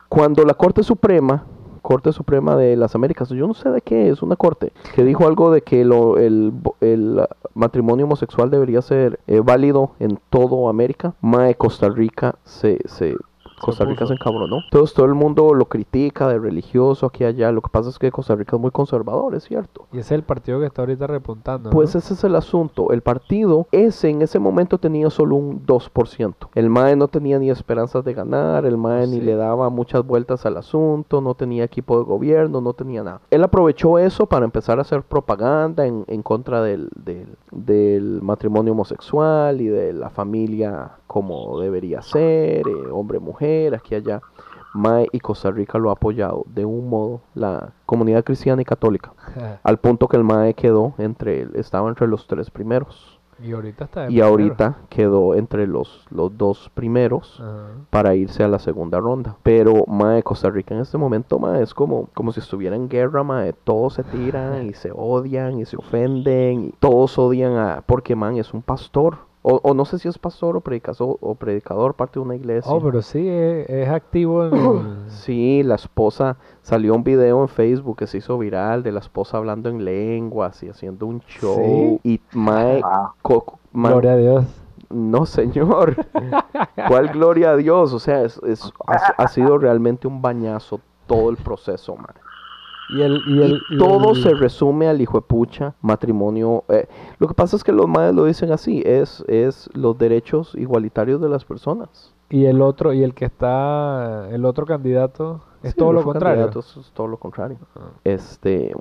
Cuando 0.09 0.43
la 0.45 0.53
Corte 0.53 0.83
Suprema, 0.83 1.43
Corte 1.83 2.11
Suprema 2.13 2.55
de 2.55 2.75
las 2.75 2.95
Américas, 2.95 3.29
yo 3.29 3.45
no 3.45 3.53
sé 3.53 3.69
de 3.69 3.81
qué 3.81 4.09
es, 4.09 4.23
una 4.23 4.35
corte, 4.35 4.73
que 4.95 5.03
dijo 5.03 5.27
algo 5.27 5.51
de 5.51 5.61
que 5.61 5.85
lo- 5.85 6.17
el, 6.17 6.51
el, 6.81 7.21
matrimonio 7.53 8.05
homosexual 8.05 8.49
debería 8.49 8.81
ser 8.81 9.19
eh, 9.27 9.41
válido 9.43 9.91
en 9.99 10.17
todo 10.31 10.69
América. 10.69 11.13
Mae, 11.21 11.53
Costa 11.53 11.89
Rica 11.89 12.35
se... 12.43 12.79
se 12.85 13.15
Costa 13.63 13.85
Rica 13.85 14.05
se 14.05 14.13
encabronó. 14.13 14.57
Entonces 14.65 14.93
todo 14.93 15.05
el 15.05 15.13
mundo 15.13 15.53
lo 15.53 15.65
critica 15.65 16.27
de 16.27 16.37
religioso 16.37 17.05
aquí 17.05 17.23
y 17.23 17.27
allá. 17.27 17.51
Lo 17.51 17.61
que 17.61 17.69
pasa 17.69 17.89
es 17.89 17.97
que 17.97 18.11
Costa 18.11 18.35
Rica 18.35 18.55
es 18.57 18.61
muy 18.61 18.71
conservador, 18.71 19.35
es 19.35 19.43
cierto. 19.43 19.87
Y 19.91 19.99
ese 19.99 20.13
es 20.13 20.19
el 20.19 20.23
partido 20.23 20.59
que 20.59 20.65
está 20.65 20.81
ahorita 20.81 21.07
repuntando. 21.07 21.69
Pues 21.69 21.95
¿no? 21.95 21.99
ese 21.99 22.13
es 22.13 22.23
el 22.23 22.35
asunto. 22.35 22.91
El 22.91 23.01
partido, 23.01 23.67
ese 23.71 24.09
en 24.09 24.21
ese 24.21 24.39
momento 24.39 24.77
tenía 24.77 25.09
solo 25.09 25.35
un 25.35 25.65
2%. 25.65 26.33
El 26.55 26.69
MAE 26.69 26.95
no 26.95 27.07
tenía 27.07 27.39
ni 27.39 27.49
esperanzas 27.49 28.03
de 28.03 28.13
ganar, 28.13 28.65
el 28.65 28.77
MAE 28.77 29.07
ni 29.07 29.21
le 29.21 29.35
daba 29.35 29.69
muchas 29.69 30.05
vueltas 30.05 30.45
al 30.45 30.57
asunto, 30.57 31.21
no 31.21 31.33
tenía 31.35 31.63
equipo 31.63 31.97
de 31.97 32.03
gobierno, 32.03 32.61
no 32.61 32.73
tenía 32.73 33.03
nada. 33.03 33.21
Él 33.31 33.43
aprovechó 33.43 33.97
eso 33.97 34.25
para 34.25 34.45
empezar 34.45 34.79
a 34.79 34.81
hacer 34.81 35.03
propaganda 35.03 35.85
en, 35.85 36.03
en 36.07 36.21
contra 36.21 36.61
del, 36.61 36.89
del, 36.95 37.37
del 37.51 38.21
matrimonio 38.21 38.73
homosexual 38.73 39.61
y 39.61 39.67
de 39.67 39.93
la 39.93 40.09
familia 40.09 40.91
como 41.13 41.59
debería 41.59 42.01
ser, 42.01 42.67
eh, 42.67 42.91
hombre-mujer, 42.91 43.75
aquí 43.75 43.93
y 43.93 43.97
allá. 43.97 44.19
MAE 44.73 45.07
y 45.11 45.19
Costa 45.19 45.51
Rica 45.51 45.77
lo 45.77 45.91
ha 45.91 45.93
apoyado 45.93 46.43
de 46.47 46.65
un 46.65 46.89
modo 46.89 47.21
la 47.35 47.73
comunidad 47.85 48.23
cristiana 48.23 48.63
y 48.63 48.65
católica 48.65 49.13
al 49.61 49.77
punto 49.77 50.07
que 50.07 50.17
el 50.17 50.23
MAE 50.23 50.55
quedó 50.55 50.95
entre, 50.97 51.47
estaba 51.53 51.87
entre 51.89 52.07
los 52.07 52.25
tres 52.25 52.49
primeros. 52.49 53.19
y 53.39 53.51
ahorita 53.51 53.83
está 53.83 54.09
Y 54.09 54.21
ahorita 54.21 54.77
quedó 54.89 55.35
entre 55.35 55.67
los, 55.67 56.07
los 56.09 56.35
dos 56.35 56.71
primeros 56.73 57.39
para 57.91 58.15
irse 58.15 58.43
a 58.43 58.47
la 58.47 58.57
segunda 58.57 58.99
ronda. 58.99 59.37
Pero 59.43 59.85
MAE 59.85 60.23
Costa 60.23 60.49
Rica 60.49 60.73
en 60.73 60.81
este 60.81 60.97
momento, 60.97 61.37
MAE, 61.37 61.61
es 61.61 61.75
como, 61.75 62.09
como 62.15 62.31
si 62.31 62.39
estuviera 62.39 62.75
en 62.75 62.89
guerra, 62.89 63.21
MAE. 63.21 63.53
Todos 63.53 63.93
se 63.93 64.03
tiran 64.03 64.65
y 64.65 64.73
se 64.73 64.89
odian 64.91 65.59
y 65.59 65.65
se 65.65 65.77
ofenden. 65.77 66.63
Y 66.63 66.71
todos 66.79 67.19
odian 67.19 67.55
a... 67.57 67.83
Porque, 67.85 68.15
man, 68.15 68.37
es 68.37 68.51
un 68.51 68.63
pastor. 68.63 69.31
O, 69.45 69.59
o 69.61 69.73
no 69.73 69.83
sé 69.83 69.99
si 69.99 70.07
es 70.07 70.17
pastor 70.17 70.55
o 70.55 70.61
predicador, 70.61 71.17
o 71.19 71.35
predicador, 71.35 71.93
parte 71.95 72.13
de 72.19 72.19
una 72.25 72.35
iglesia. 72.35 72.71
Oh, 72.71 72.81
pero 72.81 73.01
sí, 73.01 73.27
es, 73.27 73.69
es 73.69 73.89
activo 73.89 74.45
en 74.45 74.55
el- 74.55 74.97
Sí, 75.09 75.63
la 75.63 75.75
esposa, 75.75 76.37
salió 76.61 76.95
un 76.95 77.03
video 77.03 77.41
en 77.41 77.49
Facebook 77.49 77.97
que 77.97 78.07
se 78.07 78.19
hizo 78.19 78.37
viral 78.37 78.83
de 78.83 78.91
la 78.93 78.99
esposa 78.99 79.37
hablando 79.37 79.69
en 79.69 79.83
lenguas 79.83 80.63
y 80.63 80.69
haciendo 80.69 81.05
un 81.07 81.19
show. 81.27 81.99
Y 82.03 82.21
mae, 82.31 82.81
Ah, 82.85 83.11
co- 83.21 83.59
Gloria 83.73 84.13
a 84.13 84.17
Dios. 84.17 84.45
no 84.89 85.25
señor, 85.25 85.95
¿cuál 86.87 87.09
gloria 87.09 87.51
a 87.51 87.55
Dios? 87.57 87.91
O 87.93 87.99
sea, 87.99 88.23
es, 88.23 88.39
es- 88.45 88.71
ha, 88.87 88.95
ha 89.23 89.27
sido 89.27 89.57
realmente 89.57 90.07
un 90.07 90.21
bañazo 90.21 90.79
todo 91.05 91.29
el 91.29 91.35
proceso, 91.37 91.95
man. 91.97 92.13
Y, 92.89 93.01
el, 93.01 93.23
y, 93.25 93.41
el, 93.41 93.65
Y 93.69 93.77
todo 93.77 94.11
el- 94.11 94.15
se 94.21 94.33
resume 94.33 94.87
al 94.87 95.01
hijo 95.01 95.17
de 95.17 95.21
pucha, 95.21 95.73
matrimonio. 95.81 96.63
eh, 96.69 96.87
lo 97.17 97.27
que 97.27 97.33
pasa 97.33 97.55
es 97.55 97.63
que 97.63 97.71
los 97.71 97.87
madres 97.87 98.13
lo 98.13 98.25
dicen 98.25 98.51
así, 98.51 98.83
es, 98.85 99.23
es 99.27 99.69
los 99.73 99.97
derechos 99.97 100.53
igualitarios 100.55 101.19
de 101.21 101.29
las 101.29 101.45
personas. 101.45 102.13
y 102.29 102.45
el 102.45 102.61
otro, 102.61 102.93
y 102.93 103.03
el 103.03 103.13
que 103.13 103.25
está, 103.25 104.27
el 104.31 104.43
otro 104.45 104.65
candidato, 104.65 105.41
es 105.61 105.71
Sí, 105.71 105.77
todo 105.77 105.93
lo 105.93 106.03
contrario. 106.03 106.45
candidato 106.45 106.59
Es, 106.59 106.77
es 106.77 106.91
todo 106.91 107.07
lo 107.07 107.17
contrario. 107.17 107.57
Este, 108.03 108.73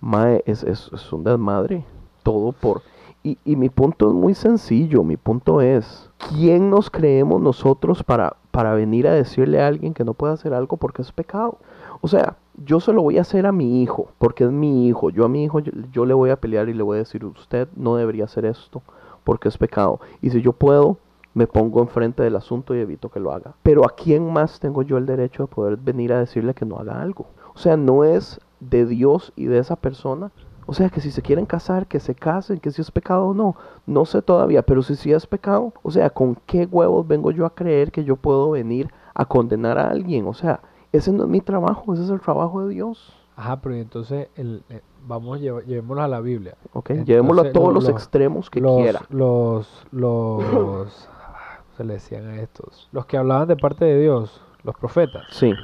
mae, 0.00 0.42
es, 0.46 0.62
es, 0.64 0.90
es 0.92 1.12
un 1.12 1.22
desmadre. 1.24 1.84
Todo 2.22 2.52
por... 2.52 2.82
Y, 3.24 3.38
y 3.44 3.54
mi 3.56 3.68
punto 3.68 4.08
es 4.08 4.14
muy 4.14 4.34
sencillo. 4.34 5.04
Mi 5.04 5.16
punto 5.16 5.60
es, 5.60 6.10
¿quién 6.30 6.70
nos 6.70 6.90
creemos 6.90 7.40
nosotros 7.40 8.02
para, 8.02 8.36
para 8.50 8.74
venir 8.74 9.06
a 9.06 9.12
decirle 9.12 9.60
a 9.62 9.68
alguien 9.68 9.94
que 9.94 10.02
no 10.04 10.14
puede 10.14 10.32
hacer 10.32 10.52
algo 10.54 10.76
porque 10.76 11.02
es 11.02 11.12
pecado? 11.12 11.58
O 12.00 12.08
sea, 12.08 12.36
yo 12.64 12.80
se 12.80 12.92
lo 12.92 13.02
voy 13.02 13.18
a 13.18 13.22
hacer 13.22 13.46
a 13.46 13.52
mi 13.52 13.82
hijo, 13.82 14.08
porque 14.18 14.44
es 14.44 14.50
mi 14.50 14.86
hijo. 14.86 15.10
Yo 15.10 15.24
a 15.24 15.28
mi 15.28 15.44
hijo, 15.44 15.60
yo, 15.60 16.04
le 16.04 16.14
voy 16.14 16.30
a 16.30 16.40
pelear 16.40 16.68
y 16.68 16.74
le 16.74 16.82
voy 16.82 16.96
a 16.96 16.98
decir, 17.00 17.24
usted 17.24 17.68
no 17.76 17.96
debería 17.96 18.24
hacer 18.24 18.44
esto 18.44 18.82
porque 19.24 19.48
es 19.48 19.58
pecado. 19.58 20.00
Y 20.20 20.30
si 20.30 20.42
yo 20.42 20.52
puedo, 20.52 20.98
me 21.34 21.46
pongo 21.46 21.80
enfrente 21.80 22.22
del 22.22 22.36
asunto 22.36 22.74
y 22.74 22.80
evito 22.80 23.08
que 23.08 23.20
lo 23.20 23.32
haga. 23.32 23.54
Pero 23.62 23.84
¿a 23.84 23.90
quién 23.90 24.32
más 24.32 24.60
tengo 24.60 24.82
yo 24.82 24.98
el 24.98 25.06
derecho 25.06 25.44
de 25.44 25.54
poder 25.54 25.76
venir 25.76 26.12
a 26.12 26.18
decirle 26.18 26.54
que 26.54 26.66
no 26.66 26.76
haga 26.76 27.00
algo? 27.00 27.26
O 27.54 27.58
sea, 27.58 27.76
no 27.76 28.04
es 28.04 28.40
de 28.60 28.86
Dios 28.86 29.32
y 29.36 29.46
de 29.46 29.58
esa 29.58 29.76
persona. 29.76 30.30
O 30.66 30.74
sea, 30.74 30.90
que 30.90 31.00
si 31.00 31.10
se 31.10 31.22
quieren 31.22 31.46
casar, 31.46 31.86
que 31.86 32.00
se 32.00 32.14
casen, 32.14 32.60
que 32.60 32.70
si 32.70 32.82
es 32.82 32.90
pecado 32.90 33.26
o 33.26 33.34
no. 33.34 33.56
No 33.86 34.04
sé 34.04 34.22
todavía, 34.22 34.62
pero 34.62 34.82
si 34.82 34.94
sí 34.94 35.12
es 35.12 35.26
pecado, 35.26 35.72
o 35.82 35.90
sea, 35.90 36.10
¿con 36.10 36.36
qué 36.46 36.66
huevos 36.66 37.06
vengo 37.06 37.30
yo 37.30 37.46
a 37.46 37.54
creer 37.54 37.90
que 37.90 38.04
yo 38.04 38.16
puedo 38.16 38.50
venir 38.50 38.88
a 39.14 39.24
condenar 39.24 39.78
a 39.78 39.90
alguien? 39.90 40.26
O 40.26 40.34
sea, 40.34 40.60
ese 40.92 41.12
no 41.12 41.24
es 41.24 41.28
mi 41.28 41.40
trabajo, 41.40 41.94
ese 41.94 42.04
es 42.04 42.10
el 42.10 42.20
trabajo 42.20 42.66
de 42.66 42.74
Dios. 42.74 43.12
Ajá, 43.34 43.60
pero 43.62 43.74
entonces 43.74 44.28
el, 44.36 44.62
eh, 44.68 44.82
vamos, 45.06 45.40
lleva- 45.40 45.62
llevémoslo 45.62 46.02
a 46.02 46.08
la 46.08 46.20
Biblia. 46.20 46.54
¿Ok? 46.74 46.90
Entonces, 46.90 47.06
Llevémoslo 47.06 47.42
a 47.42 47.52
todos 47.52 47.68
lo- 47.68 47.74
los 47.74 47.84
lo- 47.84 47.90
extremos 47.90 48.50
que 48.50 48.60
los, 48.60 48.76
quiera. 48.82 49.00
Los, 49.08 49.86
los, 49.90 50.44
se 51.76 51.84
le 51.84 51.94
decían 51.94 52.26
a 52.28 52.40
estos, 52.40 52.88
los 52.92 53.06
que 53.06 53.16
hablaban 53.16 53.48
de 53.48 53.56
parte 53.56 53.84
de 53.86 53.98
Dios, 54.00 54.42
los 54.62 54.76
profetas. 54.76 55.24
Sí, 55.30 55.54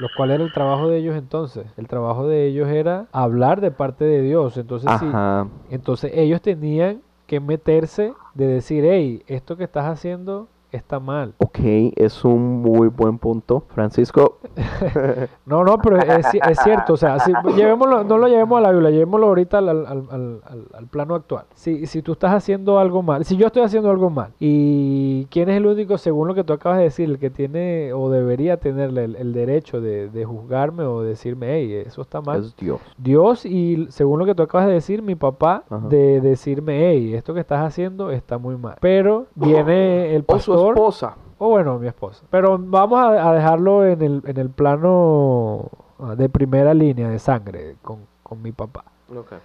Los 0.00 0.10
cuál 0.10 0.30
era 0.32 0.42
el 0.44 0.50
trabajo 0.52 0.88
de 0.88 0.98
ellos 0.98 1.16
entonces? 1.16 1.66
El 1.76 1.86
trabajo 1.88 2.26
de 2.26 2.46
ellos 2.46 2.68
era 2.68 3.06
hablar 3.12 3.60
de 3.60 3.70
parte 3.70 4.04
de 4.04 4.20
Dios. 4.22 4.56
Entonces, 4.58 4.90
sí, 4.98 5.06
ajá. 5.06 5.46
entonces 5.70 6.10
ellos 6.14 6.42
tenían 6.42 7.02
que 7.26 7.40
meterse 7.40 8.12
de 8.34 8.46
decir, 8.46 8.84
hey, 8.84 9.22
esto 9.26 9.56
que 9.56 9.64
estás 9.64 9.86
haciendo 9.86 10.48
está 10.76 11.00
mal. 11.00 11.34
Ok, 11.38 11.58
es 11.96 12.24
un 12.24 12.62
muy 12.62 12.88
buen 12.88 13.18
punto. 13.18 13.64
Francisco, 13.68 14.38
No, 15.46 15.64
no, 15.64 15.78
pero 15.78 15.96
es, 15.98 16.26
ci- 16.26 16.40
es 16.50 16.58
cierto, 16.62 16.94
o 16.94 16.96
sea, 16.96 17.18
si, 17.20 17.32
llevémoslo, 17.56 18.04
no 18.04 18.18
lo 18.18 18.28
llevemos 18.28 18.58
a 18.58 18.62
la 18.62 18.70
Biblia, 18.72 18.90
llevémoslo 18.90 19.26
ahorita 19.28 19.58
al, 19.58 19.68
al- 19.68 20.40
al- 20.44 20.86
plano 20.90 21.14
actual. 21.14 21.44
Si, 21.54 21.86
si 21.86 22.00
tú 22.02 22.12
estás 22.12 22.32
haciendo 22.32 22.78
algo 22.78 23.02
mal, 23.02 23.24
si 23.24 23.36
yo 23.36 23.46
estoy 23.48 23.62
haciendo 23.62 23.90
algo 23.90 24.08
mal, 24.10 24.30
y 24.38 25.26
quién 25.26 25.48
es 25.48 25.56
el 25.56 25.66
único, 25.66 25.98
según 25.98 26.28
lo 26.28 26.34
que 26.34 26.44
tú 26.44 26.52
acabas 26.52 26.78
de 26.78 26.84
decir, 26.84 27.08
el 27.10 27.18
que 27.18 27.30
tiene 27.30 27.92
o 27.92 28.08
debería 28.10 28.56
tener 28.58 28.96
el, 28.96 29.16
el 29.16 29.32
derecho 29.32 29.80
de, 29.80 30.08
de 30.08 30.24
juzgarme 30.24 30.84
o 30.84 31.02
decirme, 31.02 31.48
hey, 31.54 31.82
eso 31.86 32.02
está 32.02 32.20
mal. 32.20 32.40
es 32.40 32.56
Dios. 32.56 32.80
Dios 32.98 33.44
y 33.46 33.86
según 33.90 34.18
lo 34.18 34.24
que 34.26 34.34
tú 34.34 34.42
acabas 34.42 34.66
de 34.68 34.74
decir, 34.74 35.02
mi 35.02 35.14
papá, 35.14 35.64
Ajá. 35.68 35.88
de 35.88 36.20
decirme, 36.20 36.88
hey, 36.90 37.14
esto 37.14 37.34
que 37.34 37.40
estás 37.40 37.60
haciendo 37.64 38.10
está 38.10 38.38
muy 38.38 38.56
mal. 38.56 38.76
Pero 38.80 39.26
viene 39.34 40.14
el 40.14 40.24
O 40.26 40.38
su 40.74 40.74
pastor, 40.74 41.10
esposa. 41.10 41.16
o 41.38 41.48
bueno, 41.50 41.78
mi 41.78 41.86
esposa. 41.88 42.24
Pero 42.30 42.58
vamos 42.58 42.98
a, 42.98 43.30
a 43.30 43.34
dejarlo 43.34 43.84
en 43.86 44.02
el, 44.02 44.22
en 44.26 44.36
el 44.38 44.50
plano 44.50 45.70
ah, 46.00 46.14
de 46.16 46.28
primera 46.28 46.74
línea 46.74 47.08
de 47.08 47.18
sangre 47.18 47.76
con, 47.82 48.00
con 48.22 48.42
mi 48.42 48.52
papá. 48.52 48.84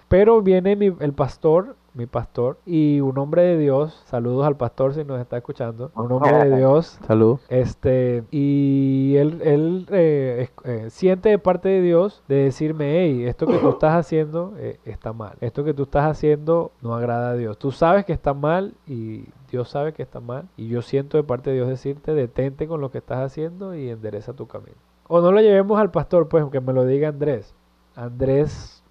Pero 0.07 0.41
viene 0.41 0.75
mi- 0.75 0.95
el 0.99 1.13
pastor, 1.13 1.75
mi 1.93 2.07
pastor, 2.07 2.57
y 2.65 2.99
un 2.99 3.15
hombre 3.19 3.43
de 3.43 3.57
Dios, 3.59 4.01
saludos 4.07 4.47
al 4.47 4.55
pastor 4.57 4.95
si 4.95 5.03
nos 5.03 5.19
está 5.21 5.37
escuchando, 5.37 5.91
un 5.93 6.11
hombre 6.11 6.49
de 6.49 6.57
Dios, 6.57 6.97
Salud. 7.05 7.37
este, 7.47 8.23
y 8.31 9.15
él, 9.17 9.39
él 9.43 9.85
eh, 9.91 10.49
eh, 10.63 10.85
siente 10.89 11.29
de 11.29 11.37
parte 11.37 11.69
de 11.69 11.81
Dios 11.81 12.23
de 12.27 12.35
decirme, 12.45 13.01
hey, 13.03 13.25
esto 13.25 13.45
que 13.45 13.59
tú 13.59 13.69
estás 13.77 13.93
haciendo 13.93 14.53
eh, 14.57 14.79
está 14.85 15.13
mal, 15.13 15.33
esto 15.41 15.63
que 15.63 15.75
tú 15.75 15.83
estás 15.83 16.05
haciendo 16.09 16.71
no 16.81 16.95
agrada 16.95 17.29
a 17.31 17.35
Dios. 17.35 17.59
Tú 17.59 17.71
sabes 17.71 18.03
que 18.03 18.13
está 18.13 18.33
mal 18.33 18.73
y 18.87 19.25
Dios 19.51 19.69
sabe 19.69 19.93
que 19.93 20.03
está 20.03 20.19
mal, 20.19 20.47
y 20.57 20.67
yo 20.69 20.81
siento 20.81 21.17
de 21.17 21.23
parte 21.23 21.49
de 21.51 21.57
Dios 21.57 21.67
decirte, 21.69 22.13
detente 22.13 22.67
con 22.67 22.81
lo 22.81 22.91
que 22.91 22.99
estás 22.99 23.19
haciendo 23.19 23.75
y 23.75 23.89
endereza 23.89 24.33
tu 24.33 24.47
camino. 24.47 24.77
O 25.07 25.21
no 25.21 25.31
lo 25.31 25.41
llevemos 25.41 25.79
al 25.79 25.91
pastor, 25.91 26.27
pues, 26.29 26.45
que 26.51 26.61
me 26.61 26.73
lo 26.73 26.85
diga 26.85 27.09
Andrés. 27.09 27.53
Andrés 27.95 28.83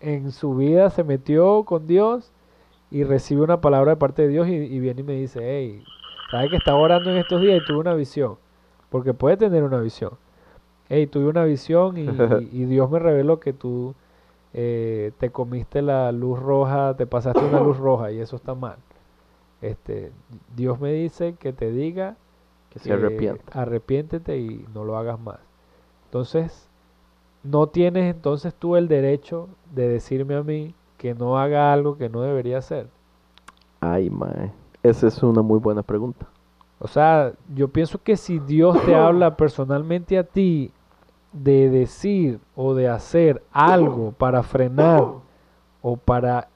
en 0.00 0.32
su 0.32 0.54
vida 0.56 0.90
se 0.90 1.04
metió 1.04 1.64
con 1.64 1.86
Dios 1.86 2.32
y 2.90 3.04
recibe 3.04 3.42
una 3.42 3.60
palabra 3.60 3.92
de 3.92 3.96
parte 3.96 4.22
de 4.22 4.28
Dios 4.28 4.48
y, 4.48 4.54
y 4.54 4.80
viene 4.80 5.02
y 5.02 5.04
me 5.04 5.14
dice, 5.14 5.40
hey, 5.44 5.86
¿sabes 6.30 6.50
que 6.50 6.56
estaba 6.56 6.78
orando 6.78 7.10
en 7.10 7.18
estos 7.18 7.40
días 7.42 7.58
y 7.58 7.60
tuve 7.62 7.80
una 7.80 7.94
visión? 7.94 8.36
Porque 8.90 9.14
puede 9.14 9.36
tener 9.36 9.64
una 9.64 9.80
visión. 9.80 10.12
Hey, 10.88 11.06
tuve 11.06 11.28
una 11.28 11.44
visión 11.44 11.96
y, 11.98 12.02
y- 12.02 12.50
y 12.62 12.64
Dios 12.66 12.90
me 12.90 12.98
reveló 12.98 13.40
que 13.40 13.52
tú 13.52 13.94
eh, 14.54 15.12
te 15.18 15.30
comiste 15.30 15.82
la 15.82 16.12
luz 16.12 16.38
roja, 16.40 16.96
te 16.96 17.06
pasaste 17.06 17.44
una 17.46 17.60
luz 17.60 17.78
roja 17.78 18.12
y 18.12 18.20
eso 18.20 18.36
está 18.36 18.54
mal. 18.54 18.78
Este, 19.64 20.12
Dios 20.54 20.78
me 20.78 20.92
dice 20.92 21.34
que 21.38 21.52
te 21.52 21.70
diga 21.70 22.16
Que 22.70 22.78
se 22.78 22.92
arrepienta. 22.92 23.60
arrepiéntete 23.60 24.38
y 24.38 24.66
no 24.74 24.84
lo 24.84 24.98
hagas 24.98 25.18
más. 25.18 25.38
Entonces, 26.06 26.68
no 27.42 27.68
tienes 27.68 28.14
entonces 28.14 28.54
tú 28.54 28.76
el 28.76 28.88
derecho 28.88 29.48
de 29.74 29.88
decirme 29.88 30.34
a 30.34 30.42
mí 30.42 30.74
que 30.98 31.14
no 31.14 31.38
haga 31.38 31.72
algo 31.72 31.96
que 31.96 32.08
no 32.08 32.20
debería 32.20 32.58
hacer. 32.58 32.88
Ay, 33.80 34.10
mae. 34.10 34.52
Esa 34.82 35.06
es 35.08 35.22
una 35.22 35.40
muy 35.42 35.58
buena 35.58 35.82
pregunta. 35.82 36.26
O 36.78 36.86
sea, 36.88 37.32
yo 37.54 37.68
pienso 37.68 38.02
que 38.02 38.16
si 38.16 38.38
Dios 38.38 38.76
te 38.84 38.94
habla 38.94 39.36
personalmente 39.36 40.18
a 40.18 40.24
ti 40.24 40.70
de 41.32 41.70
decir 41.70 42.38
o 42.54 42.74
de 42.74 42.88
hacer 42.88 43.42
algo 43.50 44.12
para 44.12 44.42
frenar 44.42 45.04
o 45.80 45.96
para 45.96 46.48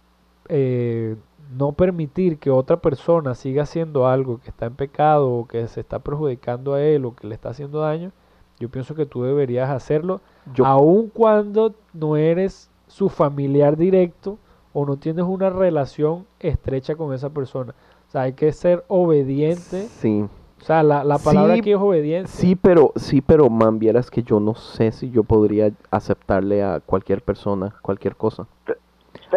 eh, 0.49 1.17
no 1.57 1.73
permitir 1.73 2.39
que 2.39 2.51
otra 2.51 2.79
persona 2.79 3.35
siga 3.35 3.63
haciendo 3.63 4.07
algo 4.07 4.41
que 4.41 4.51
está 4.51 4.67
en 4.67 4.75
pecado 4.75 5.31
o 5.31 5.47
que 5.47 5.67
se 5.69 5.81
está 5.81 5.99
perjudicando 5.99 6.75
a 6.75 6.83
él 6.83 7.05
o 7.05 7.15
que 7.15 7.27
le 7.27 7.35
está 7.35 7.51
haciendo 7.51 7.81
daño, 7.81 8.13
yo 8.59 8.69
pienso 8.69 8.95
que 8.95 9.07
tú 9.07 9.23
deberías 9.23 9.71
hacerlo 9.71 10.21
Yo, 10.53 10.67
aun 10.67 11.09
cuando 11.09 11.75
no 11.93 12.17
eres 12.17 12.71
su 12.87 13.09
familiar 13.09 13.77
directo 13.77 14.39
o 14.73 14.85
no 14.85 14.97
tienes 14.97 15.25
una 15.25 15.51
relación 15.51 16.27
estrecha 16.41 16.97
con 16.97 17.15
esa 17.15 17.31
persona. 17.31 17.75
O 18.09 18.11
sea, 18.11 18.23
hay 18.23 18.33
que 18.33 18.53
ser 18.53 18.85
obediente. 18.89 19.87
sí. 20.01 20.27
O 20.61 20.65
sea, 20.65 20.83
la, 20.83 21.05
la 21.05 21.19
palabra 21.19 21.55
Sí, 21.55 21.61
aquí 21.61 21.71
es 21.71 21.79
obediencia. 21.79 22.41
Sí, 22.41 22.57
pero, 22.57 22.93
sí, 22.97 23.21
pero, 23.21 23.49
man, 23.49 23.79
vieras 23.79 24.11
que 24.11 24.25
yo 24.25 24.41
no 24.41 24.57
sé 24.57 24.91
si 24.91 25.09
yo 25.09 25.23
podría 25.23 25.71
aceptarle 25.93 26.65
a 26.65 26.81
cualquier 26.81 27.23
persona 27.23 27.77
cualquier 27.81 28.17
cosa. 28.17 28.47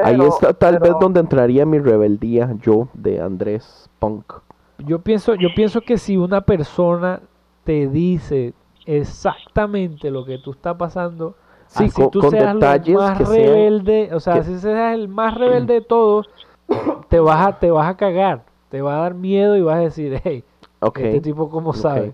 Ahí 0.03 0.19
está 0.21 0.53
tal 0.53 0.79
pero- 0.79 0.93
vez 0.93 0.99
donde 1.01 1.19
entraría 1.19 1.65
mi 1.65 1.79
rebeldía, 1.79 2.55
yo, 2.61 2.87
de 2.93 3.21
Andrés 3.21 3.89
Punk. 3.99 4.33
Yo 4.79 4.99
pienso, 4.99 5.35
yo 5.35 5.49
pienso 5.55 5.81
que 5.81 5.97
si 5.97 6.17
una 6.17 6.41
persona 6.41 7.21
te 7.63 7.87
dice 7.87 8.53
exactamente 8.85 10.09
lo 10.09 10.25
que 10.25 10.37
tú 10.39 10.51
estás 10.51 10.75
pasando, 10.75 11.35
Sí, 11.67 11.85
así 11.85 12.01
con- 12.01 12.11
tú 12.11 12.19
con 12.19 12.31
seas 12.31 12.53
detalles 12.55 12.95
lo 12.95 13.01
más 13.01 13.17
que 13.17 13.25
sean- 13.25 13.37
rebelde, 13.37 14.09
o 14.13 14.19
sea, 14.19 14.33
que- 14.35 14.43
si 14.43 14.57
seas 14.59 14.93
el 14.95 15.07
más 15.07 15.35
rebelde 15.35 15.75
de 15.75 15.81
todos, 15.81 16.29
te 17.09 17.19
vas 17.19 17.47
a, 17.47 17.59
te 17.59 17.69
vas 17.71 17.87
a 17.89 17.95
cagar, 17.97 18.43
te 18.69 18.81
va 18.81 18.97
a 18.97 19.01
dar 19.01 19.13
miedo 19.13 19.55
y 19.55 19.61
vas 19.61 19.77
a 19.77 19.81
decir, 19.81 20.19
hey, 20.23 20.43
este 20.81 21.21
tipo 21.21 21.49
cómo 21.49 21.73
sabe. 21.73 22.13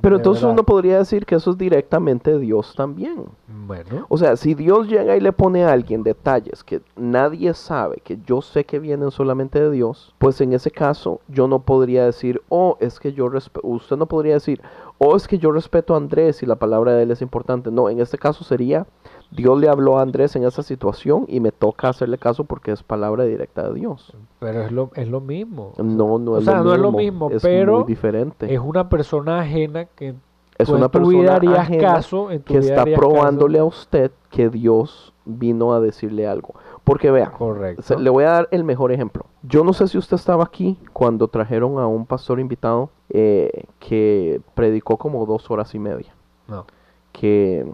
Pero 0.00 0.16
entonces 0.16 0.42
verdad. 0.42 0.54
uno 0.54 0.62
podría 0.64 0.98
decir 0.98 1.26
que 1.26 1.34
eso 1.34 1.50
es 1.50 1.58
directamente 1.58 2.38
Dios 2.38 2.74
también. 2.76 3.24
Bueno, 3.66 4.06
O 4.08 4.16
sea, 4.16 4.36
si 4.36 4.54
Dios 4.54 4.88
llega 4.88 5.16
y 5.16 5.20
le 5.20 5.32
pone 5.32 5.64
a 5.64 5.72
alguien 5.72 6.02
detalles 6.02 6.62
que 6.62 6.80
nadie 6.96 7.54
sabe, 7.54 8.00
que 8.04 8.18
yo 8.26 8.42
sé 8.42 8.64
que 8.64 8.78
vienen 8.78 9.10
solamente 9.10 9.60
de 9.60 9.70
Dios, 9.70 10.14
pues 10.18 10.40
en 10.40 10.52
ese 10.52 10.70
caso 10.70 11.20
yo 11.28 11.48
no 11.48 11.60
podría 11.60 12.04
decir, 12.04 12.42
oh, 12.48 12.76
es 12.80 13.00
que 13.00 13.12
yo 13.12 13.28
respeto, 13.28 13.66
usted 13.66 13.96
no 13.96 14.06
podría 14.06 14.34
decir, 14.34 14.60
oh, 14.98 15.16
es 15.16 15.26
que 15.26 15.38
yo 15.38 15.50
respeto 15.50 15.94
a 15.94 15.96
Andrés 15.96 16.42
y 16.42 16.46
la 16.46 16.56
palabra 16.56 16.92
de 16.92 17.02
él 17.02 17.10
es 17.10 17.22
importante. 17.22 17.70
No, 17.70 17.88
en 17.88 18.00
este 18.00 18.18
caso 18.18 18.44
sería 18.44 18.86
Dios 19.34 19.58
le 19.58 19.68
habló 19.68 19.98
a 19.98 20.02
Andrés 20.02 20.36
en 20.36 20.44
esa 20.44 20.62
situación 20.62 21.24
y 21.28 21.40
me 21.40 21.50
toca 21.52 21.88
hacerle 21.88 22.18
caso 22.18 22.44
porque 22.44 22.70
es 22.72 22.82
palabra 22.82 23.24
directa 23.24 23.68
de 23.68 23.74
Dios. 23.74 24.14
Pero 24.38 24.62
es 24.62 24.70
lo, 24.72 24.90
es 24.94 25.08
lo 25.08 25.20
mismo. 25.20 25.72
No, 25.78 26.18
no 26.18 26.32
O 26.32 26.38
es, 26.38 26.44
sea, 26.44 26.62
lo, 26.62 26.64
no 26.64 26.72
es 26.72 26.78
mismo, 26.78 26.90
lo 26.92 26.98
mismo, 26.98 27.30
es 27.30 27.42
pero 27.42 27.74
muy 27.78 27.84
diferente. 27.84 28.52
Es 28.54 28.60
una 28.60 28.88
persona 28.88 29.40
ajena 29.40 29.86
que 29.86 30.14
Es 30.56 30.68
una 30.68 30.88
persona 30.88 31.34
ajena 31.36 31.78
caso, 31.94 32.28
que 32.44 32.58
está 32.58 32.84
caso. 32.84 32.96
probándole 32.96 33.58
a 33.58 33.64
usted 33.64 34.12
que 34.30 34.48
Dios 34.48 35.12
vino 35.24 35.72
a 35.72 35.80
decirle 35.80 36.26
algo. 36.28 36.54
Porque 36.84 37.10
vea, 37.10 37.30
Correcto. 37.32 37.82
se- 37.82 37.98
le 37.98 38.10
voy 38.10 38.24
a 38.24 38.30
dar 38.30 38.48
el 38.52 38.62
mejor 38.62 38.92
ejemplo. 38.92 39.24
Yo 39.42 39.64
no 39.64 39.72
sé 39.72 39.88
si 39.88 39.96
usted 39.98 40.16
estaba 40.16 40.44
aquí 40.44 40.78
cuando 40.92 41.28
trajeron 41.28 41.78
a 41.78 41.86
un 41.86 42.04
pastor 42.06 42.38
invitado 42.38 42.90
eh, 43.08 43.64
que 43.80 44.40
predicó 44.54 44.96
como 44.98 45.24
dos 45.26 45.50
horas 45.50 45.74
y 45.74 45.78
media. 45.78 46.14
No, 46.46 46.66
Que, 47.12 47.66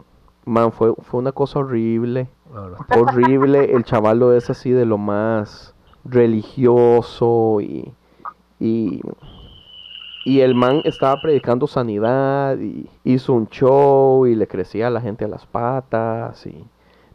man, 0.51 0.73
fue, 0.73 0.93
fue 1.03 1.21
una 1.21 1.33
cosa 1.33 1.61
horrible. 1.61 2.29
horrible. 2.97 3.73
El 3.73 3.85
chavalo 3.85 4.35
es 4.35 4.51
así 4.51 4.71
de 4.71 4.85
lo 4.85 4.99
más 4.99 5.75
religioso 6.05 7.61
y, 7.61 7.93
y, 8.59 9.01
y 10.25 10.41
el 10.41 10.55
man 10.55 10.83
estaba 10.85 11.21
predicando 11.21 11.67
sanidad 11.67 12.59
y 12.59 12.89
hizo 13.05 13.33
un 13.33 13.49
show 13.49 14.27
y 14.27 14.35
le 14.35 14.47
crecía 14.47 14.89
a 14.89 14.91
la 14.91 15.01
gente 15.01 15.25
a 15.25 15.29
las 15.29 15.47
patas 15.47 16.47
y 16.47 16.65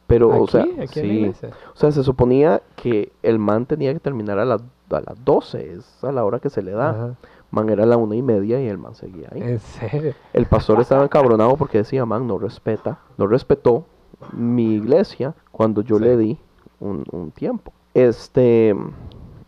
pero 0.08 0.30
o 0.30 0.48
sea, 0.48 0.68
aquí 0.80 1.02
sí, 1.02 1.34
o 1.74 1.76
sea, 1.76 1.92
se 1.92 2.04
suponía 2.04 2.62
que 2.76 3.12
el 3.24 3.40
man 3.40 3.66
tenía 3.66 3.92
que 3.92 4.00
terminar 4.00 4.38
a 4.38 4.46
las 4.46 4.62
a 4.92 5.02
las 5.02 5.26
12, 5.26 5.74
es 5.74 6.04
a 6.04 6.12
la 6.12 6.24
hora 6.24 6.40
que 6.40 6.52
se 6.52 6.62
le 6.62 6.72
da. 6.72 6.90
Ajá. 6.92 7.16
Man 7.52 7.70
era 7.70 7.86
la 7.86 7.98
una 7.98 8.16
y 8.16 8.22
media 8.22 8.62
y 8.62 8.68
el 8.68 8.78
man 8.78 8.96
seguía 8.96 9.30
ahí. 9.32 9.42
En 9.42 9.60
serio. 9.60 10.14
El 10.34 10.46
pastor 10.46 10.80
estaba 10.82 11.04
encabronado 11.04 11.56
porque 11.56 11.78
decía, 11.80 12.06
man, 12.06 12.28
no 12.28 12.38
respeta, 12.38 13.00
no 13.18 13.28
respetó 13.28 13.86
mi 14.34 14.74
iglesia 14.76 15.34
cuando 15.52 15.82
yo 15.82 15.98
Sí. 15.98 16.04
le 16.04 16.18
di 16.18 16.40
un, 16.80 17.04
un 17.12 17.32
tiempo. 17.32 17.72
Este, 17.94 18.76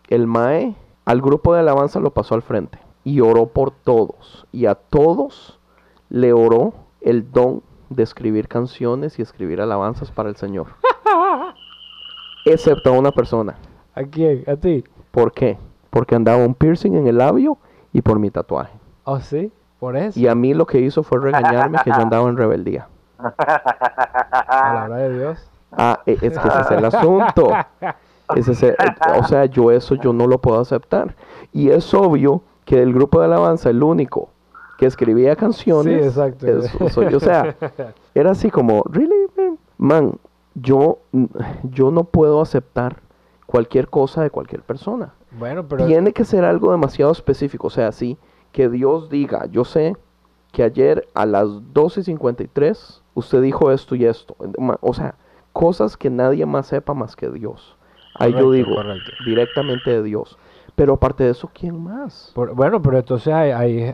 el 0.09 0.27
mae 0.27 0.75
al 1.05 1.21
grupo 1.21 1.53
de 1.53 1.59
alabanza 1.61 1.99
lo 1.99 2.11
pasó 2.11 2.35
al 2.35 2.41
frente 2.41 2.79
y 3.03 3.19
oró 3.21 3.47
por 3.47 3.71
todos. 3.71 4.45
Y 4.51 4.65
a 4.67 4.75
todos 4.75 5.59
le 6.09 6.31
oró 6.33 6.73
el 7.01 7.31
don 7.31 7.61
de 7.89 8.03
escribir 8.03 8.47
canciones 8.47 9.17
y 9.19 9.21
escribir 9.21 9.59
alabanzas 9.61 10.11
para 10.11 10.29
el 10.29 10.35
Señor. 10.35 10.67
Excepto 12.45 12.89
a 12.93 12.97
una 12.97 13.11
persona. 13.11 13.55
¿A 13.95 14.03
quién? 14.03 14.43
¿A 14.47 14.55
ti? 14.55 14.83
¿Por 15.11 15.31
qué? 15.33 15.57
Porque 15.89 16.15
andaba 16.15 16.45
un 16.45 16.53
piercing 16.53 16.93
en 16.95 17.07
el 17.07 17.17
labio 17.17 17.57
y 17.97 18.01
por 18.03 18.19
mi 18.19 18.29
tatuaje. 18.29 18.71
¿Oh, 19.05 19.19
sí? 19.19 19.51
¿Por 19.79 19.97
eso? 19.97 20.19
Y 20.19 20.27
a 20.27 20.35
mí 20.35 20.53
lo 20.53 20.67
que 20.67 20.79
hizo 20.79 21.01
fue 21.01 21.19
regañarme 21.19 21.79
que 21.83 21.89
yo 21.89 21.95
andaba 21.95 22.29
en 22.29 22.37
rebeldía. 22.37 22.87
Palabra 24.47 24.97
de 24.97 25.17
Dios. 25.17 25.49
Ah, 25.71 25.99
e- 26.05 26.11
es 26.13 26.19
que 26.19 26.27
ese 26.47 26.61
es 26.61 26.71
el 26.71 26.85
asunto. 26.85 27.49
Ese 28.35 28.51
es 28.51 28.61
el- 28.63 28.75
o 29.17 29.23
sea, 29.23 29.45
yo 29.45 29.71
eso 29.71 29.95
yo 29.95 30.13
no 30.13 30.27
lo 30.27 30.37
puedo 30.37 30.59
aceptar. 30.59 31.15
Y 31.51 31.71
es 31.71 31.91
obvio 31.95 32.43
que 32.65 32.77
del 32.77 32.93
grupo 32.93 33.19
de 33.19 33.25
alabanza 33.25 33.71
el 33.71 33.81
único 33.81 34.29
que 34.77 34.85
escribía 34.85 35.35
canciones 35.35 36.01
Sí, 36.01 36.07
exacto. 36.21 36.89
soy. 36.89 37.15
O 37.15 37.19
sea, 37.19 37.55
era 38.13 38.29
así 38.31 38.51
como, 38.51 38.83
really, 38.91 39.25
man? 39.35 39.57
Man, 39.79 40.13
yo, 40.53 40.99
yo 41.63 41.89
no 41.89 42.03
puedo 42.03 42.41
aceptar 42.41 42.97
cualquier 43.47 43.87
cosa 43.89 44.21
de 44.21 44.29
cualquier 44.29 44.61
persona. 44.61 45.13
Bueno, 45.31 45.67
pero 45.67 45.85
Tiene 45.87 46.13
que 46.13 46.23
ser 46.25 46.43
algo 46.45 46.71
demasiado 46.71 47.11
específico. 47.11 47.67
O 47.67 47.71
sea, 47.71 47.91
sí, 47.91 48.17
que 48.51 48.69
Dios 48.69 49.09
diga, 49.09 49.47
yo 49.47 49.65
sé 49.65 49.95
que 50.51 50.63
ayer 50.63 51.07
a 51.15 51.25
las 51.25 51.47
12.53 51.47 53.01
usted 53.15 53.41
dijo 53.41 53.71
esto 53.71 53.95
y 53.95 54.05
esto. 54.05 54.35
O 54.81 54.93
sea, 54.93 55.15
cosas 55.53 55.97
que 55.97 56.09
nadie 56.09 56.45
más 56.45 56.67
sepa 56.67 56.93
más 56.93 57.15
que 57.15 57.29
Dios. 57.29 57.77
Ahí 58.13 58.33
yo 58.33 58.51
digo, 58.51 58.75
correcto. 58.75 59.11
directamente 59.23 59.91
de 59.91 60.03
Dios. 60.03 60.37
Pero 60.75 60.93
aparte 60.93 61.23
de 61.23 61.31
eso, 61.31 61.49
¿quién 61.53 61.81
más? 61.83 62.31
por- 62.35 62.53
bueno, 62.53 62.81
pero 62.81 62.97
entonces 62.97 63.33
ahí, 63.33 63.51
ahí, 63.51 63.93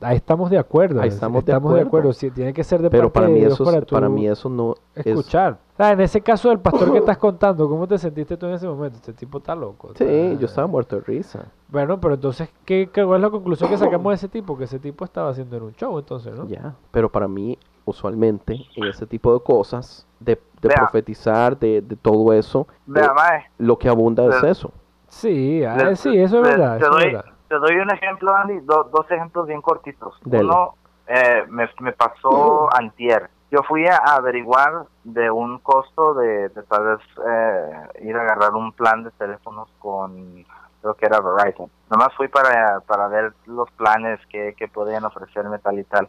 ahí 0.00 0.16
estamos 0.16 0.50
de 0.50 0.58
acuerdo. 0.58 1.00
Ahí 1.00 1.08
es- 1.08 1.14
estamos 1.14 1.44
de 1.44 1.52
acuerdo. 1.52 2.12
Sí, 2.12 2.30
tiene 2.30 2.52
que 2.52 2.64
ser 2.64 2.80
de 2.82 2.90
Pero 2.90 3.04
parte 3.04 3.12
para 3.14 3.26
de 3.28 3.32
mí, 3.34 3.40
Dios 3.40 3.54
eso, 3.54 3.64
para, 3.64 3.82
para 3.82 4.08
mí 4.08 4.26
eso 4.26 4.48
no 4.48 4.74
es... 4.94 5.06
escuchar. 5.06 5.58
Sea, 5.76 5.92
en 5.92 6.00
ese 6.00 6.20
caso 6.20 6.48
del 6.50 6.58
pastor 6.60 6.92
que 6.92 6.98
estás 6.98 7.16
contando, 7.18 7.68
¿cómo 7.68 7.86
te 7.88 7.96
sentiste 7.98 8.36
tú 8.36 8.46
en 8.46 8.52
ese 8.54 8.66
momento? 8.68 8.96
Este 8.96 9.12
tipo 9.12 9.38
está 9.38 9.54
loco. 9.54 9.92
Sí, 9.94 10.04
está- 10.04 10.38
yo 10.40 10.46
estaba 10.46 10.66
muerto 10.66 10.96
de 10.96 11.02
risa. 11.02 11.46
Bueno, 11.68 11.98
pero 12.00 12.14
entonces, 12.14 12.50
¿qué, 12.64 12.88
¿cuál 12.92 13.14
es 13.16 13.20
la 13.22 13.30
conclusión 13.30 13.70
que 13.70 13.78
sacamos 13.78 14.10
de 14.10 14.14
ese 14.16 14.28
tipo? 14.28 14.56
Que 14.58 14.64
ese 14.64 14.78
tipo 14.78 15.04
estaba 15.04 15.30
haciendo 15.30 15.56
en 15.56 15.62
un 15.62 15.72
show, 15.72 15.98
entonces, 15.98 16.34
¿no? 16.34 16.46
Ya, 16.46 16.74
pero 16.90 17.10
para 17.10 17.26
mí, 17.28 17.58
usualmente, 17.86 18.60
en 18.76 18.84
ese 18.84 19.06
tipo 19.06 19.32
de 19.32 19.40
cosas, 19.40 20.06
de, 20.20 20.34
de 20.60 20.68
Vea. 20.68 20.76
profetizar, 20.76 21.58
de, 21.58 21.80
de 21.80 21.96
todo 21.96 22.32
eso, 22.32 22.66
Vea, 22.86 23.06
eh, 23.38 23.44
lo 23.58 23.78
que 23.78 23.88
abunda 23.88 24.26
es 24.26 24.42
Le- 24.42 24.50
eso. 24.50 24.72
Sí, 25.08 25.64
ah, 25.64 25.94
sí, 25.96 26.16
eso 26.18 26.36
es 26.36 26.42
verdad. 26.42 26.78
Te 26.78 26.84
eso 26.84 26.98
es 26.98 27.04
doy, 27.04 27.12
verdad. 27.14 27.30
te 27.48 27.54
doy 27.58 27.76
un 27.76 27.90
ejemplo, 27.90 28.34
Andy, 28.34 28.60
do- 28.60 28.88
dos 28.92 29.10
ejemplos 29.10 29.46
bien 29.46 29.60
cortitos. 29.60 30.14
Dele. 30.24 30.44
Uno 30.44 30.74
eh, 31.06 31.44
me, 31.48 31.68
me 31.80 31.92
pasó 31.92 32.68
antier. 32.78 33.28
Yo 33.52 33.62
fui 33.64 33.86
a 33.86 33.98
averiguar 33.98 34.86
de 35.04 35.30
un 35.30 35.58
costo 35.58 36.14
de, 36.14 36.48
de 36.48 36.62
tal 36.62 36.84
vez 36.86 37.00
eh, 37.22 37.88
ir 38.00 38.16
a 38.16 38.22
agarrar 38.22 38.54
un 38.54 38.72
plan 38.72 39.04
de 39.04 39.10
teléfonos 39.10 39.68
con, 39.78 40.46
creo 40.80 40.94
que 40.94 41.04
era 41.04 41.20
Verizon. 41.20 41.70
Nomás 41.90 42.14
fui 42.14 42.28
para, 42.28 42.80
para 42.80 43.08
ver 43.08 43.34
los 43.44 43.70
planes 43.72 44.18
que, 44.30 44.54
que 44.56 44.68
podían 44.68 45.04
ofrecerme 45.04 45.58
tal 45.58 45.78
y 45.78 45.84
tal. 45.84 46.08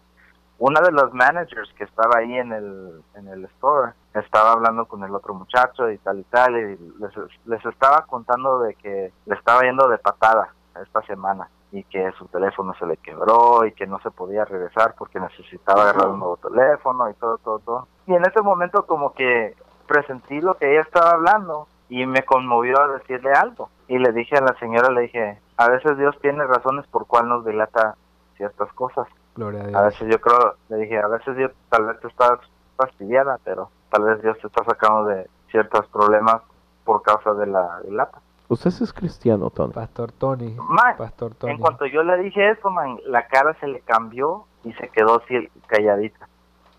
Una 0.58 0.80
de 0.80 0.94
los 0.94 1.14
managers 1.14 1.70
que 1.74 1.84
estaba 1.84 2.20
ahí 2.20 2.34
en 2.34 2.54
el, 2.54 3.04
en 3.16 3.28
el 3.28 3.44
store 3.56 3.92
estaba 4.14 4.54
hablando 4.54 4.86
con 4.86 5.04
el 5.04 5.14
otro 5.14 5.34
muchacho 5.34 5.92
y 5.92 5.98
tal 5.98 6.20
y 6.20 6.24
tal 6.24 6.56
y 6.56 6.78
les, 6.98 7.12
les 7.44 7.66
estaba 7.66 8.06
contando 8.06 8.60
de 8.60 8.76
que 8.76 9.12
le 9.26 9.36
estaba 9.36 9.64
yendo 9.64 9.90
de 9.90 9.98
patada 9.98 10.54
esta 10.82 11.02
semana 11.02 11.50
y 11.74 11.84
que 11.86 12.12
su 12.20 12.28
teléfono 12.28 12.74
se 12.78 12.86
le 12.86 12.98
quebró 12.98 13.66
y 13.66 13.72
que 13.74 13.88
no 13.88 14.00
se 14.02 14.12
podía 14.12 14.46
regresar 14.46 14.94
porque 14.96 15.20
necesitaba 15.20 15.82
agarrar 15.82 16.10
un 16.10 16.20
nuevo 16.20 16.38
teléfono 16.38 17.10
y 17.10 17.14
todo, 17.16 17.40
todo, 17.40 17.60
todo. 17.60 17.88
Y 18.06 18.14
en 18.14 18.24
ese 18.26 18.42
momento 18.44 18.86
como 18.86 19.14
que 19.14 19.56
presentí 19.88 20.40
lo 20.40 20.54
que 20.54 20.72
ella 20.72 20.82
estaba 20.82 21.12
hablando 21.12 21.68
y 21.90 22.06
me 22.06 22.24
conmovió 22.24 22.80
a 22.80 22.88
decirle 22.90 23.32
algo. 23.34 23.70
Y 23.88 23.98
le 23.98 24.12
dije 24.12 24.38
a 24.38 24.42
la 24.42 24.54
señora, 24.60 24.90
le 24.92 25.02
dije, 25.02 25.40
a 25.58 25.68
veces 25.68 25.98
Dios 25.98 26.16
tiene 26.22 26.46
razones 26.46 26.86
por 26.88 27.08
cuál 27.08 27.28
nos 27.28 27.44
dilata 27.44 27.96
ciertas 28.38 28.72
cosas. 28.74 29.08
Gloria 29.36 29.62
a 29.62 29.64
A 29.64 29.68
Dios. 29.70 29.84
veces 29.86 30.08
yo 30.12 30.22
creo, 30.22 30.54
le 30.70 30.78
dije, 30.78 31.00
a 31.00 31.08
veces 31.08 31.36
Dios 31.36 31.52
tal 31.70 31.86
vez 31.88 32.00
te 32.02 32.08
estás 32.08 32.40
fastidiada, 32.78 33.40
pero 33.44 33.70
tal 33.90 34.04
vez 34.04 34.22
Dios 34.22 34.38
te 34.40 34.46
está 34.48 34.64
sacando 34.64 35.06
de 35.06 35.28
ciertos 35.50 35.88
problemas 35.88 36.42
por 36.86 37.02
causa 37.02 37.34
de 37.34 37.48
la 37.48 37.80
dilata. 37.82 38.20
Usted 38.54 38.72
sí 38.72 38.84
es 38.84 38.94
cristiano, 38.94 39.50
Tony. 39.50 39.74
Pastor 39.74 40.12
Tony. 40.12 40.56
Pastor 40.98 41.36
Tony. 41.36 41.54
En 41.54 41.60
cuanto 41.60 41.86
yo 41.86 42.04
le 42.04 42.18
dije 42.18 42.50
eso, 42.52 42.70
man, 42.70 42.98
la 43.06 43.28
cara 43.28 43.56
se 43.60 43.68
le 43.68 43.82
cambió 43.82 44.46
y 44.64 44.74
se 44.74 44.88
quedó 44.90 45.22
así 45.22 45.50
calladita. 45.68 46.28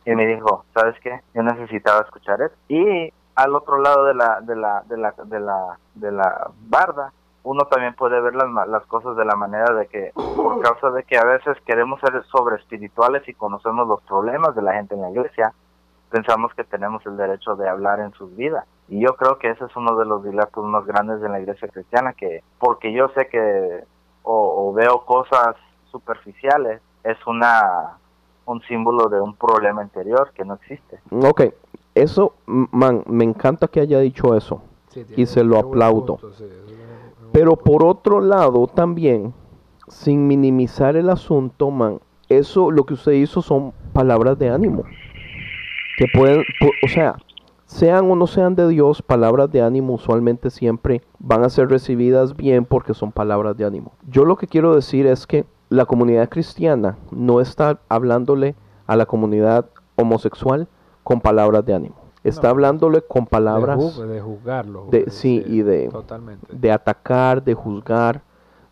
Y 0.06 0.14
me 0.14 0.26
dijo, 0.26 0.64
¿sabes 0.74 0.96
qué? 1.00 1.20
Yo 1.34 1.42
necesitaba 1.42 2.00
escuchar 2.02 2.40
eso. 2.42 2.54
Y 2.68 3.12
al 3.36 3.54
otro 3.54 3.78
lado 3.78 4.04
de 4.04 4.14
la 4.14 4.40
de 4.40 4.54
la 4.56 4.82
de 4.86 4.96
la 4.96 5.14
de 5.24 5.40
la 5.40 5.78
de 5.94 6.12
la 6.12 6.50
barda, 6.68 7.12
uno 7.42 7.64
también 7.66 7.94
puede 7.94 8.20
ver 8.20 8.34
las, 8.34 8.48
ma- 8.48 8.66
las 8.66 8.84
cosas 8.86 9.16
de 9.16 9.24
la 9.24 9.34
manera 9.34 9.72
de 9.74 9.86
que 9.86 10.12
por 10.14 10.60
causa 10.62 10.90
de 10.90 11.02
que 11.04 11.16
a 11.18 11.24
veces 11.24 11.56
queremos 11.66 12.00
ser 12.00 12.22
sobre 12.26 12.56
espirituales 12.56 13.26
y 13.28 13.34
conocemos 13.34 13.88
los 13.88 14.00
problemas 14.02 14.54
de 14.54 14.62
la 14.62 14.74
gente 14.74 14.94
en 14.94 15.02
la 15.02 15.10
iglesia, 15.10 15.52
pensamos 16.10 16.54
que 16.54 16.64
tenemos 16.64 17.04
el 17.06 17.16
derecho 17.16 17.56
de 17.56 17.68
hablar 17.68 18.00
en 18.00 18.12
sus 18.12 18.34
vidas. 18.36 18.64
Y 18.88 19.00
yo 19.00 19.14
creo 19.16 19.38
que 19.38 19.50
ese 19.50 19.64
es 19.64 19.76
uno 19.76 19.96
de 19.96 20.04
los 20.04 20.22
dilatos 20.24 20.64
más 20.64 20.84
grandes 20.86 21.22
en 21.22 21.32
la 21.32 21.40
iglesia 21.40 21.68
cristiana, 21.68 22.12
que 22.12 22.42
porque 22.58 22.92
yo 22.92 23.08
sé 23.14 23.28
que 23.28 23.84
o, 24.22 24.68
o 24.68 24.72
veo 24.72 25.04
cosas 25.04 25.56
superficiales, 25.90 26.80
es 27.02 27.16
una 27.26 27.98
un 28.46 28.60
símbolo 28.62 29.08
de 29.08 29.20
un 29.20 29.34
problema 29.36 29.82
interior 29.82 30.30
que 30.34 30.44
no 30.44 30.54
existe. 30.54 31.00
Ok, 31.10 31.44
eso, 31.94 32.34
man, 32.46 33.02
me 33.06 33.24
encanta 33.24 33.68
que 33.68 33.80
haya 33.80 34.00
dicho 34.00 34.34
eso. 34.36 34.60
Sí, 34.88 35.04
y 35.16 35.24
se 35.26 35.42
lo 35.42 35.58
aplaudo. 35.58 36.16
punto, 36.16 36.32
sí, 36.32 36.44
es 36.44 36.50
un- 36.50 36.72
es 36.72 37.22
un 37.24 37.32
Pero 37.32 37.56
por 37.56 37.84
otro 37.84 38.20
lado, 38.20 38.66
también, 38.66 39.32
sin 39.88 40.26
minimizar 40.26 40.94
el 40.96 41.08
asunto, 41.08 41.70
man, 41.70 42.00
eso 42.28 42.70
lo 42.70 42.84
que 42.84 42.94
usted 42.94 43.12
hizo 43.12 43.40
son 43.40 43.72
palabras 43.94 44.38
de 44.38 44.50
ánimo. 44.50 44.84
Que 45.96 46.06
pueden, 46.06 46.44
pu- 46.60 46.74
o 46.82 46.88
sea, 46.88 47.16
sean 47.74 48.08
o 48.08 48.14
no 48.14 48.26
sean 48.28 48.54
de 48.54 48.68
Dios, 48.68 49.02
palabras 49.02 49.50
de 49.50 49.60
ánimo 49.60 49.94
usualmente 49.94 50.48
siempre 50.50 51.02
van 51.18 51.42
a 51.42 51.48
ser 51.48 51.68
recibidas 51.68 52.36
bien 52.36 52.64
porque 52.64 52.94
son 52.94 53.10
palabras 53.10 53.56
de 53.56 53.64
ánimo. 53.64 53.92
Yo 54.08 54.24
lo 54.24 54.36
que 54.36 54.46
quiero 54.46 54.76
decir 54.76 55.06
es 55.08 55.26
que 55.26 55.44
la 55.70 55.84
comunidad 55.84 56.28
cristiana 56.28 56.96
no 57.10 57.40
está 57.40 57.80
hablándole 57.88 58.54
a 58.86 58.94
la 58.96 59.06
comunidad 59.06 59.66
homosexual 59.96 60.68
con 61.02 61.20
palabras 61.20 61.64
de 61.66 61.74
ánimo. 61.74 61.96
Está 62.22 62.42
No. 62.46 62.50
hablándole 62.50 63.02
con 63.02 63.24
De 63.24 63.30
palabras 63.30 63.98
de 63.98 64.20
juzgarlo. 64.20 64.86
de- 64.92 65.10
sí, 65.10 65.42
y 65.44 65.62
de- 65.62 65.88
Totalmente. 65.88 66.46
de 66.52 66.70
atacar, 66.70 67.42
de 67.42 67.54
juzgar, 67.54 68.22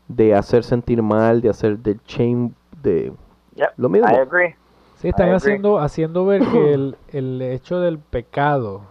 de 0.06 0.32
hacer 0.34 0.62
sentir 0.62 1.02
mal, 1.02 1.40
de 1.40 1.48
hacer 1.50 1.76
del 1.78 2.00
shame, 2.06 2.52
de 2.82 3.12
Yep, 3.56 3.68
lo 3.78 3.88
mismo. 3.88 4.08
I 4.08 4.14
agree. 4.14 4.54
Sí, 4.96 5.08
están 5.08 5.32
haciendo, 5.34 5.80
haciendo 5.80 6.24
ver 6.24 6.42
que 6.46 6.72
el, 6.72 6.96
el 7.08 7.42
hecho 7.42 7.80
del 7.80 7.98
pecado 7.98 8.82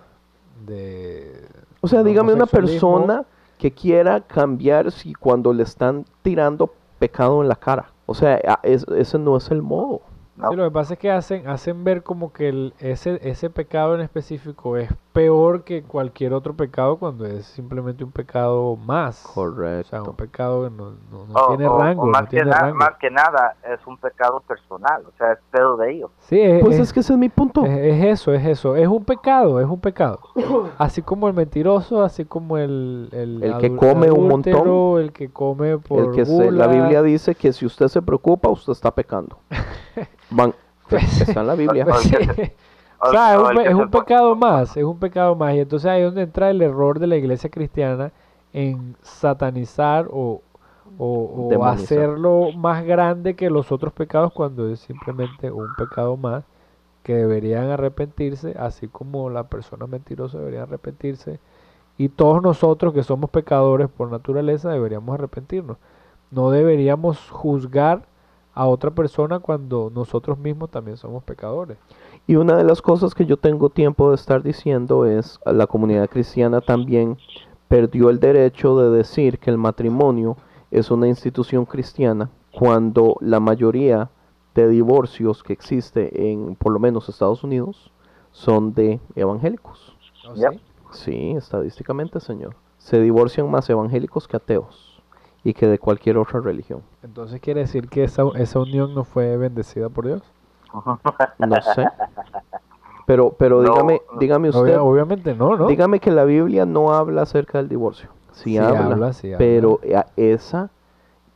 de... 0.65 1.47
O 1.81 1.87
sea, 1.87 2.03
dígame 2.03 2.33
una 2.33 2.45
persona 2.45 3.25
que 3.57 3.71
quiera 3.71 4.21
cambiar 4.21 4.91
si 4.91 5.13
cuando 5.13 5.53
le 5.53 5.63
están 5.63 6.05
tirando 6.21 6.73
pecado 6.99 7.41
en 7.41 7.47
la 7.47 7.55
cara. 7.55 7.91
O 8.05 8.13
sea, 8.13 8.39
ese 8.63 9.17
no 9.17 9.37
es 9.37 9.51
el 9.51 9.61
modo. 9.61 10.01
No. 10.37 10.49
Sí, 10.49 10.55
lo 10.55 10.63
que 10.63 10.71
pasa 10.71 10.93
es 10.93 10.99
que 10.99 11.11
hacen, 11.11 11.47
hacen 11.47 11.83
ver 11.83 12.03
como 12.03 12.31
que 12.31 12.47
el- 12.49 12.73
ese, 12.79 13.19
ese 13.29 13.49
pecado 13.49 13.95
en 13.95 14.01
específico 14.01 14.77
es 14.77 14.89
peor 15.11 15.63
que 15.65 15.83
cualquier 15.83 16.33
otro 16.33 16.53
pecado 16.55 16.95
cuando 16.97 17.25
es 17.25 17.45
simplemente 17.45 18.03
un 18.05 18.11
pecado 18.11 18.77
más. 18.77 19.25
O 19.25 19.27
sea, 19.27 19.33
Correcto. 19.33 20.03
un 20.11 20.15
pecado 20.15 20.63
que 20.63 20.69
no, 20.69 20.91
no- 21.11 21.25
no 21.27 21.33
O- 21.33 21.47
tiene 21.49 21.67
o- 21.67 21.73
o 21.75 21.79
rango, 21.79 22.05
más, 22.07 22.21
no 22.21 22.27
que 22.29 22.37
tiene 22.37 22.49
na- 22.49 22.59
rango. 22.59 22.75
más 22.77 22.91
que 22.97 23.11
nada 23.11 23.55
es 23.73 23.85
un 23.85 23.97
pecado 23.97 24.39
personal, 24.47 25.03
o 25.05 25.11
sea, 25.17 25.33
es 25.33 25.39
pedo 25.51 25.75
de 25.75 25.91
ellos. 25.91 26.09
Sí, 26.21 26.39
es, 26.39 26.61
Pues 26.63 26.75
es- 26.75 26.81
es 26.83 26.93
que 26.93 27.01
ese 27.01 27.11
es 27.11 27.19
mi 27.19 27.27
punto. 27.29 27.65
es- 27.65 27.77
es 27.77 28.03
eso, 28.05 28.33
es 28.33 28.45
eso. 28.45 28.77
Es 28.77 28.87
un 28.87 29.03
pecado, 29.03 29.59
es 29.59 29.67
un 29.67 29.81
pecado. 29.81 30.19
Así 30.77 31.01
como 31.01 31.27
el 31.27 31.33
mentiroso, 31.33 32.01
así 32.03 32.23
como 32.23 32.57
el... 32.57 33.09
El, 33.11 33.43
El 33.43 33.57
que 33.57 33.75
come 33.75 34.09
un 34.09 34.29
montón. 34.29 35.01
El 35.01 35.11
que 35.11 35.29
come 35.29 35.77
por 35.77 36.05
El 36.05 36.11
que 36.13 36.25
se, 36.25 36.51
la. 36.51 36.67
Biblia 36.67 37.01
dice 37.03 37.35
que 37.35 37.51
si 37.51 37.65
usted 37.65 37.89
se 37.89 38.01
preocupa, 38.01 38.47
usted 38.49 38.71
está 38.71 38.91
pecando. 38.91 39.37
Van, 40.31 40.53
Pues- 40.89 41.21
está 41.27 41.41
en 41.41 41.47
la 41.47 41.55
Biblia. 41.55 41.85
Pues 41.85 41.99
sí. 42.01 42.15
O- 43.03 43.09
sea, 43.11 43.33
es 43.33 43.39
un, 43.41 43.81
es 43.83 43.87
pecado 43.89 44.35
más, 44.35 44.77
es 44.77 44.83
un 44.83 44.99
pecado 44.99 45.35
más. 45.35 45.55
Y 45.55 45.59
entonces 45.61 45.89
ahí 45.89 46.01
es 46.01 46.05
donde 46.05 46.21
entra 46.21 46.51
el 46.51 46.61
error 46.61 46.99
de 46.99 47.07
la 47.07 47.15
iglesia 47.15 47.49
cristiana 47.49 48.11
en 48.53 48.95
satanizar 49.01 50.07
o, 50.11 50.41
o- 50.99 51.05
o 51.57 51.65
hacerlo 51.65 52.51
más 52.55 52.83
grande 52.85 53.35
que 53.35 53.49
los 53.49 53.71
otros 53.71 53.91
pecados 53.93 54.31
cuando 54.33 54.69
es 54.69 54.81
simplemente 54.81 55.49
un 55.51 55.73
pecado 55.75 56.15
más 56.15 56.43
que 57.01 57.15
deberían 57.15 57.71
arrepentirse, 57.71 58.55
así 58.59 58.87
como 58.87 59.31
la 59.31 59.45
persona 59.45 59.87
mentirosa 59.87 60.37
debería 60.37 60.61
arrepentirse. 60.63 61.39
Y 61.97 62.09
todos 62.09 62.43
nosotros 62.43 62.93
que 62.93 63.01
somos 63.01 63.31
pecadores 63.31 63.89
por 63.89 64.11
naturaleza 64.11 64.69
deberíamos 64.69 65.15
arrepentirnos. 65.15 65.77
No 66.29 66.51
deberíamos 66.51 67.31
juzgar 67.31 68.03
a 68.53 68.67
otra 68.67 68.91
persona 68.91 69.39
cuando 69.39 69.91
nosotros 69.93 70.37
mismos 70.37 70.69
también 70.69 70.97
somos 70.97 71.23
pecadores. 71.23 71.77
Y 72.27 72.35
una 72.35 72.55
de 72.55 72.63
las 72.63 72.81
cosas 72.81 73.15
que 73.15 73.25
yo 73.25 73.37
tengo 73.37 73.69
tiempo 73.69 74.09
de 74.09 74.15
estar 74.15 74.43
diciendo 74.43 75.05
es, 75.05 75.39
la 75.45 75.67
comunidad 75.67 76.09
cristiana 76.09 76.61
también 76.61 77.17
perdió 77.67 78.09
el 78.09 78.19
derecho 78.19 78.77
de 78.77 78.95
decir 78.95 79.39
que 79.39 79.49
el 79.49 79.57
matrimonio 79.57 80.37
es 80.69 80.91
una 80.91 81.07
institución 81.07 81.65
cristiana 81.65 82.29
cuando 82.51 83.15
la 83.21 83.39
mayoría 83.39 84.09
de 84.53 84.67
divorcios 84.67 85.43
que 85.43 85.53
existe 85.53 86.31
en 86.31 86.55
por 86.55 86.73
lo 86.73 86.79
menos 86.79 87.07
Estados 87.07 87.43
Unidos 87.43 87.91
son 88.31 88.73
de 88.73 88.99
evangélicos. 89.15 89.95
¿Oh, 90.27 90.35
sí? 90.35 90.61
Sí, 90.91 91.31
estadísticamente, 91.31 92.19
señor. 92.19 92.55
Se 92.77 92.99
divorcian 92.99 93.49
más 93.49 93.69
evangélicos 93.69 94.27
que 94.27 94.35
ateos 94.35 94.90
y 95.43 95.53
que 95.53 95.67
de 95.67 95.79
cualquier 95.79 96.17
otra 96.17 96.39
religión. 96.39 96.81
Entonces 97.03 97.39
quiere 97.41 97.61
decir 97.61 97.87
que 97.89 98.03
esa, 98.03 98.23
esa 98.35 98.59
unión 98.59 98.93
no 98.93 99.03
fue 99.03 99.37
bendecida 99.37 99.89
por 99.89 100.05
Dios. 100.07 100.21
No 101.39 101.61
sé. 101.75 101.87
Pero, 103.05 103.31
pero 103.37 103.61
No, 103.61 103.71
dígame, 103.73 104.01
no. 104.13 104.19
dígame 104.19 104.49
usted, 104.49 104.61
Obvia- 104.61 104.81
obviamente 104.83 105.35
no, 105.35 105.57
¿no? 105.57 105.67
dígame 105.67 105.99
que 105.99 106.11
la 106.11 106.23
Biblia 106.23 106.65
no 106.65 106.93
habla 106.93 107.23
acerca 107.23 107.57
del 107.57 107.67
divorcio. 107.67 108.09
Sí, 108.31 108.51
Sí 108.51 108.57
habla, 108.57 108.85
habla, 108.85 109.13
sí 109.13 109.27
habla. 109.27 109.37
pero 109.39 109.79
a- 109.95 110.05
esa 110.15 110.69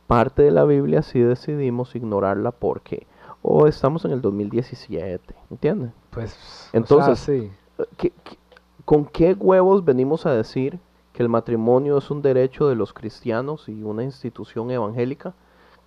parte 0.06 0.42
de 0.42 0.50
la 0.52 0.64
Biblia 0.64 1.02
sí 1.02 1.20
decidimos 1.20 1.94
ignorarla 1.96 2.52
porque 2.52 3.06
oh, 3.42 3.66
estamos 3.66 4.04
en 4.04 4.12
el 4.12 4.22
2017, 4.22 5.34
¿entiendes? 5.50 5.90
Pues, 6.10 6.70
Entonces- 6.72 7.12
o 7.12 7.16
sea, 7.16 7.34
sí. 7.34 7.50
¿Qué- 7.98 8.12
qué- 8.24 8.38
con 8.84 9.04
qué 9.04 9.34
huevos 9.34 9.84
venimos 9.84 10.24
a 10.26 10.30
decir 10.32 10.78
que 11.16 11.22
el 11.22 11.28
matrimonio 11.30 11.96
es 11.96 12.10
un 12.10 12.20
derecho 12.20 12.68
de 12.68 12.74
los 12.76 12.92
cristianos 12.92 13.68
y 13.68 13.82
una 13.82 14.04
institución 14.04 14.70
evangélica 14.70 15.32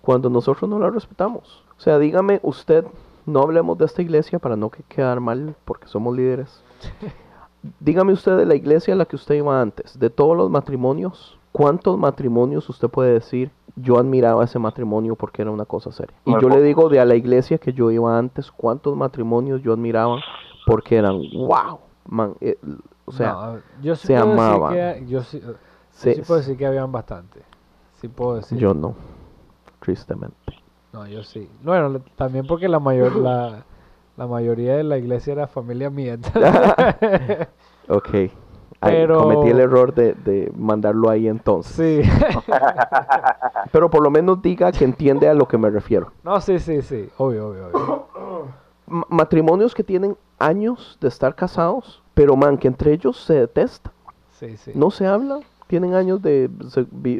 cuando 0.02 0.28
nosotros 0.28 0.68
no 0.68 0.78
la 0.80 0.90
respetamos? 0.90 1.62
O 1.78 1.80
sea, 1.80 1.98
dígame 1.98 2.40
usted, 2.42 2.84
no 3.26 3.40
hablemos 3.40 3.78
de 3.78 3.84
esta 3.84 4.02
iglesia 4.02 4.38
para 4.40 4.56
no 4.56 4.70
que- 4.70 4.82
quedar 4.82 5.20
mal 5.20 5.54
porque 5.64 5.86
somos 5.86 6.16
líderes. 6.16 6.62
Dígame 7.78 8.12
usted 8.14 8.38
de 8.38 8.46
la 8.46 8.54
iglesia 8.54 8.94
a 8.94 8.96
la 8.96 9.04
que 9.04 9.16
usted 9.16 9.34
iba 9.34 9.60
antes, 9.60 9.98
de 9.98 10.08
todos 10.08 10.34
los 10.36 10.50
matrimonios, 10.50 11.38
¿cuántos 11.52 11.98
matrimonios 11.98 12.68
usted 12.70 12.88
puede 12.88 13.12
decir? 13.12 13.50
Yo 13.76 13.98
admiraba 13.98 14.44
ese 14.44 14.58
matrimonio 14.58 15.14
porque 15.14 15.42
era 15.42 15.50
una 15.50 15.66
cosa 15.66 15.92
seria. 15.92 16.16
Y 16.24 16.32
yo 16.40 16.48
le 16.48 16.62
digo 16.62 16.88
de 16.88 17.00
a 17.00 17.04
la 17.04 17.14
iglesia 17.16 17.58
que 17.58 17.72
yo 17.74 17.90
iba 17.90 18.18
antes, 18.18 18.50
¿cuántos 18.50 18.96
matrimonios 18.96 19.62
yo 19.62 19.74
admiraba 19.74 20.16
porque 20.66 20.96
eran 20.96 21.20
wow? 21.34 21.78
Man, 22.08 22.34
eh, 22.40 22.56
o 23.10 23.12
sea, 23.12 23.32
No, 23.32 23.58
yo 23.82 23.94
sí 23.96 24.06
se 24.08 24.16
amaban. 24.16 24.72
que- 24.72 25.04
yo 25.06 25.22
sí, 25.22 25.40
yo 25.40 25.54
se- 25.90 26.14
sí 26.14 26.22
puedo 26.22 26.40
decir 26.40 26.56
que 26.56 26.66
habían 26.66 26.90
bastante. 26.90 27.42
Sí 28.00 28.08
puedo 28.08 28.36
decir. 28.36 28.56
yo 28.58 28.72
no, 28.74 28.94
tristemente. 29.80 30.34
No, 30.92 31.06
yo 31.06 31.22
sí. 31.22 31.48
Bueno, 31.62 32.00
también 32.16 32.46
porque 32.46 32.68
la 32.68 32.80
mayor 32.80 33.14
la, 33.16 33.64
la 34.16 34.26
mayoría 34.26 34.76
de 34.76 34.82
la 34.84 34.98
iglesia 34.98 35.32
era 35.34 35.46
familia 35.46 35.90
mía. 35.90 36.14
entonces- 36.14 37.48
Ok. 37.88 38.08
Ay, 38.82 38.94
Pero- 38.94 39.22
cometí 39.24 39.48
el 39.50 39.60
error 39.60 39.92
de, 39.94 40.14
de 40.14 40.50
mandarlo 40.56 41.10
ahí 41.10 41.28
entonces. 41.28 41.74
sí. 41.76 42.10
Pero 43.72 43.90
por 43.90 44.02
lo 44.02 44.10
menos 44.10 44.40
diga 44.42 44.72
que 44.72 44.84
entiende 44.84 45.28
a 45.28 45.34
lo 45.34 45.46
que 45.46 45.58
me 45.58 45.68
refiero. 45.70 46.12
No, 46.24 46.40
sí, 46.40 46.58
sí, 46.58 46.80
sí. 46.82 47.08
Obvio, 47.18 47.48
obvio, 47.48 47.68
obvio. 47.68 48.06
Ma- 48.86 49.06
matrimonios 49.10 49.74
que 49.74 49.84
tienen 49.84 50.16
años 50.38 50.96
de 51.00 51.08
estar 51.08 51.34
casados, 51.34 51.99
pero 52.20 52.36
man, 52.36 52.58
que 52.58 52.68
entre 52.68 52.92
ellos 52.92 53.16
se. 53.16 53.48
Sí, 54.32 54.58
sí. 54.58 54.72
No 54.74 54.90
se 54.90 55.06
habla. 55.06 55.40
Tienen 55.68 55.94
años 55.94 56.20
de, 56.20 56.50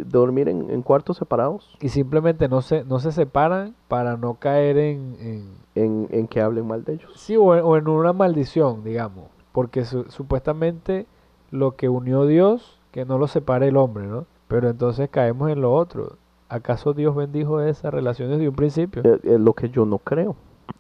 dormir 0.05 0.51
en, 0.51 0.69
en 0.69 0.83
cuartos 0.83 1.17
separados. 1.17 1.75
Y 1.81 1.89
simplemente 1.89 2.49
no 2.51 2.61
se, 2.61 2.85
no 2.85 2.99
se 2.99 3.11
separan 3.11 3.75
para 3.89 4.19
no 4.19 4.35
caer 4.35 4.77
en, 4.77 5.17
en- 5.21 5.55
En, 5.75 6.09
en 6.11 6.29
que 6.29 6.43
hablen 6.43 6.67
mal 6.67 6.85
de 6.85 6.95
ellos. 6.95 7.13
sí, 7.15 7.35
o 7.39 7.55
en, 7.57 7.65
o 7.65 7.79
en 7.79 7.89
una 7.89 8.13
maldición, 8.13 8.85
digamos. 8.85 9.25
Porque 9.53 9.87
su- 9.87 10.05
supuestamente 10.11 11.07
lo 11.51 11.77
que 11.77 11.89
unió 11.89 12.27
Dios, 12.27 12.79
que 12.91 13.07
no 13.07 13.17
lo 13.17 13.27
separe 13.27 13.69
el 13.69 13.79
hombre, 13.79 14.07
¿no? 14.07 14.27
Pero 14.49 14.69
entonces 14.69 15.09
caemos 15.11 15.51
en 15.51 15.63
lo 15.63 15.73
otro. 15.73 16.19
¿Acaso 16.51 16.93
Dios 16.93 17.17
bendijo 17.17 17.63
esas 17.63 17.95
relaciones 17.95 18.39
de 18.39 18.51
un 18.51 18.55
principio? 18.55 19.01
Eh, 19.07 19.19
Es 19.23 19.41
lo 19.41 19.55
que 19.55 19.71
yo 19.71 19.87
no 19.87 19.97
creo. 19.99 20.37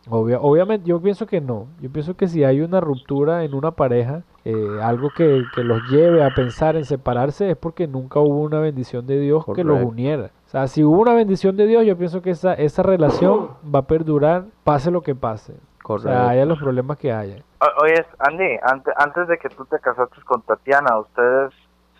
Obvia- 0.08 0.38
obviamente, 0.40 0.88
yo 0.88 1.00
pienso 1.00 1.26
que 1.26 1.40
no. 1.40 1.66
Yo 1.80 1.90
pienso 1.90 2.14
que 2.16 2.26
si 2.28 2.42
hay 2.44 2.60
una 2.60 2.80
ruptura 2.80 3.44
en 3.44 3.54
una 3.54 3.70
pareja, 3.72 4.22
eh, 4.44 4.80
algo 4.82 5.10
que, 5.10 5.46
que 5.52 5.62
los 5.64 5.82
lleve 5.88 6.22
a 6.22 6.30
pensar 6.30 6.76
en 6.76 6.84
separarse 6.84 7.50
es 7.50 7.56
porque 7.56 7.86
nunca 7.86 8.20
hubo 8.20 8.40
una 8.40 8.58
bendición 8.60 9.06
de 9.06 9.18
Dios 9.20 9.44
que 9.54 9.62
los 9.64 9.78
uniera. 9.88 10.30
O 10.46 10.48
sea, 10.50 10.66
si 10.66 10.82
hubo 10.82 10.98
una 11.00 11.14
bendición 11.14 11.56
de 11.56 11.66
Dios, 11.66 11.84
yo 11.84 11.96
pienso 11.96 12.22
que 12.22 12.30
esa, 12.30 12.54
esa 12.54 12.82
relación 12.82 13.48
va 13.72 13.80
a 13.80 13.86
perdurar, 13.86 14.44
pase 14.64 14.90
lo 14.90 15.02
que 15.02 15.14
pase. 15.14 15.54
O 15.84 15.98
sea, 15.98 16.28
haya 16.30 16.44
los 16.44 16.58
problemas 16.58 16.96
que 16.98 17.12
haya. 17.12 17.36
O- 17.60 17.82
Oye, 17.84 18.04
Andy, 18.18 18.56
ante- 18.62 18.92
antes 18.96 19.28
de 19.28 19.38
que 19.38 19.48
tú 19.48 19.64
te 19.64 19.78
casaste 19.80 20.16
con 20.24 20.40
Tatiana, 20.42 20.98
ustedes 20.98 21.52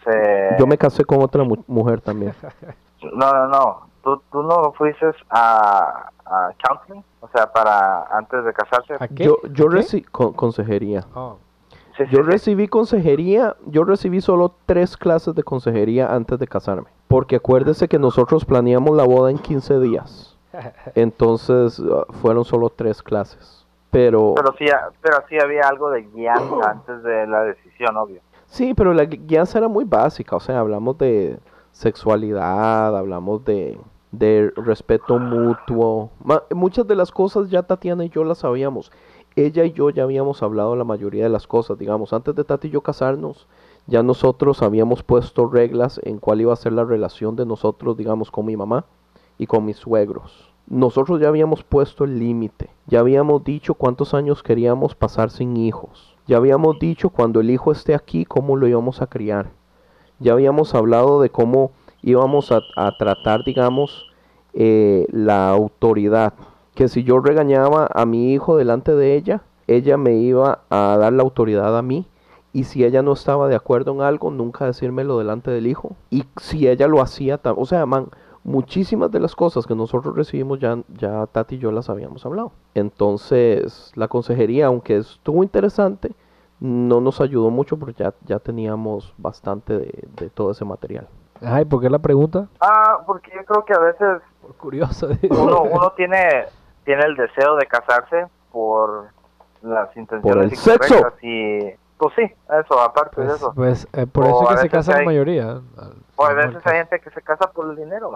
se... 0.05 0.57
Yo 0.59 0.67
me 0.67 0.79
casé 0.79 1.05
con 1.05 1.21
otra 1.23 1.45
mu- 1.45 1.62
mujer 1.67 2.01
también. 2.01 2.33
No, 3.15 3.33
no, 3.33 3.47
no. 3.49 3.81
¿Tú, 4.03 4.23
tú 4.33 4.43
no 4.43 4.73
fuiste 4.73 5.07
a, 5.29 6.11
a 6.25 6.51
counseling? 6.67 7.05
O 7.21 7.29
sea, 7.29 7.53
para 7.53 8.05
antes 8.17 8.45
de 8.45 8.53
casarse. 8.53 8.95
¿A 8.99 9.09
qué? 9.09 9.25
Yo, 9.25 9.37
yo 9.53 9.69
recibí 9.69 10.03
consejería. 10.05 11.05
Oh, 11.15 11.37
Sí, 11.97 12.07
sí, 12.07 12.13
Yo 12.17 12.23
sí. 12.23 12.31
recibí 12.31 12.67
consejería, 12.69 13.57
yo 13.67 13.85
recibí 13.85 14.21
solo 14.23 14.55
tres 14.65 14.97
clases 14.97 15.35
de 15.35 15.43
consejería 15.43 16.15
antes 16.15 16.39
de 16.39 16.47
casarme. 16.47 16.89
Porque 17.09 17.37
acuérdese 17.37 17.89
que 17.89 17.99
nosotros 17.99 18.45
planeamos 18.47 18.97
la 18.97 19.05
boda 19.05 19.31
en 19.31 19.37
15 19.39 19.81
días. 19.81 20.39
Entonces 20.95 21.79
uh, 21.79 22.05
fueron 22.23 22.45
solo 22.45 22.71
tres 22.71 23.03
clases. 23.03 23.67
Pero, 23.91 24.35
Pero 24.37 24.55
sí, 24.57 24.67
pero 25.03 25.17
sí 25.29 25.37
había 25.39 25.63
algo 25.69 25.91
de 25.91 26.03
guianza 26.03 26.71
antes 26.71 27.03
de 27.03 27.27
la 27.27 27.43
decisión, 27.43 27.97
obvio. 27.97 28.21
sí, 28.47 28.73
pero 28.73 28.95
la 28.95 29.03
gui- 29.03 29.27
guianza 29.27 29.59
era 29.59 29.67
muy 29.69 29.85
básica. 29.85 30.37
O 30.37 30.41
sea, 30.41 30.61
hablamos 30.61 30.97
de 30.97 31.39
sexualidad, 31.81 32.94
hablamos 32.94 33.43
de, 33.47 33.81
de 34.12 34.52
respeto 34.55 35.19
mutuo. 35.19 36.11
Muchas 36.55 36.86
de 36.86 36.94
las 36.94 37.11
cosas 37.11 37.48
ya 37.48 37.62
Tatiana 37.62 38.05
y 38.05 38.11
yo 38.11 38.23
las 38.23 38.39
sabíamos. 38.39 38.93
Ella 39.35 39.65
y 39.65 39.73
yo 39.73 39.89
ya 39.89 40.02
habíamos 40.02 40.43
hablado 40.43 40.77
la 40.77 40.85
mayoría 40.85 41.23
de 41.23 41.31
las 41.31 41.47
cosas. 41.47 41.78
Digamos, 41.78 42.12
antes 42.12 42.35
de 42.35 42.44
Tati 42.44 42.69
y 42.69 42.70
yo 42.73 42.82
casarnos, 42.82 43.47
ya 43.86 44.02
nosotros 44.02 44.61
habíamos 44.61 45.02
puesto 45.02 45.47
reglas 45.47 45.98
en 46.05 46.19
cuál 46.19 46.43
iba 46.43 46.52
a 46.52 46.57
ser 46.57 46.74
la 46.74 46.85
relación 46.85 47.35
de 47.35 47.47
nosotros, 47.47 47.97
digamos, 47.97 48.31
con 48.31 48.44
mi 48.44 48.59
mamá 48.59 48.85
y 49.39 49.47
con 49.47 49.65
mis 49.65 49.78
suegros. 49.78 50.52
Nosotros 50.66 51.19
ya 51.19 51.28
habíamos 51.28 51.65
puesto 51.65 52.05
el 52.05 52.19
límite, 52.19 52.69
ya 52.89 53.01
habíamos 53.01 53.43
dicho 53.43 53.73
cuántos 53.73 54.12
años 54.12 54.43
queríamos 54.43 54.94
pasar 54.94 55.31
sin 55.31 55.57
hijos, 55.57 56.16
ya 56.28 56.36
habíamos 56.36 56.78
dicho 56.78 57.09
cuando 57.09 57.40
el 57.40 57.51
hijo 57.51 57.73
esté 57.73 57.94
aquí 57.94 58.24
cómo 58.24 58.55
lo 58.55 58.69
íbamos 58.69 59.02
a 59.02 59.09
criar, 59.09 59.51
ya 60.21 60.33
habíamos 60.33 60.75
hablado 60.75 61.21
de 61.21 61.31
cómo 61.31 61.73
íbamos 62.03 62.53
a, 62.53 62.63
tratar, 62.99 63.45
digamos, 63.45 64.07
eh, 64.55 65.07
la 65.11 65.51
autoridad, 65.51 66.35
que 66.75 66.89
si 66.89 67.03
yo 67.03 67.19
regañaba 67.19 67.89
a 67.93 68.07
mi 68.07 68.33
hijo 68.33 68.57
delante 68.57 68.95
de 68.95 69.17
ella, 69.17 69.43
ella 69.67 69.97
me 69.97 70.15
iba 70.17 70.61
a 70.71 70.97
dar 70.99 71.13
la 71.13 71.23
autoridad 71.23 71.77
a 71.77 71.83
mí. 71.83 72.07
Y 72.53 72.65
si 72.65 72.85
ella 72.85 73.03
no 73.03 73.13
estaba 73.13 73.49
de 73.49 73.55
acuerdo 73.55 73.93
en 73.93 74.01
algo, 74.01 74.31
nunca 74.31 74.67
decírmelo 74.67 75.19
delante 75.19 75.51
del 75.51 75.67
hijo. 75.67 75.97
Y 76.11 76.25
si 76.41 76.67
ella 76.69 76.89
lo 76.89 77.01
hacía, 77.01 77.41
o 77.45 77.67
sea, 77.67 77.87
man, 77.87 78.09
muchísimas 78.43 79.11
de 79.11 79.21
las 79.21 79.37
cosas 79.37 79.67
que 79.67 79.75
nosotros 79.75 80.17
recibimos 80.17 80.59
ya, 80.59 80.79
ya 80.99 81.27
Tati 81.27 81.57
y 81.57 81.59
yo 81.59 81.71
las 81.71 81.89
habíamos 81.89 82.27
hablado. 82.27 82.53
Entonces, 82.75 83.93
la 83.95 84.09
consejería, 84.09 84.67
aunque 84.67 84.97
estuvo 84.97 85.43
interesante, 85.45 86.13
no 86.61 87.01
nos 87.01 87.20
ayudó 87.20 87.51
mucho 87.51 87.78
porque 87.78 87.95
ya, 88.05 88.15
ya 88.27 88.39
teníamos 88.39 89.15
bastante 89.19 89.78
de, 89.78 90.05
de 90.16 90.31
todo 90.31 90.51
ese 90.53 90.65
material. 90.65 91.09
Ay, 91.43 91.65
¿por 91.65 91.81
qué 91.81 91.89
la 91.89 91.99
pregunta? 91.99 92.49
Ah, 92.61 92.99
porque 93.07 93.31
yo 93.35 93.45
creo 93.47 93.65
que 93.65 93.73
a 93.73 93.78
veces 93.78 94.23
Por 94.43 94.55
curioso. 94.57 95.09
uno, 95.31 95.62
uno 95.70 95.93
tiene, 95.97 96.45
tiene 96.85 97.03
el 97.07 97.16
deseo 97.16 97.57
de 97.57 97.66
casarse 97.66 98.27
por 98.53 99.09
las 99.62 99.95
intenciones 99.97 100.23
Por 100.23 100.43
el 100.45 100.57
sexo. 100.57 101.12
y 101.23 101.61
pues 101.97 102.15
sí, 102.16 102.23
eso, 102.23 102.81
aparte 102.81 103.20
de 103.20 103.27
Pues, 103.27 103.37
eso. 103.39 103.53
pues, 103.55 103.89
eh, 103.93 104.07
por 104.07 104.24
O 104.24 104.28
eso 104.28 104.51
es 104.51 104.57
que 104.57 104.61
se 104.62 104.69
casa 104.70 104.99
la 104.99 105.05
mayoría. 105.05 105.61
O 106.16 106.24
a 106.27 106.32
veces 106.35 106.66
hay 106.66 106.78
gente 106.78 107.01
que 107.01 107.11
se 107.11 107.20
casa 107.23 107.51
por 107.51 107.69
el 107.70 107.77
dinero. 107.77 108.11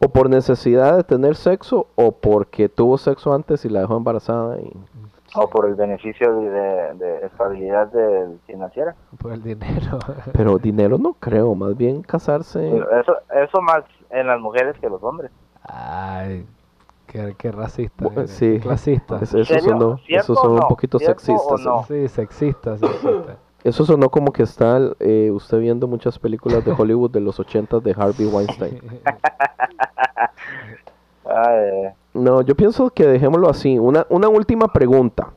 O 0.00 0.08
por 0.10 0.28
necesidad 0.28 0.96
de 0.96 1.04
tener 1.04 1.34
sexo, 1.36 1.86
o 1.94 2.12
porque 2.12 2.68
tuvo 2.68 2.98
sexo 2.98 3.32
antes 3.32 3.64
y 3.64 3.68
la 3.70 3.80
dejó 3.80 3.96
embarazada. 3.96 4.58
Y... 4.60 4.70
o 5.34 5.48
por 5.48 5.66
el 5.66 5.74
beneficio 5.74 6.34
de, 6.34 6.50
de- 6.50 6.94
de 6.94 7.26
estabilidad 7.26 7.86
del 7.88 8.38
financiera. 8.46 8.94
Por 9.18 9.32
el 9.32 9.42
dinero. 9.42 9.98
Pero 10.32 10.58
dinero 10.58 10.98
no 10.98 11.14
creo, 11.14 11.54
más 11.54 11.76
bien 11.76 12.02
casarse. 12.02 12.66
Eso, 12.68 13.16
eso 13.34 13.60
más 13.62 13.84
en 14.10 14.26
las 14.26 14.40
mujeres 14.40 14.76
que 14.80 14.88
los 14.88 15.02
hombres. 15.02 15.30
Ay, 15.64 16.44
qué, 17.06 17.34
qué 17.38 17.52
racista. 17.52 18.04
Bu- 18.04 18.12
eres, 18.12 18.30
sí. 18.30 18.58
Clasista. 18.60 19.16
Es- 19.22 19.34
eso 19.34 19.44
¿Serio? 19.54 19.70
sonó, 19.70 19.98
¿Cierto 19.98 20.32
eso 20.32 20.42
sonó 20.42 20.50
o 20.50 20.54
un 20.54 20.60
no? 20.60 20.68
poquito 20.68 20.98
¿Cierto 20.98 21.20
sexista. 21.20 21.56
no? 21.64 21.84
Sí, 21.84 22.08
sexista, 22.08 22.78
sexista. 22.78 23.36
Eso 23.64 23.84
sonó 23.84 24.10
como 24.10 24.32
que 24.32 24.42
está 24.42 24.80
eh, 24.98 25.30
usted 25.32 25.60
viendo 25.60 25.86
muchas 25.86 26.18
películas 26.18 26.64
de 26.64 26.72
Hollywood 26.72 27.12
de 27.12 27.20
los 27.20 27.38
80 27.38 27.78
de 27.78 27.92
Harvey 27.96 28.26
Weinstein. 28.26 28.80
Ay, 31.24 31.92
No, 32.14 32.42
yo 32.42 32.54
pienso 32.54 32.90
que 32.90 33.06
dejémoslo 33.06 33.48
así. 33.48 33.78
Una, 33.78 34.06
una 34.10 34.28
última 34.28 34.68
pregunta. 34.68 35.32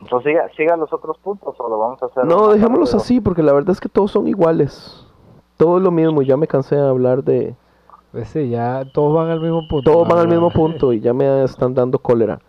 entonces 0.00 0.32
siga, 0.32 0.48
siga 0.56 0.76
los 0.76 0.92
otros 0.92 1.18
puntos 1.18 1.54
o 1.58 1.68
lo 1.68 1.78
vamos 1.78 2.02
a 2.02 2.06
hacer. 2.06 2.24
No, 2.24 2.48
dejémoslos 2.48 2.94
así 2.94 3.20
porque 3.20 3.42
la 3.42 3.52
verdad 3.52 3.70
es 3.70 3.80
que 3.80 3.88
todos 3.88 4.10
son 4.10 4.26
iguales. 4.26 5.06
Todo 5.56 5.78
es 5.78 5.82
lo 5.82 5.90
mismo, 5.90 6.22
ya 6.22 6.36
me 6.36 6.46
cansé 6.46 6.76
de 6.76 6.88
hablar 6.88 7.24
de... 7.24 7.54
Pues 8.12 8.28
sí, 8.28 8.48
ya 8.48 8.84
todos 8.94 9.14
van 9.14 9.28
al 9.28 9.40
mismo 9.40 9.66
punto. 9.68 9.90
Todos 9.90 10.08
van 10.08 10.18
al 10.18 10.28
mismo 10.28 10.50
punto 10.50 10.92
y 10.92 11.00
ya 11.00 11.12
me 11.12 11.42
están 11.44 11.74
dando 11.74 11.98
cólera. 11.98 12.40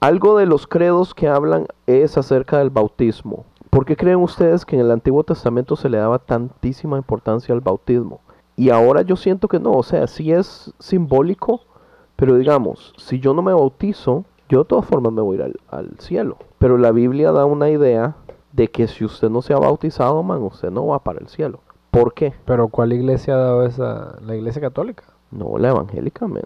Algo 0.00 0.36
de 0.36 0.46
los 0.46 0.66
credos 0.66 1.14
que 1.14 1.28
hablan 1.28 1.66
es 1.86 2.18
acerca 2.18 2.58
del 2.58 2.70
bautismo. 2.70 3.44
¿Por 3.70 3.84
qué 3.84 3.96
creen 3.96 4.18
ustedes 4.18 4.64
que 4.64 4.76
en 4.76 4.82
el 4.82 4.90
Antiguo 4.90 5.24
Testamento 5.24 5.76
se 5.76 5.88
le 5.88 5.98
daba 5.98 6.18
tantísima 6.18 6.96
importancia 6.96 7.54
al 7.54 7.60
bautismo? 7.60 8.20
Y 8.56 8.70
ahora 8.70 9.02
yo 9.02 9.16
siento 9.16 9.48
que 9.48 9.58
no, 9.58 9.72
o 9.72 9.82
sea, 9.82 10.06
sí 10.06 10.30
es 10.30 10.72
simbólico, 10.78 11.62
pero 12.16 12.36
digamos, 12.36 12.94
si 12.96 13.20
yo 13.20 13.34
no 13.34 13.42
me 13.42 13.52
bautizo, 13.52 14.24
yo 14.48 14.60
de 14.60 14.64
todas 14.66 14.86
formas 14.86 15.12
me 15.12 15.22
voy 15.22 15.36
a 15.36 15.40
ir 15.40 15.54
al, 15.70 15.78
al 15.78 15.98
cielo. 15.98 16.36
Pero 16.58 16.78
la 16.78 16.92
Biblia 16.92 17.32
da 17.32 17.44
una 17.44 17.70
idea 17.70 18.16
de 18.52 18.68
que 18.68 18.86
si 18.86 19.04
usted 19.04 19.30
no 19.30 19.42
se 19.42 19.52
ha 19.52 19.58
bautizado, 19.58 20.22
man, 20.22 20.42
usted 20.42 20.70
no 20.70 20.86
va 20.86 20.98
para 21.00 21.18
el 21.20 21.28
cielo. 21.28 21.60
¿Por 21.90 22.14
qué? 22.14 22.32
Pero 22.44 22.68
¿cuál 22.68 22.92
iglesia 22.92 23.34
ha 23.34 23.38
dado 23.38 23.64
esa? 23.66 24.16
¿La 24.22 24.36
iglesia 24.36 24.60
católica? 24.60 25.04
No, 25.30 25.58
la 25.58 25.70
evangélica, 25.70 26.26
men. 26.28 26.44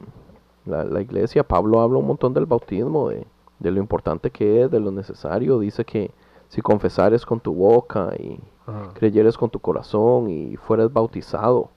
La, 0.65 0.85
la 0.85 1.01
iglesia, 1.01 1.43
Pablo 1.43 1.81
habla 1.81 1.99
un 1.99 2.07
montón 2.07 2.35
del 2.35 2.47
bautismo, 2.47 3.09
de, 3.09 3.27
de 3.59 3.71
lo 3.71 3.79
importante 3.81 4.31
que 4.31 4.63
es, 4.63 4.71
de 4.71 4.81
lo 4.81 4.91
necesario. 4.91 5.59
Dice 5.59 5.85
que 5.85 6.11
si 6.49 6.61
confesares 6.63 7.25
con 7.27 7.41
tu 7.41 7.55
boca 7.55 8.11
y 8.19 8.39
Ajá. 8.67 8.91
creyeres 8.95 9.37
con 9.37 9.51
tu 9.51 9.59
corazón 9.61 10.29
y 10.31 10.57
fueres 10.57 10.93
bautizado. 10.93 11.59
O 11.61 11.71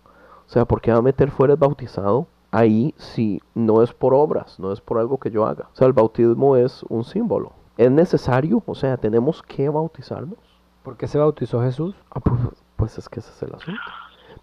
sea, 0.54 0.66
¿por 0.66 0.82
qué 0.82 0.92
va 0.92 0.98
a 0.98 1.02
meter 1.02 1.32
fueres 1.32 1.58
bautizado? 1.58 2.28
Ahí 2.52 2.94
si 2.98 3.42
no 3.56 3.82
es 3.82 3.94
por 3.94 4.14
obras, 4.14 4.60
no 4.60 4.72
es 4.74 4.82
por 4.82 4.98
algo 5.00 5.18
que 5.20 5.32
yo 5.32 5.46
haga. 5.46 5.68
O 5.74 5.76
sea, 5.76 5.88
el 5.88 5.94
bautismo 5.94 6.58
es 6.58 6.84
un 6.90 7.04
símbolo. 7.04 7.54
¿Es 7.78 7.90
necesario? 7.90 8.62
O 8.66 8.76
sea, 8.76 8.98
¿tenemos 8.98 9.42
que 9.44 9.70
bautizarnos? 9.70 10.38
¿Por 10.84 10.98
qué 10.98 11.08
se 11.08 11.18
bautizó 11.18 11.62
Jesús? 11.62 11.96
Ah, 12.14 12.20
pues, 12.20 12.40
pues 12.76 12.98
es 12.98 13.08
que 13.08 13.20
ese 13.22 13.30
es 13.32 13.44
el 13.44 13.56
asunto. 13.56 13.80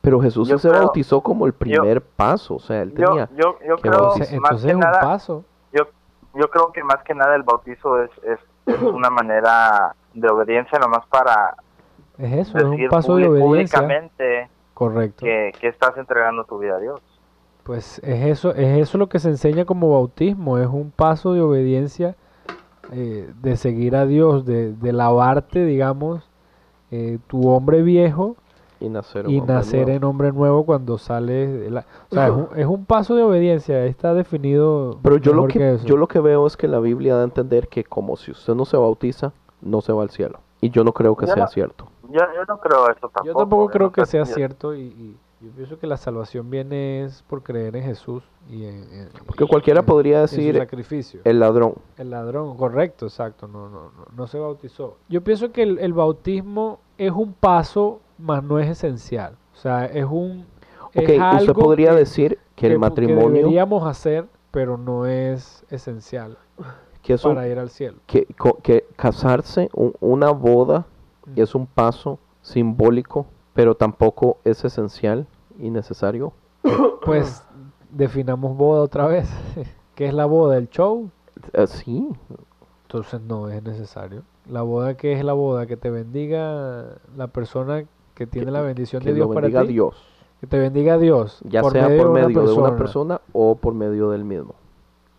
Pero 0.00 0.20
Jesús 0.20 0.48
Yo 0.48 0.58
se 0.58 0.68
creo- 0.68 0.80
bautizó 0.84 1.20
como 1.20 1.44
el 1.46 1.52
primer 1.52 2.00
paso. 2.00 2.54
O 2.54 2.60
sea, 2.60 2.80
él 2.82 2.94
Yo, 2.94 3.06
tenía... 3.06 3.28
yo, 3.36 3.58
yo 3.66 3.76
que 3.76 3.82
creo 3.88 4.00
bautizar. 4.04 4.34
Entonces, 4.34 4.72
un 4.74 4.80
nada, 4.80 5.00
paso. 5.00 5.44
yo, 5.72 5.84
yo 6.34 6.48
creo 6.48 6.72
que 6.72 6.82
más 6.84 7.02
que 7.02 7.14
nada 7.14 7.34
el 7.34 7.42
bautizo 7.42 8.00
es, 8.02 8.10
es, 8.22 8.38
es 8.66 8.80
una 8.82 9.10
manera 9.10 9.94
de 10.14 10.28
obediencia 10.30 10.78
nomás 10.78 11.04
para 11.08 11.56
Es 12.16 12.32
eso, 12.48 12.56
es 12.58 12.64
un 12.64 12.88
paso 12.88 13.16
de 13.16 13.28
obediencia. 13.28 13.78
públicamente 13.80 14.48
Correcto. 14.72 15.24
que, 15.26 15.52
que 15.60 15.68
estás 15.68 15.96
entregando 15.98 16.44
tu 16.44 16.58
vida 16.58 16.76
a 16.76 16.78
Dios. 16.78 17.00
Pues 17.68 17.98
es 18.02 18.24
eso, 18.26 18.54
es 18.54 18.78
eso 18.80 18.96
lo 18.96 19.08
que 19.10 19.18
se 19.18 19.28
enseña 19.28 19.66
como 19.66 19.90
bautismo, 19.92 20.56
es 20.56 20.66
un 20.66 20.90
paso 20.90 21.34
de 21.34 21.42
obediencia, 21.42 22.16
eh, 22.92 23.30
de 23.42 23.56
seguir 23.58 23.94
a 23.94 24.06
Dios, 24.06 24.46
de, 24.46 24.72
de 24.72 24.92
lavarte, 24.94 25.66
digamos, 25.66 26.22
eh, 26.90 27.18
tu 27.26 27.46
hombre 27.50 27.82
viejo 27.82 28.36
y 28.80 28.88
nacer, 28.88 29.26
un 29.26 29.32
y 29.34 29.38
hombre 29.40 29.54
nacer 29.56 29.80
nuevo. 29.82 29.96
en 29.98 30.04
hombre 30.04 30.32
nuevo 30.32 30.64
cuando 30.64 30.96
sales. 30.96 31.60
de 31.60 31.70
la- 31.70 31.84
o 32.10 32.14
sea, 32.14 32.28
es 32.28 32.32
un, 32.32 32.48
es 32.56 32.66
un 32.66 32.86
paso 32.86 33.14
de 33.16 33.22
obediencia, 33.22 33.84
está 33.84 34.14
definido. 34.14 34.98
Pero 35.02 35.18
yo 35.18 35.34
lo 35.34 35.46
que, 35.46 35.74
eso. 35.74 35.84
yo 35.86 35.98
lo 35.98 36.08
que 36.08 36.20
veo 36.20 36.46
es 36.46 36.56
que 36.56 36.68
la 36.68 36.80
Biblia 36.80 37.16
da 37.16 37.20
a 37.20 37.24
entender 37.24 37.68
que 37.68 37.84
como 37.84 38.16
si 38.16 38.30
usted 38.30 38.54
no 38.54 38.64
se 38.64 38.78
bautiza, 38.78 39.32
no 39.60 39.82
se 39.82 39.92
va 39.92 40.02
al 40.04 40.10
cielo. 40.10 40.38
Y 40.62 40.70
yo 40.70 40.84
no 40.84 40.92
creo 40.94 41.14
que 41.16 41.26
Yo 41.26 41.34
sea 41.34 41.42
no- 41.44 41.48
cierto. 41.50 41.86
Yo, 42.10 42.20
yo 42.34 42.44
no 42.48 42.58
creo 42.58 42.84
eso 42.88 43.10
tampoco. 43.10 43.26
Yo 43.26 43.34
tampoco 43.34 43.66
creo 43.68 43.86
no 43.88 43.92
que 43.92 44.06
sea 44.06 44.24
cierto 44.24 44.74
y, 44.74 44.80
y 44.84 45.16
yo 45.40 45.50
pienso 45.52 45.78
que 45.78 45.86
la 45.86 45.96
salvación 45.96 46.50
viene 46.50 47.04
es 47.04 47.22
por 47.22 47.42
creer 47.42 47.76
en 47.76 47.84
Jesús 47.84 48.24
y 48.50 48.64
en, 48.64 48.82
en- 48.92 49.08
Porque 49.26 49.46
cualquiera 49.46 49.80
en- 49.80 49.86
podría 49.86 50.22
en 50.22 50.28
su 50.28 50.36
decir 50.36 50.56
sacrificio. 50.56 51.20
el 51.24 51.38
ladrón. 51.40 51.74
El 51.96 52.10
ladrón, 52.10 52.56
correcto, 52.56 53.06
exacto, 53.06 53.46
no, 53.46 53.68
no, 53.68 53.84
no, 53.92 54.04
no 54.16 54.26
se 54.26 54.38
bautizó. 54.38 54.96
Yo 55.08 55.22
pienso 55.22 55.52
que 55.52 55.62
el, 55.62 55.78
el 55.78 55.92
bautismo 55.92 56.80
es 56.96 57.12
un 57.12 57.32
paso, 57.32 58.00
mas 58.18 58.42
no 58.42 58.58
es 58.58 58.68
esencial. 58.68 59.36
O 59.54 59.56
sea, 59.56 59.86
es 59.86 60.04
un... 60.04 60.44
es 60.92 61.02
Ok, 61.04 61.08
usted 61.10 61.18
algo 61.20 61.54
podría 61.54 61.90
que- 61.90 61.96
decir 61.98 62.38
que, 62.56 62.66
el 62.66 62.72
que 62.72 62.78
matrimonio, 62.78 63.30
deberíamos 63.30 63.86
hacer, 63.86 64.26
pero 64.50 64.76
no 64.76 65.06
es 65.06 65.64
esencial 65.70 66.36
que 67.02 67.12
es 67.14 67.24
un- 67.24 67.34
para 67.36 67.46
ir 67.48 67.58
al 67.58 67.70
cielo. 67.70 67.98
que, 68.06 68.26
que 68.62 68.86
casarse, 68.96 69.68
un- 69.72 69.94
una 70.00 70.30
boda, 70.30 70.86
Mm. 71.26 71.32
es 71.40 71.54
un 71.54 71.66
paso 71.66 72.18
simbólico, 72.42 73.26
pero 73.58 73.74
tampoco 73.74 74.38
es 74.44 74.64
esencial 74.64 75.26
y 75.58 75.70
necesario. 75.70 76.32
Pues 77.04 77.42
definamos 77.90 78.56
boda 78.56 78.82
otra 78.82 79.08
vez. 79.08 79.28
¿Qué 79.96 80.06
es 80.06 80.14
la 80.14 80.26
boda? 80.26 80.58
¿El 80.58 80.68
show? 80.68 81.10
Eh, 81.54 81.66
sí, 81.66 82.08
Entonces 82.82 83.20
no 83.22 83.48
es 83.48 83.60
necesario. 83.64 84.22
La 84.48 84.62
boda, 84.62 84.96
¿qué 84.96 85.14
es 85.14 85.24
la 85.24 85.32
boda? 85.32 85.66
Que 85.66 85.76
te 85.76 85.90
bendiga 85.90 86.98
la 87.16 87.26
persona 87.26 87.84
que 88.14 88.28
tiene 88.28 88.52
la 88.52 88.60
bendición 88.60 89.02
que 89.02 89.08
de 89.08 89.16
Dios 89.16 89.26
para 89.26 89.40
bendiga 89.40 89.62
ti. 89.62 89.68
Dios, 89.72 89.96
Que 90.40 90.46
te 90.46 90.58
bendiga 90.60 90.96
Dios. 90.98 91.40
ya 91.42 91.64
sea 91.64 91.88
por 91.88 92.12
de 92.12 92.26
medio 92.26 92.46
de 92.46 92.52
una 92.52 92.76
persona 92.76 93.20
o 93.32 93.56
por 93.56 93.74
medio 93.74 94.10
del 94.10 94.24
mismo. 94.24 94.54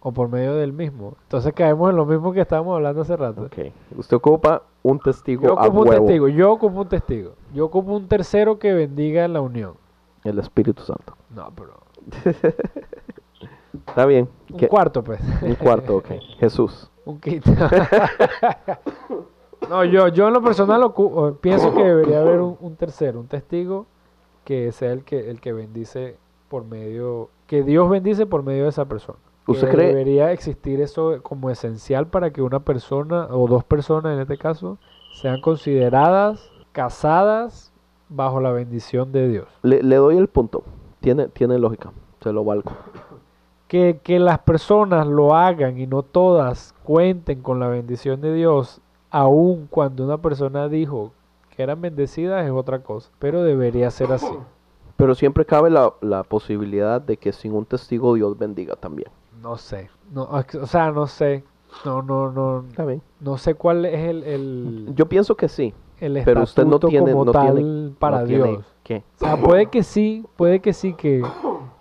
O 0.01 0.11
por 0.11 0.29
medio 0.29 0.55
del 0.55 0.71
mismo. 0.73 1.15
Entonces 1.23 1.53
caemos 1.53 1.89
en 1.89 1.95
lo 1.97 2.05
mismo 2.05 2.31
que 2.31 2.41
estábamos 2.41 2.75
hablando 2.75 3.01
hace 3.01 3.17
rato. 3.17 3.43
Ok, 3.43 3.57
usted 3.97 4.17
ocupa 4.17 4.63
un 4.81 4.99
testigo 4.99 5.43
Yo 5.43 5.59
a 5.59 5.63
ocupo 5.65 5.81
un 5.81 5.89
huevo, 5.89 6.05
testigo, 6.05 6.27
yo 6.29 6.51
ocupo 6.53 6.81
un 6.81 6.87
testigo. 6.89 7.31
Yo 7.53 7.65
ocupo 7.65 7.91
un 7.93 8.07
tercero 8.07 8.59
que 8.59 8.73
bendiga 8.73 9.27
la 9.27 9.41
unión. 9.41 9.73
el 10.23 10.39
Espíritu 10.39 10.83
Santo. 10.83 11.15
No, 11.35 11.51
pero 11.55 11.73
Está 13.87 14.05
bien, 14.05 14.29
un 14.51 14.59
cuarto 14.67 15.03
pues. 15.03 15.19
un 15.41 15.55
cuarto, 15.55 15.97
ok. 15.97 16.07
Jesús. 16.39 16.89
un 17.05 17.19
quinto. 17.19 17.51
no, 19.69 19.83
yo, 19.85 20.07
yo 20.07 20.27
en 20.27 20.33
lo 20.33 20.41
personal 20.41 20.81
ocu- 20.83 21.11
o 21.13 21.33
pienso 21.35 21.73
que 21.73 21.83
debería 21.83 22.21
haber 22.21 22.39
un, 22.39 22.57
un 22.59 22.75
tercero, 22.75 23.19
un 23.19 23.27
testigo 23.27 23.85
que 24.43 24.71
sea 24.71 24.91
el 24.91 25.03
que 25.03 25.29
el 25.29 25.39
que 25.41 25.53
bendice 25.53 26.17
por 26.49 26.63
medio 26.65 27.29
que 27.47 27.63
Dios 27.63 27.89
bendice 27.89 28.25
por 28.25 28.43
medio 28.43 28.63
de 28.63 28.69
esa 28.69 28.85
persona. 28.85 29.19
¿Usted 29.51 29.69
cree- 29.71 29.87
debería 29.87 30.31
existir 30.31 30.81
eso 30.81 31.21
como 31.23 31.49
esencial 31.49 32.07
para 32.07 32.31
que 32.31 32.41
una 32.41 32.59
persona 32.59 33.27
o 33.31 33.47
dos 33.47 33.63
personas 33.63 34.13
en 34.15 34.21
este 34.21 34.37
caso 34.37 34.77
sean 35.13 35.41
consideradas 35.41 36.49
casadas 36.71 37.71
bajo 38.09 38.39
la 38.39 38.51
bendición 38.51 39.11
de 39.11 39.27
Dios? 39.27 39.47
Le, 39.63 39.83
le 39.83 39.95
doy 39.97 40.17
el 40.17 40.27
punto. 40.27 40.63
Tiene, 40.99 41.27
tiene 41.27 41.57
lógica. 41.59 41.91
Se 42.21 42.33
lo 42.33 42.43
valgo. 42.43 42.71
que, 43.67 43.99
que 44.03 44.19
las 44.19 44.39
personas 44.39 45.05
lo 45.07 45.35
hagan 45.35 45.77
y 45.79 45.87
no 45.87 46.01
todas 46.03 46.73
cuenten 46.83 47.41
con 47.41 47.59
la 47.59 47.67
bendición 47.67 48.19
de 48.21 48.33
Dios, 48.33 48.81
aun 49.11 49.67
cuando 49.69 50.03
una 50.03 50.17
persona 50.17 50.67
dijo 50.67 51.11
que 51.55 51.63
eran 51.63 51.81
bendecidas 51.81 52.45
es 52.45 52.51
otra 52.51 52.79
cosa, 52.79 53.09
pero 53.19 53.43
debería 53.43 53.89
ser 53.91 54.11
así. 54.11 54.33
Pero 54.95 55.15
siempre 55.15 55.45
cabe 55.45 55.69
la, 55.69 55.93
la 56.01 56.23
posibilidad 56.23 56.99
de 56.99 57.15
que 57.17 57.31
sin 57.31 57.53
un 57.53 57.65
testigo 57.65 58.15
Dios 58.15 58.37
bendiga 58.37 58.75
también. 58.75 59.09
No 59.41 59.57
sé. 59.57 59.89
No, 60.11 60.23
o 60.23 60.65
sea, 60.67 60.91
no 60.91 61.07
sé. 61.07 61.43
No, 61.85 62.01
no, 62.01 62.31
no. 62.31 62.65
Está 62.67 62.85
bien. 62.85 63.01
No 63.19 63.37
sé 63.37 63.53
cuál 63.55 63.85
es 63.85 63.99
el, 64.09 64.23
el, 64.23 64.91
Yo 64.95 65.07
pienso 65.07 65.35
que 65.35 65.47
sí, 65.47 65.73
el 65.99 66.21
pero 66.25 66.43
usted 66.43 66.65
no 66.65 66.79
tiene, 66.79 67.11
como 67.11 67.25
no 67.25 67.31
tal 67.31 67.55
tiene, 67.55 67.91
para 67.99 68.21
no 68.21 68.25
tiene- 68.27 68.47
Dios. 68.47 68.65
¿Qué? 68.83 69.03
O 69.17 69.19
sea, 69.19 69.37
puede 69.37 69.67
que 69.67 69.83
sí, 69.83 70.25
puede 70.35 70.61
que 70.61 70.73
sí 70.73 70.93
que 70.95 71.21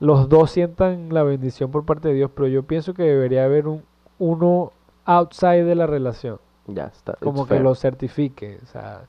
los 0.00 0.28
dos 0.28 0.50
sientan 0.50 1.08
la 1.14 1.22
bendición 1.22 1.70
por 1.70 1.84
parte 1.86 2.08
de 2.08 2.14
Dios, 2.14 2.30
pero 2.34 2.48
yo 2.48 2.64
pienso 2.64 2.92
que 2.92 3.02
debería 3.02 3.44
haber 3.44 3.66
un 3.66 3.82
uno 4.18 4.72
outside 5.06 5.64
de 5.64 5.74
la 5.74 5.86
relación, 5.86 6.38
Ya 6.66 6.84
está. 6.86 7.14
como 7.22 7.44
que 7.44 7.50
fair. 7.54 7.62
lo 7.62 7.74
certifique. 7.74 8.58
O 8.62 8.66
sea, 8.66 9.06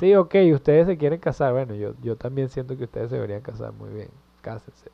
sí, 0.00 0.12
ok, 0.16 0.34
ustedes 0.54 0.86
se 0.86 0.96
quieren 0.98 1.20
casar, 1.20 1.52
bueno, 1.52 1.74
yo, 1.74 1.92
yo 2.02 2.16
también 2.16 2.48
siento 2.48 2.76
que 2.76 2.84
ustedes 2.84 3.10
se 3.10 3.14
deberían 3.14 3.42
casar 3.42 3.72
muy 3.74 3.90
bien, 3.90 4.08
cásense. 4.40 4.90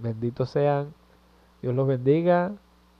Benditos 0.00 0.50
sean, 0.50 0.94
Dios 1.62 1.74
los 1.74 1.86
bendiga, 1.86 2.52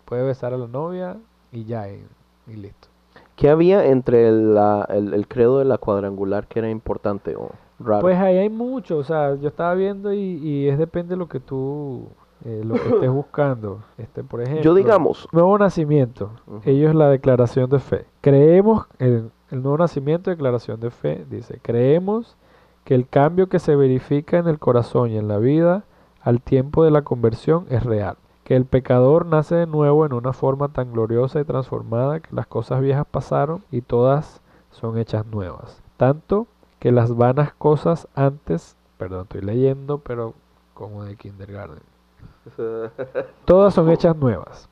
puede 0.05 0.22
besar 0.22 0.55
a 0.55 0.59
la 0.59 0.66
novia 0.68 1.16
y 1.51 1.64
ya, 1.64 1.89
y, 1.90 2.02
y 2.47 2.55
listo. 2.56 2.89
¿Qué 3.36 3.51
había 3.51 3.84
entre 3.86 4.28
el, 4.28 4.55
la- 4.55 4.86
el, 4.89 5.14
el 5.14 5.26
credo 5.26 5.59
de 5.59 5.64
la 5.64 5.78
cuadrangular 5.78 6.47
que 6.47 6.60
era 6.60 6.70
importante 6.70 7.34
o 7.36 7.51
raro? 7.80 8.01
Pues 8.02 8.18
ahí 8.18 8.39
hay 8.39 8.48
mucho, 8.51 8.98
o 8.98 9.05
sea, 9.05 9.34
yo 9.34 9.48
estaba 9.48 9.74
viendo 9.74 10.12
y, 10.12 10.18
y 10.18 10.68
es 10.68 10.78
depende 10.78 11.10
de 11.14 11.16
lo 11.16 11.28
que 11.28 11.40
tú, 11.40 12.06
eh, 12.44 12.62
lo 12.64 12.74
que 12.74 12.89
estés 12.89 13.10
buscando. 13.12 13.80
Este, 13.98 14.22
por 14.22 14.40
ejemplo, 14.43 14.62
Yo 14.62 14.74
digamos, 14.74 15.26
nuevo 15.32 15.59
nacimiento, 15.59 16.30
Ujú. 16.47 16.60
ellos 16.64 16.94
la 16.94 17.09
declaración 17.09 17.68
de 17.70 17.80
fe. 17.80 18.05
Creemos, 18.20 18.86
el, 18.98 19.30
el 19.51 19.62
nuevo 19.62 19.78
nacimiento, 19.78 20.30
declaración 20.30 20.78
de 20.78 20.90
fe, 20.90 21.24
dice, 21.28 21.59
creemos 21.62 22.36
que 22.84 22.94
el 22.94 23.09
cambio 23.09 23.48
que 23.48 23.59
se 23.59 23.74
verifica 23.76 24.39
en 24.39 24.47
el 24.47 24.59
corazón 24.59 25.10
y 25.10 25.16
en 25.18 25.26
la 25.28 25.39
vida 25.39 25.84
al 26.20 26.40
tiempo 26.40 26.84
de 26.84 26.90
la 26.93 27.02
conversión 27.02 27.66
es 27.70 27.82
real. 27.82 28.16
Que 28.44 28.56
el 28.56 28.64
pecador 28.64 29.27
nace 29.27 29.55
de 29.55 29.66
nuevo 29.66 30.05
en 30.05 30.12
una 30.12 30.32
forma 30.32 30.69
tan 30.69 30.93
gloriosa 30.93 31.40
y 31.40 31.44
transformada 31.44 32.20
que 32.20 32.35
las 32.35 32.47
cosas 32.47 32.81
viejas 32.81 33.06
pasaron 33.10 33.62
y 33.70 33.82
todas 33.82 34.40
son 34.70 34.98
hechas 34.98 35.27
nuevas. 35.27 35.81
Tanto 35.97 36.47
que 36.78 36.90
las 36.90 37.14
vanas 37.14 37.52
cosas 37.55 38.09
antes, 38.14 38.77
perdón, 38.98 39.23
estoy 39.23 39.43
leyendo, 39.43 39.98
pero 39.98 40.35
como 40.74 41.05
de 41.05 41.16
kindergarten. 41.16 41.82
Todas 43.44 43.74
son 43.74 43.90
hechas 43.90 44.16
nuevas. 44.16 44.69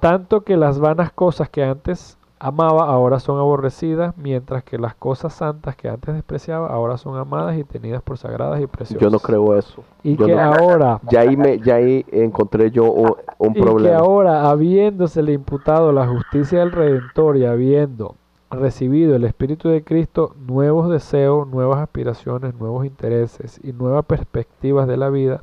Tanto 0.00 0.40
que 0.42 0.56
las 0.56 0.78
vanas 0.80 1.12
cosas 1.12 1.48
que 1.48 1.62
antes 1.64 2.15
amaba 2.38 2.84
ahora 2.88 3.18
son 3.18 3.38
aborrecidas, 3.38 4.14
mientras 4.18 4.62
que 4.62 4.78
las 4.78 4.94
cosas 4.94 5.32
santas 5.32 5.74
que 5.76 5.88
antes 5.88 6.14
despreciaba 6.14 6.68
ahora 6.68 6.98
son 6.98 7.16
amadas 7.16 7.56
y 7.56 7.64
tenidas 7.64 8.02
por 8.02 8.18
sagradas 8.18 8.60
y 8.60 8.66
preciosas. 8.66 9.00
yo 9.02 9.10
no 9.10 9.18
creo 9.18 9.56
eso. 9.56 9.82
Y 10.02 10.16
yo 10.16 10.26
que 10.26 10.34
no- 10.34 10.40
ahora, 10.42 11.00
Ya 11.10 11.20
ahí, 11.20 11.36
me, 11.36 11.58
ya 11.58 11.76
ahí 11.76 12.04
encontré 12.12 12.70
yo 12.70 12.84
un, 12.92 13.14
un 13.38 13.50
y 13.50 13.54
que 13.54 13.60
problema. 13.62 13.98
ahora, 13.98 14.50
habiéndosele 14.50 15.32
imputado 15.32 15.92
la 15.92 16.06
justicia 16.06 16.58
del 16.60 16.72
Redentor 16.72 17.36
y 17.38 17.46
habiendo 17.46 18.16
recibido 18.50 19.16
el 19.16 19.24
Espíritu 19.24 19.68
de 19.68 19.82
Cristo, 19.82 20.34
nuevos 20.46 20.88
deseos, 20.88 21.48
nuevas 21.48 21.80
aspiraciones, 21.80 22.54
nuevos 22.54 22.84
intereses 22.86 23.58
y 23.64 23.72
nuevas 23.72 24.04
perspectivas 24.04 24.86
de 24.86 24.96
la 24.96 25.08
vida, 25.10 25.42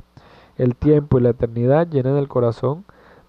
el 0.56 0.74
tiempo 0.76 1.18
y 1.18 1.22
la 1.22 1.30
eternidad 1.30 1.88
llenan 1.88 2.16
el 2.16 2.28
corazón 2.28 2.84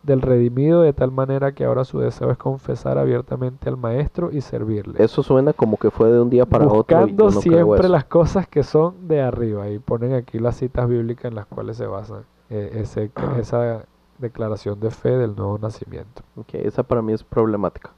del 0.05 0.21
redimido 0.21 0.81
de 0.81 0.93
tal 0.93 1.11
manera 1.11 1.53
que 1.53 1.65
ahora 1.65 1.83
su 1.83 1.99
deseo 1.99 2.29
es 2.31 2.37
confesar 2.37 2.97
abiertamente 2.97 3.69
al 3.69 3.77
Maestro 3.77 4.31
y 4.31 4.41
servirle. 4.41 5.03
Eso 5.03 5.23
suena 5.23 5.53
como 5.53 5.77
que 5.77 5.89
fue 5.89 6.11
de 6.11 6.19
un 6.19 6.29
día 6.29 6.45
para 6.45 6.65
otro. 6.65 6.77
buscando 6.77 7.31
siempre 7.31 7.89
las 7.89 8.05
cosas 8.05 8.47
que 8.47 8.63
son 8.63 9.07
de 9.07 9.21
arriba 9.21 9.69
y 9.69 9.79
ponen 9.79 10.13
aquí 10.13 10.39
las 10.39 10.57
citas 10.57 10.87
bíblicas 10.87 11.25
en 11.25 11.35
las 11.35 11.47
cuales 11.47 11.77
se 11.77 11.87
basan 11.87 12.25
eh, 12.49 12.71
ese, 12.75 13.11
esa 13.39 13.85
declaración 14.19 14.79
de 14.79 14.91
fe 14.91 15.17
del 15.17 15.35
nuevo 15.35 15.57
nacimiento. 15.57 16.21
Ok, 16.35 16.53
esa 16.53 16.83
para 16.83 17.01
mí 17.01 17.13
es 17.13 17.23
problemática. 17.23 17.91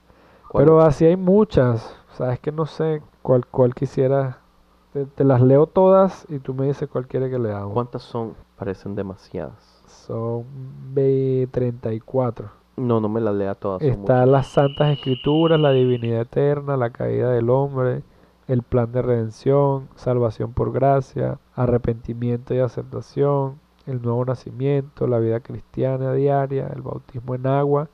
¿Cuál 0.48 0.64
Pero 0.64 0.80
es? 0.80 0.88
así 0.88 1.06
hay 1.06 1.18
muchas, 1.18 1.94
sabes 2.14 2.40
que 2.40 2.54
no 2.54 2.66
sé 2.66 3.02
cuál, 3.22 3.46
cuál 3.46 3.76
quisiera, 3.76 4.40
te, 4.94 5.06
te 5.06 5.26
las 5.26 5.42
leo 5.42 5.68
todas 5.68 6.26
y 6.30 6.40
tú 6.40 6.54
me 6.54 6.68
dices 6.68 6.88
cuál 6.88 7.06
quiere 7.06 7.30
que 7.30 7.38
leamos. 7.38 7.74
¿Cuántas 7.74 8.04
son? 8.04 8.34
Parecen 8.58 8.96
demasiadas. 8.96 9.77
Son 10.08 10.44
ve- 10.94 11.48
34. 11.52 12.50
No, 12.78 13.00
no 13.02 13.10
me 13.10 13.20
las 13.20 13.36
lea 13.36 13.56
todas. 13.56 13.82
Está 13.82 13.98
muchas. 13.98 14.28
las 14.30 14.48
santas 14.48 14.90
escrituras, 14.98 15.60
la 15.60 15.72
divinidad 15.72 16.22
eterna, 16.22 16.78
la 16.78 16.92
caída 16.92 17.32
del 17.32 17.50
hombre, 17.50 18.04
el 18.48 18.62
plan 18.64 18.92
de 18.92 19.02
redención, 19.02 19.90
salvación 19.96 20.54
por 20.54 20.72
gracia, 20.72 21.40
arrepentimiento 21.56 22.54
y 22.54 22.60
aceptación, 22.60 23.56
el 23.88 24.02
nuevo 24.02 24.24
nacimiento, 24.26 25.08
la 25.08 25.18
vida 25.20 25.40
cristiana 25.40 26.14
diaria, 26.14 26.68
el 26.74 26.82
bautismo 26.84 27.36
en 27.36 27.48
agua. 27.48 27.90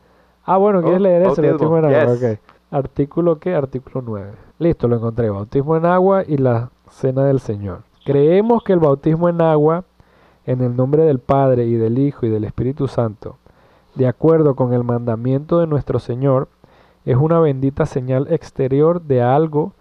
Ah, 0.46 0.58
bueno, 0.58 0.82
¿quieres 0.82 1.00
Oh, 1.00 1.04
leer 1.04 1.22
ese? 1.24 1.42
Bautismo, 1.42 1.78
en 1.78 1.86
agua, 1.86 2.14
yes. 2.16 2.24
ok. 2.24 2.40
Artículo 2.72 3.40
qué? 3.40 3.56
Artículo 3.56 4.02
9. 4.06 4.32
Listo, 4.60 4.88
lo 4.88 4.98
encontré. 4.98 5.30
Bautismo 5.30 5.78
en 5.78 5.86
agua 5.86 6.24
y 6.28 6.38
la 6.38 6.70
cena 6.90 7.24
del 7.26 7.40
Señor. 7.40 7.84
Creemos 8.06 8.64
que 8.64 8.74
el 8.74 8.80
bautismo 8.80 9.30
en 9.30 9.42
agua, 9.42 9.86
en 10.46 10.62
el 10.62 10.76
nombre 10.76 11.04
del 11.04 11.20
Padre 11.20 11.66
y 11.66 11.76
del 11.76 11.98
Hijo 12.00 12.26
y 12.26 12.30
del 12.30 12.44
Espíritu 12.44 12.88
Santo, 12.88 13.38
de 13.96 14.08
acuerdo 14.08 14.56
con 14.56 14.74
el 14.74 14.84
mandamiento 14.84 15.60
de 15.60 15.68
nuestro 15.68 16.00
Señor, 16.00 16.48
es 17.06 17.18
una 17.18 17.40
bendita 17.40 17.86
señal 17.86 18.28
exterior 18.32 19.02
de 19.02 19.22
algo 19.22 19.74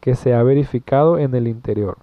que 0.00 0.14
se 0.14 0.34
ha 0.34 0.42
verificado 0.42 1.18
en 1.18 1.34
el 1.34 1.48
interior. 1.48 1.98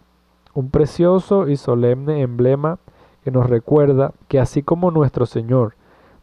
Un 0.53 0.69
precioso 0.69 1.47
y 1.47 1.55
solemne 1.55 2.21
emblema 2.21 2.77
que 3.23 3.31
nos 3.31 3.49
recuerda 3.49 4.13
que 4.27 4.39
así 4.39 4.63
como 4.63 4.91
nuestro 4.91 5.25
Señor 5.25 5.75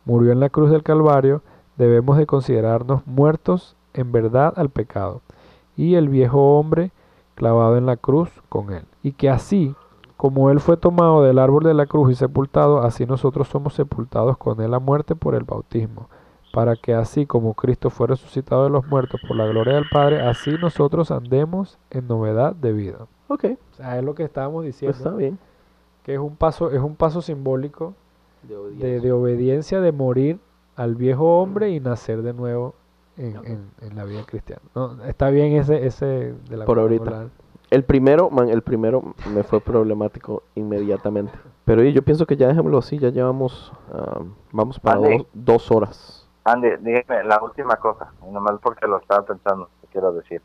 murió 0.04 0.32
en 0.32 0.40
la 0.40 0.50
cruz 0.50 0.70
del 0.70 0.82
Calvario, 0.82 1.42
debemos 1.76 2.16
de 2.16 2.26
considerarnos 2.26 3.06
muertos 3.06 3.76
en 3.94 4.12
verdad 4.12 4.52
al 4.56 4.70
pecado 4.70 5.20
y 5.76 5.94
el 5.94 6.08
viejo 6.08 6.58
hombre 6.58 6.92
clavado 7.34 7.76
en 7.76 7.86
la 7.86 7.96
cruz 7.96 8.30
con 8.48 8.72
él. 8.72 8.84
Y 9.02 9.12
que 9.12 9.30
así 9.30 9.74
como 10.22 10.50
él 10.50 10.60
fue 10.60 10.76
tomado 10.76 11.20
del 11.24 11.40
árbol 11.40 11.64
de 11.64 11.74
la 11.74 11.86
cruz 11.86 12.12
y 12.12 12.14
sepultado, 12.14 12.82
así 12.82 13.06
nosotros 13.06 13.48
somos 13.48 13.74
sepultados 13.74 14.36
con 14.38 14.60
él 14.60 14.72
a 14.72 14.78
muerte 14.78 15.16
por 15.16 15.34
el 15.34 15.42
bautismo, 15.42 16.08
para 16.52 16.76
que 16.76 16.94
así 16.94 17.26
como 17.26 17.54
Cristo 17.54 17.90
fue 17.90 18.06
resucitado 18.06 18.62
de 18.62 18.70
los 18.70 18.86
muertos 18.86 19.20
por 19.26 19.36
la 19.36 19.46
gloria 19.46 19.74
del 19.74 19.88
Padre, 19.90 20.20
así 20.20 20.52
nosotros 20.60 21.10
andemos 21.10 21.76
en 21.90 22.06
novedad 22.06 22.54
de 22.54 22.72
vida. 22.72 22.98
Ok, 23.26 23.46
O 23.72 23.74
sea, 23.74 23.98
es 23.98 24.04
lo 24.04 24.14
que 24.14 24.22
estábamos 24.22 24.64
diciendo, 24.64 24.96
está 24.96 25.10
bien. 25.10 25.40
que 26.04 26.14
es 26.14 26.20
un 26.20 26.36
paso, 26.36 26.70
es 26.70 26.80
un 26.80 26.94
paso 26.94 27.20
simbólico 27.20 27.94
De 28.44 28.54
obediencia. 28.56 29.00
de 29.00 29.12
obediencia, 29.12 29.80
de 29.80 29.90
morir 29.90 30.38
al 30.76 30.94
viejo 30.94 31.40
hombre 31.40 31.70
y 31.70 31.80
nacer 31.80 32.22
de 32.22 32.32
nuevo 32.32 32.74
en, 33.16 33.36
en- 33.44 33.70
en 33.80 33.96
la 33.96 34.04
vida 34.04 34.22
cristiana. 34.24 34.62
No, 34.76 35.02
está 35.04 35.30
bien 35.30 35.54
ese, 35.54 35.84
ese 35.84 36.34
de 36.48 36.56
la 36.56 36.64
Por 36.64 36.78
ahorita. 36.78 37.26
El 37.72 37.84
primero, 37.84 38.28
man, 38.28 38.50
el 38.50 38.60
primero 38.60 39.14
me 39.30 39.42
fue 39.44 39.60
problemático 39.60 40.42
inmediatamente. 40.54 41.32
Pero 41.64 41.82
yo 41.82 42.02
pienso 42.02 42.26
que 42.26 42.36
ya 42.36 42.48
dejémoslo 42.48 42.76
así, 42.78 42.98
ya 42.98 43.08
llevamos, 43.08 43.72
ah, 43.94 44.20
vamos 44.52 44.78
para 44.78 44.98
Vale. 45.00 45.16
dos, 45.18 45.26
dos 45.32 45.70
horas. 45.70 46.28
Andy, 46.44 46.68
dígame 46.80 47.24
la 47.24 47.42
última 47.42 47.76
cosa, 47.76 48.12
nomás 48.30 48.56
porque 48.62 48.86
lo 48.86 48.98
estaba 48.98 49.24
pensando, 49.24 49.70
te 49.80 49.86
quiero 49.88 50.12
decir. 50.12 50.42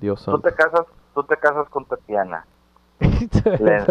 Dios 0.00 0.20
Tú 0.24 0.30
santo. 0.30 0.48
te 0.48 0.54
casas, 0.54 0.86
tú 1.14 1.22
te 1.24 1.36
casas 1.36 1.68
con 1.68 1.84
Tatiana, 1.84 2.46
le, 3.44 3.84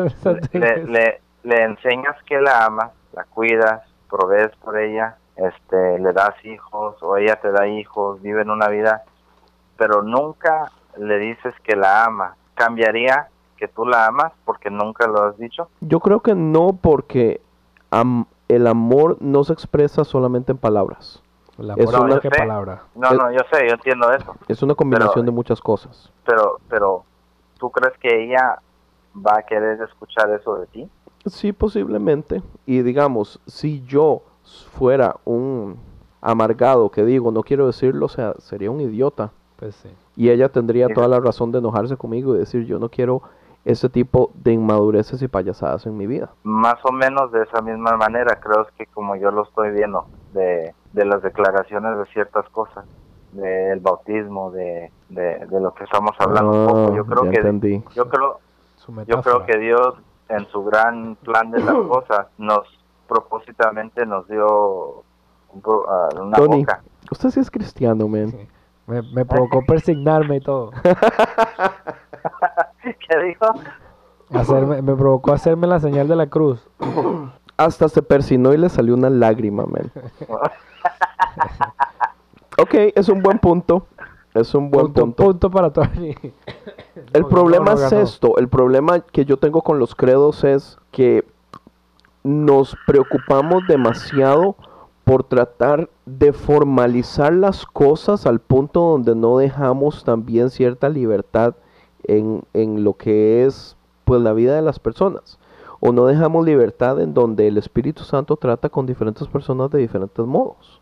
le, 0.53 0.85
le- 0.85 1.21
le 1.43 1.63
enseñas 1.63 2.15
que 2.25 2.41
la 2.41 2.65
amas, 2.65 2.91
la 3.13 3.23
cuidas, 3.25 3.84
provees 4.09 4.55
por 4.63 4.77
ella, 4.79 5.17
este, 5.35 5.99
le 5.99 6.11
das 6.11 6.34
hijos 6.43 6.95
o 7.03 7.17
ella 7.17 7.35
te 7.39 7.51
da 7.51 7.67
hijos, 7.67 8.21
viven 8.21 8.49
una 8.49 8.67
vida, 8.67 9.03
pero 9.77 10.01
nunca 10.01 10.71
le 10.97 11.19
dices 11.19 11.53
que 11.63 11.75
la 11.75 12.05
ama. 12.05 12.35
¿Cambiaría 12.57 13.27
que 13.55 13.67
tú 13.67 13.85
la 13.85 14.07
amas 14.07 14.34
porque 14.43 14.71
nunca 14.71 15.05
lo 15.07 15.23
has 15.23 15.38
dicho? 15.38 15.69
Yo 15.79 15.99
creo 15.99 16.21
que 16.21 16.34
no 16.34 16.69
porque 16.81 17.39
am- 17.91 18.25
el 18.47 18.65
amor 18.65 19.17
no 19.19 19.43
se 19.43 19.53
expresa 19.53 20.03
solamente 20.03 20.51
en 20.53 20.57
palabras. 20.57 21.21
La 21.57 21.75
es 21.75 21.85
palabra 21.85 22.19
una 22.23 22.29
palabra. 22.31 22.84
No, 22.95 23.11
no, 23.11 23.31
yo 23.31 23.39
sé, 23.51 23.67
yo 23.67 23.73
entiendo 23.75 24.11
eso, 24.11 24.35
Es 24.47 24.61
una 24.63 24.73
combinación 24.73 25.13
Pero- 25.15 25.23
de 25.25 25.31
muchas 25.31 25.61
cosas. 25.61 26.11
pero, 26.25 26.57
pero 26.67 27.03
¿tú 27.59 27.69
crees 27.69 27.95
que 27.99 28.23
ella 28.25 28.59
va 29.15 29.38
a 29.39 29.43
querer 29.43 29.79
escuchar 29.84 30.29
eso 30.31 30.55
de 30.55 30.65
ti? 30.67 30.89
Sí, 31.27 31.51
posiblemente. 31.53 32.41
Y 32.65 32.81
digamos, 32.81 33.39
si 33.45 33.84
yo 33.85 34.21
fuera 34.71 35.15
un 35.25 35.77
amargado 36.21 36.89
que 36.89 37.03
digo, 37.05 37.31
no 37.31 37.43
quiero 37.43 37.67
decirlo, 37.67 38.07
o 38.07 38.09
sea, 38.09 38.34
sería 38.39 38.71
un 38.71 38.81
idiota. 38.81 39.31
Pues 39.57 39.75
sí. 39.75 39.89
Y 40.15 40.29
ella 40.29 40.49
tendría 40.49 40.88
Sí. 40.88 40.93
toda 40.93 41.07
la 41.07 41.19
razón 41.19 41.51
de 41.51 41.59
enojarse 41.59 41.97
conmigo 41.97 42.35
y 42.35 42.39
decir, 42.39 42.65
yo 42.65 42.79
no 42.79 42.89
quiero 42.89 43.21
ese 43.65 43.89
tipo 43.89 44.31
de 44.35 44.53
inmadureces 44.53 45.21
y 45.21 45.27
payasadas 45.27 45.85
en 45.88 45.97
mi 45.97 46.07
vida. 46.07 46.29
Más 46.43 46.77
o 46.84 46.91
menos 46.91 47.31
de 47.31 47.43
esa 47.43 47.61
misma 47.61 47.97
manera, 47.97 48.39
creo 48.39 48.65
que 48.77 48.85
como 48.88 49.15
yo 49.17 49.29
lo 49.31 49.43
estoy 49.43 49.71
viendo, 49.71 50.05
de, 50.34 50.73
de 50.93 51.05
las 51.05 51.21
declaraciones 51.21 51.97
de 51.97 52.05
ciertas 52.13 52.47
cosas, 52.49 52.85
del 53.34 53.79
bautismo, 53.81 54.51
de, 54.51 54.89
de, 55.09 55.45
de 55.47 55.59
lo 55.59 55.73
que 55.73 55.84
estamos 55.84 56.11
hablando 56.19 56.51
un 56.51 56.67
poco. 56.67 56.95
Yo 56.95 57.01
Ah, 57.03 57.05
creo 57.09 57.31
que 57.31 57.38
entendí. 57.38 57.84
yo 57.93 58.07
creo 58.07 58.39
Su 58.77 58.93
yo 59.05 59.21
creo 59.21 59.45
que 59.45 59.57
Dios 59.57 59.95
en 60.29 60.45
su 60.47 60.63
gran 60.63 61.15
plan 61.23 61.51
de 61.51 61.59
las 61.59 61.75
cosas 61.89 62.27
nos 62.38 62.61
propósitamente 63.07 64.05
nos 64.05 64.27
dio 64.27 65.03
ah, 65.88 66.09
una 66.21 66.38
Tony, 66.38 66.59
boca. 66.59 66.81
usted 67.11 67.29
sí 67.31 67.39
es 67.39 67.51
cristiano, 67.51 68.07
man. 68.07 68.29
Sí. 68.31 68.47
Me, 68.88 69.01
me 69.01 69.26
provocó 69.26 69.64
persignarme 69.65 70.38
y 70.38 70.41
todo. 70.41 70.72
¿Qué 72.84 73.18
dijo? 73.26 73.45
Hacerme, 74.34 74.81
me 74.81 74.95
provocó 74.95 75.34
hacerme 75.34 75.68
la 75.68 75.80
señal 75.80 76.07
de 76.07 76.15
la 76.15 76.27
cruz. 76.27 76.68
Hasta 77.57 77.89
se 77.89 78.01
persinó 78.01 78.53
y 78.53 78.57
le 78.57 78.69
salió 78.69 78.93
una 78.93 79.09
lágrima, 79.09 79.65
man. 79.65 79.91
Ok, 82.59 82.73
es 82.95 83.07
un 83.09 83.22
buen 83.22 83.38
punto. 83.38 83.85
Es 84.34 84.55
un 84.55 84.72
buen 84.72 84.88
punto, 84.88 85.01
punto. 85.01 85.23
punto 85.26 85.51
para 85.51 85.72
Tony. 85.72 86.15
El 87.14 87.27
No, 87.27 87.27
problema 87.27 87.76
no, 87.76 87.76
no 87.76 87.85
es 87.85 87.91
ganó. 87.91 88.01
esto, 88.01 88.38
el 88.38 88.47
problema 88.47 88.99
que 89.01 89.26
yo 89.26 89.38
tengo 89.38 89.61
con 89.61 89.77
los 89.80 89.93
credos 89.93 90.43
es 90.43 90.80
que 90.91 91.23
nos 92.23 92.76
preocupamos 92.88 93.68
demasiado 93.68 94.55
por 95.07 95.23
tratar 95.23 95.89
de 96.05 96.34
formalizar 96.34 97.31
las 97.31 97.65
cosas 97.65 98.25
al 98.25 98.41
punto 98.41 98.81
donde 98.81 99.15
no 99.15 99.38
dejamos 99.38 100.03
también 100.03 100.49
cierta 100.49 100.89
libertad 100.89 101.55
en, 102.03 102.43
en 102.53 102.84
lo 102.84 102.91
que 102.95 103.45
es 103.45 103.77
pues 104.03 104.21
la 104.21 104.34
vida 104.34 104.53
de 104.53 104.61
las 104.61 104.79
personas. 104.79 105.39
O 105.79 105.93
no 105.93 106.07
dejamos 106.07 106.45
libertad 106.45 106.99
en 106.99 107.13
donde 107.13 107.47
el 107.47 107.57
Espíritu 107.57 108.03
Santo 108.03 108.35
trata 108.35 108.67
con 108.67 108.85
diferentes 108.85 109.29
personas 109.29 109.71
de 109.71 109.79
diferentes 109.79 110.25
modos. 110.25 110.81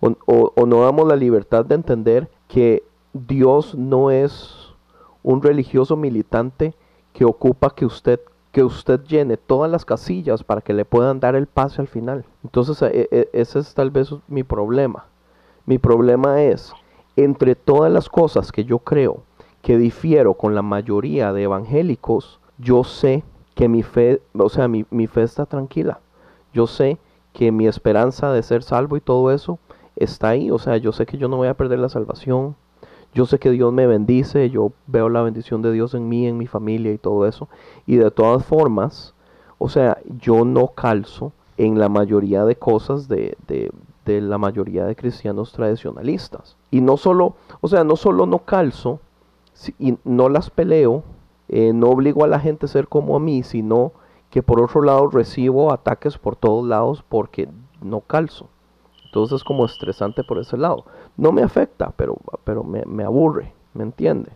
O, 0.00 0.12
o- 0.26 0.52
o 0.54 0.66
no 0.66 0.82
damos 0.82 1.08
la 1.08 1.16
libertad 1.16 1.64
de 1.64 1.74
entender 1.76 2.28
que 2.48 2.82
Dios 3.14 3.74
no 3.74 4.10
es 4.10 4.54
un 5.22 5.40
religioso 5.40 5.96
militante 5.96 6.74
que 7.14 7.24
ocupa 7.24 7.70
que 7.74 7.86
usted 7.86 8.20
que 8.52 8.62
usted 8.62 9.02
llene 9.04 9.36
todas 9.38 9.70
las 9.70 9.84
casillas 9.84 10.44
para 10.44 10.60
que 10.60 10.74
le 10.74 10.84
puedan 10.84 11.20
dar 11.20 11.34
el 11.34 11.46
pase 11.46 11.80
al 11.80 11.88
final. 11.88 12.24
Entonces 12.44 12.80
e- 12.82 13.08
e- 13.10 13.28
ese 13.32 13.58
es 13.58 13.74
tal 13.74 13.90
vez 13.90 14.14
mi 14.28 14.44
problema. 14.44 15.06
Mi 15.66 15.78
problema 15.78 16.42
es 16.42 16.72
entre 17.16 17.54
todas 17.54 17.90
las 17.92 18.08
cosas 18.08 18.52
que 18.52 18.64
yo 18.64 18.78
creo 18.78 19.22
que 19.62 19.78
difiero 19.78 20.34
con 20.34 20.54
la 20.54 20.62
mayoría 20.62 21.32
de 21.32 21.44
evangélicos, 21.44 22.40
yo 22.58 22.84
sé 22.84 23.22
que 23.54 23.68
mi 23.68 23.82
fe, 23.82 24.20
o 24.36 24.48
sea, 24.48 24.68
mi, 24.68 24.84
mi 24.90 25.06
fe 25.06 25.22
está 25.22 25.46
tranquila. 25.46 26.00
Yo 26.52 26.66
sé 26.66 26.98
que 27.32 27.52
mi 27.52 27.66
esperanza 27.66 28.32
de 28.32 28.42
ser 28.42 28.62
salvo 28.62 28.96
y 28.96 29.00
todo 29.00 29.30
eso 29.30 29.58
está 29.96 30.30
ahí. 30.30 30.50
O 30.50 30.58
sea, 30.58 30.76
yo 30.76 30.92
sé 30.92 31.06
que 31.06 31.16
yo 31.18 31.28
no 31.28 31.36
voy 31.36 31.48
a 31.48 31.54
perder 31.56 31.78
la 31.78 31.88
salvación. 31.88 32.56
Yo 33.14 33.26
sé 33.26 33.38
que 33.38 33.50
Dios 33.50 33.72
me 33.72 33.86
bendice, 33.86 34.48
yo 34.50 34.72
veo 34.86 35.08
la 35.08 35.22
bendición 35.22 35.60
de 35.62 35.72
Dios 35.72 35.94
en 35.94 36.08
mí, 36.08 36.26
en 36.26 36.38
mi 36.38 36.46
familia 36.46 36.92
y 36.92 36.98
todo 36.98 37.26
eso. 37.26 37.48
Y 37.86 37.96
de 37.96 38.10
todas 38.10 38.44
formas, 38.44 39.14
o 39.58 39.68
sea, 39.68 39.98
yo 40.18 40.44
no 40.44 40.68
calzo 40.68 41.32
en 41.58 41.78
la 41.78 41.88
mayoría 41.88 42.44
de 42.44 42.56
cosas 42.56 43.08
de, 43.08 43.36
de- 43.46 43.70
de 44.06 44.20
la 44.20 44.36
mayoría 44.38 44.84
de 44.84 44.96
cristianos 44.96 45.52
tradicionalistas. 45.52 46.56
Y 46.70 46.80
no 46.80 46.96
solo, 46.96 47.34
o 47.60 47.68
sea, 47.68 47.84
no 47.84 47.94
solo 47.96 48.26
no 48.26 48.40
calzo, 48.40 48.98
y 49.78 49.96
no 50.04 50.28
las 50.28 50.50
peleo, 50.50 51.04
eh, 51.48 51.72
no 51.72 51.88
obligo 51.90 52.24
a 52.24 52.28
la 52.28 52.40
gente 52.40 52.66
a 52.66 52.68
ser 52.68 52.88
como 52.88 53.14
a 53.16 53.20
mí, 53.20 53.42
sino 53.42 53.92
que 54.30 54.42
por 54.42 54.60
otro 54.60 54.82
lado 54.82 55.08
recibo 55.08 55.72
ataques 55.72 56.18
por 56.18 56.36
todos 56.36 56.66
lados 56.66 57.04
porque 57.08 57.48
no 57.82 58.00
calzo. 58.00 58.48
Entonces 59.12 59.36
es 59.36 59.44
como 59.44 59.66
estresante 59.66 60.24
por 60.24 60.38
ese 60.38 60.56
lado. 60.56 60.86
No 61.18 61.32
me 61.32 61.42
afecta, 61.42 61.92
pero, 61.96 62.16
pero 62.44 62.64
me, 62.64 62.82
me 62.86 63.04
aburre, 63.04 63.52
¿me 63.74 63.82
entiende? 63.82 64.32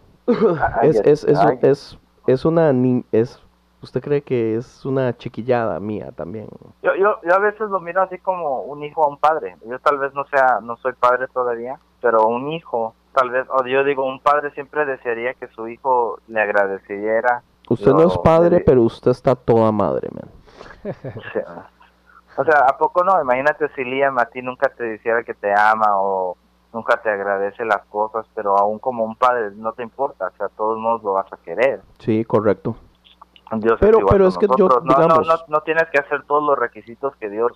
Es, 0.83 1.01
es, 1.03 1.25
es, 1.25 1.39
es, 1.63 1.99
es 2.27 2.45
una 2.45 2.75
ni- 2.75 3.03
es 3.11 3.43
¿Usted 3.83 4.03
cree 4.03 4.21
que 4.23 4.57
es 4.57 4.85
una 4.85 5.17
chiquillada 5.17 5.81
mía 5.81 6.11
también? 6.13 6.49
Yo, 6.83 6.95
yo, 6.95 7.17
yo 7.23 7.35
a 7.35 7.39
veces 7.39 7.71
lo 7.71 7.81
miro 7.81 8.03
así 8.03 8.19
como 8.19 8.63
un 8.63 8.83
hijo 8.83 9.03
a 9.03 9.09
un 9.09 9.17
padre. 9.17 9.57
Yo 9.67 9.79
tal 9.79 9.97
vez 9.99 10.13
no 10.13 10.25
sea, 10.27 10.61
no 10.63 10.77
soy 10.79 10.93
padre 10.93 11.27
todavía, 11.33 11.79
pero 12.03 12.27
un 12.27 12.51
hijo, 12.53 12.95
tal 13.15 13.31
vez, 13.31 13.47
o 13.49 13.65
yo 13.67 13.83
digo, 13.83 14.05
un 14.05 14.21
padre 14.21 14.51
siempre 14.51 14.85
desearía 14.85 15.33
que 15.35 15.47
su 15.49 15.69
hijo 15.69 16.19
le 16.27 16.41
agradeciera. 16.41 17.43
Usted 17.71 17.93
no 17.93 18.03
es 18.09 18.19
padre, 18.19 18.59
le- 18.59 18.61
pero 18.65 18.83
usted 18.83 19.11
está 19.13 19.35
toda 19.35 19.73
madre, 19.73 20.11
man. 20.13 20.31
Sí. 21.33 21.41
O 22.37 22.45
sea, 22.45 22.67
¿a 22.69 22.77
poco 22.77 23.03
no? 23.05 23.21
Imagínate 23.21 23.69
si 23.75 23.85
Liam 23.85 24.19
a 24.19 24.27
ti 24.27 24.43
nunca 24.43 24.69
te 24.69 24.85
dijera 24.85 25.23
que 25.25 25.35
te 25.35 25.53
ama 25.59 25.87
o 26.01 26.37
nunca 26.73 27.01
te 27.03 27.11
agradece 27.11 27.65
las 27.65 27.85
cosas, 27.87 28.27
pero 28.35 28.59
aún 28.59 28.79
como 28.79 29.05
un 29.05 29.17
padre 29.17 29.51
no 29.55 29.73
te 29.73 29.83
importa, 29.83 30.27
o 30.27 30.37
sea, 30.37 30.47
a 30.47 30.51
todos 30.51 30.79
modos 30.79 31.03
lo 31.03 31.15
vas 31.15 31.33
a 31.33 31.37
querer. 31.39 31.81
Sí, 31.99 32.25
correcto. 32.25 32.77
Dios 33.53 33.75
es 33.75 33.81
Pero- 33.81 34.01
igual 34.01 34.13
pero 34.13 34.27
es 34.27 34.37
que 34.37 34.47
yo, 34.47 34.55
nosotros. 34.69 34.85
no, 34.85 34.95
digamos- 34.95 35.27
no, 35.27 35.35
no, 35.37 35.41
no 35.49 35.61
tienes 35.63 35.85
que 35.91 35.99
hacer 35.99 36.25
todos 36.25 36.43
los 36.43 36.59
requisitos 36.59 37.15
que 37.17 37.31
Dios 37.31 37.53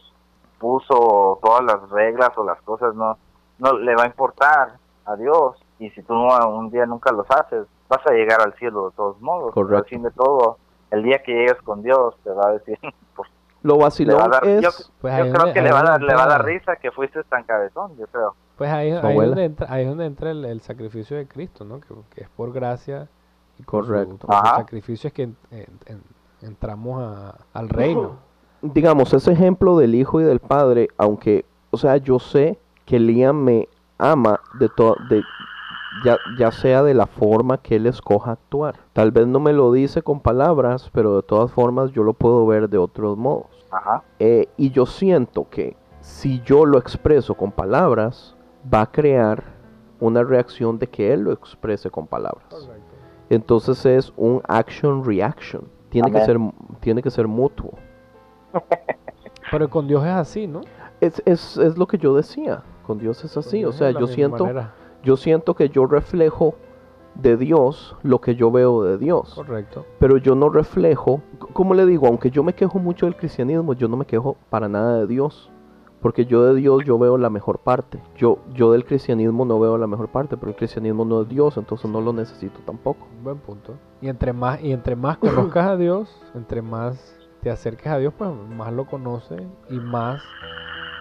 puso, 0.59 0.95
o 0.95 1.39
todas 1.43 1.65
las 1.65 1.91
reglas 1.91 2.31
o 2.37 2.45
las 2.45 2.61
cosas, 2.63 2.95
no, 2.95 3.19
no 3.59 3.73
le 3.79 3.95
va 3.97 4.05
a 4.05 4.07
importar 4.07 4.75
a 5.05 5.17
Dios. 5.17 5.57
Y 5.79 5.91
si 5.91 6.03
tú 6.03 6.15
no- 6.15 6.49
un 6.49 6.71
día 6.71 6.87
nunca 6.87 7.13
los 7.13 7.27
haces, 7.31 7.67
vas 7.89 8.01
a 8.07 8.13
llegar 8.13 8.41
al 8.41 8.55
cielo 8.55 8.91
de 8.91 8.97
todos 8.97 9.21
modos. 9.21 9.53
Correcto. 9.53 9.77
Al 9.79 9.85
fin 9.87 10.03
de 10.03 10.11
todo, 10.13 10.59
el 10.91 11.03
día 11.03 11.23
que 11.23 11.33
llegues 11.33 11.61
con 11.63 11.83
Dios, 11.83 12.15
te 12.23 12.31
va 12.31 12.49
a 12.49 12.53
decir, 12.53 12.79
Lo 13.63 13.75
le 13.75 13.79
va 13.79 13.85
a 13.85 13.89
vacilón 13.89 14.31
dar, 14.31 14.47
es... 14.47 14.63
yo, 14.63 14.71
Pues 15.01 15.17
yo 15.17 15.23
creo 15.25 15.33
donde- 15.35 15.53
que 15.53 15.63
le 15.63 15.73
va, 15.73 15.81
a 15.81 15.83
dar, 15.85 16.03
le 16.03 16.15
va 16.15 16.25
a 16.25 16.29
dar 16.29 16.45
risa 16.45 16.77
que 16.77 16.91
fuiste 16.91 17.23
tan 17.25 17.45
cabezón, 17.45 17.97
yo 17.99 18.07
creo. 18.07 18.35
Pues 18.57 18.71
ahí, 18.71 18.91
ahí, 18.91 19.17
donde 19.17 19.45
entra, 19.45 19.67
ahí 19.71 19.83
es 19.83 19.89
donde 19.89 20.07
entra 20.07 20.31
el, 20.31 20.45
el 20.45 20.61
sacrificio 20.61 21.17
de 21.17 21.27
Cristo, 21.27 21.65
¿no? 21.65 21.81
Que, 21.81 21.89
que 22.15 22.21
es 22.23 22.29
por 22.31 22.53
gracia 22.53 23.09
y 23.59 23.63
por 23.63 23.85
su- 23.85 23.91
Correcto. 23.93 24.17
por 24.27 24.35
su 24.37 24.47
Ajá. 24.47 24.57
sacrificio 24.57 25.09
es 25.09 25.15
que 25.15 25.23
en- 25.25 25.37
en- 25.51 25.67
en- 25.87 26.03
entramos 26.43 27.03
a- 27.03 27.37
al 27.53 27.69
reino. 27.69 28.17
digamos, 28.63 29.13
ese 29.15 29.33
ejemplo 29.33 29.77
del 29.79 29.95
hijo 29.95 30.21
y 30.21 30.25
del 30.25 30.41
padre, 30.41 30.89
aunque, 30.99 31.45
o 31.71 31.77
sea, 31.79 31.97
yo 31.97 32.19
sé 32.19 32.59
que 32.85 32.99
Liam 32.99 33.37
me 33.37 33.69
ama 33.99 34.41
de 34.59 34.69
todo, 34.69 34.97
de, 35.09 35.23
ya, 36.05 36.19
ya 36.39 36.53
sea 36.53 36.83
de 36.83 36.95
la 36.95 37.07
forma 37.07 37.59
que 37.59 37.77
él 37.77 37.87
escoja 37.87 38.33
actuar. 38.33 38.77
Tal 38.93 39.11
vez 39.11 39.27
no 39.27 39.41
me 39.41 39.53
lo 39.53 39.73
dice 39.73 40.03
con 40.03 40.21
palabras, 40.21 40.91
pero 40.93 41.17
de 41.17 41.23
todas 41.23 41.51
formas 41.51 41.93
yo 41.93 42.03
lo 42.03 42.15
puedo 42.15 42.47
ver 42.47 42.69
de 42.69 42.79
otros 42.79 43.17
modos. 43.17 43.67
Ajá. 43.71 44.03
Eh, 44.19 44.49
y 44.57 44.71
yo 44.71 44.87
siento 44.87 45.49
que 45.49 45.77
si 46.01 46.41
yo 46.43 46.65
lo 46.65 46.79
expreso 46.79 47.35
con 47.35 47.53
palabras, 47.53 48.37
va 48.73 48.83
a 48.83 48.91
crear 48.91 49.45
una 50.01 50.23
reacción 50.23 50.79
de 50.79 50.87
que 50.87 51.13
él 51.13 51.23
lo 51.23 51.33
exprese 51.33 51.91
con 51.91 52.07
palabras. 52.07 52.69
Entonces 53.29 53.85
es 53.87 54.13
un 54.17 54.41
action 54.49 55.05
reaction. 55.05 55.69
Tiene 55.91 56.11
que 56.11 56.25
ser 56.25 56.39
tiene 56.81 57.03
que 57.03 57.11
ser 57.11 57.29
mutuo. 57.29 57.73
Pero 59.51 59.69
con 59.69 59.87
Dios 59.87 60.03
es 60.05 60.11
así, 60.11 60.47
¿no? 60.47 60.61
Es, 61.01 61.23
es, 61.25 61.57
es 61.57 61.77
lo 61.77 61.87
que 61.87 61.99
yo 61.99 62.15
decía. 62.15 62.63
Con 62.87 62.99
Dios 62.99 63.25
es 63.25 63.37
así. 63.37 63.63
Con 63.63 63.71
O 63.71 63.73
sea, 63.73 63.91
yo 63.91 64.07
siento, 64.07 64.45
manera. 64.45 64.75
Yo 65.03 65.17
siento 65.17 65.55
que 65.55 65.69
yo 65.69 65.87
reflejo 65.87 66.55
de 67.15 67.37
Dios 67.37 67.97
lo 68.03 68.21
que 68.21 68.35
yo 68.35 68.51
veo 68.51 68.83
de 68.85 68.99
Dios. 68.99 69.35
Correcto. 69.35 69.85
Pero 69.99 70.17
yo 70.17 70.35
no 70.35 70.49
reflejo, 70.49 71.23
como 71.53 71.75
le 71.75 71.87
digo, 71.87 72.07
aunque 72.07 72.31
yo 72.31 72.43
me 72.43 72.55
quejo 72.55 72.79
mucho 72.79 73.07
del 73.07 73.17
cristianismo, 73.17 73.75
yo 73.75 73.89
no 73.89 73.97
me 73.97 74.07
quejo 74.07 74.37
para 74.49 74.69
nada 74.69 74.99
de 74.99 75.07
Dios. 75.07 75.51
Porque 76.01 76.25
yo 76.25 76.43
de 76.45 76.55
Dios 76.55 76.83
yo 76.87 76.99
veo 76.99 77.19
la 77.19 77.29
mejor 77.29 77.59
parte. 77.59 78.01
Yo, 78.17 78.39
yo 78.55 78.73
del 78.73 78.87
cristianismo 78.87 79.45
no 79.45 79.61
veo 79.61 79.77
la 79.77 79.87
mejor 79.87 80.09
parte, 80.09 80.39
pero 80.39 80.49
el 80.49 80.57
cristianismo 80.57 81.05
no 81.05 81.21
es 81.21 81.29
Dios, 81.29 81.59
entonces 81.59 81.91
no 81.91 82.01
lo 82.01 82.15
necesito 82.15 82.59
tampoco. 82.65 83.07
Buen 83.23 83.37
punto. 83.37 83.75
Y 84.01 84.09
entre 84.09 84.33
más, 84.33 84.63
y 84.63 84.73
entre 84.73 84.97
más 84.97 85.19
conozcas 85.19 85.67
a 85.67 85.77
Dios, 85.77 86.11
entre 86.35 86.63
más 86.63 87.21
te 87.43 87.51
acerques 87.51 87.89
a 87.89 87.99
Dios, 87.99 88.15
pues 88.17 88.31
más 88.57 88.73
lo 88.73 88.87
conoces 88.87 89.43
y 89.69 89.79
más 89.79 90.23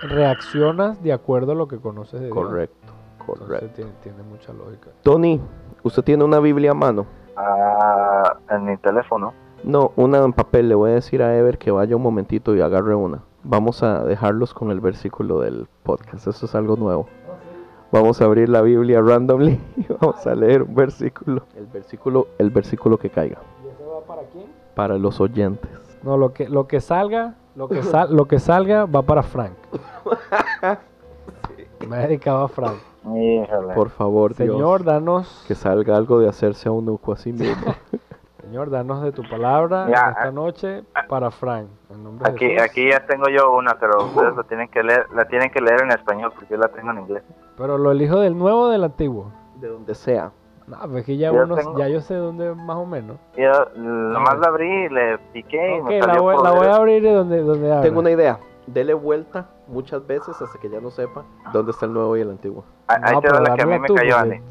reaccionas 0.01 1.01
de 1.03 1.13
acuerdo 1.13 1.53
a 1.53 1.55
lo 1.55 1.67
que 1.67 1.77
conoces 1.77 2.19
de 2.19 2.27
Dios. 2.27 2.37
Correcto, 2.37 2.78
correcto. 3.37 3.67
tiene, 3.75 3.91
tiene 4.01 4.23
mucha 4.23 4.53
lógica. 4.53 4.89
Tony, 5.03 5.39
¿usted 5.83 6.03
tiene 6.03 6.23
una 6.23 6.39
Biblia 6.39 6.71
a 6.71 6.75
mano? 6.75 7.05
Ah, 7.35 8.37
en 8.49 8.65
mi 8.65 8.77
teléfono. 8.77 9.33
No, 9.63 9.91
una 9.95 10.19
en 10.19 10.33
papel. 10.33 10.69
Le 10.69 10.75
voy 10.75 10.91
a 10.91 10.95
decir 10.95 11.21
a 11.21 11.37
Ever 11.37 11.57
que 11.57 11.71
vaya 11.71 11.95
un 11.95 12.01
momentito 12.01 12.55
y 12.55 12.61
agarre 12.61 12.95
una. 12.95 13.23
Vamos 13.43 13.83
a 13.83 14.03
dejarlos 14.03 14.53
con 14.53 14.71
el 14.71 14.81
versículo 14.81 15.39
del 15.39 15.67
podcast. 15.83 16.27
Eso 16.27 16.45
es 16.45 16.55
algo 16.55 16.75
nuevo. 16.75 17.07
Vamos 17.91 18.21
a 18.21 18.25
abrir 18.25 18.49
la 18.49 18.61
Biblia 18.61 19.01
randomly 19.01 19.59
y 19.77 19.85
vamos 19.99 20.25
a 20.27 20.35
leer 20.35 20.63
un 20.63 20.75
versículo. 20.75 21.43
El 21.55 21.65
versículo, 21.67 22.27
el 22.37 22.49
versículo 22.49 22.97
que 22.97 23.09
caiga. 23.09 23.39
¿Y 23.63 23.69
eso 23.69 23.89
va 23.89 24.01
para 24.01 24.27
quién? 24.27 24.45
Para 24.75 24.97
los 24.97 25.19
oyentes. 25.19 25.71
No, 26.03 26.17
lo 26.17 26.33
que, 26.33 26.47
lo 26.47 26.67
que 26.67 26.81
salga, 26.81 27.35
lo 27.55 27.67
que, 27.67 27.81
sal, 27.83 28.15
lo 28.15 28.25
que 28.25 28.39
salga 28.39 28.85
va 28.85 29.01
para 29.01 29.23
Frank. 29.23 29.53
Me 31.87 31.97
he 31.97 32.07
dedicado 32.07 32.43
a 32.43 32.47
Frank. 32.47 32.77
Híjole. 33.17 33.73
Por 33.73 33.89
favor, 33.89 34.33
Señor, 34.33 34.81
Dios. 34.81 34.85
danos, 34.85 35.45
Que 35.47 35.55
salga 35.55 35.95
algo 35.95 36.19
de 36.19 36.29
hacerse 36.29 36.69
a 36.69 36.71
un 36.71 36.99
a 37.11 37.15
sí 37.15 37.31
mismo. 37.33 37.73
Señor, 38.41 38.69
danos 38.71 39.03
de 39.03 39.11
tu 39.11 39.21
palabra 39.29 39.87
Ya, 39.89 40.09
esta 40.09 40.29
ah. 40.29 40.31
noche 40.31 40.83
para 41.07 41.29
Frank. 41.29 41.67
En 41.91 42.03
nombre 42.03 42.27
de 42.27 42.35
Aquí, 42.35 42.57
aquí 42.57 42.89
ya 42.89 43.05
tengo 43.05 43.25
yo 43.29 43.55
una, 43.55 43.77
pero 43.79 44.05
ustedes 44.05 44.35
la 44.35 44.43
tienen 44.43 44.69
que 44.69 44.81
leer, 44.81 45.05
la 45.13 45.25
tienen 45.25 45.51
que 45.51 45.61
leer 45.61 45.81
en 45.83 45.91
español 45.91 46.31
porque 46.33 46.55
yo 46.55 46.57
la 46.57 46.67
tengo 46.69 46.89
en 46.91 46.99
inglés. 46.99 47.23
Pero 47.57 47.77
lo 47.77 47.91
elijo 47.91 48.19
del 48.19 48.35
nuevo 48.37 48.61
o 48.61 48.69
del 48.69 48.83
antiguo. 48.83 49.31
de 49.59 49.67
donde 49.67 49.93
sea. 49.93 50.31
No, 50.65 50.77
pues 50.89 51.03
que 51.05 51.17
ya, 51.17 51.31
Yo 51.31 51.43
uno, 51.43 51.55
tengo- 51.55 51.77
ya 51.77 51.87
yo 51.89 51.99
sé 51.99 52.15
dónde 52.15 52.53
más 52.55 52.77
o 52.77 52.85
menos. 52.85 53.17
Yo 53.35 53.51
nomás 53.75 54.39
la 54.39 54.47
abrí, 54.47 54.87
le 54.89 55.17
piqué 55.33 55.77
y 55.77 55.79
Ok, 55.81 55.87
me 55.87 55.99
la 55.99 56.05
salió 56.05 56.21
voy, 56.23 56.35
la 56.43 56.51
voy 56.51 56.67
a 56.67 56.75
abrir 56.75 57.03
de 57.03 57.11
donde, 57.11 57.41
donde 57.41 57.69
habla. 57.71 57.81
Tengo 57.81 57.99
una 57.99 58.11
idea. 58.11 58.39
Dele 58.67 58.93
vuelta 58.93 59.47
muchas 59.69 60.05
veces 60.05 60.41
hasta 60.41 60.59
que 60.59 60.69
ya 60.69 60.81
no 60.81 60.89
sepa 60.89 61.23
dónde 61.53 61.71
está 61.71 61.85
el 61.85 61.93
nuevo 61.93 62.17
y 62.17 62.21
el 62.21 62.29
antiguo. 62.29 62.63
Ahí 62.87 62.97
ahí 63.03 63.13
No, 63.15 63.21
te 63.21 63.29
la 63.29 63.55
que 63.55 63.61
a 63.61 63.65
mí 63.65 63.79
me 63.79 63.87
tú, 63.87 63.95
cayó, 63.95 64.09
ya- 64.09 64.41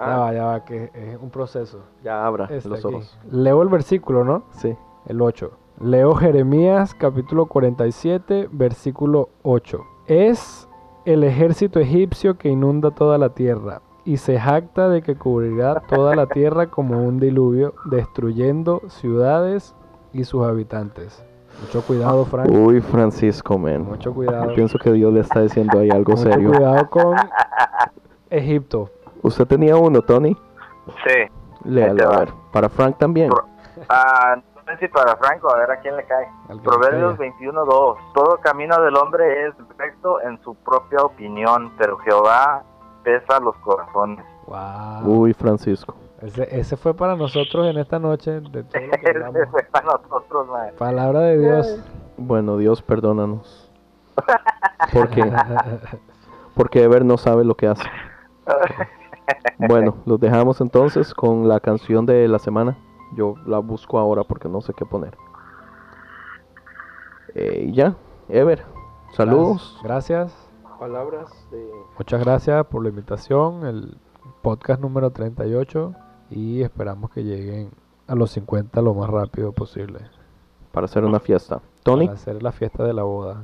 Ah. 0.00 0.06
Ya 0.10 0.16
va, 0.18 0.32
ya 0.32 0.44
va, 0.44 0.64
que 0.64 0.90
es 0.94 1.18
un 1.20 1.30
proceso. 1.30 1.80
Ya 2.04 2.24
abra 2.24 2.44
Este 2.50 2.68
los 2.68 2.84
aquí. 2.84 2.94
ojos. 2.94 3.18
Leo 3.32 3.62
el 3.62 3.68
versículo, 3.68 4.22
¿no? 4.22 4.44
Sí. 4.52 4.76
El 5.06 5.20
8. 5.20 5.50
Leo 5.80 6.14
Jeremías 6.14 6.94
capítulo 6.94 7.46
47, 7.46 8.48
versículo 8.52 9.30
8. 9.42 9.84
Es 10.06 10.68
el 11.04 11.24
ejército 11.24 11.80
egipcio 11.80 12.38
que 12.38 12.48
inunda 12.48 12.90
toda 12.92 13.18
la 13.18 13.30
tierra 13.30 13.82
y 14.04 14.18
se 14.18 14.38
jacta 14.38 14.88
de 14.88 15.02
que 15.02 15.16
cubrirá 15.16 15.80
toda 15.88 16.14
la 16.14 16.26
tierra 16.26 16.68
como 16.70 17.02
un 17.02 17.18
diluvio, 17.18 17.74
destruyendo 17.86 18.82
ciudades 18.88 19.74
y 20.12 20.24
sus 20.24 20.46
habitantes. 20.46 21.24
Mucho 21.60 21.82
cuidado, 21.82 22.24
Frank. 22.24 22.48
Uy, 22.50 22.80
Francisco, 22.80 23.58
man. 23.58 23.82
Mucho 23.84 24.14
cuidado. 24.14 24.54
Pienso 24.54 24.78
que 24.78 24.92
Dios 24.92 25.12
le 25.12 25.20
está 25.20 25.40
diciendo 25.40 25.78
ahí 25.80 25.90
algo 25.90 26.12
Mucho 26.12 26.22
serio. 26.30 26.50
cuidado 26.52 26.88
con 26.88 27.16
Egipto. 28.30 28.90
¿Usted 29.22 29.46
tenía 29.46 29.76
uno, 29.76 30.00
Tony? 30.02 30.36
Sí. 31.04 31.14
Léalo, 31.64 32.12
a 32.12 32.18
ver. 32.20 32.28
Para 32.52 32.68
Frank 32.68 32.96
también. 32.98 33.30
Pro- 33.30 33.44
Ah, 33.88 34.36
no 34.36 34.62
sé 34.72 34.78
si 34.78 34.88
para 34.88 35.16
Franco, 35.16 35.52
a 35.52 35.58
ver 35.58 35.70
a 35.70 35.80
quién 35.80 35.96
le 35.96 36.04
cae. 36.04 36.26
Proverbios 36.64 37.18
le 37.18 37.30
21.2. 37.30 37.96
Todo 38.14 38.38
camino 38.38 38.80
del 38.82 38.96
hombre 38.96 39.46
es 39.46 39.54
recto 39.76 40.20
en 40.22 40.40
su 40.42 40.54
propia 40.56 40.98
opinión, 41.04 41.72
pero 41.78 41.96
Jehová 41.98 42.62
pesa 43.04 43.38
los 43.40 43.56
corazones. 43.58 44.24
Wow. 44.46 45.20
Uy, 45.20 45.32
Francisco. 45.34 45.94
Ese, 46.22 46.58
ese 46.58 46.76
fue 46.76 46.94
para 46.94 47.14
nosotros 47.14 47.66
en 47.68 47.78
esta 47.78 47.98
noche 47.98 48.40
de 48.40 48.64
todo 48.64 48.82
lo 48.82 48.90
que 48.90 49.08
hablamos. 49.08 49.36
Ese 49.36 49.46
fue 49.46 49.62
para 49.64 49.86
nosotros, 49.86 50.48
man. 50.48 50.70
Palabra 50.76 51.20
de 51.20 51.38
Dios. 51.38 51.80
Bueno, 52.16 52.56
Dios, 52.56 52.82
perdónanos. 52.82 53.70
Porque, 54.92 55.32
porque 56.54 56.82
Ever 56.82 57.04
no 57.04 57.18
sabe 57.18 57.44
lo 57.44 57.56
que 57.56 57.68
hace. 57.68 57.84
Bueno, 59.58 59.96
los 60.06 60.18
dejamos 60.18 60.60
entonces 60.60 61.14
con 61.14 61.48
la 61.48 61.60
canción 61.60 62.06
de 62.06 62.26
la 62.28 62.38
semana. 62.38 62.78
Yo 63.16 63.34
la 63.46 63.58
busco 63.58 63.98
ahora 63.98 64.24
porque 64.24 64.48
no 64.48 64.60
sé 64.60 64.72
qué 64.74 64.84
poner. 64.84 65.16
Eh, 67.34 67.66
y 67.68 67.72
ya, 67.72 67.94
Ever, 68.28 68.64
saludos. 69.12 69.78
Gracias. 69.82 70.34
Palabras 70.78 71.46
de... 71.50 71.70
Muchas 71.98 72.24
gracias 72.24 72.66
por 72.66 72.82
la 72.82 72.88
invitación. 72.88 73.66
El 73.66 73.98
podcast 74.42 74.80
número 74.80 75.10
38. 75.10 75.94
Y 76.30 76.62
esperamos 76.62 77.10
que 77.10 77.22
lleguen 77.22 77.70
a 78.06 78.14
los 78.14 78.30
50 78.32 78.80
lo 78.82 78.94
más 78.94 79.08
rápido 79.10 79.52
posible. 79.52 80.00
para 80.72 80.84
hacer 80.84 81.04
una 81.04 81.20
fiesta. 81.20 81.60
Tony, 81.82 82.06
Para 82.06 82.18
hacer 82.18 82.42
la 82.42 82.52
fiesta 82.52 82.84
de 82.84 82.92
la 82.92 83.02
boda 83.02 83.42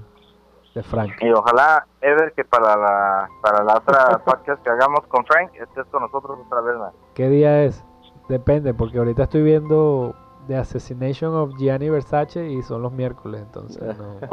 de 0.74 0.82
Frank. 0.82 1.12
Y 1.20 1.30
ojalá, 1.30 1.86
Ever, 2.00 2.32
que 2.34 2.44
para 2.44 2.76
la, 2.76 3.28
para 3.40 3.64
la 3.64 3.76
otra 3.76 4.18
podcast 4.24 4.62
que 4.62 4.70
hagamos 4.70 5.06
con 5.06 5.24
Frank, 5.24 5.50
estés 5.54 5.86
con 5.86 6.02
nosotros 6.02 6.38
otra 6.46 6.60
vez, 6.60 6.76
man. 6.76 6.90
¿Qué 7.14 7.28
día 7.28 7.64
es? 7.64 7.84
Depende, 8.28 8.74
porque 8.74 8.98
ahorita 8.98 9.24
estoy 9.24 9.42
viendo 9.42 10.14
The 10.46 10.56
Assassination 10.56 11.34
of 11.34 11.54
Gianni 11.56 11.90
Versace 11.90 12.48
y 12.50 12.62
son 12.62 12.82
los 12.82 12.92
miércoles, 12.92 13.42
entonces 13.42 13.96
no. 13.98 14.18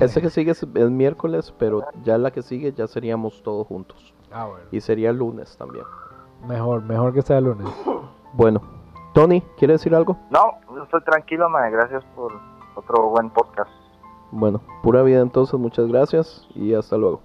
ese 0.00 0.20
que 0.20 0.30
sigue 0.30 0.52
es 0.52 0.62
el 0.62 0.90
miércoles, 0.90 1.54
pero 1.58 1.84
ya 2.02 2.18
la 2.18 2.30
que 2.30 2.42
sigue 2.42 2.72
ya 2.72 2.86
seríamos 2.86 3.42
todos 3.42 3.66
juntos. 3.66 4.14
Ah, 4.32 4.46
bueno. 4.46 4.64
Y 4.70 4.80
sería 4.80 5.10
el 5.10 5.16
lunes 5.16 5.56
también. 5.56 5.84
Mejor, 6.46 6.82
mejor 6.82 7.12
que 7.12 7.22
sea 7.22 7.40
lunes. 7.40 7.68
Bueno, 8.34 8.60
Tony, 9.14 9.40
¿quiere 9.56 9.72
decir 9.72 9.94
algo? 9.94 10.16
No, 10.30 10.58
estoy 10.82 11.02
tranquilo, 11.02 11.48
man. 11.48 11.72
Gracias 11.72 12.04
por 12.14 12.30
otro 12.76 13.08
buen 13.08 13.30
podcast. 13.30 13.70
Bueno, 14.30 14.60
pura 14.82 15.02
vida 15.02 15.22
entonces, 15.22 15.58
muchas 15.58 15.88
gracias 15.88 16.46
y 16.54 16.74
hasta 16.74 16.98
luego. 16.98 17.22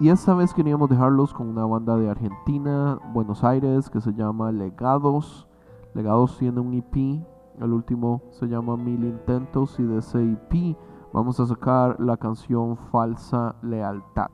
Y 0.00 0.10
esta 0.10 0.34
vez 0.34 0.54
queríamos 0.54 0.88
dejarlos 0.88 1.34
con 1.34 1.48
una 1.48 1.66
banda 1.66 1.96
de 1.96 2.08
Argentina, 2.08 3.00
Buenos 3.12 3.42
Aires, 3.42 3.90
que 3.90 4.00
se 4.00 4.12
llama 4.12 4.52
Legados. 4.52 5.48
Legados 5.94 6.38
tiene 6.38 6.60
un 6.60 6.72
EP, 6.74 7.20
el 7.60 7.72
último 7.72 8.22
se 8.30 8.46
llama 8.46 8.76
Mil 8.76 9.04
Intentos 9.04 9.78
y 9.80 9.82
de 9.82 9.98
ese 9.98 10.22
EP 10.22 10.76
vamos 11.12 11.40
a 11.40 11.46
sacar 11.46 11.98
la 11.98 12.16
canción 12.16 12.76
Falsa 12.92 13.56
Lealtad. 13.62 14.30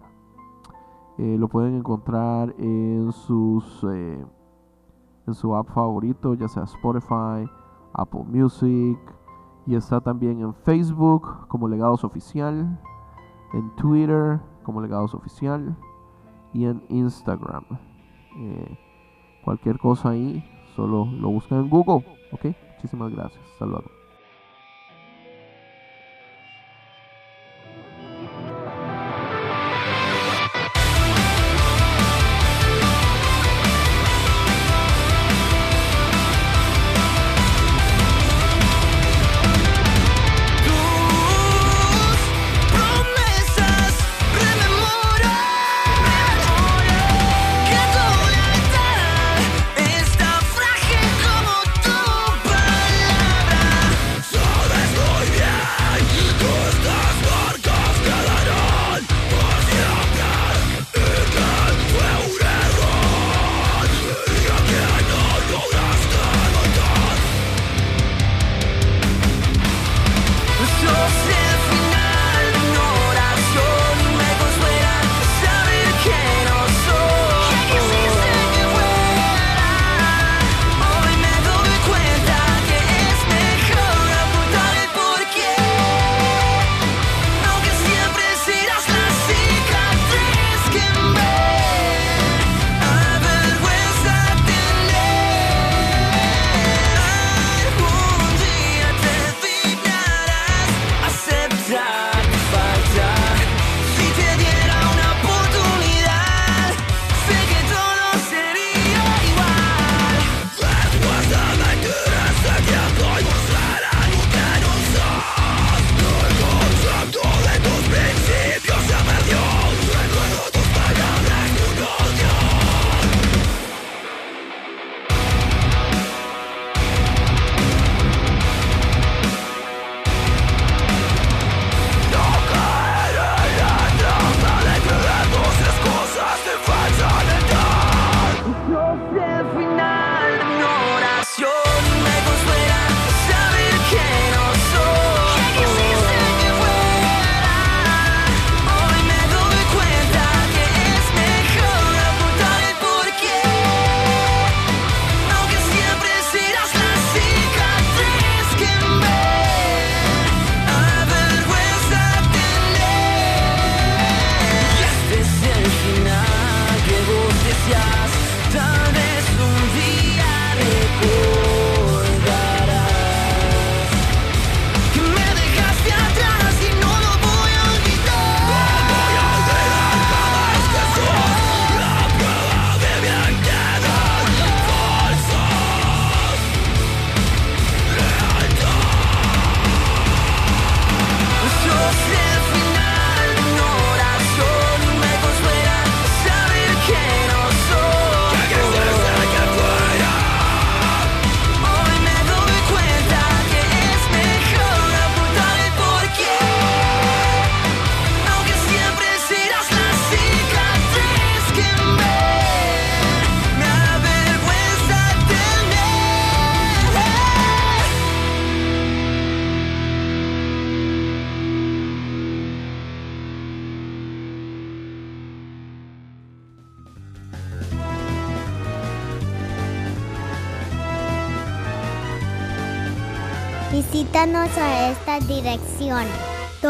Eh, 1.18 1.36
lo 1.38 1.48
pueden 1.48 1.76
encontrar 1.76 2.54
en 2.58 3.12
sus 3.12 3.84
eh, 3.84 4.24
en 5.26 5.34
su 5.34 5.54
app 5.54 5.68
favorito, 5.68 6.34
ya 6.34 6.48
sea 6.48 6.64
Spotify, 6.64 7.48
Apple 7.92 8.24
Music, 8.26 8.98
y 9.66 9.74
está 9.74 10.00
también 10.00 10.40
en 10.40 10.54
Facebook 10.54 11.46
como 11.48 11.68
Legados 11.68 12.04
Oficial, 12.04 12.78
en 13.52 13.76
Twitter 13.76 14.40
como 14.64 14.80
Legados 14.80 15.14
Oficial 15.14 15.76
y 16.52 16.64
en 16.66 16.82
Instagram. 16.88 17.64
Eh, 18.38 18.78
cualquier 19.44 19.78
cosa 19.78 20.10
ahí, 20.10 20.44
solo 20.74 21.06
lo 21.06 21.30
buscan 21.30 21.60
en 21.60 21.70
Google. 21.70 22.04
Ok, 22.32 22.54
muchísimas 22.76 23.12
gracias. 23.12 23.42
Hasta 23.52 23.66
luego. 23.66 24.03